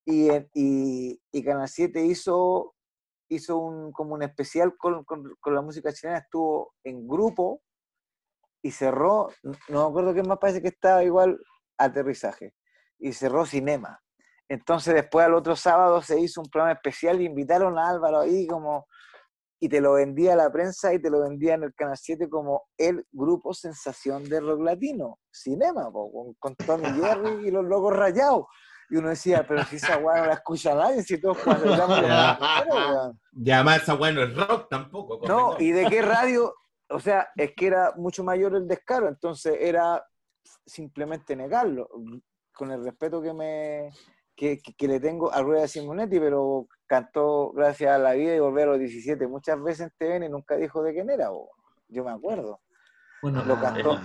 y, 0.05 0.30
y, 0.55 1.20
y, 1.32 1.43
Canal 1.43 1.68
7 1.68 2.01
hizo, 2.05 2.76
hizo 3.28 3.59
un, 3.59 3.91
como 3.91 4.14
un 4.14 4.22
especial 4.22 4.76
con, 4.76 5.05
con, 5.05 5.36
la 5.47 5.62
música 5.62 5.93
chilena, 5.93 6.18
estuvo 6.18 6.74
en 6.84 7.09
grupo 7.09 7.61
y 8.62 8.70
cerró, 8.70 9.30
no 9.43 9.82
me 9.82 9.91
acuerdo 9.91 10.14
qué 10.14 10.22
más 10.22 10.39
parece 10.39 10.62
que 10.62 10.68
estaba 10.68 11.03
igual, 11.03 11.41
aterrizaje, 11.78 12.54
y 12.98 13.12
cerró 13.12 13.46
Cinema 13.46 14.00
entonces 14.48 14.94
después 14.94 15.26
al 15.26 15.34
otro 15.34 15.54
sábado 15.54 16.00
se 16.00 16.18
hizo 16.18 16.40
un 16.40 16.48
programa 16.48 16.72
especial 16.72 17.20
y 17.20 17.26
invitaron 17.26 17.78
a 17.78 17.88
Álvaro 17.88 18.20
ahí 18.20 18.46
como, 18.46 18.86
y 19.60 19.68
te 19.68 19.80
lo 19.80 19.94
vendía 19.94 20.34
la 20.36 20.50
prensa 20.50 20.94
y 20.94 21.00
te 21.00 21.10
lo 21.10 21.20
vendía 21.20 21.54
en 21.54 21.64
el 21.64 21.74
Canal 21.74 21.98
7 21.98 22.28
como 22.30 22.64
el 22.78 23.06
grupo 23.12 23.52
sensación 23.52 24.24
de 24.24 24.40
rock 24.40 24.62
latino, 24.62 25.18
cinema, 25.30 25.90
con, 25.92 26.34
con, 26.38 26.54
Tony 26.56 26.86
Jerry 26.98 27.48
y 27.48 27.50
los 27.50 27.64
locos 27.64 27.94
rayados. 27.94 28.44
Y 28.90 28.96
uno 28.96 29.10
decía, 29.10 29.44
pero 29.46 29.62
si 29.64 29.76
esa 29.76 29.98
weá 29.98 30.22
no 30.22 30.26
la 30.28 30.32
escucha 30.32 30.74
nadie, 30.74 31.02
si 31.02 31.20
todos 31.20 31.36
cuando 31.44 31.76
Ya 33.32 33.62
más 33.62 33.82
esa 33.82 33.96
weá 33.96 34.12
no 34.12 34.22
es 34.22 34.34
rock 34.34 34.68
tampoco. 34.70 35.20
No, 35.28 35.56
y 35.58 35.72
de 35.72 35.90
qué 35.90 36.00
radio, 36.00 36.54
o 36.88 36.98
sea, 36.98 37.28
es 37.36 37.52
que 37.54 37.66
era 37.66 37.92
mucho 37.96 38.24
mayor 38.24 38.54
el 38.54 38.66
descaro, 38.66 39.08
entonces 39.08 39.58
era 39.60 40.02
simplemente 40.66 41.36
negarlo, 41.36 41.89
con 42.53 42.70
el 42.70 42.84
respeto 42.84 43.22
que 43.22 43.32
me, 43.32 43.91
que, 44.39 44.61
le 44.86 45.01
tengo 45.01 45.32
a 45.32 45.43
Rueda 45.43 45.66
Simonetti, 45.66 46.20
pero 46.20 46.68
cantó 46.86 47.51
Gracias 47.53 47.91
a 47.91 47.99
la 47.99 48.12
vida 48.12 48.36
y 48.36 48.39
volver 48.39 48.68
a 48.68 48.72
los 48.72 48.78
17 48.78 49.26
muchas 49.26 49.61
veces 49.62 49.91
en 49.91 49.93
TVN 49.99 50.24
y 50.24 50.28
nunca 50.28 50.57
dijo 50.57 50.82
de 50.82 50.95
quién 50.95 51.11
era, 51.11 51.28
yo 51.89 52.05
me 52.05 52.11
acuerdo. 52.11 52.61
Bueno, 53.20 53.45
lo 53.45 53.61
cantó. 53.61 53.95
Eh, 53.95 54.01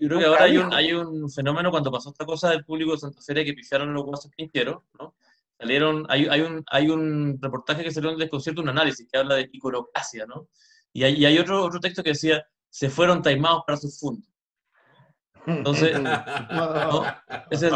yo 0.00 0.08
creo 0.08 0.20
que 0.20 0.26
ahora 0.26 0.44
hay 0.44 0.56
un, 0.56 0.72
hay 0.72 0.92
un, 0.92 1.30
fenómeno 1.30 1.70
cuando 1.70 1.90
pasó 1.90 2.10
esta 2.10 2.24
cosa 2.24 2.50
del 2.50 2.64
público 2.64 2.92
de 2.92 2.98
Santa 2.98 3.20
Fe 3.20 3.44
que 3.44 3.52
pifiaron 3.52 3.92
los 3.92 4.04
guasos 4.04 4.30
quinqueros, 4.36 4.82
¿no? 4.98 5.14
Salieron, 5.58 6.06
hay, 6.08 6.26
hay, 6.28 6.40
un, 6.40 6.64
hay 6.70 6.88
un 6.88 7.38
reportaje 7.42 7.82
que 7.82 7.90
salió 7.90 8.10
en 8.10 8.14
el 8.14 8.20
desconcierto, 8.20 8.62
un 8.62 8.68
análisis 8.68 9.08
que 9.10 9.18
habla 9.18 9.34
de 9.34 9.50
iconoclasia, 9.52 10.24
¿no? 10.24 10.48
Y 10.92 11.02
hay, 11.02 11.14
y 11.14 11.26
hay 11.26 11.38
otro, 11.38 11.64
otro 11.64 11.80
texto 11.80 12.02
que 12.02 12.10
decía, 12.10 12.46
se 12.70 12.88
fueron 12.88 13.22
taimados 13.22 13.64
para 13.66 13.76
sus 13.76 13.98
fundos. 13.98 14.30
Entonces, 15.46 15.96
ese, 17.50 17.70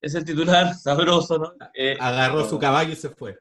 es 0.00 0.14
el 0.14 0.24
titular 0.24 0.74
sabroso, 0.78 1.38
¿no? 1.38 1.52
Eh, 1.74 1.96
Agarró 1.98 2.48
su 2.48 2.58
caballo 2.58 2.92
y 2.92 2.96
se 2.96 3.10
fue. 3.10 3.38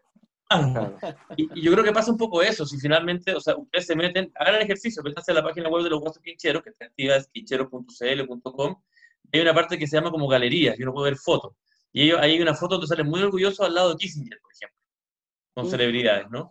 Y, 1.36 1.62
yo 1.62 1.72
creo 1.74 1.84
que 1.84 1.92
pasa 1.92 2.12
un 2.12 2.18
poco 2.18 2.42
eso, 2.42 2.66
si 2.66 2.80
finalmente, 2.80 3.36
o 3.36 3.42
sea, 3.42 3.56
ustedes 3.58 3.86
se 3.86 3.96
meten, 3.96 4.32
hagan 4.36 4.56
el 4.56 4.62
ejercicio, 4.62 5.04
métanse 5.04 5.32
a 5.32 5.36
la 5.36 5.44
página 5.44 5.68
web 5.68 5.84
de 5.84 5.90
los 5.90 6.00
guasos 6.00 6.24
quincheros, 6.24 6.64
que 6.64 6.70
está 6.70 6.86
activa, 6.86 7.18
es 7.18 7.28
quinchero.cl.com, 7.28 8.82
hay 9.34 9.42
una 9.42 9.54
parte 9.54 9.78
que 9.78 9.88
se 9.88 9.98
llama 9.98 10.10
como 10.10 10.28
galerías, 10.28 10.80
y 10.80 10.84
uno 10.84 10.94
puede 10.94 11.12
ver 11.12 11.20
fotos. 11.20 11.54
Y 11.92 12.04
ellos, 12.04 12.20
ahí 12.22 12.34
hay 12.34 12.42
una 12.42 12.54
foto 12.54 12.76
donde 12.76 12.88
salen 12.88 13.08
muy 13.08 13.22
orgullosos 13.22 13.60
al 13.60 13.74
lado 13.74 13.90
de 13.90 13.98
Kissinger, 13.98 14.40
por 14.42 14.52
ejemplo, 14.54 14.80
con 15.54 15.70
celebridades, 15.70 16.30
¿no? 16.30 16.50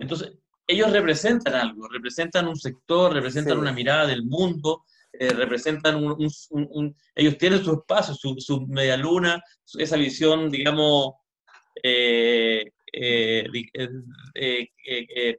Entonces, 0.00 0.32
ellos 0.66 0.90
representan 0.90 1.54
algo, 1.54 1.86
representan 1.88 2.48
un 2.48 2.56
sector, 2.56 3.12
representan 3.12 3.58
una 3.58 3.72
mirada 3.72 4.06
del 4.06 4.24
mundo, 4.24 4.84
eh, 5.12 5.30
representan 5.30 5.96
un, 6.04 6.96
ellos 7.14 7.38
tienen 7.38 7.64
su 7.64 7.72
espacio, 7.72 8.14
su, 8.14 8.36
su 8.38 8.66
media 8.66 8.96
luna, 8.96 9.42
esa 9.78 9.96
visión, 9.96 10.50
digamos, 10.50 11.14
eh, 11.82 12.70
eh, 12.92 13.44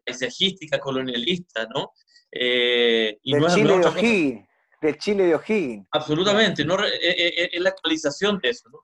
paisajística, 0.05 0.79
colonialista, 0.79 1.67
¿no? 1.73 1.91
y 2.31 3.15
del, 3.33 3.47
Chile 3.47 3.77
de 3.77 3.85
O'Higgins, 3.85 4.45
del 4.81 4.97
Chile 4.97 5.23
de 5.25 5.35
O'Higgins. 5.35 5.87
Absolutamente, 5.91 6.65
no, 6.65 6.77
es 6.83 7.61
la 7.61 7.69
actualización 7.69 8.39
de 8.39 8.49
eso, 8.49 8.69
¿no? 8.69 8.79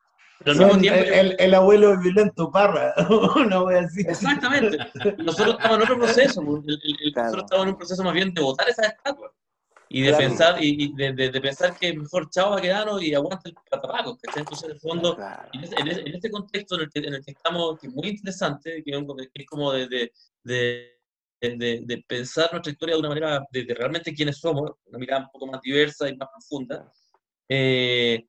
el, 0.45 1.53
abuelo 1.53 1.99
violento 1.99 2.51
Parra, 2.51 2.93
no 3.49 3.63
voy 3.63 3.75
a 3.75 3.81
decir. 3.81 4.07
Exactamente. 4.07 4.77
Nosotros 5.17 5.55
estamos 5.57 5.77
en 5.77 5.83
otro 5.83 5.97
proceso, 5.97 6.41
nosotros 6.43 7.43
estamos 7.43 7.63
en 7.63 7.69
un 7.69 7.77
proceso 7.77 8.03
más 8.03 8.13
bien 8.13 8.33
de 8.33 8.41
votar 8.41 8.69
esas 8.69 8.87
estatuas 8.87 9.31
y 9.89 10.01
de 10.01 10.13
pensar 10.13 10.57
y, 10.61 10.93
de, 10.93 11.13
de, 11.13 11.41
pensar 11.41 11.77
que 11.77 11.93
mejor 11.93 12.29
chao 12.29 12.51
Baquedano 12.51 12.99
y 12.99 13.13
aguanta 13.13 13.49
el 13.49 13.55
patapaco, 13.69 14.17
¿cachai? 14.17 14.41
Entonces, 14.41 14.65
en 14.65 14.71
el 14.71 14.79
fondo, 14.79 15.17
en, 15.53 15.87
en, 15.87 16.15
este 16.15 16.31
contexto 16.31 16.75
en 16.75 16.81
el, 16.81 16.89
que, 16.89 16.99
en 16.99 17.13
el 17.13 17.23
que 17.23 17.31
estamos, 17.31 17.79
que 17.79 17.87
es 17.87 17.93
muy 17.93 18.09
interesante, 18.09 18.83
que 18.83 18.91
es 19.33 19.45
como 19.47 19.71
de, 19.73 20.11
de, 20.43 20.95
de, 21.41 22.03
pensar 22.07 22.49
nuestra 22.51 22.71
historia 22.71 22.95
de 22.95 22.99
una 22.99 23.09
manera, 23.09 23.45
de, 23.51 23.65
realmente 23.77 24.13
quiénes 24.13 24.37
somos, 24.37 24.71
una 24.85 24.97
mirada 24.97 25.25
un 25.25 25.31
poco 25.31 25.47
más 25.47 25.61
diversa 25.61 26.09
y 26.09 26.17
más 26.17 26.29
profunda. 26.31 26.91
Eh, 27.47 28.25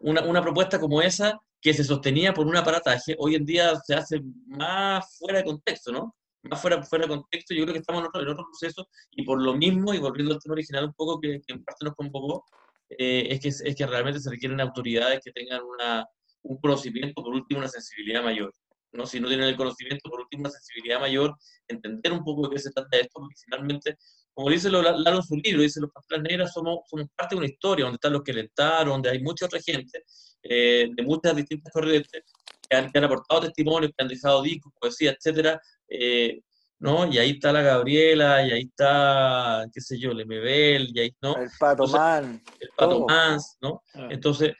una, 0.00 0.22
una, 0.22 0.42
propuesta 0.42 0.78
como 0.78 1.02
esa, 1.02 1.40
que 1.60 1.74
se 1.74 1.84
sostenía 1.84 2.32
por 2.32 2.46
un 2.46 2.56
aparataje, 2.56 3.16
hoy 3.18 3.34
en 3.34 3.44
día 3.44 3.74
se 3.84 3.94
hace 3.94 4.20
más 4.46 5.16
fuera 5.18 5.38
de 5.38 5.44
contexto, 5.44 5.92
¿no? 5.92 6.14
Más 6.42 6.60
fuera, 6.60 6.82
fuera 6.82 7.06
de 7.06 7.10
contexto, 7.10 7.54
yo 7.54 7.62
creo 7.62 7.74
que 7.74 7.80
estamos 7.80 8.02
en 8.02 8.08
otro, 8.08 8.22
en 8.22 8.28
otro 8.28 8.44
proceso, 8.44 8.88
y 9.12 9.24
por 9.24 9.40
lo 9.40 9.54
mismo, 9.54 9.94
y 9.94 9.98
volviendo 9.98 10.34
al 10.34 10.40
tema 10.40 10.54
original 10.54 10.84
un 10.86 10.94
poco 10.94 11.20
que, 11.20 11.40
en 11.46 11.64
parte 11.64 11.84
nos 11.84 11.94
convocó, 11.94 12.44
eh, 12.90 13.28
es, 13.30 13.40
que, 13.40 13.48
es 13.48 13.76
que 13.76 13.86
realmente 13.86 14.20
se 14.20 14.30
requieren 14.30 14.60
autoridades 14.60 15.20
que 15.24 15.32
tengan 15.32 15.62
una, 15.62 16.06
un 16.42 16.58
conocimiento, 16.58 17.22
por 17.22 17.34
último, 17.34 17.60
una 17.60 17.68
sensibilidad 17.68 18.22
mayor. 18.22 18.52
¿no? 18.92 19.06
Si 19.06 19.20
no 19.20 19.28
tienen 19.28 19.48
el 19.48 19.56
conocimiento, 19.56 20.08
por 20.08 20.20
último, 20.20 20.42
una 20.42 20.50
sensibilidad 20.50 21.00
mayor, 21.00 21.36
entender 21.68 22.12
un 22.12 22.24
poco 22.24 22.48
de 22.48 22.54
qué 22.54 22.60
se 22.60 22.70
trata 22.70 22.98
esto, 22.98 23.20
porque 23.20 23.34
finalmente, 23.44 23.96
como 24.34 24.50
dice 24.50 24.70
Lalo 24.70 25.16
en 25.16 25.22
su 25.22 25.36
libro, 25.36 25.62
dice, 25.62 25.80
los 25.80 25.90
pastelas 25.90 26.24
negras 26.24 26.52
somos, 26.52 26.80
somos 26.88 27.06
parte 27.16 27.34
de 27.34 27.38
una 27.38 27.48
historia, 27.48 27.84
donde 27.84 27.96
están 27.96 28.12
los 28.12 28.22
que 28.22 28.32
alentaron, 28.32 28.88
donde 28.88 29.10
hay 29.10 29.22
mucha 29.22 29.46
otra 29.46 29.60
gente, 29.60 30.04
eh, 30.42 30.88
de 30.94 31.02
muchas 31.02 31.34
distintas 31.36 31.72
corrientes, 31.72 32.22
que 32.68 32.76
han, 32.76 32.90
que 32.90 32.98
han, 32.98 33.04
aportado 33.04 33.42
testimonios, 33.42 33.92
que 33.96 34.02
han 34.02 34.08
dejado 34.08 34.42
discos, 34.42 34.72
poesía, 34.80 35.12
etcétera, 35.12 35.60
eh, 35.88 36.40
¿no? 36.82 37.06
Y 37.06 37.18
ahí 37.18 37.30
está 37.30 37.52
la 37.52 37.62
Gabriela, 37.62 38.44
y 38.46 38.50
ahí 38.50 38.62
está, 38.62 39.64
qué 39.72 39.80
sé 39.80 39.98
yo, 39.98 40.12
Lemebel, 40.12 40.90
y 40.92 41.00
ahí, 41.00 41.16
¿no? 41.22 41.36
El 41.36 41.48
Pato 41.58 41.86
Man. 41.86 42.42
El 42.58 42.70
Pato 42.76 43.06
Mans, 43.06 43.56
¿no? 43.60 43.82
Ah. 43.94 44.08
Entonces, 44.10 44.52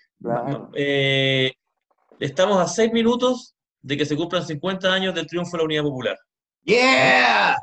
eh, 0.75 1.53
estamos 2.21 2.59
a 2.59 2.69
seis 2.69 2.93
minutos 2.93 3.57
de 3.81 3.97
que 3.97 4.07
se 4.07 4.17
cumplan 4.17 4.47
50 4.47 4.93
años 4.93 5.15
del 5.15 5.27
triunfo 5.27 5.53
de 5.53 5.59
la 5.59 5.65
Unidad 5.65 5.83
Popular. 5.83 6.19
¡Yeah! 6.65 7.57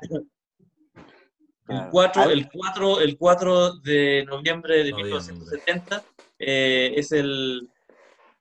El 1.70 1.88
4, 1.92 2.32
el 2.32 2.50
4, 2.50 3.00
el 3.00 3.18
4 3.18 3.74
de 3.78 4.26
noviembre 4.28 4.84
de 4.84 4.94
1970 4.94 6.04
eh, 6.40 6.94
es 6.98 7.12
el, 7.12 7.70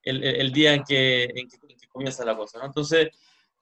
el, 0.03 0.25
el, 0.25 0.51
día 0.51 0.73
en 0.73 0.83
que, 0.83 1.25
en 1.25 1.49
que, 1.49 1.59
comienza 1.93 2.25
la 2.25 2.37
cosa. 2.37 2.59
¿no? 2.59 2.67
Entonces, 2.67 3.09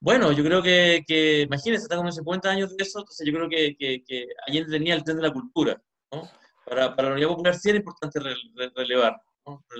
bueno, 0.01 0.33
yo 0.33 0.45
creo 0.45 0.63
que, 0.63 1.05
que 1.07 1.43
imagínense, 1.43 1.85
están 1.85 1.99
como 1.99 2.13
50 2.13 2.51
años 2.51 2.77
de 2.77 2.83
eso, 2.83 3.01
entonces 3.01 3.27
yo 3.27 3.33
creo 3.33 3.49
que, 3.49 3.77
que, 3.77 4.05
que 4.05 4.27
Allende 4.47 4.71
tenía 4.71 4.95
el 4.95 5.05
tren 5.05 5.17
de 5.17 5.23
la 5.23 5.33
cultura. 5.33 5.81
¿no? 6.13 6.29
Para, 6.65 6.95
para 6.95 7.09
la 7.09 7.15
Unidad 7.15 7.29
Popular 7.29 7.55
sí 7.55 7.71
era 7.71 7.79
importante 7.79 8.21
relevar. 8.75 9.21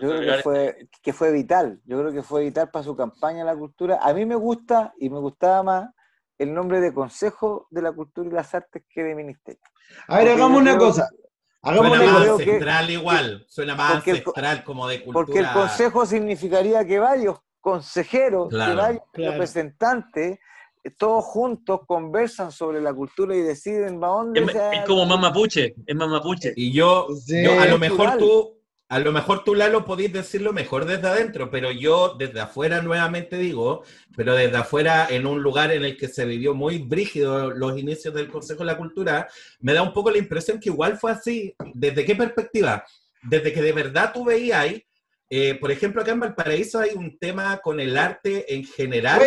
Yo 0.01 0.09
creo 0.09 0.21
que 0.21 0.43
fue, 0.43 0.89
que 1.03 1.13
fue 1.13 1.33
vital, 1.33 1.81
yo 1.85 1.99
creo 1.99 2.13
que 2.13 2.23
fue 2.23 2.45
vital 2.45 2.71
para 2.71 2.85
su 2.85 2.97
campaña 2.97 3.45
la 3.45 3.57
cultura. 3.57 3.99
A 4.01 4.15
mí 4.15 4.25
me 4.25 4.37
gusta 4.37 4.95
y 4.99 5.11
me 5.11 5.19
gustaba 5.19 5.65
más 5.65 5.91
el 6.39 6.55
nombre 6.55 6.81
de 6.81 6.95
Consejo 6.95 7.67
de 7.71 7.83
la 7.83 7.93
Cultura 7.93 8.29
y 8.29 8.33
las 8.33 8.55
Artes 8.55 8.85
que 8.89 9.03
de 9.03 9.15
Ministerio. 9.17 9.61
A 10.07 10.19
ver, 10.19 10.29
hagamos 10.29 10.61
una 10.61 10.79
cosa. 10.79 11.09
Hagamos 11.63 11.97
suena 11.97 12.13
más 12.13 12.29
ancestral 12.29 12.91
igual, 12.91 13.47
suena 13.49 13.75
más 13.75 13.95
ancestral 13.97 14.63
como 14.63 14.87
de 14.87 15.03
cultura. 15.03 15.27
Porque 15.27 15.41
el 15.41 15.53
consejo 15.53 16.07
significaría 16.07 16.87
que 16.87 17.01
varios 17.01 17.41
consejeros, 17.67 18.49
que 18.49 18.75
varios 18.75 19.03
representantes, 19.13 20.39
eh, 20.85 20.91
todos 20.97 21.25
juntos 21.25 21.81
conversan 21.85 22.53
sobre 22.53 22.81
la 22.81 22.95
cultura 22.95 23.35
y 23.35 23.41
deciden 23.41 24.01
va 24.01 24.07
dónde. 24.07 24.41
Es, 24.41 24.55
es 24.55 24.85
como 24.87 25.05
más 25.05 25.19
mapuche, 25.19 25.75
es 25.85 25.97
más 25.97 26.09
mapuche. 26.09 26.53
Y 26.55 26.71
yo, 26.71 27.09
yo 27.27 27.61
a 27.61 27.67
lo 27.67 27.77
mejor 27.77 28.19
tú 28.19 28.53
a 28.89 29.01
lo 29.01 29.11
mejor 29.11 29.43
tú, 29.43 29.57
Lalo, 29.57 29.85
podéis 29.85 30.13
decirlo 30.13 30.53
mejor 30.53 30.85
desde 30.85 31.09
adentro, 31.09 31.51
pero 31.51 31.73
yo 31.73 32.15
desde 32.17 32.39
afuera 32.39 32.83
nuevamente 32.83 33.37
digo, 33.37 33.83
pero 34.17 34.37
desde 34.37 34.59
afuera 34.59 35.09
en 35.11 35.27
un 35.27 35.43
lugar 35.43 35.73
en 35.73 35.85
el 35.85 35.97
que 35.97 36.07
se 36.07 36.25
vivió 36.25 36.55
muy 36.55 36.79
brígido 36.79 37.51
los 37.51 37.77
inicios 37.77 38.15
del 38.15 38.29
Consejo 38.29 38.61
de 38.61 38.67
la 38.67 38.79
Cultura, 38.79 39.27
me 39.59 39.73
da 39.73 39.83
un 39.83 39.93
poco 39.93 40.13
la 40.13 40.19
impresión 40.19 40.61
que 40.61 40.69
igual 40.69 40.99
fue 40.99 41.11
así. 41.11 41.53
¿Desde 41.75 42.05
qué 42.05 42.15
perspectiva? 42.15 42.85
Desde 43.25 43.53
que 43.53 43.61
de 43.61 43.73
verdad 43.73 44.13
tú 44.15 44.25
veías 44.25 44.61
ahí 44.61 44.87
eh, 45.29 45.57
por 45.61 45.73
ejemplo, 45.73 46.03
acá 46.03 46.13
en 46.13 46.21
Valparaíso 46.21 46.79
hay 46.79 46.91
un 46.95 47.19
tema 47.19 47.59
con 47.59 47.81
el 47.81 47.97
arte 47.97 48.55
en 48.55 48.65
general. 48.65 49.21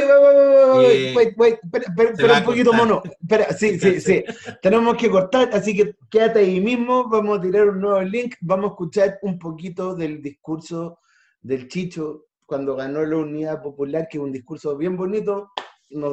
Wait, 0.78 1.16
wait, 1.16 1.34
wait, 1.38 1.60
espera, 1.64 2.40
un 2.40 2.44
poquito, 2.46 2.72
mono. 2.72 3.02
Espera, 3.04 3.52
sí, 3.52 3.78
sí, 3.78 4.00
sí. 4.00 4.24
Tenemos 4.62 4.96
que 4.96 5.10
cortar, 5.10 5.50
así 5.52 5.76
que 5.76 5.96
quédate 6.10 6.40
ahí 6.40 6.62
mismo. 6.62 7.10
Vamos 7.10 7.40
a 7.40 7.42
tirar 7.42 7.68
un 7.70 7.82
nuevo 7.82 8.02
link. 8.02 8.36
Vamos 8.40 8.66
a 8.66 8.74
escuchar 8.74 9.20
un 9.24 9.38
poquito 9.38 9.94
del 9.94 10.22
discurso 10.22 11.00
del 11.42 11.68
Chicho 11.68 12.28
cuando 12.46 12.78
ganó 12.78 13.04
la 13.06 13.18
Unidad 13.18 13.62
Popular, 13.62 14.08
que 14.10 14.20
es 14.20 14.24
un 14.24 14.32
discurso 14.32 14.78
bien 14.78 14.96
bonito. 14.96 15.52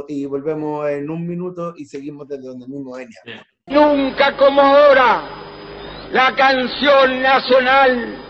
y 0.09 0.27
volvemos 0.27 0.89
en 0.91 1.11
un 1.11 1.27
minuto 1.27 1.75
y 1.77 1.85
seguimos 1.85 2.27
desde 2.27 2.49
donde 2.49 2.67
mismo 2.67 2.97
venía. 2.97 3.47
Nunca 3.69 4.37
como 4.37 4.63
ahora, 4.63 6.11
la 6.11 6.35
canción 6.35 7.23
nacional 7.23 8.26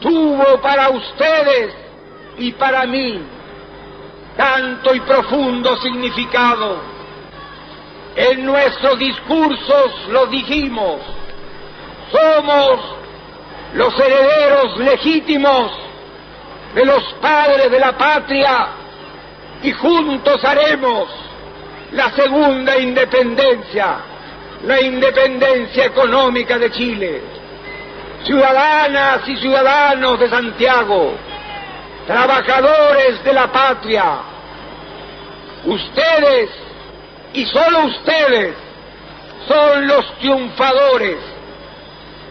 tuvo 0.00 0.60
para 0.60 0.90
ustedes 0.90 1.74
y 2.38 2.52
para 2.52 2.86
mí 2.86 3.20
tanto 4.36 4.94
y 4.94 5.00
profundo 5.00 5.76
significado. 5.78 6.78
En 8.14 8.46
nuestros 8.46 8.98
discursos 8.98 10.08
lo 10.10 10.26
dijimos, 10.26 11.00
somos 12.12 12.80
los 13.74 13.94
herederos 13.98 14.78
legítimos 14.78 15.72
de 16.74 16.84
los 16.84 17.02
padres 17.20 17.70
de 17.70 17.80
la 17.80 17.96
patria 17.98 18.68
y 19.62 19.72
juntos 19.72 20.44
haremos 20.44 21.08
la 21.92 22.10
segunda 22.12 22.78
independencia, 22.78 23.96
la 24.64 24.80
independencia 24.80 25.86
económica 25.86 26.58
de 26.58 26.70
Chile 26.70 27.37
ciudadanas 28.24 29.26
y 29.28 29.36
ciudadanos 29.36 30.18
de 30.18 30.28
Santiago, 30.28 31.14
trabajadores 32.06 33.22
de 33.24 33.32
la 33.32 33.50
patria, 33.52 34.04
ustedes 35.64 36.50
y 37.32 37.44
solo 37.46 37.84
ustedes 37.86 38.54
son 39.46 39.86
los 39.86 40.18
triunfadores, 40.18 41.18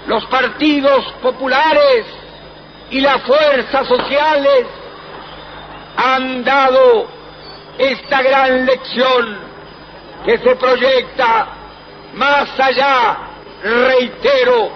los 0.08 0.26
partidos 0.26 1.06
populares 1.22 2.06
y 2.90 3.02
las 3.02 3.22
fuerzas 3.24 3.88
sociales 3.88 4.66
han 5.98 6.44
dado 6.44 7.08
esta 7.78 8.22
gran 8.22 8.66
lección 8.66 9.40
que 10.26 10.38
se 10.38 10.56
proyecta 10.56 11.48
más 12.14 12.60
allá, 12.60 13.18
reitero, 13.64 14.72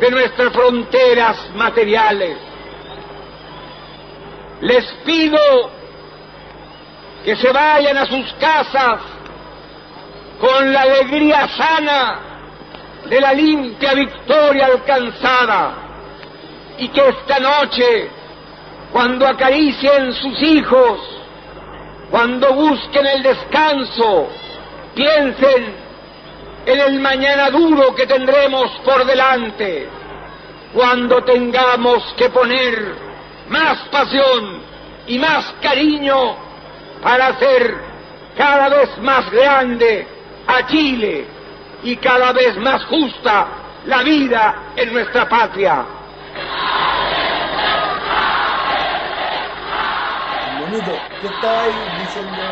de 0.00 0.10
nuestras 0.10 0.52
fronteras 0.52 1.50
materiales. 1.54 2.36
Les 4.60 4.84
pido 5.04 5.70
que 7.24 7.36
se 7.36 7.50
vayan 7.52 7.96
a 7.96 8.06
sus 8.06 8.32
casas 8.34 9.00
con 10.40 10.72
la 10.72 10.82
alegría 10.82 11.48
sana 11.48 12.20
de 13.08 13.20
la 13.20 13.32
limpia 13.32 13.94
victoria 13.94 14.66
alcanzada 14.66 15.74
y 16.78 16.88
que 16.88 17.08
esta 17.08 17.38
noche, 17.38 18.10
cuando 18.92 19.26
acaricien 19.26 20.12
sus 20.14 20.42
hijos, 20.42 21.00
cuando 22.10 22.52
busquen 22.52 23.06
el 23.06 23.22
descanso, 23.22 24.28
piensen 24.94 25.83
en 26.66 26.80
el 26.80 27.00
mañana 27.00 27.50
duro 27.50 27.94
que 27.94 28.06
tendremos 28.06 28.70
por 28.84 29.04
delante, 29.04 29.88
cuando 30.72 31.22
tengamos 31.22 32.14
que 32.16 32.30
poner 32.30 32.94
más 33.48 33.78
pasión 33.90 34.62
y 35.06 35.18
más 35.18 35.54
cariño 35.60 36.36
para 37.02 37.28
hacer 37.28 37.76
cada 38.36 38.68
vez 38.68 38.98
más 38.98 39.30
grande 39.30 40.06
a 40.46 40.66
Chile 40.66 41.26
y 41.82 41.96
cada 41.96 42.32
vez 42.32 42.56
más 42.56 42.84
justa 42.86 43.46
la 43.86 44.02
vida 44.02 44.72
en 44.76 44.92
nuestra 44.92 45.28
patria. 45.28 45.84
¿qué 51.20 51.26
estáis 51.26 51.74
diciendo 52.00 52.42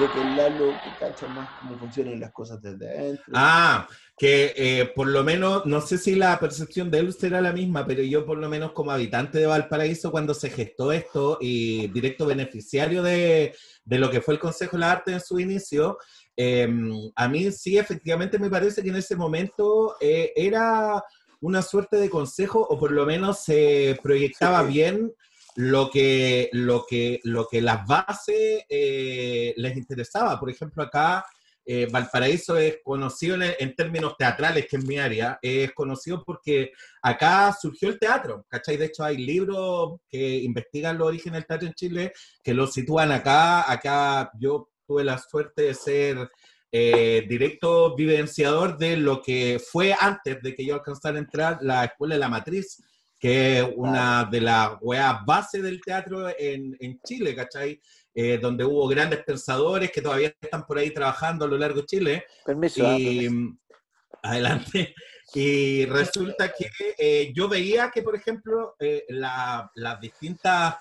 de 0.00 0.10
que 0.12 0.20
el 0.22 0.36
Lalo 0.36 0.72
que 0.82 0.90
cacha 0.98 1.28
más 1.28 1.46
cómo 1.60 1.78
funcionan 1.78 2.20
las 2.20 2.32
cosas 2.32 2.62
desde 2.62 2.88
adentro. 2.88 3.34
Ah, 3.34 3.86
que 4.16 4.54
eh, 4.56 4.90
por 4.94 5.08
lo 5.08 5.22
menos, 5.22 5.66
no 5.66 5.82
sé 5.82 5.98
si 5.98 6.14
la 6.14 6.40
percepción 6.40 6.90
de 6.90 7.00
él 7.00 7.12
será 7.12 7.42
la 7.42 7.52
misma, 7.52 7.86
pero 7.86 8.02
yo 8.02 8.24
por 8.24 8.38
lo 8.38 8.48
menos 8.48 8.72
como 8.72 8.92
habitante 8.92 9.38
de 9.38 9.46
Valparaíso, 9.46 10.10
cuando 10.10 10.32
se 10.32 10.48
gestó 10.48 10.90
esto 10.90 11.36
y 11.38 11.88
directo 11.88 12.24
beneficiario 12.24 13.02
de, 13.02 13.54
de 13.84 13.98
lo 13.98 14.10
que 14.10 14.22
fue 14.22 14.34
el 14.34 14.40
Consejo 14.40 14.76
de 14.76 14.80
la 14.80 14.92
Arte 14.92 15.12
en 15.12 15.20
su 15.20 15.38
inicio, 15.38 15.98
em, 16.34 16.90
a 17.14 17.28
mí 17.28 17.52
sí 17.52 17.76
efectivamente 17.76 18.38
me 18.38 18.48
parece 18.48 18.82
que 18.82 18.88
en 18.88 18.96
ese 18.96 19.16
momento 19.16 19.96
eh, 20.00 20.32
era 20.34 21.04
una 21.40 21.60
suerte 21.60 21.96
de 21.96 22.08
consejo 22.08 22.60
o 22.60 22.78
por 22.78 22.92
lo 22.92 23.04
menos 23.04 23.44
se 23.44 23.98
proyectaba 24.02 24.62
bien 24.62 25.12
lo 25.56 25.90
que, 25.90 26.48
lo 26.52 26.84
que, 26.88 27.20
lo 27.24 27.46
que 27.46 27.60
las 27.60 27.86
bases 27.86 28.64
eh, 28.68 29.54
les 29.56 29.76
interesaba. 29.76 30.38
Por 30.38 30.50
ejemplo, 30.50 30.82
acá 30.82 31.24
eh, 31.64 31.86
Valparaíso 31.90 32.56
es 32.56 32.78
conocido 32.82 33.36
en, 33.40 33.74
términos 33.76 34.16
teatrales, 34.16 34.66
que 34.66 34.76
es 34.76 34.84
mi 34.84 34.98
área, 34.98 35.38
es 35.40 35.72
conocido 35.72 36.24
porque 36.24 36.72
acá 37.02 37.54
surgió 37.58 37.88
el 37.88 37.98
teatro, 37.98 38.44
¿cachai? 38.48 38.76
De 38.76 38.86
hecho 38.86 39.04
hay 39.04 39.18
libros 39.18 40.00
que 40.08 40.38
investigan 40.38 40.98
los 40.98 41.08
orígenes 41.08 41.40
del 41.40 41.46
teatro 41.46 41.68
en 41.68 41.74
Chile, 41.74 42.12
que 42.42 42.54
lo 42.54 42.66
sitúan 42.66 43.12
acá, 43.12 43.70
acá 43.70 44.32
yo 44.38 44.68
tuve 44.86 45.04
la 45.04 45.18
suerte 45.18 45.62
de 45.62 45.74
ser 45.74 46.30
eh, 46.72 47.24
directo 47.28 47.94
vivenciador 47.94 48.78
de 48.78 48.96
lo 48.96 49.22
que 49.22 49.60
fue 49.64 49.94
antes 49.98 50.42
de 50.42 50.54
que 50.54 50.64
yo 50.64 50.74
alcanzara 50.74 51.16
a 51.16 51.20
entrar 51.20 51.58
la 51.62 51.84
Escuela 51.84 52.14
de 52.14 52.20
la 52.20 52.28
Matriz, 52.28 52.82
que 53.20 53.58
es 53.58 53.66
una 53.76 54.24
de 54.24 54.40
las 54.40 54.70
weas 54.80 55.24
base 55.26 55.60
del 55.60 55.78
teatro 55.82 56.30
en, 56.38 56.74
en 56.80 56.98
Chile, 57.02 57.36
¿cachai? 57.36 57.78
Eh, 58.14 58.38
donde 58.38 58.64
hubo 58.64 58.88
grandes 58.88 59.22
pensadores 59.22 59.92
que 59.92 60.00
todavía 60.00 60.34
están 60.40 60.66
por 60.66 60.78
ahí 60.78 60.90
trabajando 60.90 61.44
a 61.44 61.48
lo 61.48 61.58
largo 61.58 61.82
de 61.82 61.86
Chile. 61.86 62.24
Permiso. 62.44 62.82
Y, 62.98 63.28
mm, 63.28 63.58
adelante. 64.22 64.94
Y 65.34 65.84
resulta 65.84 66.50
que 66.50 66.70
eh, 66.98 67.30
yo 67.34 67.46
veía 67.46 67.90
que, 67.90 68.02
por 68.02 68.16
ejemplo, 68.16 68.74
eh, 68.80 69.04
las 69.08 70.00
distintas 70.00 70.76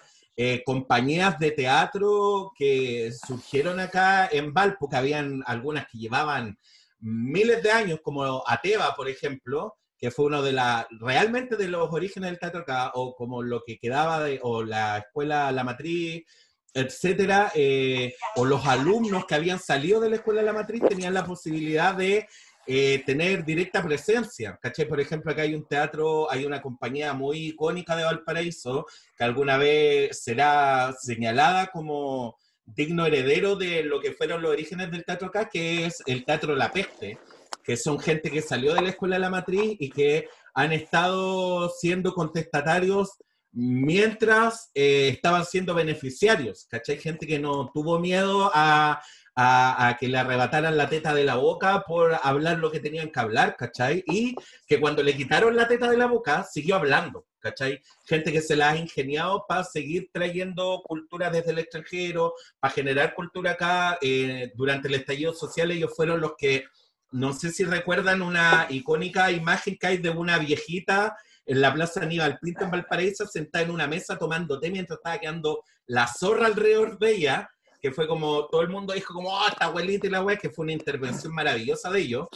compañías 0.65 1.37
de 1.37 1.51
teatro 1.51 2.53
que 2.57 3.11
surgieron 3.11 3.77
acá 3.81 4.29
en 4.31 4.53
Valpo, 4.53 4.87
que 4.87 4.95
habían 4.95 5.43
algunas 5.45 5.85
que 5.89 5.97
llevaban 5.97 6.57
miles 6.99 7.61
de 7.61 7.71
años, 7.71 7.99
como 8.01 8.41
Ateva, 8.47 8.95
por 8.95 9.09
ejemplo, 9.09 9.75
que 9.99 10.11
fue 10.11 10.25
uno 10.25 10.41
de 10.41 10.53
las, 10.53 10.87
realmente 10.91 11.57
de 11.57 11.67
los 11.67 11.91
orígenes 11.91 12.29
del 12.29 12.39
teatro 12.39 12.61
acá, 12.61 12.91
o 12.95 13.15
como 13.15 13.43
lo 13.43 13.61
que 13.65 13.77
quedaba 13.77 14.23
de, 14.23 14.39
o 14.41 14.63
la 14.63 14.99
escuela 14.99 15.51
La 15.51 15.63
Matriz, 15.63 16.23
etcétera, 16.73 17.51
eh, 17.55 18.15
o 18.35 18.45
los 18.45 18.65
alumnos 18.65 19.25
que 19.25 19.35
habían 19.35 19.59
salido 19.59 19.99
de 19.99 20.09
la 20.09 20.15
escuela 20.17 20.41
la 20.41 20.53
matriz 20.53 20.83
tenían 20.87 21.13
la 21.13 21.25
posibilidad 21.25 21.95
de 21.95 22.27
eh, 22.67 23.01
tener 23.05 23.43
directa 23.43 23.83
presencia. 23.83 24.57
¿Cachai? 24.61 24.87
Por 24.87 24.99
ejemplo, 24.99 25.31
acá 25.31 25.41
hay 25.41 25.55
un 25.55 25.67
teatro, 25.67 26.31
hay 26.31 26.45
una 26.45 26.61
compañía 26.61 27.13
muy 27.13 27.47
icónica 27.47 27.95
de 27.95 28.03
Valparaíso 28.03 28.85
que 29.17 29.23
alguna 29.23 29.57
vez 29.57 30.21
será 30.21 30.93
señalada 30.99 31.67
como 31.67 32.37
digno 32.65 33.07
heredero 33.07 33.55
de 33.55 33.83
lo 33.83 33.99
que 33.99 34.11
fueron 34.11 34.43
los 34.43 34.51
orígenes 34.51 34.91
del 34.91 35.03
teatro 35.03 35.29
acá, 35.29 35.49
que 35.49 35.87
es 35.87 36.03
el 36.05 36.23
Teatro 36.23 36.55
La 36.55 36.71
Peste, 36.71 37.17
que 37.63 37.77
son 37.77 37.99
gente 37.99 38.31
que 38.31 38.41
salió 38.41 38.73
de 38.73 38.81
la 38.81 38.89
escuela 38.89 39.15
de 39.15 39.21
la 39.21 39.29
matriz 39.29 39.75
y 39.79 39.89
que 39.89 40.27
han 40.53 40.73
estado 40.73 41.69
siendo 41.69 42.13
contestatarios 42.13 43.17
mientras 43.51 44.69
eh, 44.73 45.09
estaban 45.09 45.45
siendo 45.45 45.73
beneficiarios, 45.73 46.67
¿cachai? 46.69 46.97
Gente 46.97 47.25
que 47.25 47.39
no 47.39 47.71
tuvo 47.73 47.99
miedo 47.99 48.51
a, 48.53 49.01
que 49.99 50.09
le 50.09 50.17
arrebataran 50.17 50.75
la 50.75 50.89
teta 50.89 51.13
de 51.13 51.23
la 51.23 51.35
boca 51.35 51.85
por 51.87 52.19
hablar 52.23 52.57
lo 52.57 52.69
que 52.69 52.81
tenían 52.81 53.09
que 53.09 53.21
hablar, 53.21 53.55
¿cachai? 53.55 54.03
Y 54.05 54.35
que 54.67 54.81
cuando 54.81 55.01
le 55.01 55.15
quitaron 55.15 55.55
la 55.55 55.65
teta 55.65 55.89
de 55.89 55.95
la 55.95 56.07
boca, 56.07 56.43
siguió 56.43 56.75
hablando, 56.75 57.25
¿cachai? 57.39 57.81
Gente 58.05 58.33
que 58.33 58.41
se 58.41 58.57
la 58.57 58.71
ha 58.71 58.75
ingeniado 58.75 59.45
para 59.47 59.63
seguir 59.63 60.09
trayendo 60.11 60.83
cultura 60.85 61.29
desde 61.29 61.51
el 61.51 61.59
extranjero, 61.59 62.33
para 62.59 62.73
generar 62.73 63.15
cultura 63.15 63.51
acá. 63.51 63.97
Eh, 64.01 64.51
durante 64.55 64.89
el 64.89 64.95
estallido 64.95 65.33
social 65.33 65.71
ellos 65.71 65.93
fueron 65.95 66.19
los 66.19 66.33
que, 66.37 66.65
no 67.11 67.33
sé 67.33 67.51
si 67.51 67.63
recuerdan 67.63 68.21
una 68.21 68.67
icónica 68.69 69.31
imagen 69.31 69.77
que 69.79 69.87
hay 69.87 69.97
de 69.97 70.09
una 70.09 70.37
viejita 70.37 71.17
en 71.45 71.61
la 71.61 71.73
Plaza 71.73 72.01
Aníbal 72.01 72.37
Pinto 72.39 72.65
en 72.65 72.71
Valparaíso, 72.71 73.25
sentada 73.25 73.65
en 73.65 73.71
una 73.71 73.87
mesa 73.87 74.17
tomando 74.17 74.59
té 74.59 74.69
mientras 74.69 74.97
estaba 74.97 75.17
quedando 75.17 75.63
la 75.87 76.07
zorra 76.07 76.45
alrededor 76.45 76.99
de 76.99 77.11
ella, 77.11 77.49
que 77.81 77.91
fue 77.91 78.07
como, 78.07 78.47
todo 78.47 78.61
el 78.61 78.69
mundo 78.69 78.93
dijo 78.93 79.13
como, 79.13 79.29
oh, 79.29 79.47
esta 79.47 79.65
abuelita 79.65 80.05
y 80.05 80.09
la 80.11 80.23
wea, 80.23 80.37
que 80.37 80.51
fue 80.51 80.63
una 80.63 80.73
intervención 80.73 81.33
maravillosa 81.33 81.89
de 81.89 81.99
ellos. 82.01 82.27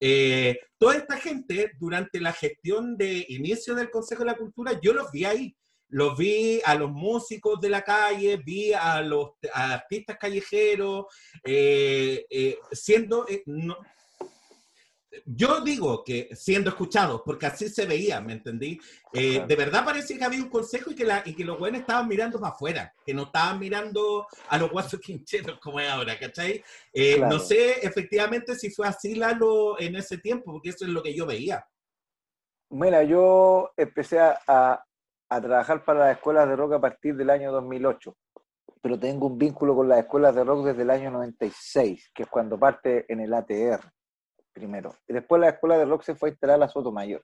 Eh, 0.00 0.58
toda 0.78 0.96
esta 0.96 1.16
gente, 1.16 1.72
durante 1.78 2.20
la 2.20 2.32
gestión 2.32 2.96
de 2.96 3.24
inicio 3.28 3.74
del 3.74 3.90
Consejo 3.90 4.24
de 4.24 4.30
la 4.30 4.36
Cultura, 4.36 4.80
yo 4.80 4.92
los 4.92 5.10
vi 5.12 5.24
ahí. 5.24 5.56
Los 5.88 6.18
vi 6.18 6.60
a 6.64 6.74
los 6.74 6.90
músicos 6.90 7.60
de 7.60 7.70
la 7.70 7.82
calle, 7.82 8.38
vi 8.44 8.72
a 8.72 9.00
los 9.02 9.34
artistas 9.52 10.16
callejeros, 10.18 11.04
eh, 11.44 12.26
eh, 12.28 12.58
siendo, 12.72 13.24
yo 15.24 15.60
digo 15.60 16.04
que 16.04 16.28
siendo 16.34 16.70
escuchados, 16.70 17.22
porque 17.24 17.46
así 17.46 17.68
se 17.68 17.86
veía, 17.86 18.20
¿me 18.20 18.34
entendí? 18.34 18.78
Eh, 19.12 19.44
de 19.46 19.56
verdad 19.56 19.84
parecía 19.84 20.18
que 20.18 20.24
había 20.24 20.42
un 20.42 20.48
consejo 20.48 20.90
y 20.90 20.94
que, 20.94 21.04
la, 21.04 21.22
y 21.24 21.34
que 21.34 21.44
los 21.44 21.58
buenos 21.58 21.80
estaban 21.80 22.08
mirando 22.08 22.40
para 22.40 22.52
afuera, 22.52 22.94
que 23.04 23.14
no 23.14 23.24
estaban 23.24 23.58
mirando 23.58 24.26
a 24.48 24.58
los 24.58 24.70
guasos 24.70 25.00
quincheros 25.04 25.58
como 25.58 25.80
es 25.80 25.88
ahora, 25.88 26.18
¿cachai? 26.18 26.62
Eh, 26.92 27.18
no 27.20 27.38
sé 27.38 27.86
efectivamente 27.86 28.54
si 28.54 28.70
fue 28.70 28.86
así, 28.86 29.14
Lalo, 29.14 29.78
en 29.80 29.96
ese 29.96 30.18
tiempo, 30.18 30.52
porque 30.52 30.70
eso 30.70 30.84
es 30.84 30.90
lo 30.90 31.02
que 31.02 31.14
yo 31.14 31.26
veía. 31.26 31.66
Mira, 32.70 33.02
yo 33.04 33.72
empecé 33.76 34.18
a, 34.18 34.84
a 35.28 35.40
trabajar 35.40 35.84
para 35.84 36.00
las 36.00 36.16
escuelas 36.16 36.48
de 36.48 36.56
rock 36.56 36.74
a 36.74 36.80
partir 36.80 37.16
del 37.16 37.30
año 37.30 37.52
2008 37.52 38.16
pero 38.82 39.00
tengo 39.00 39.26
un 39.26 39.36
vínculo 39.36 39.74
con 39.74 39.88
las 39.88 39.98
escuelas 39.98 40.32
de 40.32 40.44
rock 40.44 40.66
desde 40.66 40.82
el 40.82 40.90
año 40.90 41.10
96, 41.10 42.12
que 42.14 42.22
es 42.22 42.28
cuando 42.28 42.56
parte 42.56 43.04
en 43.12 43.18
el 43.18 43.34
ATR 43.34 43.80
primero. 44.56 44.94
Y 45.06 45.12
después 45.12 45.38
la 45.38 45.50
escuela 45.50 45.76
de 45.76 45.84
rock 45.84 46.02
se 46.02 46.14
fue 46.14 46.30
a 46.30 46.32
instalar 46.32 46.62
a 46.62 46.68
Soto 46.68 46.90
Mayor. 46.90 47.22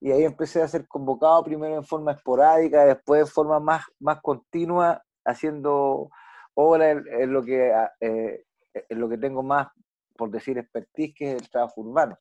Y 0.00 0.10
ahí 0.10 0.24
empecé 0.24 0.60
a 0.60 0.68
ser 0.68 0.88
convocado 0.88 1.44
primero 1.44 1.76
en 1.76 1.84
forma 1.84 2.12
esporádica, 2.12 2.84
después 2.84 3.24
de 3.24 3.30
forma 3.30 3.60
más, 3.60 3.84
más 4.00 4.20
continua, 4.20 5.02
haciendo 5.24 6.10
obras 6.54 6.96
en, 7.12 7.32
lo 7.32 7.44
que, 7.44 7.72
eh, 8.00 8.44
en 8.72 9.00
lo 9.00 9.08
que 9.08 9.18
tengo 9.18 9.42
más, 9.42 9.68
por 10.16 10.30
decir, 10.30 10.58
expertise, 10.58 11.14
que 11.14 11.32
es 11.32 11.42
el 11.42 11.48
trabajo 11.48 11.80
urbano. 11.80 12.18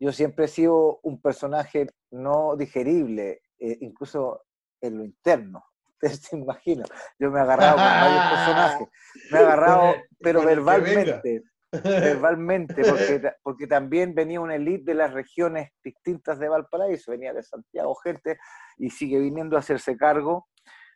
Yo 0.00 0.10
siempre 0.10 0.46
he 0.46 0.48
sido 0.48 0.98
un 1.04 1.20
personaje 1.20 1.86
no 2.10 2.56
digerible, 2.56 3.42
eh, 3.60 3.78
incluso 3.82 4.42
en 4.80 4.98
lo 4.98 5.04
interno. 5.04 5.64
Se 6.00 6.36
imaginan. 6.36 6.88
Yo 7.20 7.30
me 7.30 7.38
he 7.38 7.42
agarrado 7.42 7.76
con 7.76 7.84
varios 7.84 8.24
personajes. 8.32 8.88
Me 9.30 9.38
he 9.38 9.42
agarrado, 9.42 9.94
pero 10.18 10.44
verbalmente 10.44 11.44
verbalmente, 11.72 12.82
porque, 12.84 13.22
porque 13.42 13.66
también 13.66 14.14
venía 14.14 14.40
una 14.40 14.56
élite 14.56 14.92
de 14.92 14.94
las 14.94 15.12
regiones 15.12 15.70
distintas 15.82 16.38
de 16.38 16.48
Valparaíso, 16.48 17.12
venía 17.12 17.32
de 17.32 17.42
Santiago 17.42 17.94
gente 17.96 18.38
y 18.78 18.90
sigue 18.90 19.18
viniendo 19.18 19.56
a 19.56 19.60
hacerse 19.60 19.96
cargo 19.96 20.48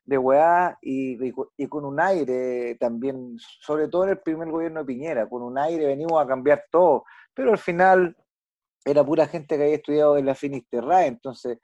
de 0.05 0.19
weá 0.19 0.78
y, 0.81 1.19
y, 1.57 1.66
con 1.66 1.85
un 1.85 1.98
aire 1.98 2.77
también, 2.78 3.36
sobre 3.39 3.89
todo 3.89 4.05
en 4.05 4.11
el 4.11 4.20
primer 4.20 4.48
gobierno 4.51 4.81
de 4.81 4.86
Piñera, 4.86 5.28
con 5.28 5.43
un 5.43 5.59
aire 5.59 5.86
venimos 5.86 6.23
a 6.23 6.27
cambiar 6.27 6.65
todo, 6.70 7.05
pero 7.35 7.51
al 7.51 7.59
final 7.59 8.16
era 8.85 9.05
pura 9.05 9.27
gente 9.27 9.57
que 9.57 9.65
había 9.65 9.77
estudiado 9.77 10.16
en 10.16 10.27
la 10.27 10.36
Finisterra, 10.36 11.07
entonces 11.07 11.59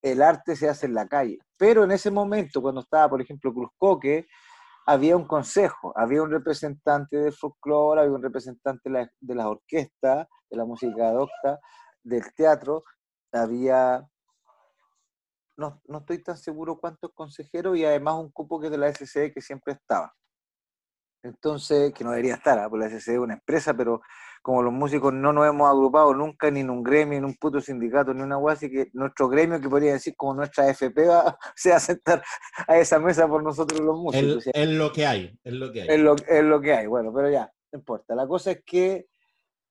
el 0.00 0.22
arte 0.22 0.56
se 0.56 0.68
hace 0.68 0.86
en 0.86 0.94
la 0.94 1.06
calle. 1.06 1.38
Pero 1.58 1.84
en 1.84 1.90
ese 1.90 2.10
momento, 2.10 2.62
cuando 2.62 2.80
estaba, 2.80 3.08
por 3.08 3.20
ejemplo, 3.20 3.52
Cruzcoque, 3.52 4.26
había 4.86 5.16
un 5.16 5.26
consejo, 5.26 5.92
había 5.96 6.22
un 6.22 6.30
representante 6.30 7.16
de 7.16 7.32
folclore, 7.32 8.02
había 8.02 8.14
un 8.14 8.22
representante 8.22 8.90
de 8.90 8.90
la, 8.90 9.10
de 9.20 9.34
la 9.34 9.48
orquesta, 9.48 10.28
de 10.50 10.56
la 10.56 10.64
música 10.64 11.08
adopta, 11.08 11.58
del 12.02 12.34
teatro, 12.34 12.84
había, 13.32 14.06
no, 15.56 15.80
no, 15.86 15.98
estoy 15.98 16.22
tan 16.22 16.36
seguro 16.36 16.78
cuántos 16.78 17.12
consejeros 17.14 17.76
y 17.76 17.84
además 17.84 18.16
un 18.16 18.30
cupo 18.30 18.60
que 18.60 18.66
es 18.66 18.72
de 18.72 18.78
la 18.78 18.88
SCE 18.88 19.32
que 19.32 19.40
siempre 19.40 19.72
estaba. 19.72 20.14
Entonces, 21.22 21.92
que 21.94 22.04
no 22.04 22.10
debería 22.10 22.34
estar, 22.34 22.58
¿ah? 22.58 22.68
porque 22.68 22.84
la 22.84 22.90
SCE 22.90 23.14
es 23.14 23.18
una 23.18 23.34
empresa, 23.34 23.74
pero 23.74 24.02
como 24.44 24.62
los 24.62 24.74
músicos 24.74 25.10
no 25.14 25.32
nos 25.32 25.48
hemos 25.48 25.70
agrupado 25.70 26.12
nunca 26.12 26.50
ni 26.50 26.60
en 26.60 26.68
un 26.68 26.82
gremio, 26.82 27.12
ni 27.12 27.16
en 27.16 27.24
un 27.24 27.34
puto 27.34 27.62
sindicato, 27.62 28.12
ni 28.12 28.20
una 28.20 28.36
hueá, 28.36 28.52
así 28.52 28.70
que 28.70 28.90
nuestro 28.92 29.26
gremio, 29.26 29.58
que 29.58 29.70
podría 29.70 29.94
decir 29.94 30.14
como 30.14 30.34
nuestra 30.34 30.68
FP, 30.68 31.06
va, 31.06 31.38
se 31.56 31.70
va 31.70 31.76
a 31.76 31.80
sentar 31.80 32.22
a 32.68 32.76
esa 32.76 32.98
mesa 32.98 33.26
por 33.26 33.42
nosotros 33.42 33.80
los 33.80 33.98
músicos. 33.98 34.46
Es 34.52 34.68
lo 34.68 34.92
que 34.92 35.06
hay, 35.06 35.34
es 35.42 35.54
lo 35.54 35.72
que 35.72 35.80
hay. 35.80 35.88
Es 35.88 35.98
lo, 35.98 36.14
es 36.14 36.44
lo 36.44 36.60
que 36.60 36.74
hay, 36.74 36.86
bueno, 36.86 37.10
pero 37.14 37.30
ya, 37.30 37.50
no 37.72 37.78
importa. 37.78 38.14
La 38.14 38.26
cosa 38.26 38.50
es 38.50 38.62
que, 38.66 39.06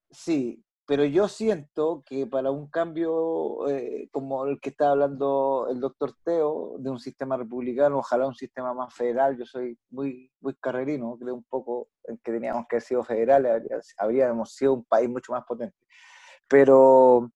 sí, 0.09 0.62
pero 0.85 1.05
yo 1.05 1.27
siento 1.27 2.03
que 2.05 2.27
para 2.27 2.51
un 2.51 2.69
cambio 2.69 3.67
eh, 3.69 4.09
como 4.11 4.45
el 4.45 4.59
que 4.59 4.69
está 4.69 4.89
hablando 4.91 5.67
el 5.69 5.79
doctor 5.79 6.13
Teo, 6.23 6.75
de 6.77 6.89
un 6.89 6.99
sistema 6.99 7.37
republicano, 7.37 7.99
ojalá 7.99 8.27
un 8.27 8.35
sistema 8.35 8.73
más 8.73 8.93
federal, 8.93 9.37
yo 9.37 9.45
soy 9.45 9.77
muy, 9.89 10.31
muy 10.41 10.55
carrerino, 10.55 11.17
creo 11.17 11.35
un 11.35 11.45
poco 11.45 11.87
en 12.03 12.17
que 12.17 12.33
teníamos 12.33 12.65
que 12.67 12.75
haber 12.75 12.83
sido 12.83 13.03
federales, 13.03 13.63
habríamos 13.97 14.53
sido 14.53 14.73
un 14.73 14.83
país 14.83 15.09
mucho 15.09 15.31
más 15.31 15.45
potente. 15.45 15.77
Pero 16.49 17.31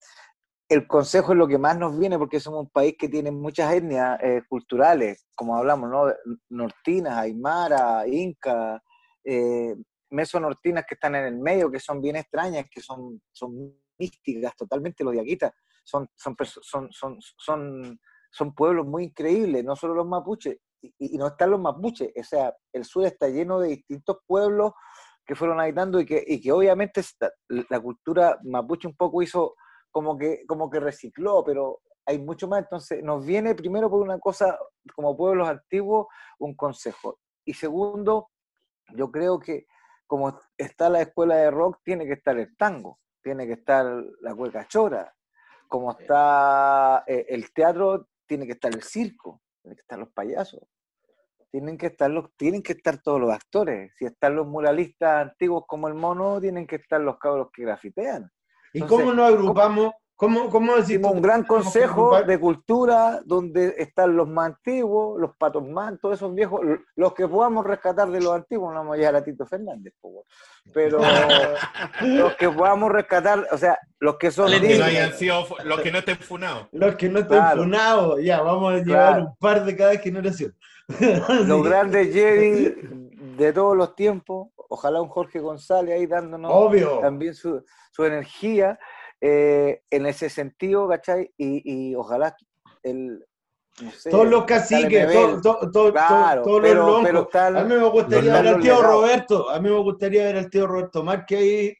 el 0.67 0.85
consejo 0.85 1.31
es 1.31 1.37
lo 1.37 1.47
que 1.47 1.57
más 1.57 1.77
nos 1.77 1.97
viene 1.97 2.17
porque 2.17 2.41
somos 2.41 2.61
un 2.63 2.69
país 2.69 2.95
que 2.99 3.07
tiene 3.07 3.31
muchas 3.31 3.73
etnias 3.73 4.19
eh, 4.21 4.41
culturales, 4.49 5.25
como 5.35 5.55
hablamos, 5.55 5.89
¿no? 5.89 6.13
Nortinas, 6.49 7.17
Aymara, 7.17 8.05
Inca, 8.07 8.83
eh, 9.23 9.75
mesonortinas 10.09 10.85
que 10.87 10.95
están 10.95 11.15
en 11.15 11.25
el 11.25 11.37
medio, 11.37 11.71
que 11.71 11.79
son 11.79 12.01
bien 12.01 12.15
extrañas, 12.15 12.65
que 12.69 12.81
son, 12.81 13.21
son 13.31 13.73
místicas 13.97 14.55
totalmente, 14.55 15.03
los 15.03 15.13
diaquitas, 15.13 15.53
son, 15.83 16.07
son, 16.15 16.35
son, 16.61 16.91
son, 16.91 17.19
son, 17.21 17.99
son 18.31 18.55
pueblos 18.55 18.85
muy 18.85 19.05
increíbles, 19.05 19.63
no 19.63 19.75
solo 19.75 19.93
los 19.93 20.07
mapuches, 20.07 20.57
y, 20.81 21.17
no 21.17 21.27
están 21.27 21.51
los 21.51 21.59
mapuches, 21.59 22.11
o 22.15 22.23
sea, 22.23 22.55
el 22.73 22.85
sur 22.85 23.05
está 23.05 23.27
lleno 23.27 23.59
de 23.59 23.69
distintos 23.69 24.17
pueblos 24.25 24.73
que 25.25 25.35
fueron 25.35 25.59
habitando 25.59 25.99
y 25.99 26.05
que, 26.05 26.23
y 26.25 26.39
que 26.39 26.51
obviamente 26.51 27.01
la 27.49 27.79
cultura 27.81 28.39
mapuche 28.43 28.87
un 28.87 28.95
poco 28.95 29.21
hizo 29.21 29.55
como 29.91 30.17
que, 30.17 30.45
como 30.47 30.69
que 30.69 30.79
recicló, 30.79 31.43
pero 31.43 31.81
hay 32.05 32.19
mucho 32.19 32.47
más. 32.47 32.59
Entonces, 32.59 33.03
nos 33.03 33.25
viene 33.25 33.53
primero 33.53 33.89
por 33.89 34.01
una 34.01 34.19
cosa, 34.19 34.57
como 34.95 35.17
pueblos 35.17 35.49
antiguos, 35.49 36.07
un 36.39 36.55
consejo. 36.55 37.19
Y 37.45 37.53
segundo, 37.53 38.29
yo 38.95 39.11
creo 39.11 39.39
que 39.39 39.67
como 40.07 40.39
está 40.57 40.89
la 40.89 41.01
escuela 41.01 41.35
de 41.35 41.51
rock, 41.51 41.79
tiene 41.83 42.05
que 42.05 42.13
estar 42.13 42.37
el 42.37 42.55
tango, 42.55 42.99
tiene 43.21 43.45
que 43.45 43.53
estar 43.53 43.85
la 44.21 44.33
cueca 44.33 44.67
chora. 44.67 45.13
Como 45.67 45.91
está 45.91 47.03
eh, 47.05 47.25
el 47.29 47.51
teatro, 47.53 48.07
tiene 48.25 48.45
que 48.45 48.53
estar 48.53 48.73
el 48.73 48.81
circo, 48.81 49.41
tienen 49.61 49.75
que 49.75 49.81
estar 49.81 49.99
los 49.99 50.09
payasos. 50.09 50.61
Tienen 51.51 51.77
que 51.77 51.87
estar 51.87 52.09
los, 52.09 52.33
tienen 52.35 52.61
que 52.61 52.73
estar 52.73 53.01
todos 53.01 53.19
los 53.19 53.31
actores. 53.31 53.93
Si 53.97 54.05
están 54.05 54.35
los 54.35 54.47
muralistas 54.47 55.29
antiguos 55.29 55.63
como 55.67 55.87
el 55.87 55.93
mono, 55.93 56.39
tienen 56.41 56.67
que 56.67 56.77
estar 56.77 56.99
los 57.01 57.17
cabros 57.17 57.49
que 57.53 57.63
grafitean. 57.63 58.31
¿Y 58.73 58.81
cómo 58.81 59.13
nos 59.13 59.29
agrupamos? 59.29 59.91
¿Cómo, 59.91 60.06
cómo 60.17 60.75
decimos? 60.75 61.11
Un 61.13 61.21
gran 61.21 61.43
consejo 61.43 62.21
de 62.23 62.39
cultura 62.39 63.21
donde 63.23 63.75
están 63.77 64.15
los 64.15 64.27
más 64.27 64.47
antiguos, 64.47 65.19
los 65.21 65.35
patos 65.35 65.65
más, 65.67 65.93
todos 66.01 66.15
esos 66.15 66.33
viejos, 66.33 66.61
los 66.95 67.13
que 67.13 67.27
podamos 67.27 67.65
rescatar 67.65 68.09
de 68.09 68.19
los 68.19 68.33
antiguos, 68.33 68.73
no 68.73 68.79
vamos 68.79 68.95
a 68.95 68.97
llegar 68.97 69.15
a 69.15 69.23
Tito 69.23 69.45
Fernández, 69.45 69.93
pero 70.73 70.99
los 72.01 72.35
que 72.35 72.49
podamos 72.49 72.91
rescatar, 72.91 73.47
o 73.51 73.57
sea, 73.57 73.77
los 73.99 74.17
que 74.17 74.31
son... 74.31 74.49
Los 74.49 74.59
que 74.59 74.77
no, 74.77 74.85
hayan 74.85 75.13
sido, 75.13 75.45
los 75.63 75.81
que 75.81 75.91
no 75.91 75.99
estén 75.99 76.17
funados. 76.17 76.67
Los 76.71 76.95
que 76.95 77.09
no 77.09 77.19
estén 77.19 77.43
funados, 77.55 78.19
ya, 78.23 78.41
vamos 78.41 78.73
a 78.73 78.77
llevar 78.77 79.21
un 79.21 79.35
par 79.37 79.65
de 79.65 79.75
cada 79.75 79.97
generación. 79.97 80.55
los 81.45 81.63
grandes 81.63 82.11
Jedi 82.11 82.73
de 83.37 83.53
todos 83.53 83.77
los 83.77 83.95
tiempos, 83.95 84.47
ojalá 84.69 84.99
un 84.99 85.09
Jorge 85.09 85.39
González 85.39 85.93
ahí 85.93 86.07
dándonos 86.07 86.71
también 87.01 87.35
su, 87.35 87.63
su 87.91 88.03
energía 88.03 88.79
eh, 89.21 89.81
en 89.89 90.05
ese 90.05 90.29
sentido, 90.29 90.87
¿cachai? 90.87 91.31
Y, 91.37 91.89
y 91.89 91.95
ojalá 91.95 92.35
el, 92.83 93.25
no 93.81 93.91
sé, 93.91 94.09
todos 94.09 94.27
los 94.27 94.45
caciques, 94.45 95.07
todos 95.41 95.83
los 95.83 96.75
loncos. 96.75 97.35
a 97.35 97.63
mí 97.63 97.75
me 97.75 97.89
gustaría 97.89 98.33
ver 98.33 98.47
al 98.47 98.61
tío 98.61 98.81
Roberto, 98.81 99.49
a 99.49 99.59
mí 99.59 99.69
me 99.69 99.79
gustaría 99.79 100.23
ver 100.23 100.37
al 100.37 100.49
tío 100.49 100.67
Roberto 100.67 101.03
más 101.03 101.25
que 101.25 101.37
ahí, 101.37 101.73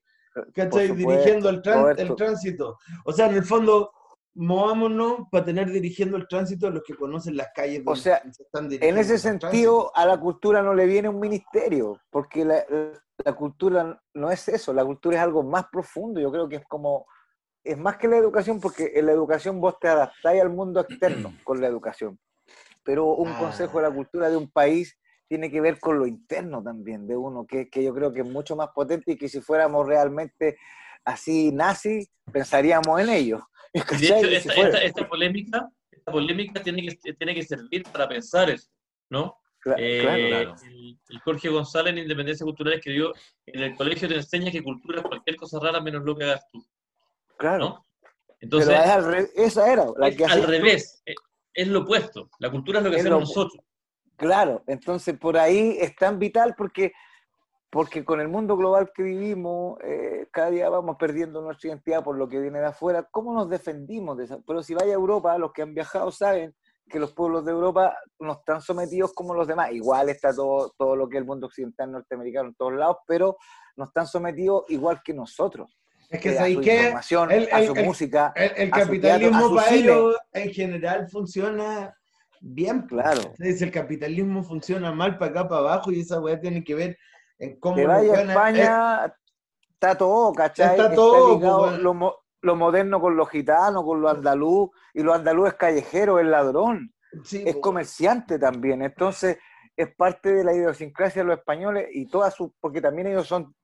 ¿cachai? 0.54 0.92
Dirigiendo 0.92 1.50
el, 1.50 1.62
el, 1.98 2.16
tránsito. 2.16 2.78
O 3.06 3.12
sea, 3.12 3.28
en 3.28 3.36
el 3.36 3.44
fondo, 3.44 3.92
movámonos 4.36 5.28
para 5.32 5.46
tener 5.46 5.72
dirigiendo 5.72 6.18
el 6.18 6.28
tránsito 6.28 6.68
a 6.68 6.70
los 6.70 6.84
que 6.84 6.96
conocen 6.96 7.36
las 7.36 7.50
calles. 7.54 7.82
O 7.86 7.96
sea, 7.96 8.22
en 8.54 8.98
ese 8.98 9.18
sentido, 9.18 9.92
a 9.96 10.06
la 10.06 10.20
cultura 10.20 10.62
no 10.62 10.74
le 10.74 10.86
viene 10.86 11.10
un 11.10 11.20
ministerio, 11.20 12.00
porque 12.12 12.46
la, 12.46 12.64
la 13.26 13.34
cultura 13.34 14.00
no 14.14 14.32
es 14.32 14.48
eso, 14.48 14.74
la 14.74 14.86
cultura 14.86 15.18
es 15.18 15.24
algo 15.24 15.44
más 15.44 15.66
profundo. 15.72 16.20
Yo 16.20 16.32
creo 16.32 16.48
que 16.48 16.58
es 16.58 16.66
como 16.68 17.08
es 17.68 17.78
más 17.78 17.98
que 17.98 18.08
la 18.08 18.18
educación, 18.18 18.60
porque 18.60 18.94
en 18.96 19.06
la 19.06 19.12
educación 19.12 19.60
vos 19.60 19.80
te 19.80 19.88
adaptáis 19.88 20.42
al 20.42 20.50
mundo 20.50 20.82
externo 20.82 21.34
con 21.44 21.62
la 21.62 21.68
educación. 21.68 22.20
Pero 22.84 23.14
un 23.14 23.30
ah. 23.30 23.40
consejo 23.40 23.80
de 23.80 23.90
la 23.90 23.94
cultura 23.94 24.30
de 24.30 24.38
un 24.38 24.50
país 24.50 24.98
tiene 25.28 25.52
que 25.52 25.60
ver 25.60 25.80
con 25.80 26.00
lo 26.00 26.08
interno 26.08 26.64
también 26.64 27.06
de 27.06 27.18
uno, 27.18 27.46
que, 27.46 27.70
que 27.70 27.84
yo 27.84 27.94
creo 27.94 28.14
que 28.14 28.22
es 28.22 28.28
mucho 28.28 28.56
más 28.56 28.70
potente 28.74 29.12
y 29.12 29.18
que 29.18 29.28
si 29.28 29.42
fuéramos 29.42 29.86
realmente 29.86 30.58
así 31.04 31.52
nazi, 31.52 32.10
pensaríamos 32.32 33.00
en 33.02 33.10
ello. 33.10 33.48
De 33.74 34.08
hecho, 34.08 34.50
esta, 34.80 35.08
polémica, 35.08 35.70
esta 35.92 36.12
polémica 36.12 36.62
tiene 36.64 36.88
que, 36.88 37.14
tiene 37.14 37.36
que 37.36 37.44
servir 37.44 37.84
para 37.92 38.08
pensar 38.08 38.50
eso, 38.50 38.70
¿no? 39.10 39.38
Eh, 39.78 40.48
el, 41.10 41.20
Jorge 41.26 41.50
González 41.50 41.92
en 41.92 42.00
Independencia 42.00 42.46
Cultural 42.46 42.74
escribió, 42.74 43.14
en 43.46 43.64
el 43.64 43.76
colegio 43.76 44.08
te 44.08 44.16
enseña 44.16 44.52
que 44.52 44.64
cultura 44.64 45.02
es 45.02 45.08
cualquier 45.08 45.36
cosa 45.36 45.60
rara 45.60 45.82
menos 45.82 46.04
lo 46.06 46.16
que 46.16 46.24
hagas 46.24 46.48
tú. 46.52 46.66
Claro. 47.38 47.84
Entonces, 48.40 48.78
esa 49.36 49.72
era 49.72 49.86
la 49.98 50.12
que 50.12 50.26
al 50.26 50.44
revés, 50.44 51.02
eh, 51.06 51.16
es 51.54 51.68
lo 51.68 51.82
opuesto. 51.82 52.30
La 52.40 52.52
cultura 52.52 52.80
es 52.80 52.86
lo 52.86 52.92
que 52.92 53.00
hacemos 53.00 53.22
nosotros. 53.22 53.64
Claro, 54.16 54.64
entonces 54.66 55.18
por 55.18 55.38
ahí 55.38 55.78
es 55.80 55.96
tan 55.96 56.18
vital 56.18 56.56
porque, 56.58 56.92
porque 57.70 58.04
con 58.04 58.20
el 58.20 58.28
mundo 58.28 58.58
global 58.58 58.92
que 58.94 59.04
vivimos, 59.04 59.80
eh, 59.84 60.28
cada 60.32 60.50
día 60.50 60.70
vamos 60.70 60.98
perdiendo 61.00 61.42
nuestra 61.42 61.70
identidad 61.70 62.04
por 62.04 62.18
lo 62.18 62.28
que 62.28 62.40
viene 62.40 62.60
de 62.60 62.66
afuera. 62.66 63.08
¿Cómo 63.12 63.34
nos 63.34 63.50
defendimos 63.50 64.18
de 64.18 64.26
eso? 64.26 64.44
Pero 64.46 64.64
si 64.64 64.74
vaya 64.74 64.92
a 64.92 64.96
Europa, 64.96 65.38
los 65.38 65.52
que 65.52 65.62
han 65.62 65.74
viajado 65.74 66.12
saben 66.12 66.56
que 66.90 67.00
los 67.00 67.14
pueblos 67.14 67.46
de 67.46 67.52
Europa 67.52 67.96
no 68.20 68.34
están 68.34 68.62
sometidos 68.62 69.14
como 69.14 69.34
los 69.36 69.48
demás. 69.48 69.72
Igual 69.72 70.10
está 70.10 70.34
todo, 70.34 70.74
todo 70.78 70.96
lo 70.96 71.08
que 71.08 71.18
es 71.18 71.22
el 71.22 71.28
mundo 71.28 71.48
occidental 71.48 71.92
norteamericano 71.92 72.50
en 72.50 72.56
todos 72.56 72.74
lados, 72.74 72.98
pero 73.06 73.38
no 73.76 73.86
están 73.86 74.08
sometidos 74.08 74.64
igual 74.70 75.02
que 75.04 75.14
nosotros. 75.14 75.78
Es 76.10 76.22
que 76.22 76.36
¿sabéis 76.36 76.60
que 76.60 76.88
el, 76.90 76.96
a 77.52 77.66
su 77.66 77.76
música, 77.76 78.34
el, 78.36 78.72
capitalismo 78.72 79.54
para 79.54 79.74
ellos 79.74 80.16
en 80.32 80.54
general 80.54 81.10
funciona 81.10 81.94
bien. 82.40 82.82
Claro. 82.84 83.34
Dice, 83.38 83.66
el 83.66 83.72
capitalismo 83.72 84.44
funciona 84.44 84.92
mal 84.92 85.18
para 85.18 85.32
acá, 85.32 85.48
para 85.48 85.62
abajo, 85.62 85.92
y 85.92 86.02
esa 86.02 86.20
weá 86.20 86.40
tiene 86.40 86.64
que 86.64 86.76
ver 86.76 86.98
en 87.40 87.60
cómo. 87.60 87.76
Que 87.76 87.88
vaya 87.88 88.14
a 88.14 88.22
España, 88.22 89.16
está 89.74 89.98
todo, 89.98 90.34
¿cachai? 90.34 90.72
Está 90.72 90.94
todo. 90.94 91.40
Pues, 91.40 91.80
lo, 92.42 92.56
moderno 92.56 93.02
con 93.02 93.18
los 93.18 93.30
gitanos, 93.30 93.84
con 93.84 94.02
los 94.02 94.12
andaluz, 94.12 94.70
y 94.94 95.02
los 95.02 95.16
andaluz 95.16 95.50
es 95.50 95.54
callejero, 95.56 96.20
es 96.20 96.26
ladrón, 96.26 96.94
es 97.12 97.44
pues, 97.44 97.58
comerciante 97.58 98.40
también. 98.40 98.82
Entonces, 98.82 99.38
es 99.78 99.96
parte 99.96 100.34
de 100.34 100.44
la 100.44 100.54
idiosincrasia 100.54 101.22
de 101.22 101.28
los 101.30 101.38
españoles 101.38 101.88
y 101.94 102.08
todas 102.08 102.36
sus, 102.36 102.50
porque 102.60 102.82
también 102.82 103.08
ellos 103.08 103.28
son 103.28 103.56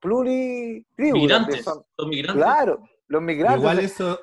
pluritribus. 0.00 1.20
Migrantes, 1.20 1.64
son, 1.64 1.84
migrantes. 2.08 2.42
Claro, 2.42 2.82
los 3.06 3.22
migrantes. 3.22 3.60
Igual 3.60 3.78
eso, 3.78 4.20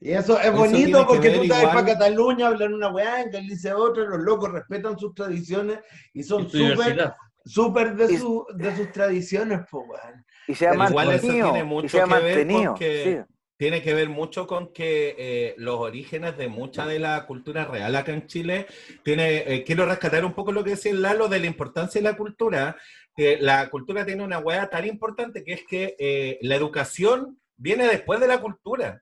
y 0.00 0.10
eso 0.10 0.38
es 0.40 0.52
bonito 0.52 1.06
porque 1.06 1.30
tú 1.30 1.42
estás 1.42 1.66
para 1.66 1.84
Cataluña, 1.84 2.48
hablan 2.48 2.74
una 2.74 2.90
weá, 2.90 3.22
en 3.22 3.46
dice 3.46 3.72
otra, 3.72 4.04
los 4.04 4.20
locos 4.20 4.50
respetan 4.50 4.98
sus 4.98 5.14
tradiciones 5.14 5.78
y 6.12 6.24
son 6.24 6.50
súper 6.50 7.14
súper 7.44 7.94
de, 7.94 8.18
su, 8.18 8.46
de 8.54 8.76
sus 8.76 8.92
tradiciones, 8.92 9.60
pues 9.70 9.84
weón. 9.88 10.24
Y 10.48 10.54
se 10.54 10.66
ha 10.66 10.74
Igual 10.74 11.12
eso 11.12 11.26
tiene 11.26 11.64
mucho 11.64 11.88
que 11.88 12.04
ver 12.04 12.66
porque 12.66 13.24
tiene 13.62 13.80
que 13.80 13.94
ver 13.94 14.08
mucho 14.08 14.48
con 14.48 14.72
que 14.72 15.14
eh, 15.16 15.54
los 15.56 15.78
orígenes 15.78 16.36
de 16.36 16.48
mucha 16.48 16.84
de 16.84 16.98
la 16.98 17.26
cultura 17.26 17.64
real 17.64 17.94
acá 17.94 18.10
en 18.12 18.26
Chile, 18.26 18.66
tiene, 19.04 19.36
eh, 19.46 19.62
quiero 19.62 19.86
rescatar 19.86 20.24
un 20.24 20.32
poco 20.32 20.50
lo 20.50 20.64
que 20.64 20.70
decía 20.70 20.92
Lalo 20.92 21.28
de 21.28 21.38
la 21.38 21.46
importancia 21.46 22.00
de 22.00 22.08
la 22.10 22.16
cultura, 22.16 22.76
que 23.14 23.38
la 23.40 23.70
cultura 23.70 24.04
tiene 24.04 24.24
una 24.24 24.40
hueá 24.40 24.68
tan 24.68 24.84
importante 24.84 25.44
que 25.44 25.52
es 25.52 25.60
que 25.64 25.94
eh, 26.00 26.40
la 26.42 26.56
educación 26.56 27.40
viene 27.56 27.86
después 27.86 28.18
de 28.18 28.26
la 28.26 28.40
cultura. 28.40 29.00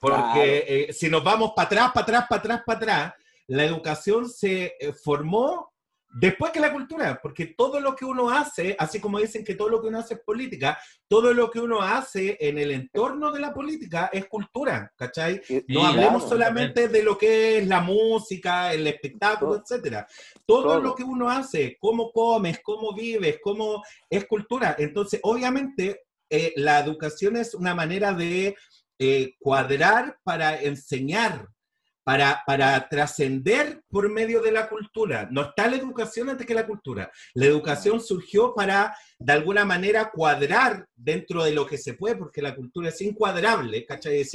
Porque 0.00 0.88
si 0.92 1.08
nos 1.08 1.22
vamos 1.22 1.52
para 1.54 1.66
atrás, 1.66 1.92
para 1.94 2.02
atrás, 2.02 2.24
para 2.28 2.40
atrás, 2.40 2.62
para 2.66 2.78
atrás, 2.78 3.14
la 3.46 3.64
educación 3.64 4.28
se 4.28 4.74
formó 5.04 5.69
Después 6.12 6.50
que 6.50 6.58
la 6.58 6.72
cultura, 6.72 7.20
porque 7.22 7.46
todo 7.46 7.78
lo 7.80 7.94
que 7.94 8.04
uno 8.04 8.30
hace, 8.30 8.74
así 8.78 8.98
como 8.98 9.20
dicen 9.20 9.44
que 9.44 9.54
todo 9.54 9.68
lo 9.68 9.80
que 9.80 9.88
uno 9.88 10.00
hace 10.00 10.14
es 10.14 10.20
política, 10.20 10.76
todo 11.06 11.32
lo 11.32 11.50
que 11.50 11.60
uno 11.60 11.80
hace 11.80 12.36
en 12.40 12.58
el 12.58 12.72
entorno 12.72 13.30
de 13.30 13.38
la 13.38 13.54
política 13.54 14.10
es 14.12 14.26
cultura, 14.26 14.92
¿cachai? 14.96 15.40
no 15.68 15.86
hablemos 15.86 16.28
solamente 16.28 16.88
de 16.88 17.02
lo 17.04 17.16
que 17.16 17.58
es 17.58 17.66
la 17.68 17.80
música, 17.80 18.72
el 18.72 18.86
espectáculo, 18.88 19.56
etcétera. 19.56 20.06
Todo, 20.44 20.80
lo 20.80 20.94
que 20.96 21.04
uno 21.04 21.30
hace, 21.30 21.76
cómo 21.78 22.10
comes, 22.10 22.58
cómo 22.60 22.92
vives, 22.92 23.38
cómo 23.40 23.82
es 24.08 24.26
cultura. 24.26 24.74
Entonces, 24.78 25.20
obviamente, 25.22 26.02
eh, 26.28 26.52
la 26.56 26.80
educación 26.80 27.36
es 27.36 27.54
una 27.54 27.74
manera 27.74 28.12
de 28.12 28.56
eh, 28.98 29.34
cuadrar 29.38 30.18
para 30.24 30.60
enseñar, 30.60 31.48
para, 32.04 32.42
para 32.46 32.88
trascender 32.88 33.82
por 33.88 34.08
medio 34.08 34.40
de 34.40 34.52
la 34.52 34.68
cultura. 34.68 35.28
No 35.30 35.42
está 35.42 35.68
la 35.68 35.76
educación 35.76 36.30
antes 36.30 36.46
que 36.46 36.54
la 36.54 36.66
cultura. 36.66 37.10
La 37.34 37.46
educación 37.46 38.00
surgió 38.00 38.54
para, 38.54 38.96
de 39.18 39.32
alguna 39.32 39.64
manera, 39.64 40.10
cuadrar 40.10 40.86
dentro 40.96 41.44
de 41.44 41.52
lo 41.52 41.66
que 41.66 41.78
se 41.78 41.94
puede, 41.94 42.16
porque 42.16 42.42
la 42.42 42.54
cultura 42.54 42.88
es 42.88 43.00
incuadrable, 43.00 43.84
¿cachai? 43.84 44.20
Es 44.20 44.32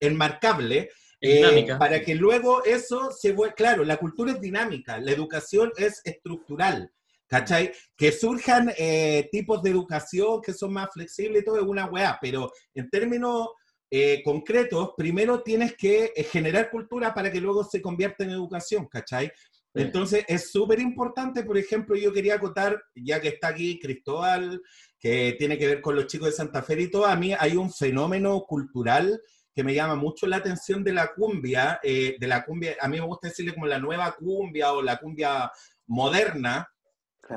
enmarcable. 0.00 0.90
Eh, 1.24 1.68
para 1.78 2.02
que 2.02 2.16
luego 2.16 2.64
eso 2.64 3.12
se 3.12 3.32
vuelva, 3.32 3.54
claro, 3.54 3.84
la 3.84 3.96
cultura 3.96 4.32
es 4.32 4.40
dinámica, 4.40 4.98
la 4.98 5.12
educación 5.12 5.70
es 5.76 6.00
estructural, 6.04 6.90
¿cachai? 7.28 7.72
Que 7.96 8.10
surjan 8.10 8.72
eh, 8.76 9.28
tipos 9.30 9.62
de 9.62 9.70
educación 9.70 10.42
que 10.42 10.52
son 10.52 10.72
más 10.72 10.88
flexibles 10.92 11.42
y 11.42 11.44
todo 11.44 11.58
es 11.58 11.62
una 11.62 11.86
weá, 11.86 12.18
pero 12.20 12.50
en 12.74 12.90
términos 12.90 13.50
eh, 13.94 14.22
concretos, 14.24 14.92
primero 14.96 15.42
tienes 15.42 15.76
que 15.76 16.14
eh, 16.16 16.24
generar 16.24 16.70
cultura 16.70 17.12
para 17.12 17.30
que 17.30 17.42
luego 17.42 17.62
se 17.62 17.82
convierta 17.82 18.24
en 18.24 18.30
educación, 18.30 18.86
¿cachai? 18.86 19.30
Entonces 19.74 20.24
es 20.28 20.50
súper 20.50 20.80
importante, 20.80 21.42
por 21.42 21.58
ejemplo, 21.58 21.94
yo 21.94 22.10
quería 22.10 22.36
acotar, 22.36 22.82
ya 22.94 23.20
que 23.20 23.28
está 23.28 23.48
aquí 23.48 23.78
Cristóbal, 23.78 24.62
que 24.98 25.36
tiene 25.38 25.58
que 25.58 25.66
ver 25.66 25.82
con 25.82 25.94
los 25.94 26.06
chicos 26.06 26.28
de 26.28 26.32
Santa 26.32 26.62
Fe 26.62 26.80
y 26.80 26.90
todo, 26.90 27.04
a 27.04 27.16
mí 27.16 27.34
hay 27.38 27.54
un 27.54 27.70
fenómeno 27.70 28.46
cultural 28.48 29.20
que 29.54 29.62
me 29.62 29.74
llama 29.74 29.94
mucho 29.94 30.26
la 30.26 30.38
atención 30.38 30.82
de 30.82 30.94
la 30.94 31.12
cumbia, 31.12 31.78
eh, 31.82 32.16
de 32.18 32.26
la 32.26 32.46
cumbia, 32.46 32.76
a 32.80 32.88
mí 32.88 32.98
me 32.98 33.06
gusta 33.06 33.28
decirle 33.28 33.52
como 33.52 33.66
la 33.66 33.78
nueva 33.78 34.16
cumbia 34.16 34.72
o 34.72 34.80
la 34.80 34.96
cumbia 34.96 35.52
moderna, 35.86 36.66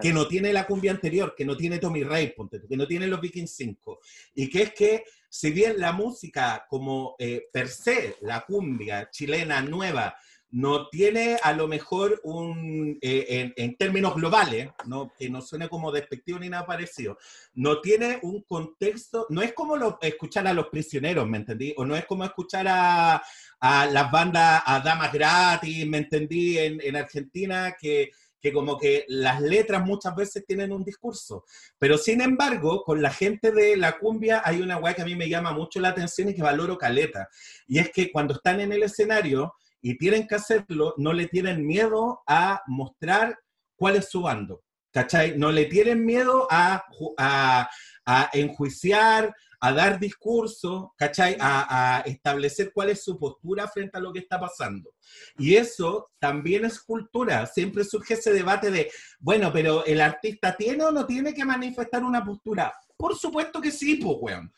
que 0.01 0.11
no 0.11 0.27
tiene 0.27 0.51
la 0.51 0.65
cumbia 0.65 0.91
anterior, 0.91 1.35
que 1.37 1.45
no 1.45 1.55
tiene 1.55 1.79
Tommy 1.79 2.03
Ray, 2.03 2.33
que 2.67 2.77
no 2.77 2.87
tiene 2.87 3.07
los 3.07 3.21
Vikings 3.21 3.55
5. 3.55 3.99
Y 4.33 4.49
que 4.49 4.63
es 4.63 4.73
que, 4.73 5.03
si 5.35 5.51
bien 5.51 5.81
la 5.81 5.91
música 5.91 6.65
como 6.69 7.17
eh, 7.19 7.49
per 7.51 7.67
se, 7.67 8.15
la 8.21 8.45
cumbia 8.45 9.09
chilena 9.11 9.61
nueva, 9.61 10.15
no 10.51 10.87
tiene 10.87 11.37
a 11.43 11.51
lo 11.51 11.67
mejor 11.67 12.21
un, 12.23 12.97
eh, 13.01 13.51
en, 13.57 13.75
términos 13.75 14.15
globales, 14.15 14.69
¿no? 14.85 15.11
que 15.19 15.29
no 15.29 15.41
suene 15.41 15.67
como 15.67 15.91
despectivo 15.91 16.39
ni 16.39 16.47
nada 16.47 16.65
parecido, 16.65 17.17
no 17.53 17.81
tiene 17.81 18.19
un 18.21 18.43
contexto, 18.43 19.27
no 19.29 19.41
es 19.41 19.51
como 19.51 19.75
escuchar 19.99 20.47
a 20.47 20.53
los 20.53 20.69
prisioneros, 20.69 21.27
¿me 21.27 21.39
entendí? 21.39 21.73
O 21.75 21.83
no 21.83 21.97
es 21.97 22.05
como 22.05 22.23
escuchar 22.23 22.67
a, 22.69 23.21
a 23.59 23.85
las 23.87 24.09
bandas, 24.09 24.63
a 24.65 24.79
Damas 24.79 25.11
Gratis, 25.11 25.85
¿me 25.85 25.97
entendí? 25.97 26.57
En, 26.57 26.79
en 26.79 26.95
Argentina, 26.95 27.75
que 27.77 28.11
que 28.45 28.53
como 28.53 28.77
que 28.77 29.05
las 29.07 29.41
letras 29.41 29.83
muchas 29.83 30.15
veces 30.15 30.45
tienen 30.45 30.71
un 30.71 30.83
discurso. 30.83 31.45
Pero 31.79 31.97
sin 31.97 32.21
embargo, 32.21 32.83
con 32.83 33.01
la 33.01 33.09
gente 33.09 33.51
de 33.51 33.75
la 33.75 33.97
cumbia 33.97 34.43
hay 34.45 34.61
una 34.61 34.77
weá 34.77 34.93
que 34.93 35.01
a 35.01 35.05
mí 35.05 35.15
me 35.15 35.27
llama 35.27 35.51
mucho 35.51 35.79
la 35.79 35.89
atención 35.89 36.29
y 36.29 36.35
que 36.35 36.43
valoro 36.43 36.77
caleta. 36.77 37.27
Y 37.67 37.79
es 37.79 37.89
que 37.89 38.11
cuando 38.11 38.35
están 38.35 38.59
en 38.61 38.71
el 38.71 38.83
escenario 38.83 39.55
y 39.81 39.97
tienen 39.97 40.27
que 40.27 40.35
hacerlo, 40.35 40.93
no 40.97 41.11
le 41.11 41.25
tienen 41.27 41.65
miedo 41.65 42.21
a 42.27 42.61
mostrar 42.67 43.35
cuál 43.75 43.95
es 43.95 44.09
su 44.09 44.21
bando. 44.21 44.61
¿Cachai? 44.91 45.35
No 45.39 45.51
le 45.51 45.65
tienen 45.65 46.05
miedo 46.05 46.47
a, 46.51 46.85
a, 47.17 47.67
a 48.05 48.29
enjuiciar, 48.33 49.33
a 49.59 49.71
dar 49.73 49.99
discurso, 49.99 50.93
¿cachai? 50.97 51.37
A, 51.39 52.03
establecer 52.05 52.71
cuál 52.73 52.91
es 52.91 53.03
su 53.03 53.17
postura 53.17 53.67
frente 53.67 53.97
a 53.97 54.01
lo 54.01 54.13
que 54.13 54.19
está 54.19 54.39
pasando. 54.39 54.91
Y 55.37 55.55
eso 55.55 56.11
también 56.19 56.65
es 56.65 56.79
cultura. 56.79 57.45
Siempre 57.47 57.83
surge 57.83 58.13
ese 58.13 58.31
debate 58.31 58.69
de, 58.69 58.91
bueno, 59.19 59.51
pero 59.51 59.85
¿el 59.85 60.01
artista 60.01 60.55
tiene 60.55 60.83
o 60.83 60.91
no 60.91 61.05
tiene 61.05 61.33
que 61.33 61.45
manifestar 61.45 62.03
una 62.03 62.23
postura? 62.23 62.73
Por 62.95 63.15
supuesto 63.17 63.59
que 63.59 63.71
sí, 63.71 63.95
pues, 63.95 64.17
weón. 64.19 64.53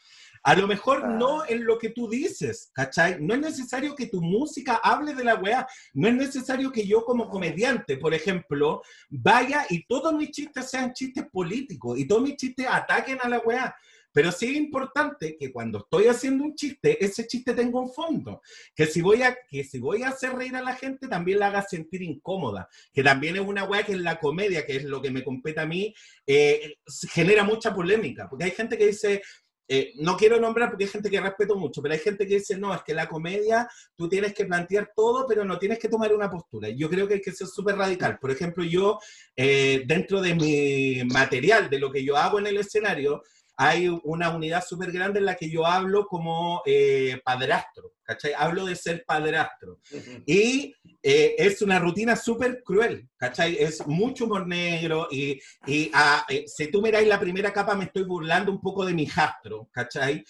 A 0.48 0.56
lo 0.56 0.66
mejor 0.66 1.10
no 1.10 1.46
en 1.46 1.66
lo 1.66 1.78
que 1.78 1.90
tú 1.90 2.08
dices, 2.08 2.72
¿cachai? 2.74 3.18
No 3.20 3.34
es 3.34 3.42
necesario 3.42 3.94
que 3.94 4.08
tu 4.08 4.22
música 4.22 4.80
hable 4.82 5.14
de 5.14 5.26
la 5.26 5.36
weá. 5.36 5.68
No 5.94 6.08
es 6.08 6.14
necesario 6.14 6.72
que 6.72 6.88
yo 6.88 7.04
como 7.04 7.28
comediante, 7.28 7.98
por 7.98 8.14
ejemplo, 8.14 8.82
vaya 9.10 9.66
y 9.70 9.86
todos 9.88 10.14
mis 10.14 10.32
chistes 10.32 10.70
sean 10.70 10.94
chistes 10.94 11.26
políticos 11.30 12.00
y 12.00 12.08
todos 12.08 12.22
mis 12.22 12.38
chistes 12.38 12.66
ataquen 12.66 13.18
a 13.22 13.28
la 13.28 13.40
weá. 13.40 13.76
Pero 14.14 14.32
sí 14.32 14.46
es 14.46 14.56
importante 14.56 15.36
que 15.38 15.52
cuando 15.52 15.80
estoy 15.80 16.08
haciendo 16.08 16.46
un 16.46 16.56
chiste, 16.56 17.04
ese 17.04 17.28
chiste 17.28 17.54
tenga 17.54 17.82
un 17.82 17.92
fondo. 17.92 18.42
Que 18.74 18.86
si 18.86 19.02
voy 19.02 19.24
a, 19.24 19.38
que 19.50 19.66
si 19.66 19.80
voy 19.80 20.04
a 20.04 20.10
hacer 20.10 20.34
reír 20.34 20.56
a 20.56 20.64
la 20.64 20.76
gente, 20.76 21.10
también 21.10 21.40
la 21.40 21.48
haga 21.48 21.62
sentir 21.62 22.02
incómoda. 22.02 22.70
Que 22.94 23.04
también 23.04 23.36
es 23.36 23.42
una 23.42 23.66
weá 23.66 23.84
que 23.84 23.92
en 23.92 24.04
la 24.04 24.18
comedia, 24.18 24.66
que 24.66 24.78
es 24.78 24.86
lo 24.86 25.02
que 25.02 25.12
me 25.12 25.26
compete 25.26 25.60
a 25.60 25.66
mí, 25.66 25.94
eh, 26.26 26.78
genera 27.12 27.44
mucha 27.44 27.76
polémica. 27.76 28.30
Porque 28.30 28.46
hay 28.46 28.52
gente 28.52 28.78
que 28.78 28.88
dice, 28.88 29.22
eh, 29.68 29.94
no 29.96 30.16
quiero 30.16 30.40
nombrar 30.40 30.70
porque 30.70 30.86
hay 30.86 30.90
gente 30.90 31.10
que 31.10 31.20
respeto 31.20 31.56
mucho, 31.56 31.82
pero 31.82 31.94
hay 31.94 32.00
gente 32.00 32.26
que 32.26 32.36
dice, 32.36 32.58
no, 32.58 32.74
es 32.74 32.82
que 32.84 32.94
la 32.94 33.08
comedia 33.08 33.68
tú 33.96 34.08
tienes 34.08 34.34
que 34.34 34.46
plantear 34.46 34.92
todo, 34.96 35.26
pero 35.28 35.44
no 35.44 35.60
tienes 35.60 35.80
que 35.80 35.90
tomar 35.90 36.14
una 36.14 36.30
postura. 36.30 36.70
Yo 36.70 36.90
creo 36.90 37.08
que 37.08 37.16
hay 37.16 37.22
que 37.22 37.32
ser 37.32 37.48
súper 37.48 37.76
radical. 37.76 38.18
Por 38.20 38.32
ejemplo, 38.32 38.64
yo, 38.64 39.00
eh, 39.36 39.84
dentro 39.86 40.22
de 40.22 40.36
mi 40.36 41.04
material, 41.06 41.70
de 41.70 41.80
lo 41.80 41.92
que 41.92 42.04
yo 42.04 42.16
hago 42.16 42.40
en 42.40 42.48
el 42.48 42.58
escenario, 42.58 43.24
hay 43.58 43.88
una 44.04 44.30
unidad 44.30 44.64
súper 44.64 44.92
grande 44.92 45.18
en 45.18 45.26
la 45.26 45.36
que 45.36 45.50
yo 45.50 45.66
hablo 45.66 46.06
como 46.06 46.62
eh, 46.64 47.20
padrastro, 47.26 47.96
¿cachai? 48.04 48.34
Hablo 48.38 48.66
de 48.66 48.76
ser 48.76 49.04
padrastro. 49.04 49.80
Y 50.28 50.76
eh, 51.02 51.36
es 51.40 51.64
una 51.64 51.80
rutina 51.80 52.16
súper 52.16 52.62
cruel, 52.64 53.10
¿cachai? 53.18 53.58
Es 53.60 53.86
mucho 53.88 54.26
humor 54.26 54.48
negro 54.48 55.08
y, 55.10 55.42
y 55.66 55.90
ah, 55.92 56.24
eh, 56.30 56.46
si 56.46 56.70
tú 56.70 56.84
miráis 56.84 57.08
la 57.08 57.20
primera 57.20 57.52
capa 57.52 57.76
me 57.76 57.86
estoy 57.86 58.04
burlando 58.04 58.52
un 58.52 58.62
poco 58.62 58.86
de 58.86 58.94
mi 58.94 59.08
jastro, 59.08 59.68
¿cachai? 59.72 60.24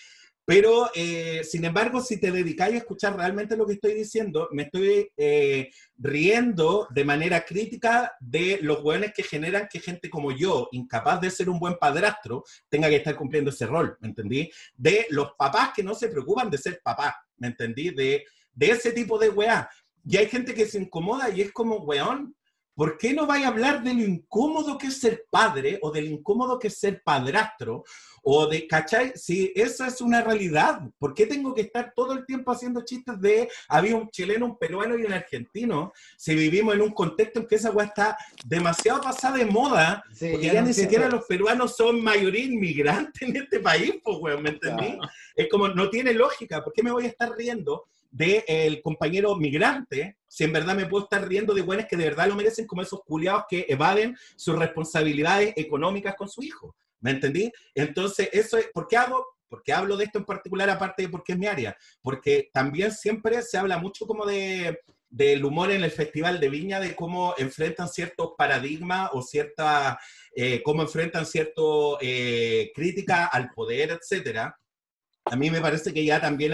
Pero, 0.48 0.90
eh, 0.96 1.42
sin 1.44 1.66
embargo, 1.66 2.00
si 2.00 2.22
te 2.22 2.32
dedicáis 2.32 2.76
a 2.76 2.78
escuchar 2.78 3.18
realmente 3.18 3.58
lo 3.58 3.68
que 3.68 3.74
estoy 3.74 3.94
diciendo, 3.94 4.48
me 4.54 4.64
estoy 4.64 5.12
eh, 5.18 5.70
riendo 5.98 6.88
de 6.90 7.04
manera 7.04 7.44
crítica 7.44 8.16
de 8.22 8.60
los 8.62 8.82
buenos 8.82 9.12
que 9.14 9.24
generan 9.24 9.68
que 9.70 9.82
gente 9.82 10.10
como 10.10 10.32
yo, 10.32 10.70
incapaz 10.72 11.20
de 11.20 11.32
ser 11.32 11.50
un 11.50 11.60
buen 11.60 11.76
padrastro, 11.76 12.46
tenga 12.70 12.88
que 12.88 12.96
estar 12.96 13.18
cumpliendo 13.18 13.50
ese 13.50 13.66
rol, 13.66 13.98
¿me 14.00 14.08
entendí? 14.08 14.50
De 14.74 15.06
los 15.10 15.34
papás 15.38 15.72
que 15.76 15.84
no 15.84 15.94
se 15.94 16.08
preocupan 16.08 16.50
de 16.50 16.60
ser 16.60 16.80
papás, 16.82 17.16
¿me 17.36 17.48
entendí? 17.48 17.90
De, 17.90 18.24
de 18.54 18.72
ese 18.72 18.94
tipo 18.94 19.20
de 19.20 19.28
weá. 19.28 19.70
Y 20.06 20.16
hay 20.16 20.28
gente 20.28 20.54
que 20.54 20.66
se 20.66 20.80
incomoda 20.80 21.30
y 21.30 21.42
es 21.42 21.52
como, 21.52 21.80
weón, 21.80 22.37
¿Por 22.78 22.96
qué 23.00 23.12
no 23.12 23.26
vais 23.26 23.44
a 23.44 23.48
hablar 23.48 23.82
de 23.82 23.92
lo 23.92 24.02
incómodo 24.02 24.78
que 24.78 24.86
es 24.86 25.00
ser 25.00 25.26
padre 25.32 25.80
o 25.82 25.90
de 25.90 26.04
lo 26.04 26.10
incómodo 26.10 26.60
que 26.60 26.68
es 26.68 26.78
ser 26.78 27.02
padrastro? 27.04 27.84
O 28.22 28.46
de, 28.46 28.68
¿cachai? 28.68 29.14
Si 29.16 29.52
esa 29.56 29.88
es 29.88 30.00
una 30.00 30.22
realidad, 30.22 30.82
¿por 31.00 31.16
qué 31.16 31.26
tengo 31.26 31.56
que 31.56 31.62
estar 31.62 31.92
todo 31.96 32.14
el 32.14 32.24
tiempo 32.28 32.52
haciendo 32.52 32.86
chistes 32.86 33.20
de 33.20 33.50
había 33.68 33.96
un 33.96 34.12
chileno, 34.12 34.46
un 34.46 34.60
peruano 34.60 34.96
y 34.96 35.06
un 35.06 35.14
argentino? 35.14 35.92
Si 36.18 36.36
vivimos 36.36 36.76
en 36.76 36.82
un 36.82 36.92
contexto 36.92 37.40
en 37.40 37.48
que 37.48 37.56
esa 37.56 37.72
weá 37.72 37.88
está 37.88 38.16
demasiado 38.46 39.02
pasada 39.02 39.38
de 39.38 39.46
moda, 39.46 40.04
porque 40.10 40.46
ya, 40.46 40.62
ni 40.62 40.72
siquiera 40.72 41.10
los 41.10 41.26
peruanos 41.26 41.76
son 41.76 42.04
mayoría 42.04 42.46
inmigrante 42.46 43.26
en 43.26 43.38
este 43.38 43.60
país, 43.60 43.96
pues, 44.04 44.18
weón, 44.20 44.44
¿me 44.44 44.50
entendí? 44.50 45.00
Es 45.36 45.50
como, 45.50 45.68
no 45.68 45.90
tiene 45.90 46.14
lógica, 46.14 46.64
¿por 46.64 46.74
qué 46.74 46.84
me 46.84 46.92
voy 46.92 47.06
a 47.06 47.10
estar 47.10 47.32
riendo? 47.36 47.88
Del 48.12 48.82
compañero 48.82 49.36
migrante, 49.36 50.18
si 50.28 50.44
en 50.44 50.54
verdad 50.54 50.76
me 50.76 50.86
puedo 50.86 51.04
estar 51.04 51.28
riendo 51.28 51.54
de 51.54 51.62
buenas 51.62 51.88
que 51.88 51.98
de 51.98 52.06
verdad 52.06 52.28
lo 52.28 52.36
merecen, 52.36 52.68
como 52.68 52.82
esos 52.82 53.02
culiados 53.06 53.46
que 53.50 53.66
evaden 53.70 54.16
sus 54.36 54.58
responsabilidades 54.58 55.54
económicas 55.56 56.16
con 56.16 56.30
su 56.30 56.44
hijo. 56.44 56.76
¿Me 57.00 57.12
entendí? 57.12 57.52
Entonces, 57.76 58.30
eso 58.32 58.58
es, 58.58 58.68
¿por 58.74 58.88
qué 58.88 58.98
hago? 58.98 59.26
Porque 59.48 59.72
hablo 59.72 59.96
de 59.96 60.06
esto 60.06 60.20
en 60.20 60.26
particular, 60.26 60.70
aparte 60.70 61.04
de 61.04 61.10
porque 61.10 61.34
es 61.34 61.38
mi 61.38 61.48
área, 61.48 61.78
porque 62.02 62.50
también 62.52 62.92
siempre 62.92 63.42
se 63.44 63.58
habla 63.58 63.78
mucho 63.78 64.06
como 64.06 64.26
de, 64.26 64.80
del 65.10 65.46
humor 65.46 65.72
en 65.72 65.84
el 65.84 65.92
Festival 65.92 66.40
de 66.40 66.50
Viña, 66.50 66.80
de 66.80 66.96
cómo 66.96 67.34
enfrentan 67.38 67.88
ciertos 67.88 68.32
paradigmas 68.38 69.10
o 69.14 69.22
cierta, 69.22 70.00
eh, 70.36 70.62
cómo 70.64 70.82
enfrentan 70.82 71.26
cierto 71.26 71.98
eh, 72.02 72.72
crítica 72.76 73.28
al 73.28 73.52
poder, 73.52 73.92
etcétera 73.92 74.58
a 75.30 75.36
mí 75.36 75.50
me 75.52 75.62
parece 75.62 75.94
que 75.94 76.04
ya 76.04 76.20
también 76.22 76.54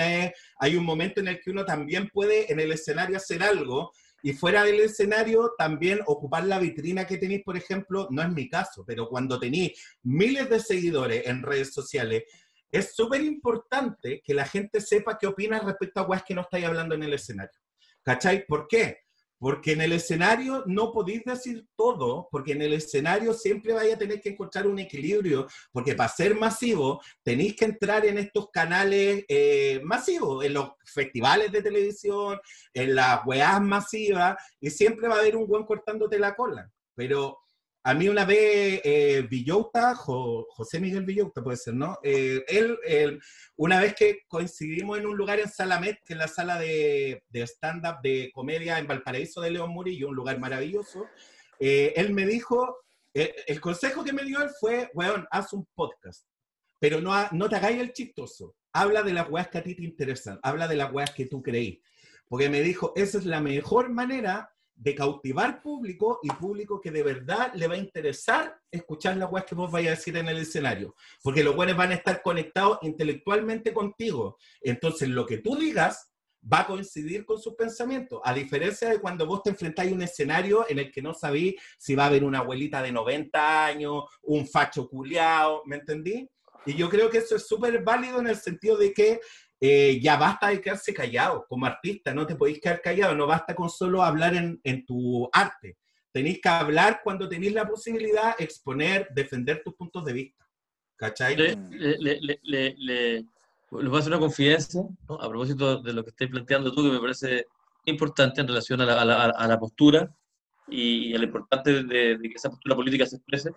hay, 0.60 0.76
un 0.76 0.86
momento 0.86 1.20
en 1.20 1.28
el 1.28 1.40
que 1.42 1.52
uno 1.52 1.66
también 1.66 2.10
puede 2.10 2.52
en 2.52 2.60
el 2.60 2.72
escenario 2.72 3.18
hacer 3.18 3.44
algo 3.44 3.92
y 4.22 4.34
fuera 4.34 4.64
del 4.64 4.80
escenario 4.80 5.54
también 5.58 6.00
ocupar 6.06 6.46
la 6.46 6.60
vitrina 6.60 7.06
que 7.06 7.18
tenéis, 7.18 7.44
por 7.44 7.58
ejemplo, 7.58 8.08
no 8.10 8.22
es 8.22 8.30
mi 8.30 8.50
caso, 8.50 8.84
pero 8.86 9.10
cuando 9.10 9.40
tenéis 9.40 9.74
miles 10.04 10.50
de 10.50 10.60
seguidores 10.60 11.28
en 11.28 11.44
redes 11.44 11.74
sociales, 11.74 12.24
es 12.72 12.96
súper 12.96 13.22
importante 13.22 14.22
que 14.24 14.34
la 14.34 14.46
gente 14.46 14.82
sepa 14.82 15.18
qué 15.20 15.28
opinas 15.28 15.64
respecto 15.64 16.00
a 16.00 16.08
cosas 16.08 16.24
que 16.24 16.34
no 16.34 16.42
estáis 16.42 16.66
hablando 16.66 16.96
en 16.96 17.04
el 17.04 17.14
escenario. 17.14 17.60
¿Cachai? 18.02 18.46
¿Por 18.48 18.68
qué? 18.68 19.03
Porque 19.44 19.74
en 19.74 19.82
el 19.82 19.92
escenario 19.92 20.64
no 20.68 20.94
podéis 20.94 21.26
decir 21.26 21.68
todo, 21.76 22.30
porque 22.32 22.54
en 22.54 22.62
el 22.62 22.72
escenario 22.72 23.34
siempre 23.34 23.74
vais 23.74 23.94
a 23.94 23.98
tener 23.98 24.22
que 24.22 24.30
encontrar 24.30 24.66
un 24.68 24.80
equilibrio, 24.80 25.48
porque 25.74 25.96
para 25.96 26.08
ser 26.08 26.34
masivo 26.34 27.02
tenéis 27.24 27.58
que 27.58 27.66
entrar 27.66 28.06
en 28.06 28.20
estos 28.20 28.50
canales 28.52 29.26
eh, 29.28 29.82
masivos, 29.84 30.46
en 30.46 30.54
los 30.54 30.70
festivales 30.86 31.52
de 31.52 31.62
televisión, 31.62 32.40
en 32.74 32.96
las 32.96 33.26
weas 33.26 33.62
masivas, 33.62 34.38
y 34.62 34.70
siempre 34.70 35.10
va 35.10 35.16
a 35.16 35.20
haber 35.20 35.36
un 35.36 35.46
buen 35.46 35.66
cortándote 35.66 36.18
la 36.18 36.38
cola. 36.38 36.72
Pero 36.96 37.40
a 37.86 37.94
mí 37.94 38.08
una 38.08 38.24
vez 38.24 38.82
eh, 38.86 39.28
Villota, 39.30 39.94
José 39.94 40.80
Miguel 40.80 41.04
Villota 41.04 41.44
puede 41.44 41.58
ser, 41.58 41.74
¿no? 41.74 42.00
Eh, 42.02 42.44
él, 42.48 43.20
una 43.58 43.82
vez 43.82 43.94
que 43.94 44.22
coincidimos 44.28 44.98
en 44.98 45.06
un 45.06 45.18
lugar 45.18 45.40
en 45.42 45.50
Salamet, 45.50 46.00
que 46.06 46.14
es 46.14 46.20
la 46.20 46.30
sala 46.30 46.58
de, 46.58 47.24
stand-up 47.34 47.98
de 48.02 48.32
comedia 48.34 48.80
en 48.80 48.88
Valparaíso 48.88 49.42
de 49.42 49.52
León 49.52 49.72
Murillo, 49.72 50.08
un 50.08 50.16
lugar 50.16 50.40
maravilloso, 50.40 51.08
eh, 51.60 51.94
él 51.98 52.14
me 52.14 52.26
dijo, 52.26 52.78
eh, 53.14 53.36
el 53.48 53.60
consejo 53.60 54.04
que 54.06 54.14
me 54.14 54.24
dio 54.24 54.42
él 54.42 54.50
fue, 54.60 54.90
weón, 54.94 55.28
haz 55.30 55.52
un 55.52 55.68
podcast, 55.76 56.26
pero 56.80 57.02
no, 57.02 57.14
no 57.32 57.50
te 57.50 57.58
hagáis 57.58 57.82
el 57.82 57.92
chistoso, 57.92 58.56
habla 58.72 59.04
de 59.04 59.12
las 59.12 59.30
weas 59.30 59.50
que 59.50 59.58
a 59.58 59.64
ti 59.64 59.76
te 59.76 59.84
interesan, 59.84 60.40
habla 60.42 60.70
de 60.70 60.78
las 60.78 60.92
weas 60.94 61.12
que 61.12 61.26
tú 61.26 61.44
creís, 61.44 61.82
porque 62.30 62.50
me 62.50 62.62
dijo, 62.62 62.94
esa 62.96 63.18
es 63.18 63.26
la 63.26 63.42
mejor 63.42 63.90
manera 63.90 64.50
de 64.84 64.96
cautivar 64.96 65.62
público 65.62 66.20
y 66.22 66.30
público 66.30 66.82
que 66.82 66.92
de 66.92 67.04
verdad 67.04 67.54
le 67.54 67.68
va 67.68 67.76
a 67.76 67.78
interesar 67.78 68.60
escuchar 68.70 69.16
las 69.16 69.32
weas 69.32 69.46
que 69.46 69.56
vos 69.56 69.72
vayas 69.72 69.94
a 69.94 69.96
decir 69.96 70.18
en 70.18 70.28
el 70.28 70.40
escenario. 70.40 70.94
Porque 71.22 71.42
los 71.42 71.56
buenos 71.56 71.78
van 71.78 71.92
a 71.92 71.96
estar 71.96 72.22
conectados 72.22 72.80
intelectualmente 72.82 73.74
contigo. 73.74 74.38
Entonces, 74.60 75.08
lo 75.08 75.26
que 75.26 75.38
tú 75.38 75.56
digas 75.56 76.12
va 76.52 76.62
a 76.62 76.68
coincidir 76.68 77.26
con 77.26 77.40
sus 77.40 77.56
pensamientos. 77.56 78.20
A 78.26 78.34
diferencia 78.34 78.90
de 78.90 79.00
cuando 79.00 79.26
vos 79.26 79.42
te 79.42 79.52
enfrentáis 79.52 79.90
a 79.90 79.96
un 79.96 80.02
escenario 80.02 80.66
en 80.68 80.80
el 80.80 80.92
que 80.92 81.02
no 81.02 81.14
sabís 81.14 81.56
si 81.78 81.96
va 81.96 82.04
a 82.04 82.08
haber 82.08 82.26
una 82.26 82.40
abuelita 82.40 82.82
de 82.82 82.92
90 82.92 83.66
años, 83.66 84.04
un 84.24 84.46
facho 84.46 84.90
culiao, 84.90 85.64
¿me 85.66 85.78
entendí? 85.78 86.30
Y 86.66 86.74
yo 86.74 86.90
creo 86.90 87.10
que 87.10 87.20
eso 87.20 87.38
es 87.38 87.48
súper 87.48 87.82
válido 87.84 88.20
en 88.20 88.28
el 88.28 88.36
sentido 88.36 88.76
de 88.76 88.94
que 88.94 89.22
eh, 89.60 90.00
ya 90.02 90.18
basta 90.18 90.50
de 90.50 90.60
quedarse 90.60 90.94
callado 90.94 91.46
como 91.48 91.66
artista, 91.66 92.14
no 92.14 92.28
te 92.28 92.36
podéis 92.36 92.60
quedar 92.60 92.82
callado, 92.82 93.16
no 93.16 93.28
basta 93.28 93.56
con 93.56 93.70
solo 93.70 94.04
hablar 94.04 94.36
en, 94.36 94.86
tu 94.86 95.30
arte, 95.32 95.78
tenéis 96.12 96.42
que 96.42 96.50
hablar 96.50 97.02
cuando 97.04 97.30
tenéis 97.30 97.54
la 97.54 97.68
posibilidad, 97.68 98.36
exponer, 98.40 99.08
defender 99.14 99.62
tus 99.64 99.76
puntos 99.76 100.04
de 100.06 100.14
vista. 100.14 100.48
¿Cachai? 100.96 101.36
Le, 101.36 101.56
le, 101.98 102.20
le, 102.44 102.76
le, 102.78 103.26
voy 103.72 103.96
a 103.96 104.00
hacer 104.00 104.12
una 104.12 104.20
confidencia, 104.20 104.82
¿no? 104.82 105.16
a 105.16 105.30
propósito 105.30 105.82
de 105.82 105.94
lo 105.94 106.04
que 106.04 106.12
estáis 106.12 106.30
planteando 106.30 106.74
tú, 106.74 106.84
que 106.84 106.92
me 106.92 107.00
parece 107.00 107.48
importante 107.86 108.42
en 108.42 108.48
relación 108.48 108.82
a 108.82 108.86
la, 108.86 109.02
a 109.02 109.06
la, 109.06 109.24
a 109.26 109.48
la 109.48 109.60
postura 109.60 110.14
y 110.68 111.14
a 111.14 111.18
lo 111.18 111.26
importante 111.26 111.84
de, 111.84 112.18
de, 112.18 112.30
que 112.30 112.36
esa 112.36 112.50
postura 112.50 112.76
política 112.76 113.06
se 113.06 113.18
exprese. 113.18 113.52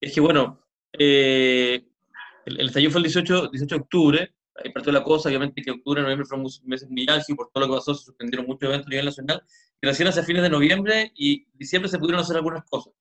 Es 0.00 0.14
que, 0.14 0.20
bueno, 0.20 0.60
eh, 0.92 1.84
el, 2.46 2.60
el 2.60 2.66
estallido 2.66 2.92
fue 2.92 2.98
el 3.00 3.04
18, 3.04 3.48
18 3.48 3.74
de 3.74 3.80
octubre, 3.80 4.34
ahí 4.62 4.70
partió 4.72 4.92
la 4.92 5.02
cosa, 5.02 5.28
obviamente 5.28 5.62
que 5.62 5.70
octubre, 5.70 6.02
noviembre 6.02 6.26
fueron 6.26 6.46
meses 6.64 6.88
muy 6.88 7.06
álgidos, 7.08 7.36
por 7.36 7.50
todo 7.50 7.66
lo 7.66 7.72
que 7.72 7.78
pasó, 7.78 7.94
se 7.94 8.04
suspendieron 8.04 8.46
muchos 8.46 8.68
eventos 8.68 8.86
a 8.86 8.90
nivel 8.90 9.06
nacional, 9.06 9.42
y 9.80 9.86
recién 9.86 10.08
hacia 10.08 10.22
fines 10.22 10.42
de 10.42 10.50
noviembre 10.50 11.12
y 11.14 11.46
diciembre 11.54 11.88
se 11.88 11.98
pudieron 11.98 12.20
hacer 12.20 12.36
algunas 12.36 12.64
cosas. 12.64 12.92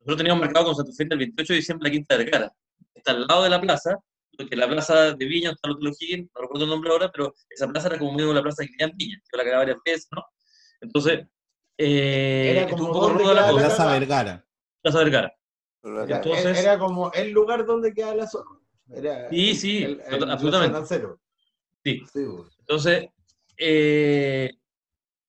Nosotros 0.00 0.18
teníamos 0.18 0.40
marcado 0.40 0.66
con 0.66 0.76
Santa 0.76 0.92
Fe 0.92 1.06
el 1.10 1.18
28 1.18 1.52
de 1.52 1.56
diciembre 1.56 1.88
la 1.88 1.92
Quinta 1.92 2.16
de 2.16 2.24
Vergara, 2.24 2.52
está 2.94 3.12
al 3.12 3.26
lado 3.26 3.42
de 3.44 3.50
la 3.50 3.60
plaza, 3.60 3.98
porque 4.36 4.56
la 4.56 4.68
plaza 4.68 5.12
de 5.14 5.24
Viña, 5.26 5.50
está 5.50 5.68
el 5.68 5.76
Higgins, 5.98 6.30
no 6.34 6.42
recuerdo 6.42 6.64
el 6.64 6.70
nombre 6.70 6.90
ahora, 6.90 7.10
pero 7.12 7.34
esa 7.48 7.68
plaza 7.68 7.88
era 7.88 7.98
como 7.98 8.12
medio 8.12 8.28
de 8.28 8.34
la 8.34 8.42
plaza 8.42 8.64
que 8.64 8.84
en 8.84 8.96
Viña, 8.96 9.20
yo 9.30 9.36
la 9.36 9.44
quedaba 9.44 9.60
varias 9.60 9.78
veces, 9.84 10.08
¿no? 10.12 10.24
Entonces, 10.80 11.26
eh, 11.76 12.56
era 12.56 12.70
como 12.70 12.86
un 12.86 12.92
poco 12.92 13.34
la 13.34 13.48
cosa. 13.48 13.66
Plaza 13.66 13.86
Vergara. 13.92 14.46
Plaza 14.82 14.98
Vergara. 14.98 15.34
Entonces, 15.82 16.58
era 16.58 16.78
como 16.78 17.12
el 17.12 17.30
lugar 17.30 17.64
donde 17.64 17.92
queda 17.92 18.14
la 18.14 18.26
zona. 18.26 18.59
Era 18.92 19.28
sí, 19.30 19.54
sí, 19.54 19.82
el, 19.84 20.00
el, 20.00 20.30
absolutamente. 20.30 20.78
Sí. 21.84 22.02
sí. 22.12 22.20
Entonces, 22.58 23.08
eh, 23.56 24.50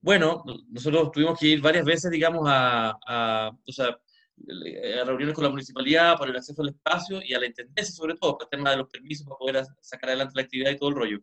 bueno, 0.01 0.43
nosotros 0.69 1.11
tuvimos 1.11 1.39
que 1.39 1.47
ir 1.47 1.61
varias 1.61 1.85
veces, 1.85 2.09
digamos, 2.09 2.47
a, 2.47 2.97
a, 3.07 3.51
o 3.51 3.71
sea, 3.71 3.87
a 3.87 5.03
reuniones 5.05 5.35
con 5.35 5.43
la 5.43 5.49
municipalidad 5.49 6.17
para 6.17 6.31
el 6.31 6.37
acceso 6.37 6.61
al 6.61 6.69
espacio 6.69 7.21
y 7.23 7.33
a 7.33 7.39
la 7.39 7.45
intendencia, 7.45 7.93
sobre 7.93 8.15
todo, 8.15 8.37
para 8.37 8.47
el 8.47 8.49
tema 8.49 8.71
de 8.71 8.77
los 8.77 8.89
permisos 8.89 9.27
para 9.27 9.37
poder 9.37 9.65
sacar 9.81 10.09
adelante 10.09 10.33
la 10.35 10.41
actividad 10.43 10.71
y 10.71 10.77
todo 10.77 10.89
el 10.89 10.95
rollo. 10.95 11.19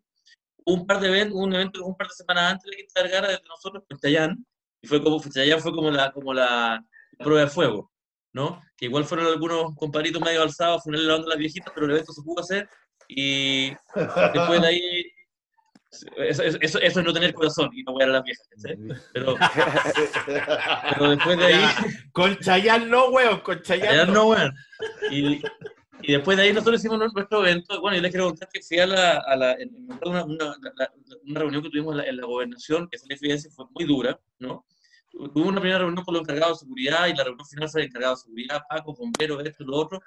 Un 0.64 0.86
par 0.86 1.00
de 1.00 1.08
eventos, 1.08 1.36
un 1.36 1.54
evento 1.54 1.84
un 1.84 1.96
par 1.96 2.08
de 2.08 2.14
semanas 2.14 2.52
antes 2.52 2.70
de 2.70 2.76
que 2.76 2.82
Quinta 2.84 3.02
Vergara 3.02 3.28
de 3.28 3.40
nosotros, 3.48 3.84
Chayán, 4.00 4.46
y 4.80 4.86
fue 4.86 5.02
como, 5.02 5.20
Chayán 5.20 5.60
fue 5.60 5.72
como 5.72 5.90
la, 5.90 6.12
como 6.12 6.32
la 6.34 6.84
prueba 7.18 7.42
de 7.42 7.48
fuego. 7.48 7.90
¿No? 8.38 8.62
Que 8.76 8.86
igual 8.86 9.04
fueron 9.04 9.26
algunos 9.26 9.74
comparitos 9.74 10.22
medio 10.22 10.42
alzados, 10.42 10.84
fueron 10.84 11.04
lavando 11.04 11.28
las 11.28 11.38
viejitas, 11.38 11.72
pero 11.74 11.86
el 11.86 11.92
evento 11.92 12.12
se 12.12 12.22
pudo 12.22 12.40
hacer 12.40 12.68
y 13.08 13.70
después 13.96 14.60
de 14.60 14.66
ahí 14.68 15.12
eso, 15.90 16.42
eso, 16.42 16.58
eso, 16.60 16.78
es 16.78 16.96
no 16.96 17.12
tener 17.12 17.34
corazón 17.34 17.70
y 17.72 17.82
no 17.82 17.92
voy 17.92 18.04
a 18.04 18.06
las 18.06 18.22
viejas, 18.22 18.46
Pero, 19.12 19.34
pero 20.94 21.10
después 21.10 21.38
de 21.38 21.46
ahí. 21.46 21.64
Con 22.12 22.38
Chayanne 22.38 22.86
no, 22.86 23.08
weón, 23.08 23.40
con 23.40 23.60
Chayanne, 23.62 24.12
no, 24.12 24.28
weón. 24.28 24.54
Y, 25.10 25.40
y, 26.02 26.12
después 26.12 26.36
de 26.36 26.44
ahí 26.44 26.52
nosotros 26.52 26.78
hicimos 26.78 26.98
nuestro 26.98 27.40
evento. 27.40 27.80
Bueno, 27.80 27.96
yo 27.96 28.02
les 28.02 28.12
quiero 28.12 28.26
contar 28.26 28.48
que 28.52 28.60
fui 28.62 28.78
a 28.78 28.86
la, 28.86 29.18
a 29.18 29.34
la 29.34 29.56
una, 30.04 30.24
una, 30.24 30.56
una, 31.24 31.40
reunión 31.40 31.62
que 31.62 31.70
tuvimos 31.70 31.92
en 31.92 31.98
la, 31.98 32.04
en 32.04 32.16
la 32.18 32.26
gobernación, 32.26 32.88
que 32.88 32.96
esa 32.96 33.50
fue 33.50 33.64
muy 33.74 33.84
dura, 33.84 34.20
¿no? 34.38 34.64
Hubo 35.18 35.48
una 35.48 35.60
primera 35.60 35.80
reunión 35.80 36.04
con 36.04 36.14
los 36.14 36.22
encargados 36.22 36.60
de 36.60 36.66
seguridad 36.66 37.08
y 37.08 37.14
la 37.14 37.24
reunión 37.24 37.46
final 37.46 37.68
fue 37.68 37.80
el 37.80 37.86
encargado 37.88 38.14
de 38.14 38.20
seguridad, 38.22 38.62
Paco, 38.68 38.94
bomberos, 38.94 39.44
esto, 39.44 39.64
lo 39.64 39.76
otro. 39.76 40.00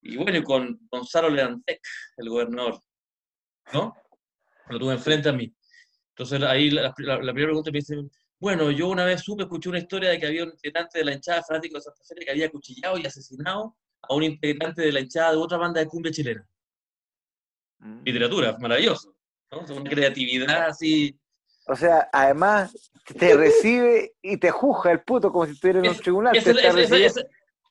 Y 0.00 0.16
bueno, 0.16 0.42
con 0.44 0.78
Gonzalo 0.90 1.30
Leantec, 1.30 1.80
el 2.16 2.28
gobernador, 2.28 2.80
¿no? 3.72 3.94
Lo 4.68 4.78
tuve 4.78 4.94
enfrente 4.94 5.28
a 5.28 5.32
mí. 5.32 5.52
Entonces 6.10 6.42
ahí 6.42 6.70
la, 6.70 6.82
la, 6.82 6.94
primera 6.94 7.32
pregunta 7.32 7.72
me 7.72 7.78
dice, 7.78 7.96
bueno, 8.38 8.70
yo 8.70 8.88
una 8.88 9.04
vez 9.04 9.22
supe, 9.22 9.42
escuché 9.42 9.68
una 9.68 9.78
historia 9.78 10.10
de 10.10 10.18
que 10.20 10.26
había 10.26 10.44
un 10.44 10.50
integrante 10.50 10.98
de 10.98 11.04
la 11.06 11.12
hinchada 11.12 11.42
fanático 11.42 11.76
de 11.76 11.82
Santa 11.82 12.04
Fe 12.04 12.24
que 12.24 12.30
había 12.30 12.50
cuchillado 12.50 12.98
y 12.98 13.06
asesinado 13.06 13.76
a 14.02 14.14
un 14.14 14.22
integrante 14.22 14.82
de 14.82 14.92
la 14.92 15.00
hinchada 15.00 15.32
de 15.32 15.38
otra 15.38 15.58
banda 15.58 15.80
de 15.80 15.88
cumbia 15.88 16.12
chilena. 16.12 16.48
Mm. 17.78 18.02
Literatura, 18.04 18.56
maravilloso. 18.58 19.16
¿no? 19.50 19.60
Una 19.74 19.90
creatividad 19.90 20.66
así 20.66 21.18
o 21.66 21.76
sea, 21.76 22.08
además 22.12 22.90
te 23.18 23.34
recibe 23.36 24.14
y 24.22 24.36
te 24.36 24.50
juzga 24.50 24.92
el 24.92 25.02
puto 25.02 25.30
como 25.32 25.46
si 25.46 25.52
estuviera 25.52 25.80
en 25.80 25.88
un 25.88 25.96
tribunal. 25.96 26.36
Esa, 26.36 26.50
esa, 26.50 26.96
esa, 26.96 27.22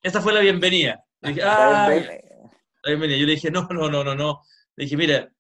esa, 0.02 0.22
fue 0.22 0.34
la 0.34 0.40
bienvenida. 0.42 1.04
Dije, 1.22 1.42
la, 1.42 1.88
bienvenida. 1.90 2.22
la 2.84 2.90
bienvenida. 2.90 3.18
Yo 3.18 3.26
le 3.26 3.32
dije, 3.34 3.52
no, 3.52 3.68
no, 3.70 3.90
no, 3.90 4.04
no, 4.04 4.16
no. 4.16 4.42
Le 4.76 4.86
dije, 4.86 4.98
mira, 4.98 5.32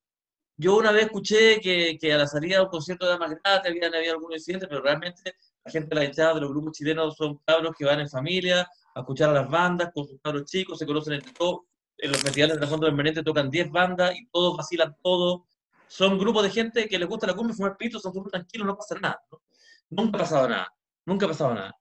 yo 0.57 0.77
una 0.77 0.91
vez 0.91 1.05
escuché 1.05 1.59
que, 1.59 1.97
que 1.99 2.13
a 2.13 2.17
la 2.17 2.27
salida 2.27 2.57
de 2.57 2.63
un 2.63 2.69
concierto 2.69 3.09
de 3.09 3.17
Magrate 3.17 3.69
habían 3.69 3.95
había 3.95 4.11
algún 4.11 4.33
incidente, 4.33 4.67
pero 4.67 4.81
realmente 4.81 5.35
la 5.63 5.71
gente 5.71 5.89
de 5.89 5.95
la 5.95 6.05
hinchada 6.05 6.35
de 6.35 6.41
los 6.41 6.51
grupos 6.51 6.73
chilenos 6.73 7.15
son 7.15 7.39
cabros 7.45 7.73
que 7.77 7.85
van 7.85 7.99
en 7.99 8.09
familia 8.09 8.69
a 8.93 8.99
escuchar 8.99 9.29
a 9.29 9.33
las 9.33 9.49
bandas 9.49 9.91
con 9.93 10.05
sus 10.07 10.19
cabros 10.21 10.45
chicos, 10.45 10.77
se 10.77 10.85
conocen 10.85 11.13
entre 11.13 11.33
todos. 11.33 11.61
En 11.97 12.11
los 12.11 12.21
festivales 12.21 12.55
de 12.55 12.61
la 12.61 12.67
Fondo 12.67 12.87
Permanente 12.87 13.21
tocan 13.21 13.49
10 13.49 13.71
bandas 13.71 14.15
y 14.15 14.25
todos 14.27 14.57
vacilan 14.57 14.95
todos 15.03 15.41
son 15.91 16.17
grupos 16.17 16.43
de 16.43 16.49
gente 16.49 16.87
que 16.87 16.97
les 16.97 17.07
gusta 17.07 17.27
la 17.27 17.33
cumbia, 17.33 17.53
fumar 17.53 17.75
pito, 17.75 17.99
son 17.99 18.13
súper 18.13 18.31
tranquilos, 18.31 18.65
no 18.65 18.77
pasa 18.77 18.97
nada. 18.97 19.21
¿no? 19.29 19.41
Nunca 19.89 20.17
ha 20.17 20.21
pasado 20.21 20.47
nada, 20.47 20.73
nunca 21.05 21.25
ha 21.25 21.29
pasado 21.29 21.53
nada. 21.53 21.75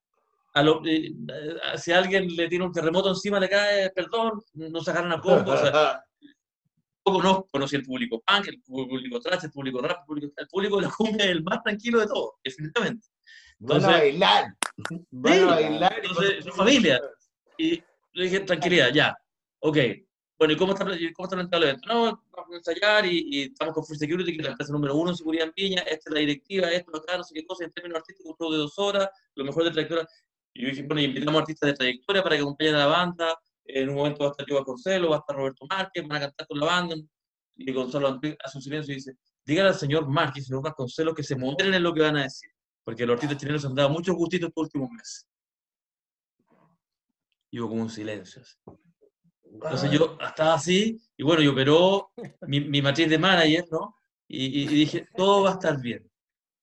A 0.52 0.62
lo, 0.64 0.82
eh, 0.84 1.14
si 1.76 1.92
a 1.92 1.98
alguien 1.98 2.26
le 2.34 2.48
tiene 2.48 2.64
un 2.64 2.72
terremoto 2.72 3.10
encima, 3.10 3.38
le 3.38 3.48
cae, 3.48 3.90
perdón, 3.90 4.42
no 4.54 4.80
se 4.80 4.90
agarran 4.90 5.12
a 5.12 5.20
poco. 5.20 5.52
O 5.52 5.56
sea, 5.56 6.04
poco 7.04 7.22
no 7.22 7.46
conocí 7.52 7.76
el 7.76 7.84
público 7.84 8.20
punk, 8.26 8.48
el 8.48 8.60
público 8.62 9.20
trash, 9.20 9.44
el 9.44 9.52
público 9.52 9.80
rap, 9.80 9.98
el 10.00 10.06
público, 10.06 10.32
el 10.36 10.48
público 10.48 10.76
de 10.78 10.82
la 10.82 10.90
cumbia 10.90 11.24
es 11.26 11.30
el 11.30 11.44
más 11.44 11.62
tranquilo 11.62 12.00
de 12.00 12.06
todo, 12.08 12.34
definitivamente. 12.42 13.06
Entonces, 13.60 13.86
van 13.86 13.94
a 13.94 13.98
bailar. 13.98 14.44
Van 15.10 15.38
a 15.40 15.46
bailar. 15.46 16.00
Entonces, 16.02 16.44
su 16.44 16.50
familia. 16.50 17.00
Y 17.56 17.80
le 18.14 18.24
dije, 18.24 18.40
tranquilidad, 18.40 18.92
ya, 18.92 19.16
ok, 19.60 19.76
bueno, 20.40 20.54
¿y 20.54 20.56
cómo 20.56 20.72
está, 20.72 20.86
cómo 20.86 21.26
está 21.26 21.36
planteado 21.36 21.64
el 21.64 21.68
evento? 21.68 21.86
No, 21.86 22.24
vamos 22.32 22.50
a 22.50 22.56
ensayar 22.56 23.04
y, 23.04 23.42
estamos 23.42 23.74
con 23.74 23.84
Free 23.84 23.98
Security, 23.98 24.32
que 24.32 24.38
es 24.38 24.44
la 24.44 24.52
empresa 24.52 24.72
número 24.72 24.96
uno 24.96 25.14
seguridad 25.14 25.44
en 25.44 25.52
Piña, 25.52 25.82
esta 25.82 26.08
es 26.08 26.14
la 26.14 26.20
directiva, 26.20 26.70
esto, 26.70 26.96
acá, 26.96 27.18
no 27.18 27.24
sé 27.24 27.34
qué 27.34 27.44
cosa, 27.44 27.64
en 27.64 27.70
términos 27.72 27.98
artísticos, 27.98 28.30
un 28.30 28.36
show 28.38 28.50
de 28.50 28.56
dos 28.56 28.78
horas, 28.78 29.10
lo 29.34 29.44
mejor 29.44 29.64
de 29.64 29.70
trayectoria. 29.70 30.08
Y 30.54 30.62
yo 30.62 30.68
dije, 30.70 30.82
bueno, 30.84 31.02
invitamos 31.02 31.42
artistas 31.42 31.66
de 31.66 31.74
trayectoria 31.74 32.22
para 32.22 32.36
que 32.36 32.40
acompañen 32.40 32.74
a 32.74 32.78
la 32.78 32.86
banda, 32.86 33.38
en 33.66 33.90
un 33.90 33.96
momento 33.96 34.20
va 34.20 34.28
a 34.28 34.30
estar 34.30 34.46
Yo 34.46 34.64
Concelo, 34.64 35.10
va 35.10 35.16
a 35.16 35.18
estar 35.18 35.36
Roberto 35.36 35.66
Márquez, 35.68 36.08
van 36.08 36.16
a 36.16 36.20
cantar 36.20 36.46
con 36.46 36.58
la 36.58 36.66
banda, 36.66 36.96
y 37.56 37.72
Gonzalo 37.74 38.18
hace 38.42 38.58
un 38.58 38.62
silencio 38.62 38.92
y 38.92 38.96
dice, 38.96 39.18
dígale 39.44 39.68
al 39.68 39.74
señor 39.74 40.08
Márquez 40.08 40.46
señor 40.46 40.62
Vasconcelos 40.62 41.14
que 41.14 41.22
se 41.22 41.36
moderen 41.36 41.74
en 41.74 41.82
lo 41.82 41.92
que 41.92 42.00
van 42.00 42.16
a 42.16 42.22
decir, 42.22 42.48
porque 42.82 43.04
los 43.04 43.12
artistas 43.12 43.36
chilenos 43.36 43.66
han 43.66 43.74
dado 43.74 43.90
muchos 43.90 44.16
gustitos 44.16 44.48
estos 44.48 44.62
últimos 44.62 44.88
meses. 44.88 45.26
Y 47.50 47.60
hubo 47.60 47.68
como 47.68 47.82
un 47.82 47.90
silencio. 47.90 48.40
Así. 48.40 48.56
Entonces 49.52 49.90
yo 49.90 50.16
estaba 50.26 50.54
así, 50.54 51.00
y 51.16 51.22
bueno, 51.22 51.42
yo 51.42 51.52
operó 51.52 52.10
mi, 52.46 52.60
mi 52.60 52.80
matriz 52.82 53.08
de 53.08 53.18
manager, 53.18 53.66
¿no? 53.70 53.96
Y, 54.28 54.62
y, 54.62 54.66
dije, 54.66 55.08
todo 55.16 55.42
va 55.42 55.50
a 55.50 55.52
estar 55.54 55.80
bien. 55.80 56.08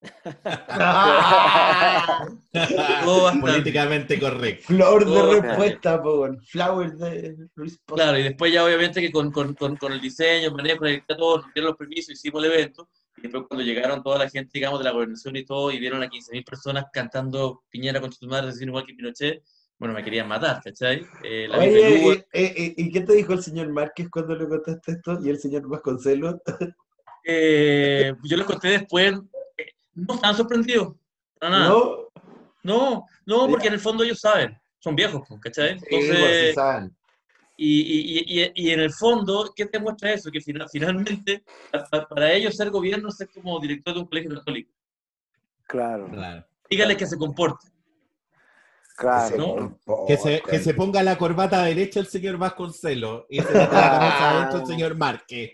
todo 3.04 3.24
va 3.24 3.30
a 3.30 3.34
estar 3.34 3.40
Políticamente 3.40 4.16
bien. 4.16 4.30
correcto. 4.30 4.64
Flor 4.68 5.04
de 5.04 5.40
respuesta, 5.40 6.02
por 6.02 6.42
flower 6.44 6.92
de 6.92 7.36
respuesta. 7.56 7.94
Claro, 7.94 8.18
y 8.18 8.22
después 8.22 8.52
ya 8.52 8.64
obviamente 8.64 9.00
que 9.00 9.12
con, 9.12 9.30
con, 9.30 9.54
con, 9.54 9.76
con 9.76 9.92
el 9.92 10.00
diseño, 10.00 10.50
manejo, 10.52 10.84
todo, 11.08 11.38
nos 11.42 11.52
dieron 11.52 11.70
los 11.70 11.76
permisos, 11.76 12.12
hicimos 12.14 12.42
el 12.42 12.52
evento, 12.52 12.88
y 13.18 13.22
después 13.22 13.44
cuando 13.48 13.64
llegaron 13.64 14.02
toda 14.02 14.18
la 14.18 14.30
gente, 14.30 14.50
digamos, 14.54 14.78
de 14.78 14.84
la 14.84 14.92
gobernación 14.92 15.36
y 15.36 15.44
todo, 15.44 15.70
y 15.70 15.78
vieron 15.78 16.02
a 16.02 16.06
15.000 16.06 16.44
personas 16.44 16.86
cantando 16.92 17.64
Piñera 17.68 18.00
con 18.00 18.10
tu 18.10 18.26
madre, 18.26 18.52
igual 18.58 18.86
que 18.86 18.94
Pinochet, 18.94 19.42
bueno, 19.78 19.94
me 19.94 20.02
querían 20.02 20.26
matar, 20.26 20.60
¿cachai? 20.62 21.06
Eh, 21.22 21.46
la 21.48 21.58
Oye, 21.58 22.12
eh, 22.12 22.24
eh, 22.32 22.74
¿y 22.76 22.90
qué 22.90 23.00
te 23.02 23.14
dijo 23.14 23.32
el 23.32 23.42
señor 23.42 23.68
Márquez 23.72 24.08
cuando 24.10 24.34
le 24.34 24.48
contaste 24.48 24.92
esto? 24.92 25.18
¿Y 25.22 25.28
el 25.28 25.38
señor 25.38 25.68
Vasconcelos? 25.68 26.36
Eh, 27.30 28.14
yo 28.22 28.38
les 28.38 28.46
conté 28.46 28.68
después, 28.68 29.12
no 29.94 30.14
estaban 30.14 30.34
sorprendidos, 30.34 30.94
para 31.38 31.50
nada. 31.50 31.68
No, 31.68 32.08
no, 32.62 33.06
no 33.26 33.48
porque 33.50 33.66
en 33.66 33.74
el 33.74 33.80
fondo 33.80 34.02
ellos 34.02 34.20
saben, 34.20 34.58
son 34.78 34.96
viejos, 34.96 35.28
¿cachai? 35.38 35.72
Entonces, 35.72 36.54
sí, 36.54 36.90
y, 37.58 37.80
y, 37.80 38.40
y, 38.40 38.52
y, 38.54 38.70
en 38.70 38.80
el 38.80 38.92
fondo, 38.92 39.52
¿qué 39.54 39.66
te 39.66 39.78
muestra 39.78 40.12
eso? 40.12 40.30
Que 40.30 40.40
finalmente, 40.40 41.44
para 42.08 42.32
ellos 42.32 42.56
ser 42.56 42.70
gobierno 42.70 43.10
es 43.10 43.16
ser 43.16 43.28
como 43.28 43.60
director 43.60 43.92
de 43.92 44.00
un 44.00 44.06
colegio 44.06 44.34
católico. 44.34 44.72
Claro. 45.66 46.08
claro. 46.10 46.46
Dígale 46.70 46.96
que 46.96 47.06
se 47.06 47.18
comporte. 47.18 47.68
Claro. 48.98 49.78
Que, 50.08 50.16
se, 50.16 50.42
que, 50.42 50.58
se, 50.58 50.74
ponga 50.74 51.04
la 51.04 51.16
corbata 51.16 51.62
derecha 51.62 52.00
el 52.00 52.08
señor 52.08 52.36
Vasconcelo 52.36 53.26
y 53.30 53.40
se 53.40 53.54
la 53.54 53.70
cabeza 53.70 54.30
adentro 54.30 54.60
el 54.60 54.66
señor 54.66 54.96
Márquez. 54.96 55.52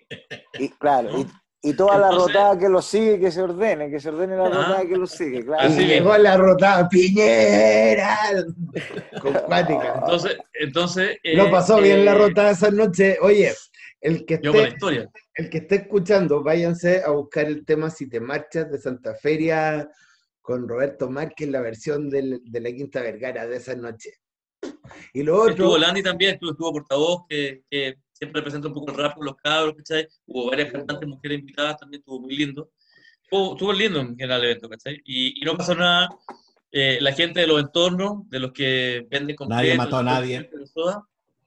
Y, 0.59 0.71
claro, 0.71 1.11
y, 1.19 1.27
y 1.61 1.75
toda 1.75 1.99
la 1.99 2.11
rotada 2.11 2.59
que 2.59 2.71
lo 2.71 2.81
sigue, 2.81 3.21
que 3.21 3.31
se 3.31 3.43
ordene, 3.43 3.91
que 3.91 4.01
se 4.01 4.09
ordene 4.09 4.35
la 4.35 4.49
rotada 4.49 4.87
que 4.87 4.97
lo 4.97 5.07
sigue, 5.07 5.45
claro. 5.45 5.69
Así 5.69 5.85
llegó 5.85 6.17
la 6.17 6.39
rotada 6.39 6.89
Piñera 6.89 8.19
cuática. 9.47 9.97
Entonces, 9.97 10.39
entonces 10.55 11.19
eh, 11.23 11.37
no 11.37 11.51
pasó 11.51 11.83
bien 11.83 12.03
la 12.03 12.13
eh, 12.13 12.19
rotada 12.19 12.53
esa 12.53 12.71
noche. 12.71 13.19
Oye, 13.21 13.53
el 14.01 14.25
que 14.25 14.35
esté, 14.35 15.09
el 15.35 15.51
que 15.51 15.59
esté 15.59 15.75
escuchando, 15.75 16.43
váyanse 16.43 17.03
a 17.05 17.11
buscar 17.11 17.45
el 17.45 17.67
tema 17.67 17.91
Si 17.91 18.09
te 18.09 18.21
marchas 18.21 18.71
de 18.71 18.79
Santa 18.79 19.15
Feria 19.15 19.87
con 20.45 20.69
Roberto 20.69 21.09
Márquez 21.09 21.49
la 21.49 21.63
versión 21.63 22.11
del, 22.11 22.43
de 22.45 22.61
la 22.61 22.71
Quinta 22.71 23.01
Vergara 23.01 23.47
de 23.47 23.57
esa 23.57 23.75
noche. 23.75 24.11
Y 25.15 25.23
lo 25.23 25.39
otro... 25.39 25.53
Estuvo 25.53 25.79
Landy 25.79 26.03
también, 26.03 26.35
estuvo, 26.35 26.51
estuvo 26.51 26.73
portavoz, 26.73 27.23
que, 27.27 27.63
que, 27.71 27.97
siempre 28.13 28.43
representa 28.43 28.69
un 28.69 28.75
poco 28.75 28.91
el 28.91 28.99
rap 28.99 29.15
con 29.15 29.25
los 29.25 29.37
cabros, 29.37 29.75
¿cachai? 29.75 30.07
Hubo 30.27 30.51
varias 30.51 30.71
cantantes 30.71 31.09
mujeres 31.09 31.41
invitadas, 31.41 31.79
también 31.79 32.01
estuvo 32.01 32.21
muy 32.21 32.37
lindo. 32.37 32.71
Estuvo, 33.23 33.55
estuvo 33.55 33.73
lindo 33.73 34.01
en 34.01 34.19
general 34.19 34.43
el 34.43 34.51
evento, 34.51 34.69
¿cachai? 34.69 35.01
Y, 35.07 35.41
y 35.41 35.45
no 35.47 35.57
pasó 35.57 35.75
nada. 35.75 36.11
Eh, 36.71 36.99
la 37.01 37.15
gente 37.15 37.41
de 37.41 37.47
los 37.47 37.63
entornos, 37.63 38.29
de 38.29 38.39
los 38.39 38.53
que 38.53 39.07
venden 39.09 39.37
con 39.37 39.49
Nadie 39.49 39.75
mató 39.77 39.97
a 39.97 40.03
nadie. 40.03 40.51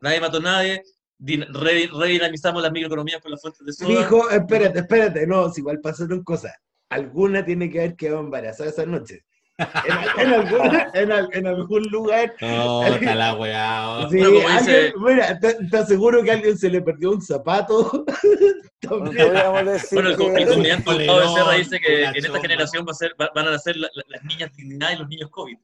nadie 0.01 0.19
mató 0.19 0.37
a 0.37 0.41
nadie. 0.41 0.83
Redinamizamos 1.19 2.63
las 2.63 2.71
microeconomías 2.71 3.21
con 3.21 3.29
las 3.29 3.41
fuentes 3.41 3.63
de 3.63 3.73
soda. 3.73 3.89
Dijo, 3.89 4.27
espérate, 4.31 4.79
espérate, 4.79 5.27
no, 5.27 5.51
si 5.51 5.61
igual 5.61 5.81
pasaron 5.81 6.23
cosas 6.23 6.53
alguna 6.89 7.45
tiene 7.45 7.69
que 7.69 7.79
haber 7.79 7.95
quedado 7.95 8.19
embarazada 8.21 8.69
esa 8.69 8.85
noche. 8.85 9.25
En, 9.57 11.11
en, 11.33 11.47
algún 11.47 11.83
lugar. 11.89 12.35
Oh, 12.41 12.85
está 12.85 13.15
la 13.15 13.33
weá. 13.33 14.07
Sí, 14.11 14.21
alguien, 14.21 14.93
mira, 14.99 15.39
¿te, 15.39 15.77
aseguro 15.77 16.23
que 16.23 16.29
a 16.29 16.33
alguien 16.35 16.57
se 16.57 16.69
le 16.69 16.81
perdió 16.81 17.11
un 17.11 17.21
zapato? 17.21 18.05
bueno, 18.87 19.71
el, 19.71 20.15
comediante 20.15 20.93
Gustavo 20.93 21.19
Becerra 21.19 21.53
dice 21.53 21.79
que 21.79 22.03
en 22.03 22.15
esta 22.15 22.39
generación 22.39 22.85
va 22.87 22.91
a 22.91 22.95
ser, 22.95 23.15
van 23.17 23.47
a 23.47 23.51
nacer 23.51 23.75
las 23.77 24.23
niñas 24.25 24.55
dignidad 24.55 24.91
y 24.91 24.97
los 24.97 25.07
niños 25.07 25.29
COVID. 25.31 25.57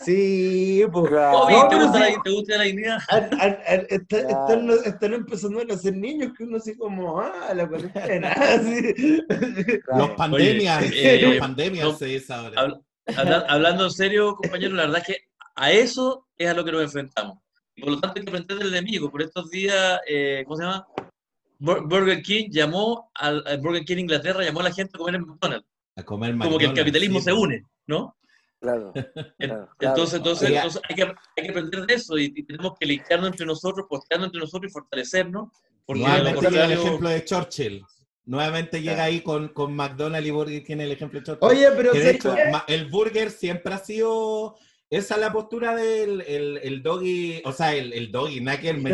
Sí, 0.00 0.84
pues. 0.92 1.10
COVID, 1.10 1.68
¿te, 1.68 1.76
gusta 1.76 1.98
la, 1.98 2.22
¿te, 2.22 2.30
gusta 2.30 2.56
la, 2.56 2.64
dignidad? 2.64 2.98
están, 3.88 4.70
están, 4.84 5.14
empezando 5.14 5.60
a 5.60 5.64
nacer 5.64 5.96
niños 5.96 6.32
que 6.38 6.44
uno 6.44 6.58
así 6.58 6.76
como, 6.76 7.20
ah, 7.20 7.52
la 7.52 7.68
cuarentena. 7.68 8.32
Los 9.96 10.10
pandemias, 10.10 10.84
eh, 10.92 11.20
los 11.22 11.36
pandemias 11.38 11.98
se 11.98 12.14
es 12.14 12.30
ahora 12.30 12.80
hablando 13.16 13.84
en 13.84 13.90
serio, 13.90 14.34
compañero, 14.36 14.74
la 14.74 14.86
verdad 14.86 15.02
es 15.06 15.06
que 15.06 15.22
a 15.56 15.72
eso 15.72 16.26
es 16.36 16.48
a 16.48 16.54
lo 16.54 16.64
que 16.64 16.72
nos 16.72 16.82
enfrentamos. 16.82 17.38
Por 17.78 17.90
lo 17.90 18.00
tanto, 18.00 18.18
hay 18.18 18.24
que 18.24 18.30
aprender 18.30 18.58
del 18.58 18.68
enemigo. 18.68 19.10
Por 19.10 19.22
estos 19.22 19.50
días, 19.50 20.00
eh, 20.06 20.42
¿cómo 20.46 20.56
se 20.56 20.64
llama? 20.64 20.86
Burger 21.58 22.22
King 22.22 22.48
llamó, 22.50 23.10
al, 23.14 23.42
Burger 23.60 23.84
King 23.84 23.98
Inglaterra 23.98 24.42
llamó 24.42 24.60
a 24.60 24.64
la 24.64 24.72
gente 24.72 24.92
a 24.94 24.98
comer 24.98 25.16
en 25.16 25.26
McDonald's. 25.26 25.68
A 25.96 26.02
comer 26.02 26.36
Como 26.38 26.58
que 26.58 26.64
el 26.66 26.74
capitalismo 26.74 27.20
se 27.20 27.32
une, 27.32 27.64
¿no? 27.86 28.16
Claro. 28.60 28.92
entonces, 29.78 30.14
entonces, 30.14 30.50
entonces 30.50 30.82
hay, 30.88 30.94
que, 30.94 31.02
hay, 31.02 31.44
que, 31.44 31.50
aprender 31.50 31.86
de 31.86 31.94
eso 31.94 32.18
y, 32.18 32.30
tenemos 32.44 32.74
que 32.78 32.86
limpiarnos 32.86 33.30
entre 33.30 33.46
nosotros, 33.46 33.86
postearnos 33.88 34.28
entre 34.28 34.40
nosotros 34.40 34.70
y 34.70 34.72
fortalecernos. 34.72 35.48
Porque 35.84 36.02
Nuevamente 36.02 36.46
el 36.46 36.72
ejemplo 36.72 37.08
de 37.08 37.24
Churchill. 37.24 37.84
Nuevamente 38.24 38.82
llega 38.82 39.04
ahí 39.04 39.20
con, 39.20 39.48
con 39.48 39.74
McDonald's 39.74 40.28
y 40.28 40.30
Burger 40.30 40.62
King 40.62 40.78
el 40.78 40.92
ejemplo 40.92 41.20
de 41.20 41.36
Oye, 41.40 41.70
pero 41.76 41.92
el 42.66 42.86
burger 42.86 43.30
siempre 43.30 43.74
ha 43.74 43.78
sido 43.78 44.56
esa 44.90 45.14
es 45.14 45.20
la 45.20 45.32
postura 45.32 45.76
del 45.76 46.20
el, 46.22 46.58
el 46.64 46.82
doggy, 46.82 47.42
o 47.44 47.52
sea, 47.52 47.72
el, 47.76 47.92
el 47.92 48.10
doggy, 48.10 48.40
nada 48.40 48.58
que 48.58 48.70
el 48.70 48.82
No, 48.82 48.90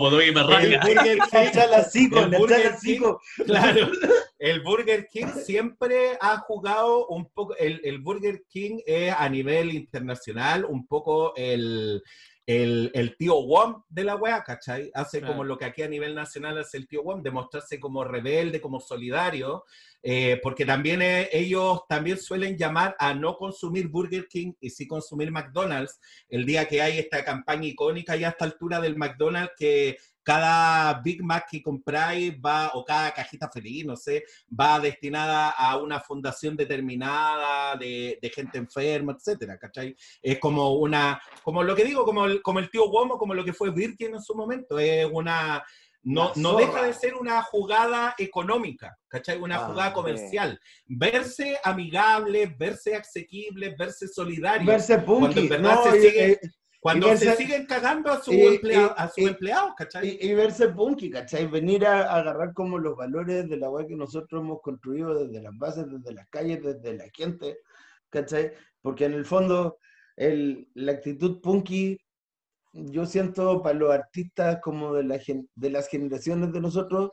pues 0.00 0.12
doggy. 0.12 0.24
El 0.26 0.80
Burger 0.80 1.18
King, 1.92 2.10
el 2.12 2.30
Burger 2.36 2.74
King, 2.82 3.00
claro. 3.46 3.90
El 4.40 4.60
Burger 4.62 5.08
King 5.08 5.26
siempre 5.44 6.16
ha 6.20 6.38
jugado 6.38 7.08
un 7.08 7.28
poco, 7.28 7.56
el, 7.56 7.80
el 7.82 7.98
Burger 7.98 8.44
King 8.48 8.78
es 8.86 9.12
a 9.12 9.28
nivel 9.28 9.74
internacional 9.74 10.64
un 10.64 10.86
poco 10.86 11.34
el, 11.34 12.00
el, 12.48 12.90
el, 12.94 13.14
tío 13.14 13.40
Wom 13.40 13.82
de 13.90 14.04
la 14.04 14.16
wea, 14.16 14.42
¿cachai? 14.42 14.90
Hace 14.94 15.20
como 15.20 15.44
lo 15.44 15.58
que 15.58 15.66
aquí 15.66 15.82
a 15.82 15.88
nivel 15.88 16.14
nacional 16.14 16.56
hace 16.56 16.78
el 16.78 16.88
tío 16.88 17.02
Wom, 17.02 17.22
demostrarse 17.22 17.78
como 17.78 18.04
rebelde, 18.04 18.58
como 18.58 18.80
solidario, 18.80 19.64
eh, 20.02 20.40
porque 20.42 20.64
también 20.64 21.02
eh, 21.02 21.28
ellos 21.30 21.82
también 21.90 22.16
suelen 22.16 22.56
llamar 22.56 22.96
a 22.98 23.12
no 23.12 23.36
consumir 23.36 23.88
Burger 23.88 24.28
King 24.28 24.54
y 24.60 24.70
sí 24.70 24.86
consumir 24.86 25.30
McDonald's, 25.30 26.00
el 26.30 26.46
día 26.46 26.66
que 26.66 26.80
hay 26.80 26.98
esta 26.98 27.22
campaña 27.22 27.66
icónica 27.66 28.16
y 28.16 28.24
a 28.24 28.30
esta 28.30 28.46
altura 28.46 28.80
del 28.80 28.96
McDonald's 28.96 29.52
que 29.54 29.98
cada 30.28 31.00
Big 31.00 31.24
Mac 31.24 31.46
que 31.50 31.62
compráis 31.62 32.34
va, 32.34 32.72
o 32.74 32.84
cada 32.84 33.14
cajita 33.14 33.48
feliz, 33.48 33.86
no 33.86 33.96
sé, 33.96 34.24
va 34.48 34.78
destinada 34.78 35.48
a 35.52 35.78
una 35.78 36.00
fundación 36.00 36.54
determinada 36.54 37.74
de, 37.76 38.18
gente 38.34 38.58
enferma, 38.58 39.14
etcétera, 39.14 39.58
¿cachai? 39.58 39.96
Es 40.20 40.38
como 40.38 40.74
una, 40.74 41.18
como 41.42 41.62
lo 41.62 41.74
que 41.74 41.82
digo, 41.82 42.04
como 42.04 42.26
el, 42.26 42.42
como 42.42 42.58
el 42.58 42.68
tío 42.68 42.90
Womo, 42.90 43.16
como 43.16 43.32
lo 43.32 43.42
que 43.42 43.54
fue 43.54 43.70
Virgin 43.70 44.16
en 44.16 44.20
su 44.22 44.34
momento, 44.34 44.78
es 44.78 45.08
una, 45.10 45.64
no, 46.02 46.32
no 46.36 46.56
deja 46.56 46.82
de 46.82 46.92
ser 46.92 47.14
una 47.14 47.42
jugada 47.42 48.14
económica, 48.18 48.98
¿cachai? 49.08 49.38
Una 49.38 49.56
ah, 49.56 49.66
jugada 49.66 49.94
comercial. 49.94 50.60
Verse 50.84 51.58
amigable, 51.64 52.54
verse 52.58 52.94
asequible, 52.94 53.74
verse 53.78 54.06
solidario. 54.06 54.66
Verse 54.66 54.98
punky. 54.98 55.48
Cuando 55.48 55.90
se 55.92 56.38
siguen 57.36 57.66
cagando 57.66 58.12
a, 58.12 58.22
su 58.22 58.30
empleado, 58.30 58.94
a 58.96 59.08
sus 59.08 59.28
empleados, 59.28 59.72
¿cachai? 59.76 60.18
Y, 60.20 60.34
verse 60.34 60.68
punky, 60.68 61.10
¿cachai? 61.10 61.46
Venir 61.46 61.86
a, 61.86 62.14
agarrar 62.14 62.52
como 62.54 62.78
los 62.78 62.96
valores 62.96 63.48
de 63.48 63.56
la 63.56 63.68
web 63.68 63.88
que 63.88 63.96
nosotros 63.96 64.42
hemos 64.42 64.60
construido 64.62 65.26
desde 65.26 65.42
las 65.42 65.56
bases, 65.56 65.86
desde 65.88 66.14
las 66.14 66.28
calles, 66.28 66.62
desde 66.62 66.96
la 66.96 67.04
gente, 67.12 67.58
¿cachai? 68.10 68.52
Porque 68.80 69.06
en 69.06 69.14
el 69.14 69.26
fondo 69.26 69.78
el, 70.16 70.68
la 70.74 70.92
actitud 70.92 71.40
punky, 71.40 71.98
yo 72.72 73.06
siento 73.06 73.62
para 73.62 73.78
los 73.78 73.92
artistas 73.92 74.58
como 74.62 74.94
de, 74.94 75.02
la, 75.02 75.20
de 75.54 75.70
las 75.70 75.88
generaciones 75.88 76.52
de 76.52 76.60
nosotros, 76.60 77.10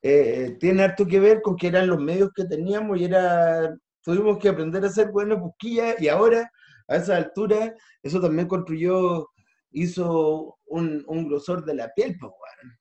eh, 0.00 0.56
tiene 0.58 0.82
harto 0.82 1.06
que 1.06 1.20
ver 1.20 1.42
con 1.42 1.56
que 1.56 1.68
eran 1.68 1.86
los 1.86 2.00
medios 2.00 2.30
que 2.34 2.44
teníamos 2.44 2.98
y 2.98 3.04
era, 3.04 3.76
tuvimos 4.02 4.38
que 4.38 4.48
aprender 4.48 4.84
a 4.84 4.88
ser 4.90 5.10
buenos 5.10 5.38
busquillas 5.38 6.00
y 6.00 6.08
ahora 6.08 6.50
a 6.88 6.96
esa 6.96 7.16
altura, 7.16 7.74
eso 8.02 8.20
también 8.20 8.48
construyó, 8.48 9.28
hizo 9.70 10.58
un, 10.66 11.04
un 11.06 11.28
grosor 11.28 11.64
de 11.64 11.74
la 11.74 11.92
piel, 11.94 12.16
pues, 12.18 12.32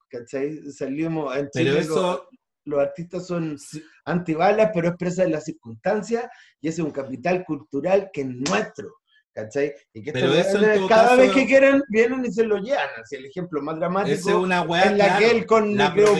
¿cachai? 0.09 0.57
Salimos 0.71 1.35
en 1.35 1.49
Pero 1.53 1.77
eso... 1.77 2.27
los, 2.65 2.79
artistas 2.79 3.27
son 3.27 3.57
antibalas, 4.05 4.71
pero 4.73 4.89
expresan 4.89 5.31
las 5.31 5.45
circunstancias 5.45 6.25
y 6.61 6.67
ese 6.67 6.81
es 6.81 6.85
un 6.85 6.93
capital 6.93 7.43
cultural 7.45 8.09
que 8.13 8.21
es 8.21 8.27
nuestro. 8.27 8.89
¿cachai? 9.33 9.73
Y 9.93 10.03
que 10.03 10.11
pero 10.11 10.33
eso 10.33 10.59
cada 10.87 11.15
vez 11.15 11.31
que 11.31 11.45
quieren 11.45 11.81
vienen 11.89 12.25
y 12.25 12.31
se 12.31 12.43
lo 12.43 12.57
llevan. 12.57 12.89
Así 13.01 13.15
el 13.15 13.25
ejemplo 13.25 13.61
más 13.61 13.77
dramático 13.77 14.13
es, 14.13 14.25
una 14.25 14.61
es 14.83 14.97
la 14.97 15.17
que 15.17 15.31
él 15.31 15.45
con 15.45 15.75
la 15.75 15.93
pero 15.93 16.13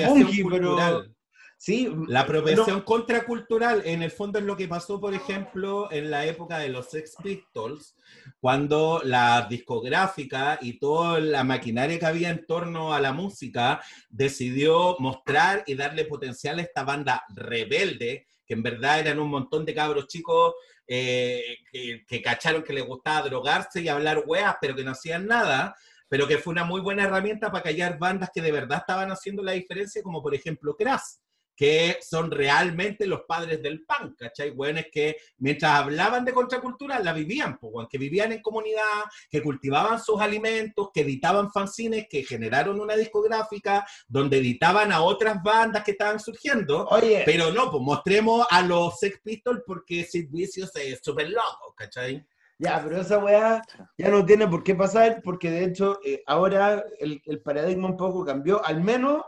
Sí, 1.63 1.87
la 2.07 2.21
apropiación 2.21 2.81
contracultural, 2.81 3.83
en 3.85 4.01
el 4.01 4.09
fondo 4.09 4.39
es 4.39 4.45
lo 4.45 4.57
que 4.57 4.67
pasó, 4.67 4.99
por 4.99 5.13
ejemplo, 5.13 5.91
en 5.91 6.09
la 6.09 6.25
época 6.25 6.57
de 6.57 6.69
los 6.69 6.89
Sex 6.89 7.17
Pistols, 7.21 7.95
cuando 8.39 8.99
la 9.03 9.45
discográfica 9.47 10.57
y 10.59 10.79
toda 10.79 11.19
la 11.19 11.43
maquinaria 11.43 11.99
que 11.99 12.05
había 12.07 12.31
en 12.31 12.47
torno 12.47 12.95
a 12.95 12.99
la 12.99 13.13
música 13.13 13.79
decidió 14.09 14.95
mostrar 14.97 15.63
y 15.67 15.75
darle 15.75 16.05
potencial 16.05 16.57
a 16.57 16.63
esta 16.63 16.83
banda 16.83 17.25
rebelde, 17.29 18.25
que 18.43 18.55
en 18.55 18.63
verdad 18.63 18.99
eran 18.99 19.19
un 19.19 19.29
montón 19.29 19.63
de 19.63 19.75
cabros 19.75 20.07
chicos 20.07 20.55
eh, 20.87 21.57
que, 21.71 22.03
que, 22.07 22.23
cacharon 22.23 22.63
que 22.63 22.73
les 22.73 22.87
gustaba 22.87 23.29
drogarse 23.29 23.81
y 23.81 23.87
hablar 23.87 24.23
weas, 24.25 24.55
pero 24.59 24.75
que 24.75 24.83
no 24.83 24.93
hacían 24.93 25.27
nada, 25.27 25.75
pero 26.09 26.27
que 26.27 26.39
fue 26.39 26.53
una 26.53 26.63
muy 26.63 26.81
buena 26.81 27.03
herramienta 27.03 27.51
para 27.51 27.65
callar 27.65 27.99
bandas 27.99 28.31
que 28.33 28.41
de 28.41 28.51
verdad 28.51 28.79
estaban 28.79 29.11
haciendo 29.11 29.43
la 29.43 29.51
diferencia, 29.51 30.01
como 30.01 30.23
por 30.23 30.33
ejemplo 30.33 30.75
Crash 30.75 31.21
que 31.55 31.97
son 32.01 32.31
realmente 32.31 33.05
los 33.05 33.21
padres 33.27 33.61
del 33.61 33.83
pan, 33.83 34.15
¿cachai? 34.17 34.51
Bueno, 34.51 34.81
que 34.91 35.17
mientras 35.37 35.71
hablaban 35.71 36.25
de 36.25 36.33
contracultura, 36.33 36.99
la 36.99 37.13
vivían, 37.13 37.57
pues, 37.59 37.87
que 37.89 37.97
vivían 37.97 38.31
en 38.31 38.41
comunidad, 38.41 39.03
que 39.29 39.41
cultivaban 39.41 39.99
sus 39.99 40.19
alimentos, 40.19 40.89
que 40.93 41.01
editaban 41.01 41.51
fanzines, 41.51 42.07
que 42.09 42.23
generaron 42.23 42.79
una 42.79 42.95
discográfica, 42.95 43.85
donde 44.07 44.37
editaban 44.37 44.91
a 44.91 45.01
otras 45.01 45.41
bandas 45.43 45.83
que 45.83 45.91
estaban 45.91 46.19
surgiendo. 46.19 46.87
Oye. 46.87 47.23
Pero 47.25 47.51
no, 47.51 47.69
pues 47.69 47.83
mostremos 47.83 48.45
a 48.49 48.61
los 48.61 48.97
Sex 48.99 49.19
Pistols 49.23 49.61
porque 49.65 50.03
Sid 50.03 50.29
Vicious 50.31 50.75
es 50.75 50.99
súper 51.03 51.29
loco, 51.29 51.73
¿cachai? 51.75 52.25
Ya, 52.57 52.79
pero 52.83 53.01
esa 53.01 53.17
weá 53.17 53.61
ya 53.97 54.09
no 54.09 54.23
tiene 54.23 54.47
por 54.47 54.63
qué 54.63 54.75
pasar, 54.75 55.21
porque 55.23 55.49
de 55.49 55.65
hecho 55.65 55.99
eh, 56.05 56.21
ahora 56.27 56.83
el, 56.99 57.19
el 57.25 57.41
paradigma 57.41 57.87
un 57.87 57.97
poco 57.97 58.23
cambió, 58.23 58.63
al 58.63 58.81
menos 58.81 59.23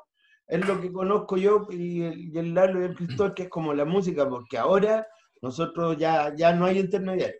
es 0.47 0.67
lo 0.67 0.79
que 0.81 0.91
conozco 0.91 1.37
yo 1.37 1.67
y 1.69 2.03
el, 2.03 2.19
y 2.33 2.37
el 2.37 2.53
Lalo 2.53 2.81
y 2.81 2.85
el 2.85 2.95
Cristóbal, 2.95 3.33
que 3.33 3.43
es 3.43 3.49
como 3.49 3.73
la 3.73 3.85
música, 3.85 4.27
porque 4.27 4.57
ahora 4.57 5.07
nosotros 5.41 5.97
ya, 5.97 6.33
ya 6.35 6.53
no 6.53 6.65
hay 6.65 6.79
intermediario. 6.79 7.39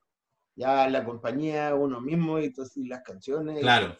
Ya 0.55 0.87
la 0.89 1.03
compañía, 1.03 1.73
uno 1.73 1.99
mismo 1.99 2.39
y, 2.39 2.53
y 2.75 2.87
las 2.87 3.01
canciones. 3.01 3.59
Claro. 3.59 3.97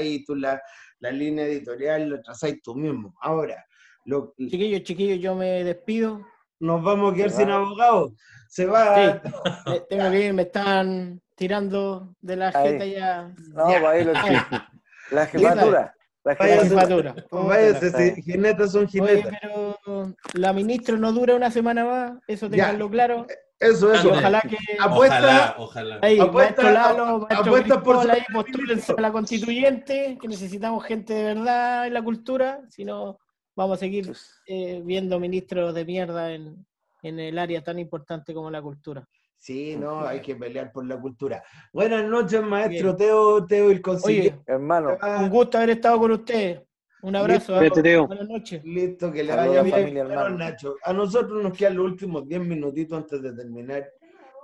Y, 0.00 0.24
tú 0.24 0.34
la, 0.34 0.60
la, 1.00 1.10
línea 1.10 1.44
editorial 1.44 2.10
la 2.10 2.22
trazáis 2.22 2.62
tú 2.62 2.74
mismo. 2.74 3.14
Ahora, 3.20 3.64
lo, 4.04 4.34
chiquillos, 4.38 4.82
chiquillos, 4.82 5.20
yo 5.20 5.34
me 5.34 5.64
despido. 5.64 6.24
Nos 6.60 6.82
vamos 6.82 7.12
a 7.12 7.16
quedar 7.16 7.30
sin 7.30 7.50
abogados. 7.50 8.12
Se 8.48 8.66
va. 8.66 9.20
Sí. 9.22 9.82
Tengo 9.88 10.10
que 10.10 10.26
ir, 10.26 10.34
me 10.34 10.42
están 10.42 11.20
tirando 11.36 12.14
de 12.20 12.36
la 12.36 12.52
jeta 12.52 12.84
ya. 12.84 13.34
No, 13.52 13.70
ya. 13.70 13.90
ahí 13.90 14.04
lo 14.04 14.12
La 15.10 15.26
jefatura. 15.26 15.94
La 16.24 16.36
jefatura. 16.36 17.14
Váyase, 17.30 18.22
jinetas 18.22 18.72
son 18.72 18.86
jinetas. 18.86 19.26
Oye, 19.26 19.38
pero 19.40 20.14
la 20.34 20.52
ministra 20.52 20.96
no 20.96 21.12
dura 21.12 21.34
una 21.34 21.50
semana 21.50 21.84
más, 21.84 22.12
eso 22.28 22.48
tenganlo 22.48 22.88
claro. 22.88 23.26
Eso, 23.58 23.92
eso. 23.92 24.10
Ojalá 24.10 24.40
que. 24.40 24.56
Apuesta, 24.80 25.54
ojalá. 25.58 25.98
Ahí, 26.02 26.18
Apuesta- 26.18 26.62
Lalo, 26.72 27.28
por 27.28 27.62
Cristóbal, 27.62 28.02
su- 28.06 28.10
ahí, 28.12 28.22
postúlense 28.32 28.94
a 28.96 29.00
la 29.00 29.12
constituyente, 29.12 30.18
que 30.20 30.28
necesitamos 30.28 30.84
gente 30.84 31.14
de 31.14 31.22
verdad 31.34 31.86
en 31.86 31.94
la 31.94 32.02
cultura, 32.02 32.60
si 32.68 32.84
no 32.84 33.18
vamos 33.54 33.76
a 33.76 33.80
seguir 33.80 34.12
eh, 34.46 34.80
viendo 34.84 35.20
ministros 35.20 35.74
de 35.74 35.84
mierda 35.84 36.32
en, 36.32 36.66
en 37.02 37.20
el 37.20 37.38
área 37.38 37.62
tan 37.62 37.78
importante 37.78 38.34
como 38.34 38.50
la 38.50 38.60
cultura. 38.62 39.06
Sí, 39.42 39.74
no, 39.76 40.06
hay 40.06 40.20
que 40.20 40.36
pelear 40.36 40.70
por 40.70 40.86
la 40.86 41.00
cultura. 41.00 41.42
Buenas 41.72 42.04
noches, 42.08 42.40
maestro 42.44 42.94
Teo, 42.94 43.44
Teo 43.44 43.72
el. 43.72 43.82
Oye, 44.04 44.40
hermano, 44.46 44.96
un 45.18 45.28
gusto 45.30 45.58
haber 45.58 45.70
estado 45.70 45.98
con 45.98 46.12
ustedes. 46.12 46.62
Un 47.02 47.16
abrazo. 47.16 47.60
Listo, 47.60 47.80
¿eh? 47.80 47.82
Teo. 47.82 48.06
Buenas 48.06 48.28
noches. 48.28 48.64
Listo, 48.64 49.10
que 49.10 49.24
le 49.24 49.34
vaya 49.34 49.62
bien. 49.64 49.74
familia, 49.74 50.02
hermano. 50.02 50.38
Nacho, 50.38 50.76
a 50.84 50.92
nosotros 50.92 51.42
nos 51.42 51.58
quedan 51.58 51.74
los 51.74 51.86
últimos 51.86 52.28
10 52.28 52.40
minutitos 52.40 52.96
antes 52.96 53.20
de 53.20 53.32
terminar 53.34 53.84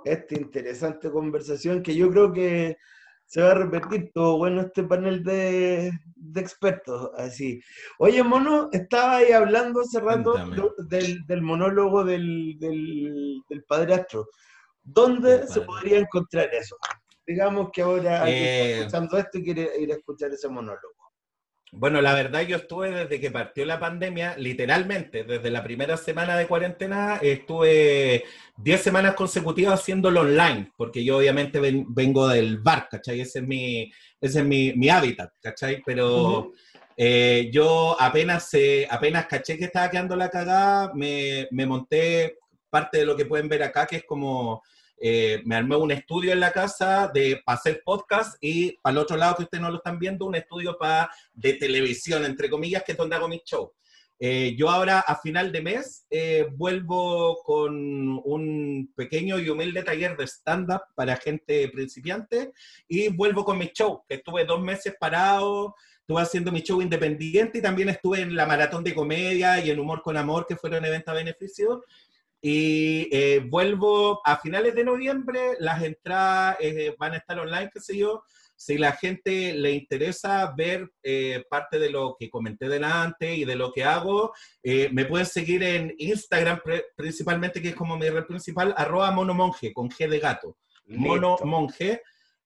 esta 0.03 0.35
interesante 0.35 1.09
conversación 1.09 1.81
que 1.81 1.95
yo 1.95 2.11
creo 2.11 2.33
que 2.33 2.75
se 3.25 3.41
va 3.41 3.51
a 3.51 3.53
repetir 3.53 4.11
todo 4.13 4.37
bueno 4.37 4.59
este 4.59 4.83
panel 4.83 5.23
de, 5.23 5.93
de 6.13 6.41
expertos. 6.41 7.11
Así. 7.15 7.61
Oye, 7.99 8.21
Mono, 8.21 8.67
estaba 8.73 9.15
ahí 9.15 9.31
hablando 9.31 9.79
hace 9.79 10.01
rato 10.01 10.33
del, 10.89 11.25
del 11.25 11.41
monólogo 11.41 12.03
del, 12.03 12.59
del, 12.59 13.41
del 13.47 13.63
padrastro. 13.63 14.27
¿Dónde 14.93 15.47
se 15.47 15.61
podría 15.61 15.99
encontrar 15.99 16.49
eso? 16.53 16.75
Digamos 17.25 17.69
que 17.71 17.81
ahora 17.81 18.23
alguien 18.23 18.43
está 18.43 18.63
Eh, 18.63 18.77
escuchando 18.79 19.17
esto 19.17 19.37
y 19.37 19.43
quiere 19.43 19.69
ir 19.79 19.91
a 19.91 19.95
escuchar 19.95 20.31
ese 20.31 20.47
monólogo. 20.49 20.95
Bueno, 21.71 22.01
la 22.01 22.15
verdad 22.15 22.41
yo 22.41 22.57
estuve 22.57 22.89
desde 22.89 23.19
que 23.19 23.29
partió 23.29 23.63
la 23.63 23.79
pandemia, 23.79 24.35
literalmente, 24.37 25.23
desde 25.23 25.51
la 25.51 25.63
primera 25.63 25.97
semana 25.97 26.35
de 26.35 26.47
cuarentena, 26.47 27.17
estuve 27.21 28.23
10 28.57 28.81
semanas 28.81 29.13
consecutivas 29.13 29.79
haciéndolo 29.79 30.21
online, 30.21 30.71
porque 30.75 31.03
yo 31.03 31.17
obviamente 31.17 31.59
ven- 31.59 31.85
vengo 31.89 32.27
del 32.27 32.57
bar, 32.57 32.87
¿cachai? 32.89 33.21
Ese 33.21 33.39
es 33.39 33.45
mi, 33.45 33.83
ese 34.19 34.39
es 34.39 34.45
mi, 34.45 34.73
mi 34.73 34.89
hábitat, 34.89 35.31
¿cachai? 35.39 35.83
Pero 35.85 36.51
eh, 36.97 37.51
yo 37.53 37.95
apenas, 38.01 38.49
se- 38.49 38.87
apenas 38.89 39.27
caché 39.27 39.55
que 39.55 39.65
estaba 39.65 39.91
quedando 39.91 40.15
la 40.15 40.29
cagada, 40.31 40.91
me, 40.95 41.47
me 41.51 41.67
monté 41.67 42.39
parte 42.71 42.97
de 42.97 43.05
lo 43.05 43.15
que 43.15 43.25
pueden 43.25 43.47
ver 43.47 43.61
acá, 43.61 43.85
que 43.85 43.97
es 43.97 44.03
como 44.05 44.63
eh, 45.01 45.41
me 45.45 45.55
armé 45.55 45.75
un 45.75 45.91
estudio 45.91 46.33
en 46.33 46.39
la 46.39 46.51
casa 46.51 47.09
de, 47.13 47.41
para 47.45 47.57
hacer 47.57 47.81
podcast 47.85 48.37
y 48.41 48.73
para 48.81 48.93
el 48.93 48.97
otro 48.99 49.17
lado 49.17 49.35
que 49.37 49.43
ustedes 49.43 49.61
no 49.61 49.71
lo 49.71 49.77
están 49.77 49.99
viendo, 49.99 50.25
un 50.25 50.35
estudio 50.35 50.77
para, 50.77 51.09
de 51.33 51.53
televisión, 51.53 52.25
entre 52.25 52.49
comillas, 52.49 52.83
que 52.83 52.93
es 52.93 52.97
donde 52.97 53.15
hago 53.15 53.27
mis 53.27 53.43
shows. 53.43 53.69
Eh, 54.21 54.53
yo 54.57 54.69
ahora 54.69 54.99
a 54.99 55.15
final 55.15 55.49
de 55.53 55.61
mes 55.61 56.05
eh, 56.09 56.45
vuelvo 56.51 57.41
con 57.41 57.73
un 58.25 58.91
pequeño 58.93 59.39
y 59.39 59.47
humilde 59.47 59.81
taller 59.81 60.17
de 60.17 60.27
stand-up 60.27 60.81
para 60.93 61.15
gente 61.15 61.69
principiante 61.69 62.51
y 62.85 63.07
vuelvo 63.07 63.45
con 63.45 63.57
mi 63.57 63.67
show, 63.67 64.03
que 64.09 64.15
estuve 64.15 64.43
dos 64.43 64.61
meses 64.61 64.93
parado, 64.99 65.73
estuve 66.01 66.21
haciendo 66.21 66.51
mi 66.51 66.63
show 66.63 66.81
independiente 66.81 67.59
y 67.59 67.61
también 67.61 67.87
estuve 67.87 68.19
en 68.19 68.35
la 68.35 68.45
maratón 68.45 68.83
de 68.83 68.93
comedia 68.93 69.63
y 69.63 69.69
en 69.69 69.79
Humor 69.79 70.01
con 70.01 70.17
Amor, 70.17 70.45
que 70.45 70.57
fueron 70.57 70.83
eventos 70.83 71.13
a 71.13 71.15
beneficio. 71.15 71.85
Y 72.41 73.09
eh, 73.11 73.39
vuelvo 73.45 74.21
a 74.25 74.37
finales 74.37 74.73
de 74.75 74.83
noviembre, 74.83 75.57
las 75.59 75.83
entradas 75.83 76.57
eh, 76.59 76.95
van 76.97 77.13
a 77.13 77.17
estar 77.17 77.37
online, 77.39 77.69
qué 77.73 77.79
sé 77.79 77.97
yo. 77.97 78.23
Si 78.55 78.77
la 78.77 78.91
gente 78.91 79.53
le 79.53 79.71
interesa 79.71 80.53
ver 80.55 80.91
eh, 81.01 81.45
parte 81.49 81.79
de 81.79 81.89
lo 81.89 82.17
que 82.19 82.29
comenté 82.29 82.67
delante 82.67 83.33
y 83.33 83.45
de 83.45 83.55
lo 83.55 83.71
que 83.71 83.85
hago, 83.85 84.33
eh, 84.61 84.89
me 84.91 85.05
pueden 85.05 85.25
seguir 85.25 85.63
en 85.63 85.95
Instagram 85.97 86.59
principalmente, 86.93 87.61
que 87.61 87.69
es 87.69 87.75
como 87.75 87.97
mi 87.97 88.09
red 88.09 88.25
principal, 88.25 88.73
arroba 88.75 89.11
monomonje, 89.11 89.71
con 89.71 89.89
G 89.89 90.09
de 90.09 90.19
gato. 90.19 90.57
Mono. 90.87 91.37
Monje. 91.45 92.01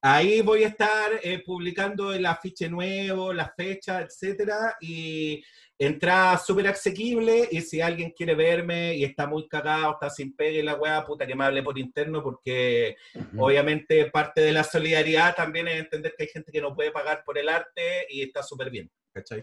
Ahí 0.06 0.42
voy 0.42 0.66
a 0.66 0.68
estar 0.68 1.12
eh, 1.24 1.42
publicando 1.46 2.12
el 2.12 2.26
afiche 2.26 2.68
nuevo, 2.70 3.32
las 3.32 3.52
fechas, 3.56 4.04
etcétera, 4.04 4.76
y 4.82 5.42
entrada 5.80 6.38
súper 6.38 6.68
asequible. 6.68 7.48
Y 7.50 7.62
si 7.62 7.80
alguien 7.80 8.12
quiere 8.12 8.36
verme 8.36 8.96
y 8.96 9.06
está 9.06 9.28
muy 9.28 9.48
cagado, 9.48 9.94
está 9.94 10.10
sin 10.10 10.36
pegue 10.36 10.62
la 10.62 10.76
weá, 10.76 11.06
puta 11.06 11.26
que 11.26 11.36
me 11.36 11.46
hable 11.46 11.64
por 11.64 11.80
interno, 11.80 12.22
porque 12.22 12.98
obviamente 13.38 14.06
parte 14.12 14.42
de 14.42 14.52
la 14.52 14.66
solidaridad 14.66 15.36
también 15.36 15.70
es 15.70 15.76
entender 15.80 16.14
que 16.18 16.24
hay 16.24 16.30
gente 16.30 16.52
que 16.52 16.60
no 16.62 16.76
puede 16.76 16.92
pagar 16.92 17.24
por 17.26 17.38
el 17.38 17.48
arte 17.48 18.06
y 18.10 18.24
está 18.24 18.44
súper 18.44 18.70
bien. 18.70 18.92
¿cachai? 19.14 19.42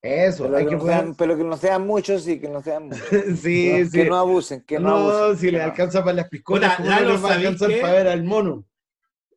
Eso, 0.00 0.44
Pero 0.44 0.56
hay 0.58 0.64
que, 0.64 0.70
que 0.70 0.76
no 0.76 0.80
poder- 0.82 0.94
sean, 1.00 1.14
pero 1.16 1.36
que 1.36 1.42
no 1.44 1.56
sean 1.56 1.86
muchos 1.86 2.28
y 2.28 2.38
que 2.40 2.48
no 2.48 2.62
sean 2.62 2.84
muchos. 2.88 3.08
Sí, 3.42 3.64
Que 3.68 3.78
no- 3.80 3.84
sí. 3.90 3.98
Que 3.98 4.04
no 4.04 4.16
abusen, 4.16 4.60
que 4.64 4.78
no, 4.78 4.90
no, 4.90 4.96
abusen. 5.10 5.38
si 5.40 5.46
que 5.46 5.52
le 5.52 5.62
alcanza 5.62 6.04
para 6.04 6.12
las 6.18 6.28
piscolas, 6.28 6.76
Puta, 6.76 6.88
¿cómo 6.88 7.00
no 7.00 7.00
les 7.12 7.24
va 7.24 7.28
a 7.30 7.32
¿sabéis 7.32 7.48
alcanzar 7.48 7.80
para 7.80 7.92
ver 7.94 8.06
al 8.08 8.22
mono? 8.22 8.64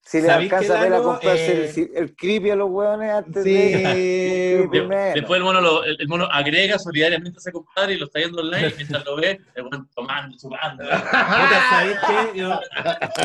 Si 0.03 0.19
le 0.19 0.27
¿Sabéis 0.27 0.51
alcanza 0.51 0.79
a 0.79 0.83
ver 0.83 0.93
a 0.93 1.01
comprarse 1.01 1.65
Eh, 1.65 1.89
el, 1.95 2.03
el 2.03 2.15
creepy 2.15 2.49
a 2.49 2.55
los 2.55 2.69
hueones 2.71 3.11
antes 3.11 3.43
Sí, 3.43 3.49
de. 3.53 4.67
De- 4.71 5.11
después 5.13 5.37
el 5.37 5.43
mono, 5.43 5.61
lo- 5.61 5.83
el, 5.83 5.95
el 5.99 6.07
mono 6.07 6.25
agrega 6.25 6.79
solidariamente 6.79 7.37
a 7.37 7.39
ese 7.39 7.51
compadre 7.51 7.93
y 7.93 7.97
lo 7.97 8.05
está 8.05 8.19
viendo 8.19 8.41
online 8.41 8.69
y 8.69 8.73
mientras 8.77 9.05
lo 9.05 9.15
ve, 9.15 9.39
el 9.55 9.65
tomando, 9.95 10.35
chupando. 10.37 10.83
Puta, 10.83 11.65
¿sabéis 11.69 11.97
qué? 12.07 12.39
Yo- 12.39 12.59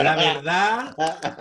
la 0.03 0.17
verdad, 0.17 0.95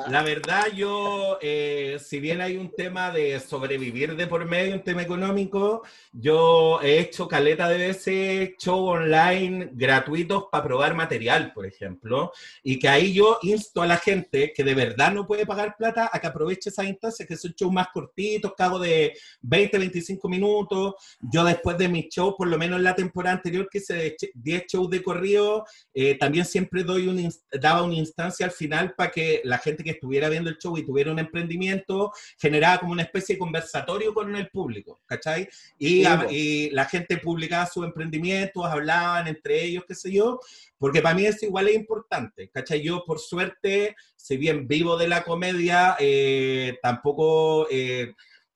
la 0.09 0.23
verdad, 0.23 0.63
yo, 0.73 1.37
eh, 1.41 1.97
si 1.99 2.19
bien 2.21 2.39
hay 2.41 2.55
un 2.57 2.73
tema 2.73 3.11
de 3.11 3.39
sobrevivir 3.39 4.15
de 4.15 4.27
por 4.27 4.45
medio, 4.45 4.73
un 4.73 4.83
tema 4.83 5.01
económico, 5.01 5.83
yo 6.13 6.79
he 6.81 6.99
hecho 6.99 7.27
caleta 7.27 7.67
de 7.67 7.77
veces 7.77 8.51
show 8.57 8.85
online 8.87 9.69
gratuitos 9.73 10.45
para 10.49 10.63
probar 10.63 10.95
material, 10.95 11.51
por 11.53 11.65
ejemplo, 11.65 12.31
y 12.63 12.79
que 12.79 12.87
ahí 12.87 13.13
yo 13.13 13.37
insto 13.41 13.81
a 13.81 13.85
la 13.87 13.97
gente 13.97 14.53
que 14.55 14.63
de 14.63 14.73
verdad 14.73 15.11
no 15.11 15.24
puede 15.25 15.45
pagar 15.45 15.75
plata 15.77 16.09
a 16.11 16.19
que 16.19 16.27
aproveche 16.27 16.69
esas 16.69 16.85
instancias, 16.87 17.27
que 17.27 17.35
son 17.37 17.51
shows 17.53 17.71
más 17.73 17.87
cortitos, 17.93 18.53
hago 18.57 18.79
de 18.79 19.13
20, 19.41 19.77
25 19.77 20.27
minutos. 20.29 20.95
Yo 21.19 21.43
después 21.43 21.77
de 21.77 21.87
mis 21.87 22.07
shows, 22.09 22.35
por 22.37 22.47
lo 22.47 22.57
menos 22.57 22.77
en 22.77 22.83
la 22.83 22.95
temporada 22.95 23.35
anterior, 23.35 23.67
que 23.71 23.77
hice 23.79 23.93
de 23.93 24.15
ch- 24.17 24.31
10 24.33 24.63
shows 24.67 24.89
de 24.89 25.03
corrido, 25.03 25.65
eh, 25.93 26.17
también 26.17 26.45
siempre 26.45 26.83
doy 26.83 27.07
un 27.07 27.31
daba 27.61 27.83
una 27.83 27.95
instancia 27.95 28.45
al 28.45 28.51
final 28.51 28.93
para 28.95 29.11
que 29.11 29.41
la 29.43 29.57
gente 29.57 29.83
que 29.83 29.91
estuviera 29.91 30.29
viendo 30.29 30.49
el 30.49 30.57
show 30.57 30.77
y 30.77 30.85
tuviera 30.85 31.11
un 31.11 31.19
emprendimiento 31.19 32.11
generaba 32.39 32.79
como 32.79 32.91
una 32.91 33.03
especie 33.03 33.35
de 33.35 33.39
conversatorio 33.39 34.13
con 34.13 34.35
el 34.35 34.49
público, 34.49 35.01
¿cachai? 35.05 35.47
Y, 35.77 35.87
Sí, 36.01 36.05
a- 36.05 36.27
y 36.29 36.69
la 36.71 36.85
gente 36.85 37.17
publicaba 37.17 37.65
sus 37.65 37.85
emprendimientos, 37.85 38.65
hablaban 38.65 39.27
entre 39.27 39.63
ellos, 39.63 39.83
qué 39.87 39.95
sé 39.95 40.11
yo, 40.11 40.39
porque 40.77 41.01
para 41.01 41.15
mí 41.15 41.25
eso 41.25 41.45
igual 41.45 41.67
es 41.69 41.75
importante, 41.75 42.49
¿cachai? 42.49 42.81
Yo, 42.81 43.03
por 43.05 43.19
suerte, 43.19 43.95
si 44.15 44.37
bien 44.37 44.67
vivo 44.67 44.97
de 44.97 45.07
la 45.07 45.14
comedia, 45.23 45.95
eh, 45.99 46.77
tampoco... 46.81 47.67
eh, 47.71 48.13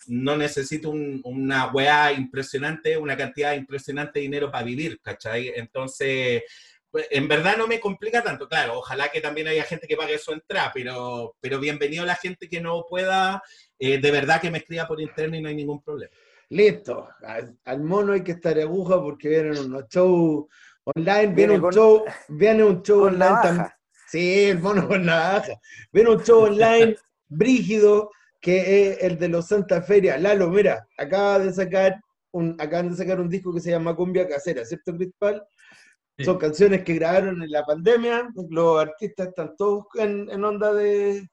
no 0.07 0.35
necesito 0.37 0.89
un- 0.89 1.21
una 1.25 1.67
weá 1.67 2.11
impresionante, 2.13 2.97
una 2.97 3.15
cantidad 3.17 3.53
impresionante 3.53 4.17
de 4.19 4.21
dinero 4.23 4.49
para 4.49 4.63
vivir, 4.63 4.99
¿cachai? 5.03 5.51
Entonces, 5.55 6.43
pues, 6.89 7.05
en 7.11 7.27
verdad 7.27 7.57
no 7.57 7.67
me 7.67 7.79
complica 7.79 8.23
tanto, 8.23 8.47
claro, 8.47 8.79
ojalá 8.79 9.09
que 9.09 9.21
también 9.21 9.47
haya 9.49 9.63
gente 9.65 9.87
que 9.87 9.97
pague 9.97 10.17
su 10.17 10.31
entrada, 10.31 10.71
pero, 10.73 11.35
pero 11.41 11.59
bienvenido 11.59 12.03
a 12.03 12.07
la 12.07 12.15
gente 12.15 12.47
que 12.49 12.59
no 12.61 12.85
pueda, 12.89 13.43
eh, 13.77 13.99
de 13.99 14.11
verdad 14.11 14.41
que 14.41 14.49
me 14.49 14.59
escriba 14.59 14.87
por 14.87 14.99
interno 14.99 15.35
y 15.35 15.41
no 15.41 15.49
hay 15.49 15.55
ningún 15.55 15.83
problema. 15.83 16.11
Listo. 16.49 17.09
Al, 17.21 17.55
al 17.65 17.83
mono 17.83 18.13
hay 18.13 18.23
que 18.23 18.31
estar 18.31 18.57
aguja 18.57 18.99
porque 18.99 19.27
vienen 19.29 19.59
unos 19.59 19.83
shows 19.89 20.45
online, 20.85 21.27
viene, 21.27 21.35
Viene 21.35 21.53
un 21.55 21.61
con- 21.61 21.73
show, 21.73 22.05
viene 22.29 22.63
un 22.63 22.81
show 22.81 23.01
online 23.03 23.19
navaja. 23.19 23.78
Sí, 24.09 24.45
el 24.45 24.59
mono 24.59 24.87
con 24.87 25.05
navaja. 25.05 25.59
Viene 25.91 26.09
un 26.11 26.23
show 26.23 26.43
online 26.43 26.95
brígido 27.27 28.09
que 28.41 28.91
es 28.91 29.03
el 29.03 29.17
de 29.19 29.27
los 29.29 29.47
Santa 29.47 29.81
Feria. 29.81 30.17
Lalo, 30.17 30.49
mira, 30.49 30.87
acaba 30.97 31.39
de 31.39 31.53
sacar 31.53 31.99
un, 32.31 32.55
acaban 32.59 32.89
de 32.89 32.95
sacar 32.95 33.19
un 33.19 33.29
disco 33.29 33.53
que 33.53 33.59
se 33.59 33.71
llama 33.71 33.95
Cumbia 33.95 34.27
Casera, 34.27 34.63
¿cierto, 34.65 34.95
Cristal? 34.95 35.43
Sí. 36.17 36.25
Son 36.25 36.37
canciones 36.37 36.83
que 36.83 36.95
grabaron 36.95 37.41
en 37.41 37.51
la 37.51 37.63
pandemia, 37.65 38.29
los 38.49 38.81
artistas 38.81 39.27
están 39.29 39.55
todos 39.57 39.85
en, 39.95 40.29
en 40.29 40.43
onda 40.43 40.73
de 40.73 41.27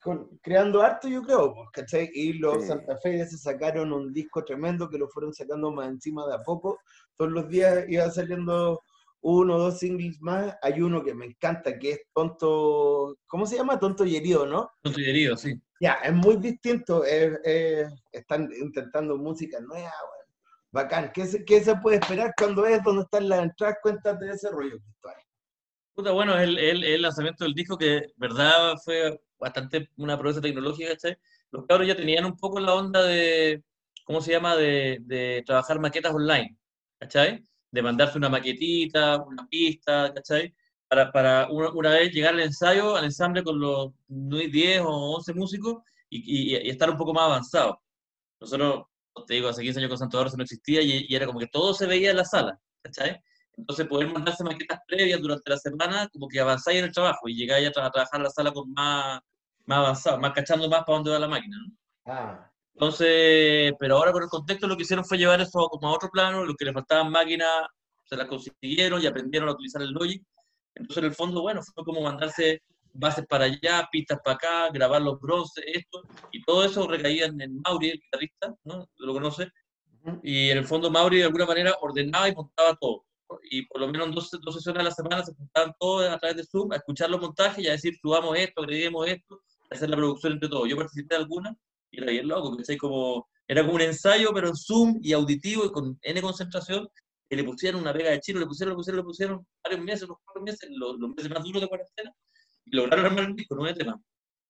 con- 0.00 0.38
creando 0.42 0.82
arte, 0.82 1.10
yo 1.10 1.22
creo, 1.22 1.54
pues, 1.54 1.68
¿cachai? 1.72 2.10
Y 2.12 2.34
los 2.34 2.62
Sí. 2.62 2.68
Santa 2.68 2.96
Fe 2.98 3.24
se 3.26 3.38
sacaron 3.38 3.92
un 3.92 4.12
disco 4.12 4.44
tremendo 4.44 4.88
que 4.90 4.98
lo 4.98 5.08
fueron 5.08 5.32
sacando 5.32 5.70
más 5.70 5.88
encima 5.88 6.26
de 6.26 6.34
a 6.34 6.42
poco. 6.42 6.78
Todos 7.16 7.30
los 7.32 7.48
días 7.48 7.84
iba 7.88 8.10
saliendo 8.10 8.82
uno 9.20 9.56
o 9.56 9.58
dos 9.58 9.78
singles 9.78 10.20
más. 10.20 10.56
Hay 10.62 10.80
uno 10.80 11.02
que 11.04 11.14
me 11.14 11.26
encanta, 11.26 11.78
que 11.78 11.90
es 11.92 12.00
Tonto, 12.14 13.16
¿cómo 13.26 13.46
se 13.46 13.56
llama? 13.56 13.78
Tonto 13.78 14.04
y 14.04 14.16
herido, 14.16 14.46
¿no? 14.46 14.70
Tonto 14.82 15.00
y 15.00 15.08
herido, 15.10 15.36
sí. 15.36 15.54
Ya, 15.80 15.94
es 16.04 16.12
muy 16.12 16.36
distinto. 16.36 17.04
es- 17.04 17.38
es- 17.44 17.92
están 18.12 18.48
intentando 18.60 19.16
música 19.16 19.60
nueva, 19.60 19.92
bueno. 20.08 20.24
Bacán. 20.72 21.10
¿Qué 21.12 21.26
se, 21.26 21.44
¿Qué 21.44 21.62
se 21.62 21.74
puede 21.76 21.96
esperar 21.98 22.34
cuando 22.36 22.66
es 22.66 22.82
donde 22.82 23.02
están 23.02 23.28
las 23.28 23.42
entradas? 23.44 23.76
Cuéntate 23.82 24.24
de 24.26 24.32
ese 24.32 24.50
rollo, 24.50 24.78
Cristóbal. 24.78 25.16
Puta, 25.94 26.10
bueno, 26.12 26.36
es 26.36 26.42
el, 26.48 26.58
el- 26.58 26.84
el 26.84 27.02
lanzamiento 27.02 27.44
del 27.44 27.54
disco 27.54 27.78
que, 27.78 28.06
verdad, 28.16 28.74
fue 28.84 29.18
bastante 29.38 29.88
una 29.96 30.18
proeza 30.18 30.40
tecnológica, 30.40 30.90
¿cachai? 30.90 31.16
Los 31.50 31.64
cabros 31.66 31.86
ya 31.88 31.96
tenían 31.96 32.24
un 32.26 32.36
poco 32.36 32.60
la 32.60 32.74
onda 32.74 33.02
de, 33.02 33.62
¿cómo 34.04 34.20
se 34.20 34.32
llama?, 34.32 34.56
de, 34.56 34.98
de 35.02 35.42
trabajar 35.46 35.80
maquetas 35.80 36.14
online, 36.14 36.56
¿cachai? 36.98 37.42
De 37.76 37.82
mandarse 37.82 38.16
una 38.16 38.28
maquetita, 38.28 39.22
una 39.22 39.46
pista, 39.46 40.12
¿cachai? 40.14 40.54
para, 40.88 41.12
para 41.12 41.48
una, 41.50 41.90
vez 41.90 42.12
llegar 42.12 42.34
al 42.34 42.40
ensayo, 42.40 42.96
al 42.96 43.04
ensamble 43.04 43.42
con 43.42 43.58
los 43.58 43.92
10 44.08 44.82
o 44.82 45.16
11 45.16 45.34
músicos 45.34 45.82
y, 46.08 46.52
y, 46.52 46.70
estar 46.70 46.90
un 46.90 46.96
poco 46.96 47.12
más 47.12 47.24
avanzado. 47.24 47.80
Nosotros, 48.40 48.84
te 49.26 49.34
digo, 49.34 49.48
hace 49.48 49.62
15 49.62 49.80
años 49.80 49.88
con 49.90 49.98
Santo 49.98 50.18
Domingo 50.18 50.36
no 50.36 50.42
existía 50.44 50.82
y, 50.82 51.14
era 51.14 51.26
como 51.26 51.40
que 51.40 51.48
todo 51.48 51.74
se 51.74 51.86
veía 51.86 52.10
en 52.10 52.18
la 52.18 52.24
sala, 52.24 52.58
¿cachai? 52.82 53.20
Entonces, 53.56 53.86
poder 53.86 54.12
mandarse 54.12 54.44
maquetas 54.44 54.80
previas 54.86 55.20
durante 55.20 55.50
la 55.50 55.56
semana, 55.56 56.08
como 56.12 56.28
que 56.28 56.40
avanzáis 56.40 56.78
en 56.78 56.84
el 56.86 56.92
trabajo 56.92 57.28
y 57.28 57.34
llegáis 57.34 57.68
a, 57.68 57.72
trabajar 57.72 58.20
en 58.20 58.22
la 58.22 58.30
sala 58.30 58.52
con 58.52 58.70
más, 58.72 59.20
más 59.64 59.78
avanzado, 59.78 60.18
más 60.18 60.32
cachando 60.32 60.68
más 60.68 60.84
para 60.84 60.96
dónde 60.96 61.10
va 61.10 61.18
la 61.18 61.28
máquina, 61.28 61.56
¿no? 61.58 61.74
Ah. 62.12 62.52
Entonces, 62.78 63.72
pero 63.80 63.96
ahora 63.96 64.12
con 64.12 64.22
el 64.22 64.28
contexto 64.28 64.66
lo 64.66 64.76
que 64.76 64.82
hicieron 64.82 65.02
fue 65.02 65.16
llevar 65.16 65.40
eso 65.40 65.66
como 65.70 65.88
a 65.88 65.94
otro 65.94 66.10
plano, 66.10 66.44
lo 66.44 66.54
que 66.54 66.66
les 66.66 66.74
faltaban 66.74 67.10
máquinas 67.10 67.48
se 68.04 68.16
las 68.16 68.26
consiguieron 68.28 69.02
y 69.02 69.06
aprendieron 69.06 69.48
a 69.48 69.52
utilizar 69.52 69.80
el 69.80 69.92
Logic. 69.92 70.22
Entonces, 70.74 70.98
en 70.98 71.04
el 71.06 71.14
fondo, 71.14 71.40
bueno, 71.40 71.62
fue 71.62 71.84
como 71.84 72.02
mandarse 72.02 72.62
bases 72.92 73.24
para 73.26 73.46
allá, 73.46 73.88
pistas 73.90 74.18
para 74.22 74.36
acá, 74.36 74.70
grabar 74.74 75.00
los 75.00 75.18
bronces, 75.18 75.64
esto, 75.66 76.02
y 76.32 76.42
todo 76.42 76.64
eso 76.64 76.86
recaía 76.86 77.24
en 77.24 77.62
Mauri, 77.62 77.90
el 77.90 77.98
guitarrista, 77.98 78.54
¿no? 78.64 78.86
Lo 78.98 79.14
conoce. 79.14 79.50
Y 80.22 80.50
en 80.50 80.58
el 80.58 80.66
fondo 80.66 80.90
Mauri 80.90 81.18
de 81.18 81.24
alguna 81.24 81.46
manera 81.46 81.74
ordenaba 81.80 82.28
y 82.28 82.34
montaba 82.34 82.76
todo. 82.76 83.06
Y 83.50 83.64
por 83.66 83.80
lo 83.80 83.88
menos 83.88 84.14
dos, 84.14 84.30
dos 84.42 84.54
sesiones 84.54 84.80
a 84.80 84.84
la 84.84 84.90
semana 84.90 85.24
se 85.24 85.34
juntaban 85.34 85.72
todos 85.80 86.10
a 86.10 86.18
través 86.18 86.36
de 86.36 86.44
Zoom 86.44 86.72
a 86.72 86.76
escuchar 86.76 87.08
los 87.08 87.22
montajes 87.22 87.64
y 87.64 87.68
a 87.68 87.72
decir, 87.72 87.96
subamos 88.02 88.36
esto, 88.38 88.60
agreguemos 88.60 89.08
esto, 89.08 89.40
a 89.70 89.74
hacer 89.74 89.88
la 89.88 89.96
producción 89.96 90.34
entre 90.34 90.50
todos. 90.50 90.68
Yo 90.68 90.76
participé 90.76 91.14
de 91.14 91.22
alguna 91.22 91.56
y 91.96 92.02
era 92.02 92.12
bien 92.12 92.28
loco, 92.28 92.56
Como, 92.78 93.28
era 93.48 93.62
como 93.62 93.74
un 93.74 93.80
ensayo, 93.80 94.30
pero 94.34 94.48
en 94.48 94.56
Zoom 94.56 94.98
y 95.02 95.12
auditivo 95.12 95.64
y 95.64 95.72
con 95.72 95.98
N 96.02 96.22
concentración, 96.22 96.88
que 97.28 97.36
le 97.36 97.44
pusieron 97.44 97.80
una 97.80 97.92
pega 97.92 98.10
de 98.10 98.20
chino, 98.20 98.38
le 98.38 98.46
pusieron, 98.46 98.72
le 98.72 98.76
pusieron, 98.76 98.98
le 98.98 99.04
pusieron 99.04 99.46
varios 99.64 99.80
meses, 99.82 100.02
unos 100.04 100.18
cuatro 100.24 100.42
meses, 100.42 100.68
los, 100.70 100.98
meses 100.98 101.30
más 101.30 101.42
duros 101.42 101.62
de 101.62 101.68
cuarentena, 101.68 102.12
y 102.66 102.76
lograron 102.76 103.06
armar 103.06 103.26
un 103.26 103.36
disco, 103.36 103.54
nueve 103.56 103.78
temas. 103.78 103.96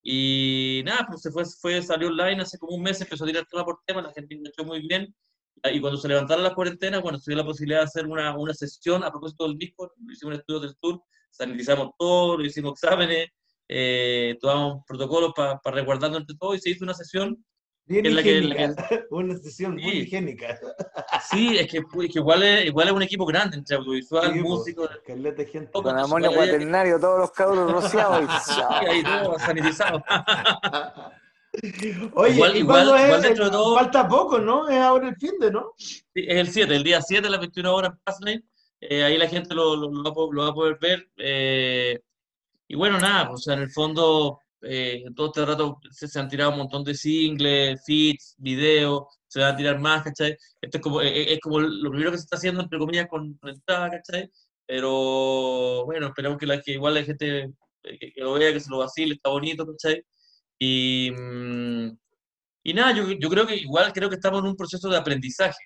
Y 0.02 0.82
nada, 0.84 1.06
pues 1.08 1.22
se 1.22 1.30
fue, 1.30 1.44
fue, 1.44 1.82
salió 1.82 2.08
online 2.08 2.42
hace 2.42 2.58
como 2.58 2.76
un 2.76 2.82
mes, 2.82 3.00
empezó 3.00 3.24
a 3.24 3.26
tirar 3.26 3.46
tema 3.46 3.64
por 3.64 3.80
tema, 3.86 4.02
la 4.02 4.12
gente 4.12 4.34
enganchó 4.34 4.64
muy 4.64 4.86
bien. 4.86 5.14
Y 5.72 5.80
cuando 5.80 5.98
se 5.98 6.08
levantaron 6.08 6.44
las 6.44 6.54
cuarentenas, 6.54 7.02
bueno, 7.02 7.18
se 7.18 7.30
dio 7.30 7.38
la 7.38 7.44
posibilidad 7.44 7.80
de 7.80 7.84
hacer 7.84 8.06
una, 8.06 8.36
una 8.36 8.54
sesión 8.54 9.02
a 9.04 9.10
propósito 9.10 9.48
del 9.48 9.56
disco, 9.56 9.92
hicimos 10.10 10.34
un 10.34 10.40
estudio 10.40 10.60
del 10.60 10.76
tour, 10.80 11.02
sanitizamos 11.30 11.90
todo, 11.98 12.36
lo 12.36 12.44
hicimos 12.44 12.72
exámenes, 12.72 13.28
eh, 13.68 14.36
tomamos 14.40 14.84
protocolos 14.86 15.32
para 15.34 15.58
pa 15.58 15.70
resguardarnos 15.70 16.20
entre 16.20 16.36
todos 16.36 16.56
y 16.56 16.60
se 16.60 16.70
hizo 16.70 16.84
una 16.84 16.94
sesión. 16.94 17.44
Bien 17.88 18.04
higiénica, 18.04 18.74
una 19.10 19.36
sesión 19.36 19.74
muy 19.74 19.98
higiénica. 19.98 20.58
Sí, 21.30 21.56
es 21.56 21.68
que, 21.68 21.82
igual, 22.14 22.42
es, 22.42 22.66
igual 22.66 22.88
es 22.88 22.94
un 22.94 23.02
equipo 23.02 23.24
grande 23.24 23.56
entre 23.56 23.76
audiovisual, 23.76 24.34
músico. 24.36 24.88
Gente. 25.06 25.70
Con 25.72 25.96
amonio 25.96 26.32
cuaternario, 26.32 26.98
todos 26.98 27.20
los 27.20 27.30
cabros 27.30 27.70
rociados. 27.70 28.24
y 28.24 28.26
sí, 28.50 28.60
ahí 28.88 29.02
todo 29.04 29.38
sanitizado. 29.38 30.02
Oye, 32.14 32.34
igual, 32.34 32.56
igual, 32.56 32.86
igual 32.86 33.22
dentro 33.22 33.46
de 33.46 33.50
todo, 33.50 33.76
falta 33.76 34.06
poco, 34.06 34.38
¿no? 34.38 34.68
Es 34.68 34.78
ahora 34.78 35.08
el 35.08 35.16
fin 35.16 35.38
de, 35.40 35.50
¿no? 35.50 35.72
Sí, 35.78 36.04
es 36.14 36.36
el 36.36 36.48
7, 36.48 36.76
el 36.76 36.82
día 36.82 37.00
7 37.00 37.26
a 37.26 37.30
las 37.30 37.40
21 37.40 37.74
horas 37.74 37.92
en 38.26 38.44
eh, 38.80 39.04
ahí 39.04 39.16
la 39.16 39.28
gente 39.28 39.54
lo, 39.54 39.74
lo, 39.74 39.90
lo, 39.90 40.02
va, 40.04 40.48
a 40.48 40.54
poder 40.54 40.78
ver. 40.80 41.08
Eh, 41.16 42.00
y 42.68 42.74
bueno, 42.74 42.98
nada, 42.98 43.28
pues, 43.28 43.40
o 43.40 43.42
sea, 43.42 43.54
en 43.54 43.60
el 43.60 43.70
fondo, 43.70 44.40
eh, 44.62 45.04
todo 45.14 45.28
este 45.28 45.46
rato 45.46 45.78
se, 45.90 46.18
han 46.18 46.28
tirado 46.28 46.50
un 46.50 46.58
montón 46.58 46.82
de 46.84 46.94
singles, 46.94 47.80
feeds, 47.84 48.34
videos, 48.38 49.04
se 49.28 49.40
van 49.40 49.54
a 49.54 49.56
tirar 49.56 49.78
más, 49.78 50.02
¿cachai? 50.02 50.36
Esto 50.60 50.78
es 50.78 50.82
como, 50.82 51.00
eh, 51.00 51.08
eh, 51.08 51.32
es, 51.34 51.40
como 51.40 51.60
lo 51.60 51.90
primero 51.90 52.10
que 52.10 52.18
se 52.18 52.24
está 52.24 52.36
haciendo, 52.36 52.62
entre 52.62 52.78
comillas, 52.78 53.06
con, 53.08 53.38
entrada, 53.42 53.90
¿cachai? 53.90 54.30
Pero 54.66 55.84
bueno, 55.84 56.08
esperamos 56.08 56.38
que, 56.38 56.46
la, 56.46 56.60
que 56.60 56.72
igual 56.72 56.94
la 56.94 57.04
gente 57.04 57.52
que, 57.82 58.12
lo 58.16 58.34
vea, 58.34 58.52
que 58.52 58.60
se 58.60 58.70
lo 58.70 58.78
vacile, 58.78 59.14
está 59.14 59.30
bonito, 59.30 59.66
¿cachai? 59.66 60.02
Y, 60.58 61.10
mm, 61.12 61.98
y 62.64 62.74
nada, 62.74 62.92
yo, 62.92 63.12
yo 63.12 63.28
creo 63.28 63.46
que 63.46 63.56
igual 63.56 63.92
creo 63.92 64.08
que 64.08 64.16
estamos 64.16 64.40
en 64.40 64.48
un 64.48 64.56
proceso 64.56 64.88
de 64.88 64.96
aprendizaje, 64.96 65.64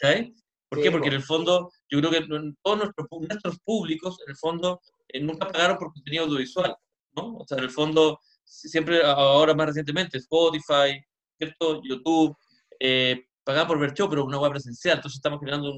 ¿cachai? 0.00 0.34
¿Por 0.68 0.82
qué? 0.82 0.90
Porque 0.90 1.08
en 1.08 1.14
el 1.14 1.22
fondo, 1.22 1.70
yo 1.90 2.00
creo 2.00 2.10
que 2.10 2.26
todos 2.62 2.78
nuestros, 2.78 3.06
nuestros 3.10 3.58
públicos, 3.60 4.18
en 4.26 4.30
el 4.30 4.36
fondo, 4.36 4.80
eh, 4.82 4.95
nunca 5.20 5.48
pagaron 5.48 5.78
por 5.78 5.92
contenido 5.92 6.24
audiovisual, 6.24 6.76
¿no? 7.14 7.36
O 7.38 7.46
sea, 7.46 7.58
en 7.58 7.64
el 7.64 7.70
fondo, 7.70 8.20
siempre, 8.44 9.02
ahora 9.04 9.54
más 9.54 9.66
recientemente, 9.68 10.18
Spotify, 10.18 11.00
¿cierto? 11.38 11.82
YouTube, 11.82 12.36
eh, 12.80 13.26
pagaban 13.44 13.68
por 13.68 13.78
ver 13.78 13.94
show, 13.94 14.08
pero 14.08 14.24
una 14.24 14.38
web 14.38 14.52
presencial. 14.52 14.96
Entonces 14.96 15.18
estamos 15.18 15.40
generando 15.40 15.72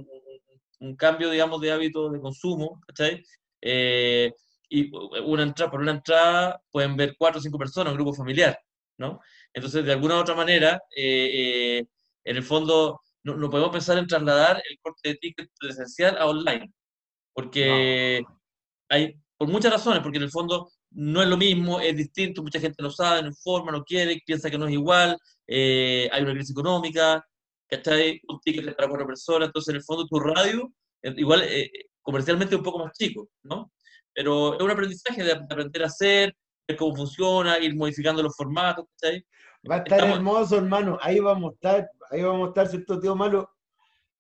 un, 0.81 0.97
cambio, 0.97 1.31
digamos, 1.31 1.61
de 1.61 1.73
hábito 1.73 2.11
de 2.11 2.21
consumo, 2.21 2.81
¿cachai? 2.87 3.23
Eh, 3.61 4.33
y 4.69 4.91
una 5.25 5.43
entrada, 5.43 5.71
por 5.71 5.81
una 5.81 5.93
entrada 5.93 6.63
pueden 6.71 6.97
ver 6.97 7.17
cuatro 7.19 7.41
o 7.41 7.43
cinco 7.43 7.59
personas, 7.59 7.93
un 7.93 7.97
grupo 7.97 8.15
familiar, 8.15 8.59
¿no? 8.99 9.21
Entonces, 9.53 9.85
de 9.85 9.93
alguna 9.93 10.17
u 10.17 10.21
otra 10.21 10.35
manera, 10.35 10.81
en 12.29 12.37
el 12.37 12.43
fondo, 12.43 13.01
no, 13.25 13.51
podemos 13.51 13.73
pensar 13.73 13.99
en 13.99 14.07
trasladar 14.07 14.63
el 14.69 14.79
corte 14.81 15.11
de 15.11 15.15
ticket 15.17 15.51
presencial 15.59 16.17
a 16.19 16.27
online, 16.27 16.73
porque 17.33 18.23
hay, 18.89 19.21
por 19.39 19.49
muchas 19.49 19.73
razones, 19.73 20.03
porque 20.03 20.19
en 20.19 20.25
el 20.25 20.31
fondo 20.31 20.69
no 20.91 21.23
es 21.23 21.29
lo 21.29 21.37
mismo, 21.37 21.81
es 21.81 21.97
distinto, 21.97 22.43
mucha 22.43 22.59
gente 22.59 22.83
lo 22.83 22.91
sabe, 22.91 23.23
no 23.23 23.29
informa, 23.29 23.71
no 23.71 23.85
quiere, 23.85 24.21
piensa 24.27 24.51
que 24.51 24.59
no 24.59 24.67
es 24.67 24.73
igual, 24.73 25.17
eh, 25.47 26.09
hay 26.13 26.23
una 26.23 26.33
crisis 26.33 26.51
económica, 26.51 27.25
¿cachai? 27.69 28.21
Un 28.29 28.41
ticket 28.41 28.75
para 28.75 28.89
cuatro 28.89 29.07
personas, 29.07 29.47
entonces 29.47 29.71
en 29.71 29.77
el 29.77 29.85
fondo 29.85 30.07
tu 30.07 30.19
radio, 30.19 30.73
eh, 31.03 31.15
igual 31.17 31.43
eh, 31.45 31.71
comercialmente 32.03 32.57
un 32.57 32.65
poco 32.65 32.81
más 32.81 32.93
chico, 32.93 33.29
¿no? 33.45 33.71
Pero 34.13 34.55
es 34.55 34.61
un 34.61 34.71
aprendizaje 34.73 35.23
de 35.23 35.33
aprender 35.33 35.85
a 35.85 35.87
hacer, 35.87 36.35
ver 36.67 36.77
cómo 36.77 36.97
funciona, 36.97 37.61
ir 37.61 37.77
modificando 37.77 38.23
los 38.23 38.35
formatos, 38.37 38.87
¿cachai? 39.01 39.25
Va 39.71 39.77
a 39.77 39.79
estar 39.79 40.01
hermoso, 40.01 40.57
hermano, 40.57 40.99
ahí 41.01 41.21
vamos 41.21 41.53
a 41.53 41.55
estar, 41.55 41.91
ahí 42.11 42.23
vamos 42.23 42.47
a 42.47 42.49
estar, 42.49 42.69
¿cierto, 42.69 42.99
tío 42.99 43.15
Malo? 43.15 43.49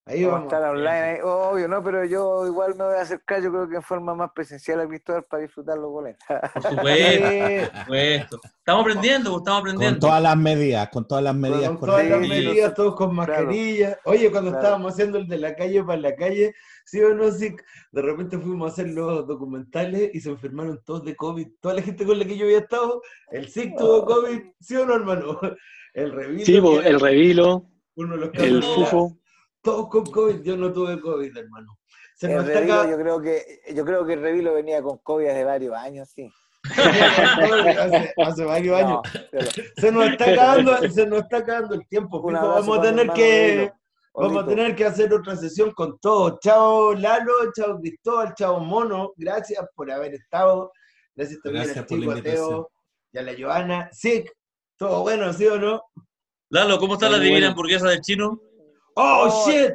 Ahí 0.08 0.24
vamos, 0.24 0.40
a 0.40 0.44
estar 0.44 0.62
online, 0.62 1.22
obvio, 1.22 1.68
¿no? 1.68 1.84
Pero 1.84 2.02
yo 2.06 2.46
igual 2.46 2.74
me 2.76 2.84
voy 2.84 2.94
a 2.94 3.02
acercar, 3.02 3.42
yo 3.42 3.50
creo 3.50 3.68
que 3.68 3.76
en 3.76 3.82
forma 3.82 4.14
más 4.14 4.30
presencial 4.32 4.80
a 4.80 4.88
Cristóbal 4.88 5.24
para 5.24 5.42
disfrutar 5.42 5.76
los 5.76 5.90
goles. 5.90 6.16
Por 6.26 6.62
supuesto, 6.62 8.40
Estamos 8.58 8.82
aprendiendo, 8.82 9.30
pues, 9.30 9.40
estamos 9.40 9.60
aprendiendo. 9.60 9.94
Con 9.96 10.00
todas 10.00 10.22
las 10.22 10.36
medidas, 10.36 10.88
con 10.88 11.08
todas 11.08 11.24
las 11.24 11.34
medidas. 11.34 11.68
Con 11.68 11.80
todas 11.80 12.08
las 12.08 12.20
medidas, 12.20 12.74
todos 12.74 12.94
con 12.96 13.14
mascarilla. 13.14 13.98
Oye, 14.06 14.30
cuando 14.30 14.50
estábamos 14.50 14.94
haciendo 14.94 15.18
el 15.18 15.28
de 15.28 15.38
la 15.38 15.54
calle 15.54 15.84
para 15.84 16.00
la 16.00 16.16
calle, 16.16 16.54
sí 16.86 17.02
o 17.02 17.14
no, 17.14 17.30
sí, 17.30 17.54
de 17.92 18.02
repente 18.02 18.38
fuimos 18.38 18.70
a 18.70 18.72
hacer 18.72 18.88
los 18.88 19.26
documentales 19.26 20.10
y 20.14 20.20
se 20.20 20.30
enfermaron 20.30 20.80
todos 20.86 21.04
de 21.04 21.16
COVID. 21.16 21.48
Toda 21.60 21.74
la 21.74 21.82
gente 21.82 22.06
con 22.06 22.18
la 22.18 22.24
que 22.24 22.38
yo 22.38 22.46
había 22.46 22.60
estado, 22.60 23.02
el 23.30 23.48
SIC 23.48 23.76
tuvo 23.76 24.06
COVID, 24.06 24.40
¿sí 24.58 24.74
o 24.76 24.86
no, 24.86 24.94
hermano? 24.94 25.38
El 25.94 26.12
Revilo. 26.12 26.44
Sí, 26.44 26.60
pues, 26.60 26.86
el 26.86 27.00
Revilo. 27.00 27.64
Uno 27.96 28.14
de 28.14 28.20
los 28.20 28.34
el 28.34 28.62
Fufo 28.62 29.17
todos 29.68 29.88
con 29.88 30.04
COVID, 30.06 30.42
yo 30.42 30.56
no 30.56 30.72
tuve 30.72 30.98
COVID, 30.98 31.36
hermano. 31.36 31.78
Se 32.16 32.32
el 32.32 32.44
revilo, 32.44 32.88
yo 32.88 32.96
creo 32.96 33.20
que 33.20 33.60
yo 33.74 33.84
creo 33.84 34.06
que 34.06 34.14
el 34.14 34.22
Revilo 34.22 34.54
venía 34.54 34.82
con 34.82 34.98
COVID 34.98 35.26
hace 35.26 35.44
varios 35.44 35.74
años, 35.74 36.08
sí. 36.08 36.28
hace, 38.16 38.44
varios 38.44 38.82
años. 38.82 39.00
Se 39.76 39.92
nos 39.92 40.08
está 40.08 40.30
acabando, 40.32 40.90
se 40.90 41.06
nos 41.06 41.20
está 41.20 41.36
acabando 41.38 41.74
el 41.74 41.86
tiempo. 41.86 42.20
vamos 42.22 42.78
a 42.78 42.82
tener 42.82 43.10
que 43.12 43.70
vamos 44.14 44.42
a 44.42 44.46
tener 44.46 44.74
que 44.74 44.86
hacer 44.86 45.12
otra 45.12 45.36
sesión 45.36 45.70
con 45.72 45.98
todos. 46.00 46.40
Chao 46.40 46.94
Lalo, 46.94 47.52
chao 47.54 47.78
Cristóbal, 47.78 48.34
chao 48.34 48.58
Mono. 48.58 49.12
Gracias 49.16 49.64
por 49.74 49.90
haber 49.90 50.14
estado. 50.14 50.72
Gracias 51.14 51.40
también 51.42 51.68
al 51.68 51.86
chico 51.86 52.22
Teo 52.22 52.70
y 53.12 53.18
a 53.18 53.22
la 53.22 53.32
Joana. 53.38 53.90
Sí, 53.92 54.24
todo 54.76 55.02
bueno, 55.02 55.32
¿sí 55.34 55.46
o 55.46 55.58
no? 55.58 55.82
Lalo, 56.50 56.78
¿cómo 56.78 56.94
está 56.94 57.10
la 57.10 57.18
divina 57.18 57.48
hamburguesa 57.48 57.90
del 57.90 58.00
chino? 58.00 58.40
Oh, 59.00 59.28
oh, 59.28 59.50
shit. 59.50 59.74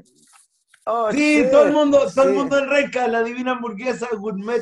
Oh, 0.85 1.09
sí, 1.11 1.45
todo 1.49 1.63
el 1.63 1.71
mundo, 1.71 2.05
todo 2.13 2.27
el 2.27 2.33
mundo 2.33 2.59
en 2.59 2.69
Reca, 2.69 3.07
la 3.07 3.23
divina 3.23 3.53
hamburguesa 3.53 4.09
gourmet 4.17 4.61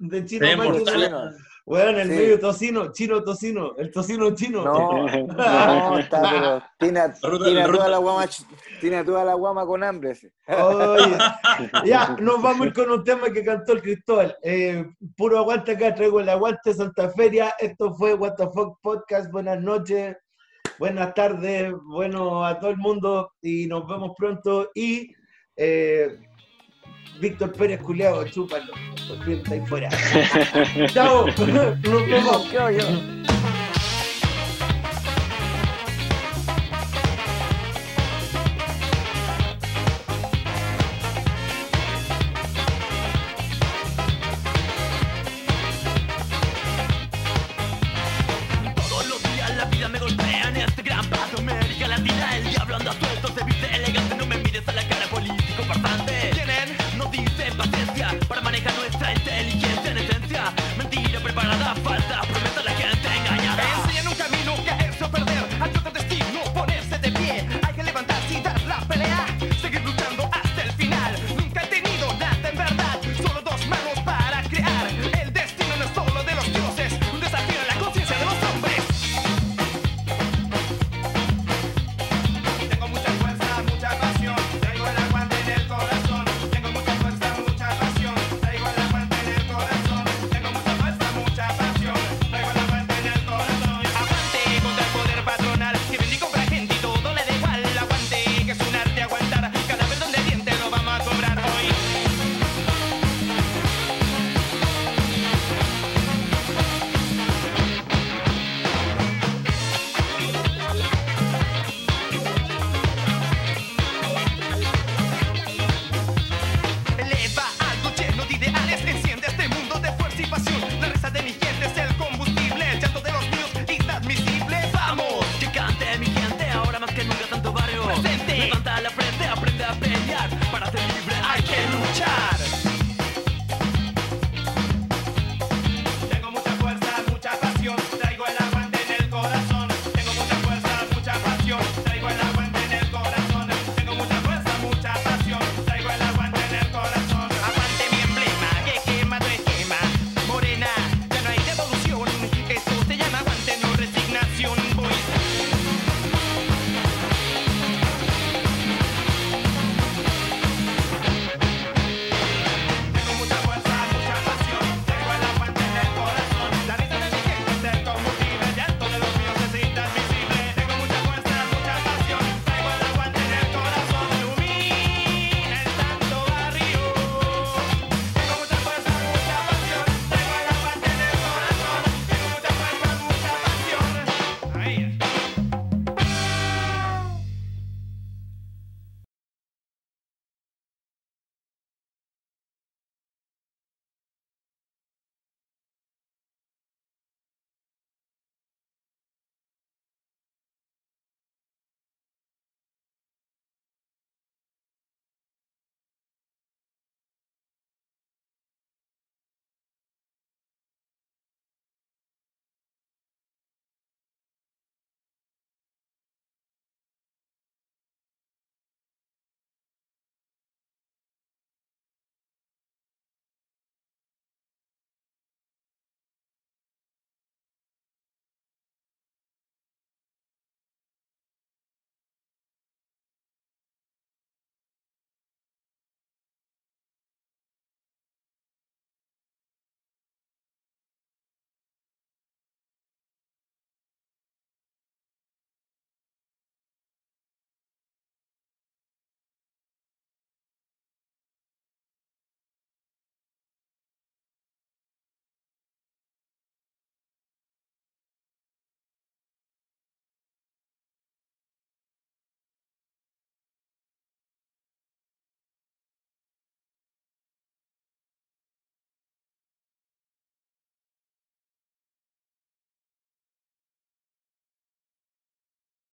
de 0.00 0.24
chino 0.24 0.56
máquina. 0.56 1.32
Bueno, 1.64 2.00
el 2.00 2.08
medio 2.08 2.40
tocino, 2.40 2.90
chino 2.90 3.22
tocino, 3.22 3.76
el 3.76 3.92
tocino 3.92 4.34
chino. 4.34 4.64
No, 4.64 5.06
no 5.06 5.98
está, 5.98 6.20
pero 6.20 6.62
tiene, 6.80 7.00
tiene, 7.44 7.64
toda 7.64 7.88
la 7.88 7.98
guama, 7.98 8.26
tiene 8.80 9.04
toda 9.04 9.24
la 9.24 9.34
guama 9.34 9.64
con 9.64 9.84
hambre. 9.84 10.18
Oye, 10.48 11.16
ya, 11.84 12.16
nos 12.18 12.42
vamos 12.42 12.62
a 12.62 12.66
ir 12.66 12.72
con 12.72 12.90
un 12.90 13.04
tema 13.04 13.30
que 13.30 13.44
cantó 13.44 13.74
el 13.74 13.82
Cristóbal. 13.82 14.36
Eh, 14.42 14.84
puro 15.16 15.38
aguante 15.38 15.72
acá, 15.72 15.94
traigo 15.94 16.18
el 16.18 16.28
aguante 16.28 16.74
Santa 16.74 17.10
Feria. 17.10 17.54
Esto 17.60 17.94
fue 17.94 18.14
What 18.14 18.34
the 18.34 18.48
Fuck 18.52 18.80
Podcast. 18.82 19.30
Buenas 19.30 19.62
noches. 19.62 20.16
Buenas 20.80 21.12
tardes, 21.12 21.74
bueno 21.84 22.42
a 22.42 22.58
todo 22.58 22.70
el 22.70 22.78
mundo 22.78 23.32
y 23.42 23.66
nos 23.66 23.86
vemos 23.86 24.12
pronto. 24.16 24.70
Y 24.74 25.12
eh, 25.54 26.08
Víctor 27.20 27.52
Pérez 27.52 27.82
Culeado, 27.82 28.24
chúpalo, 28.24 28.72
ahí 29.50 29.60
fuera. 29.66 29.90
Chao, 30.94 31.26
nos 31.36 31.82
vemos. 31.82 32.48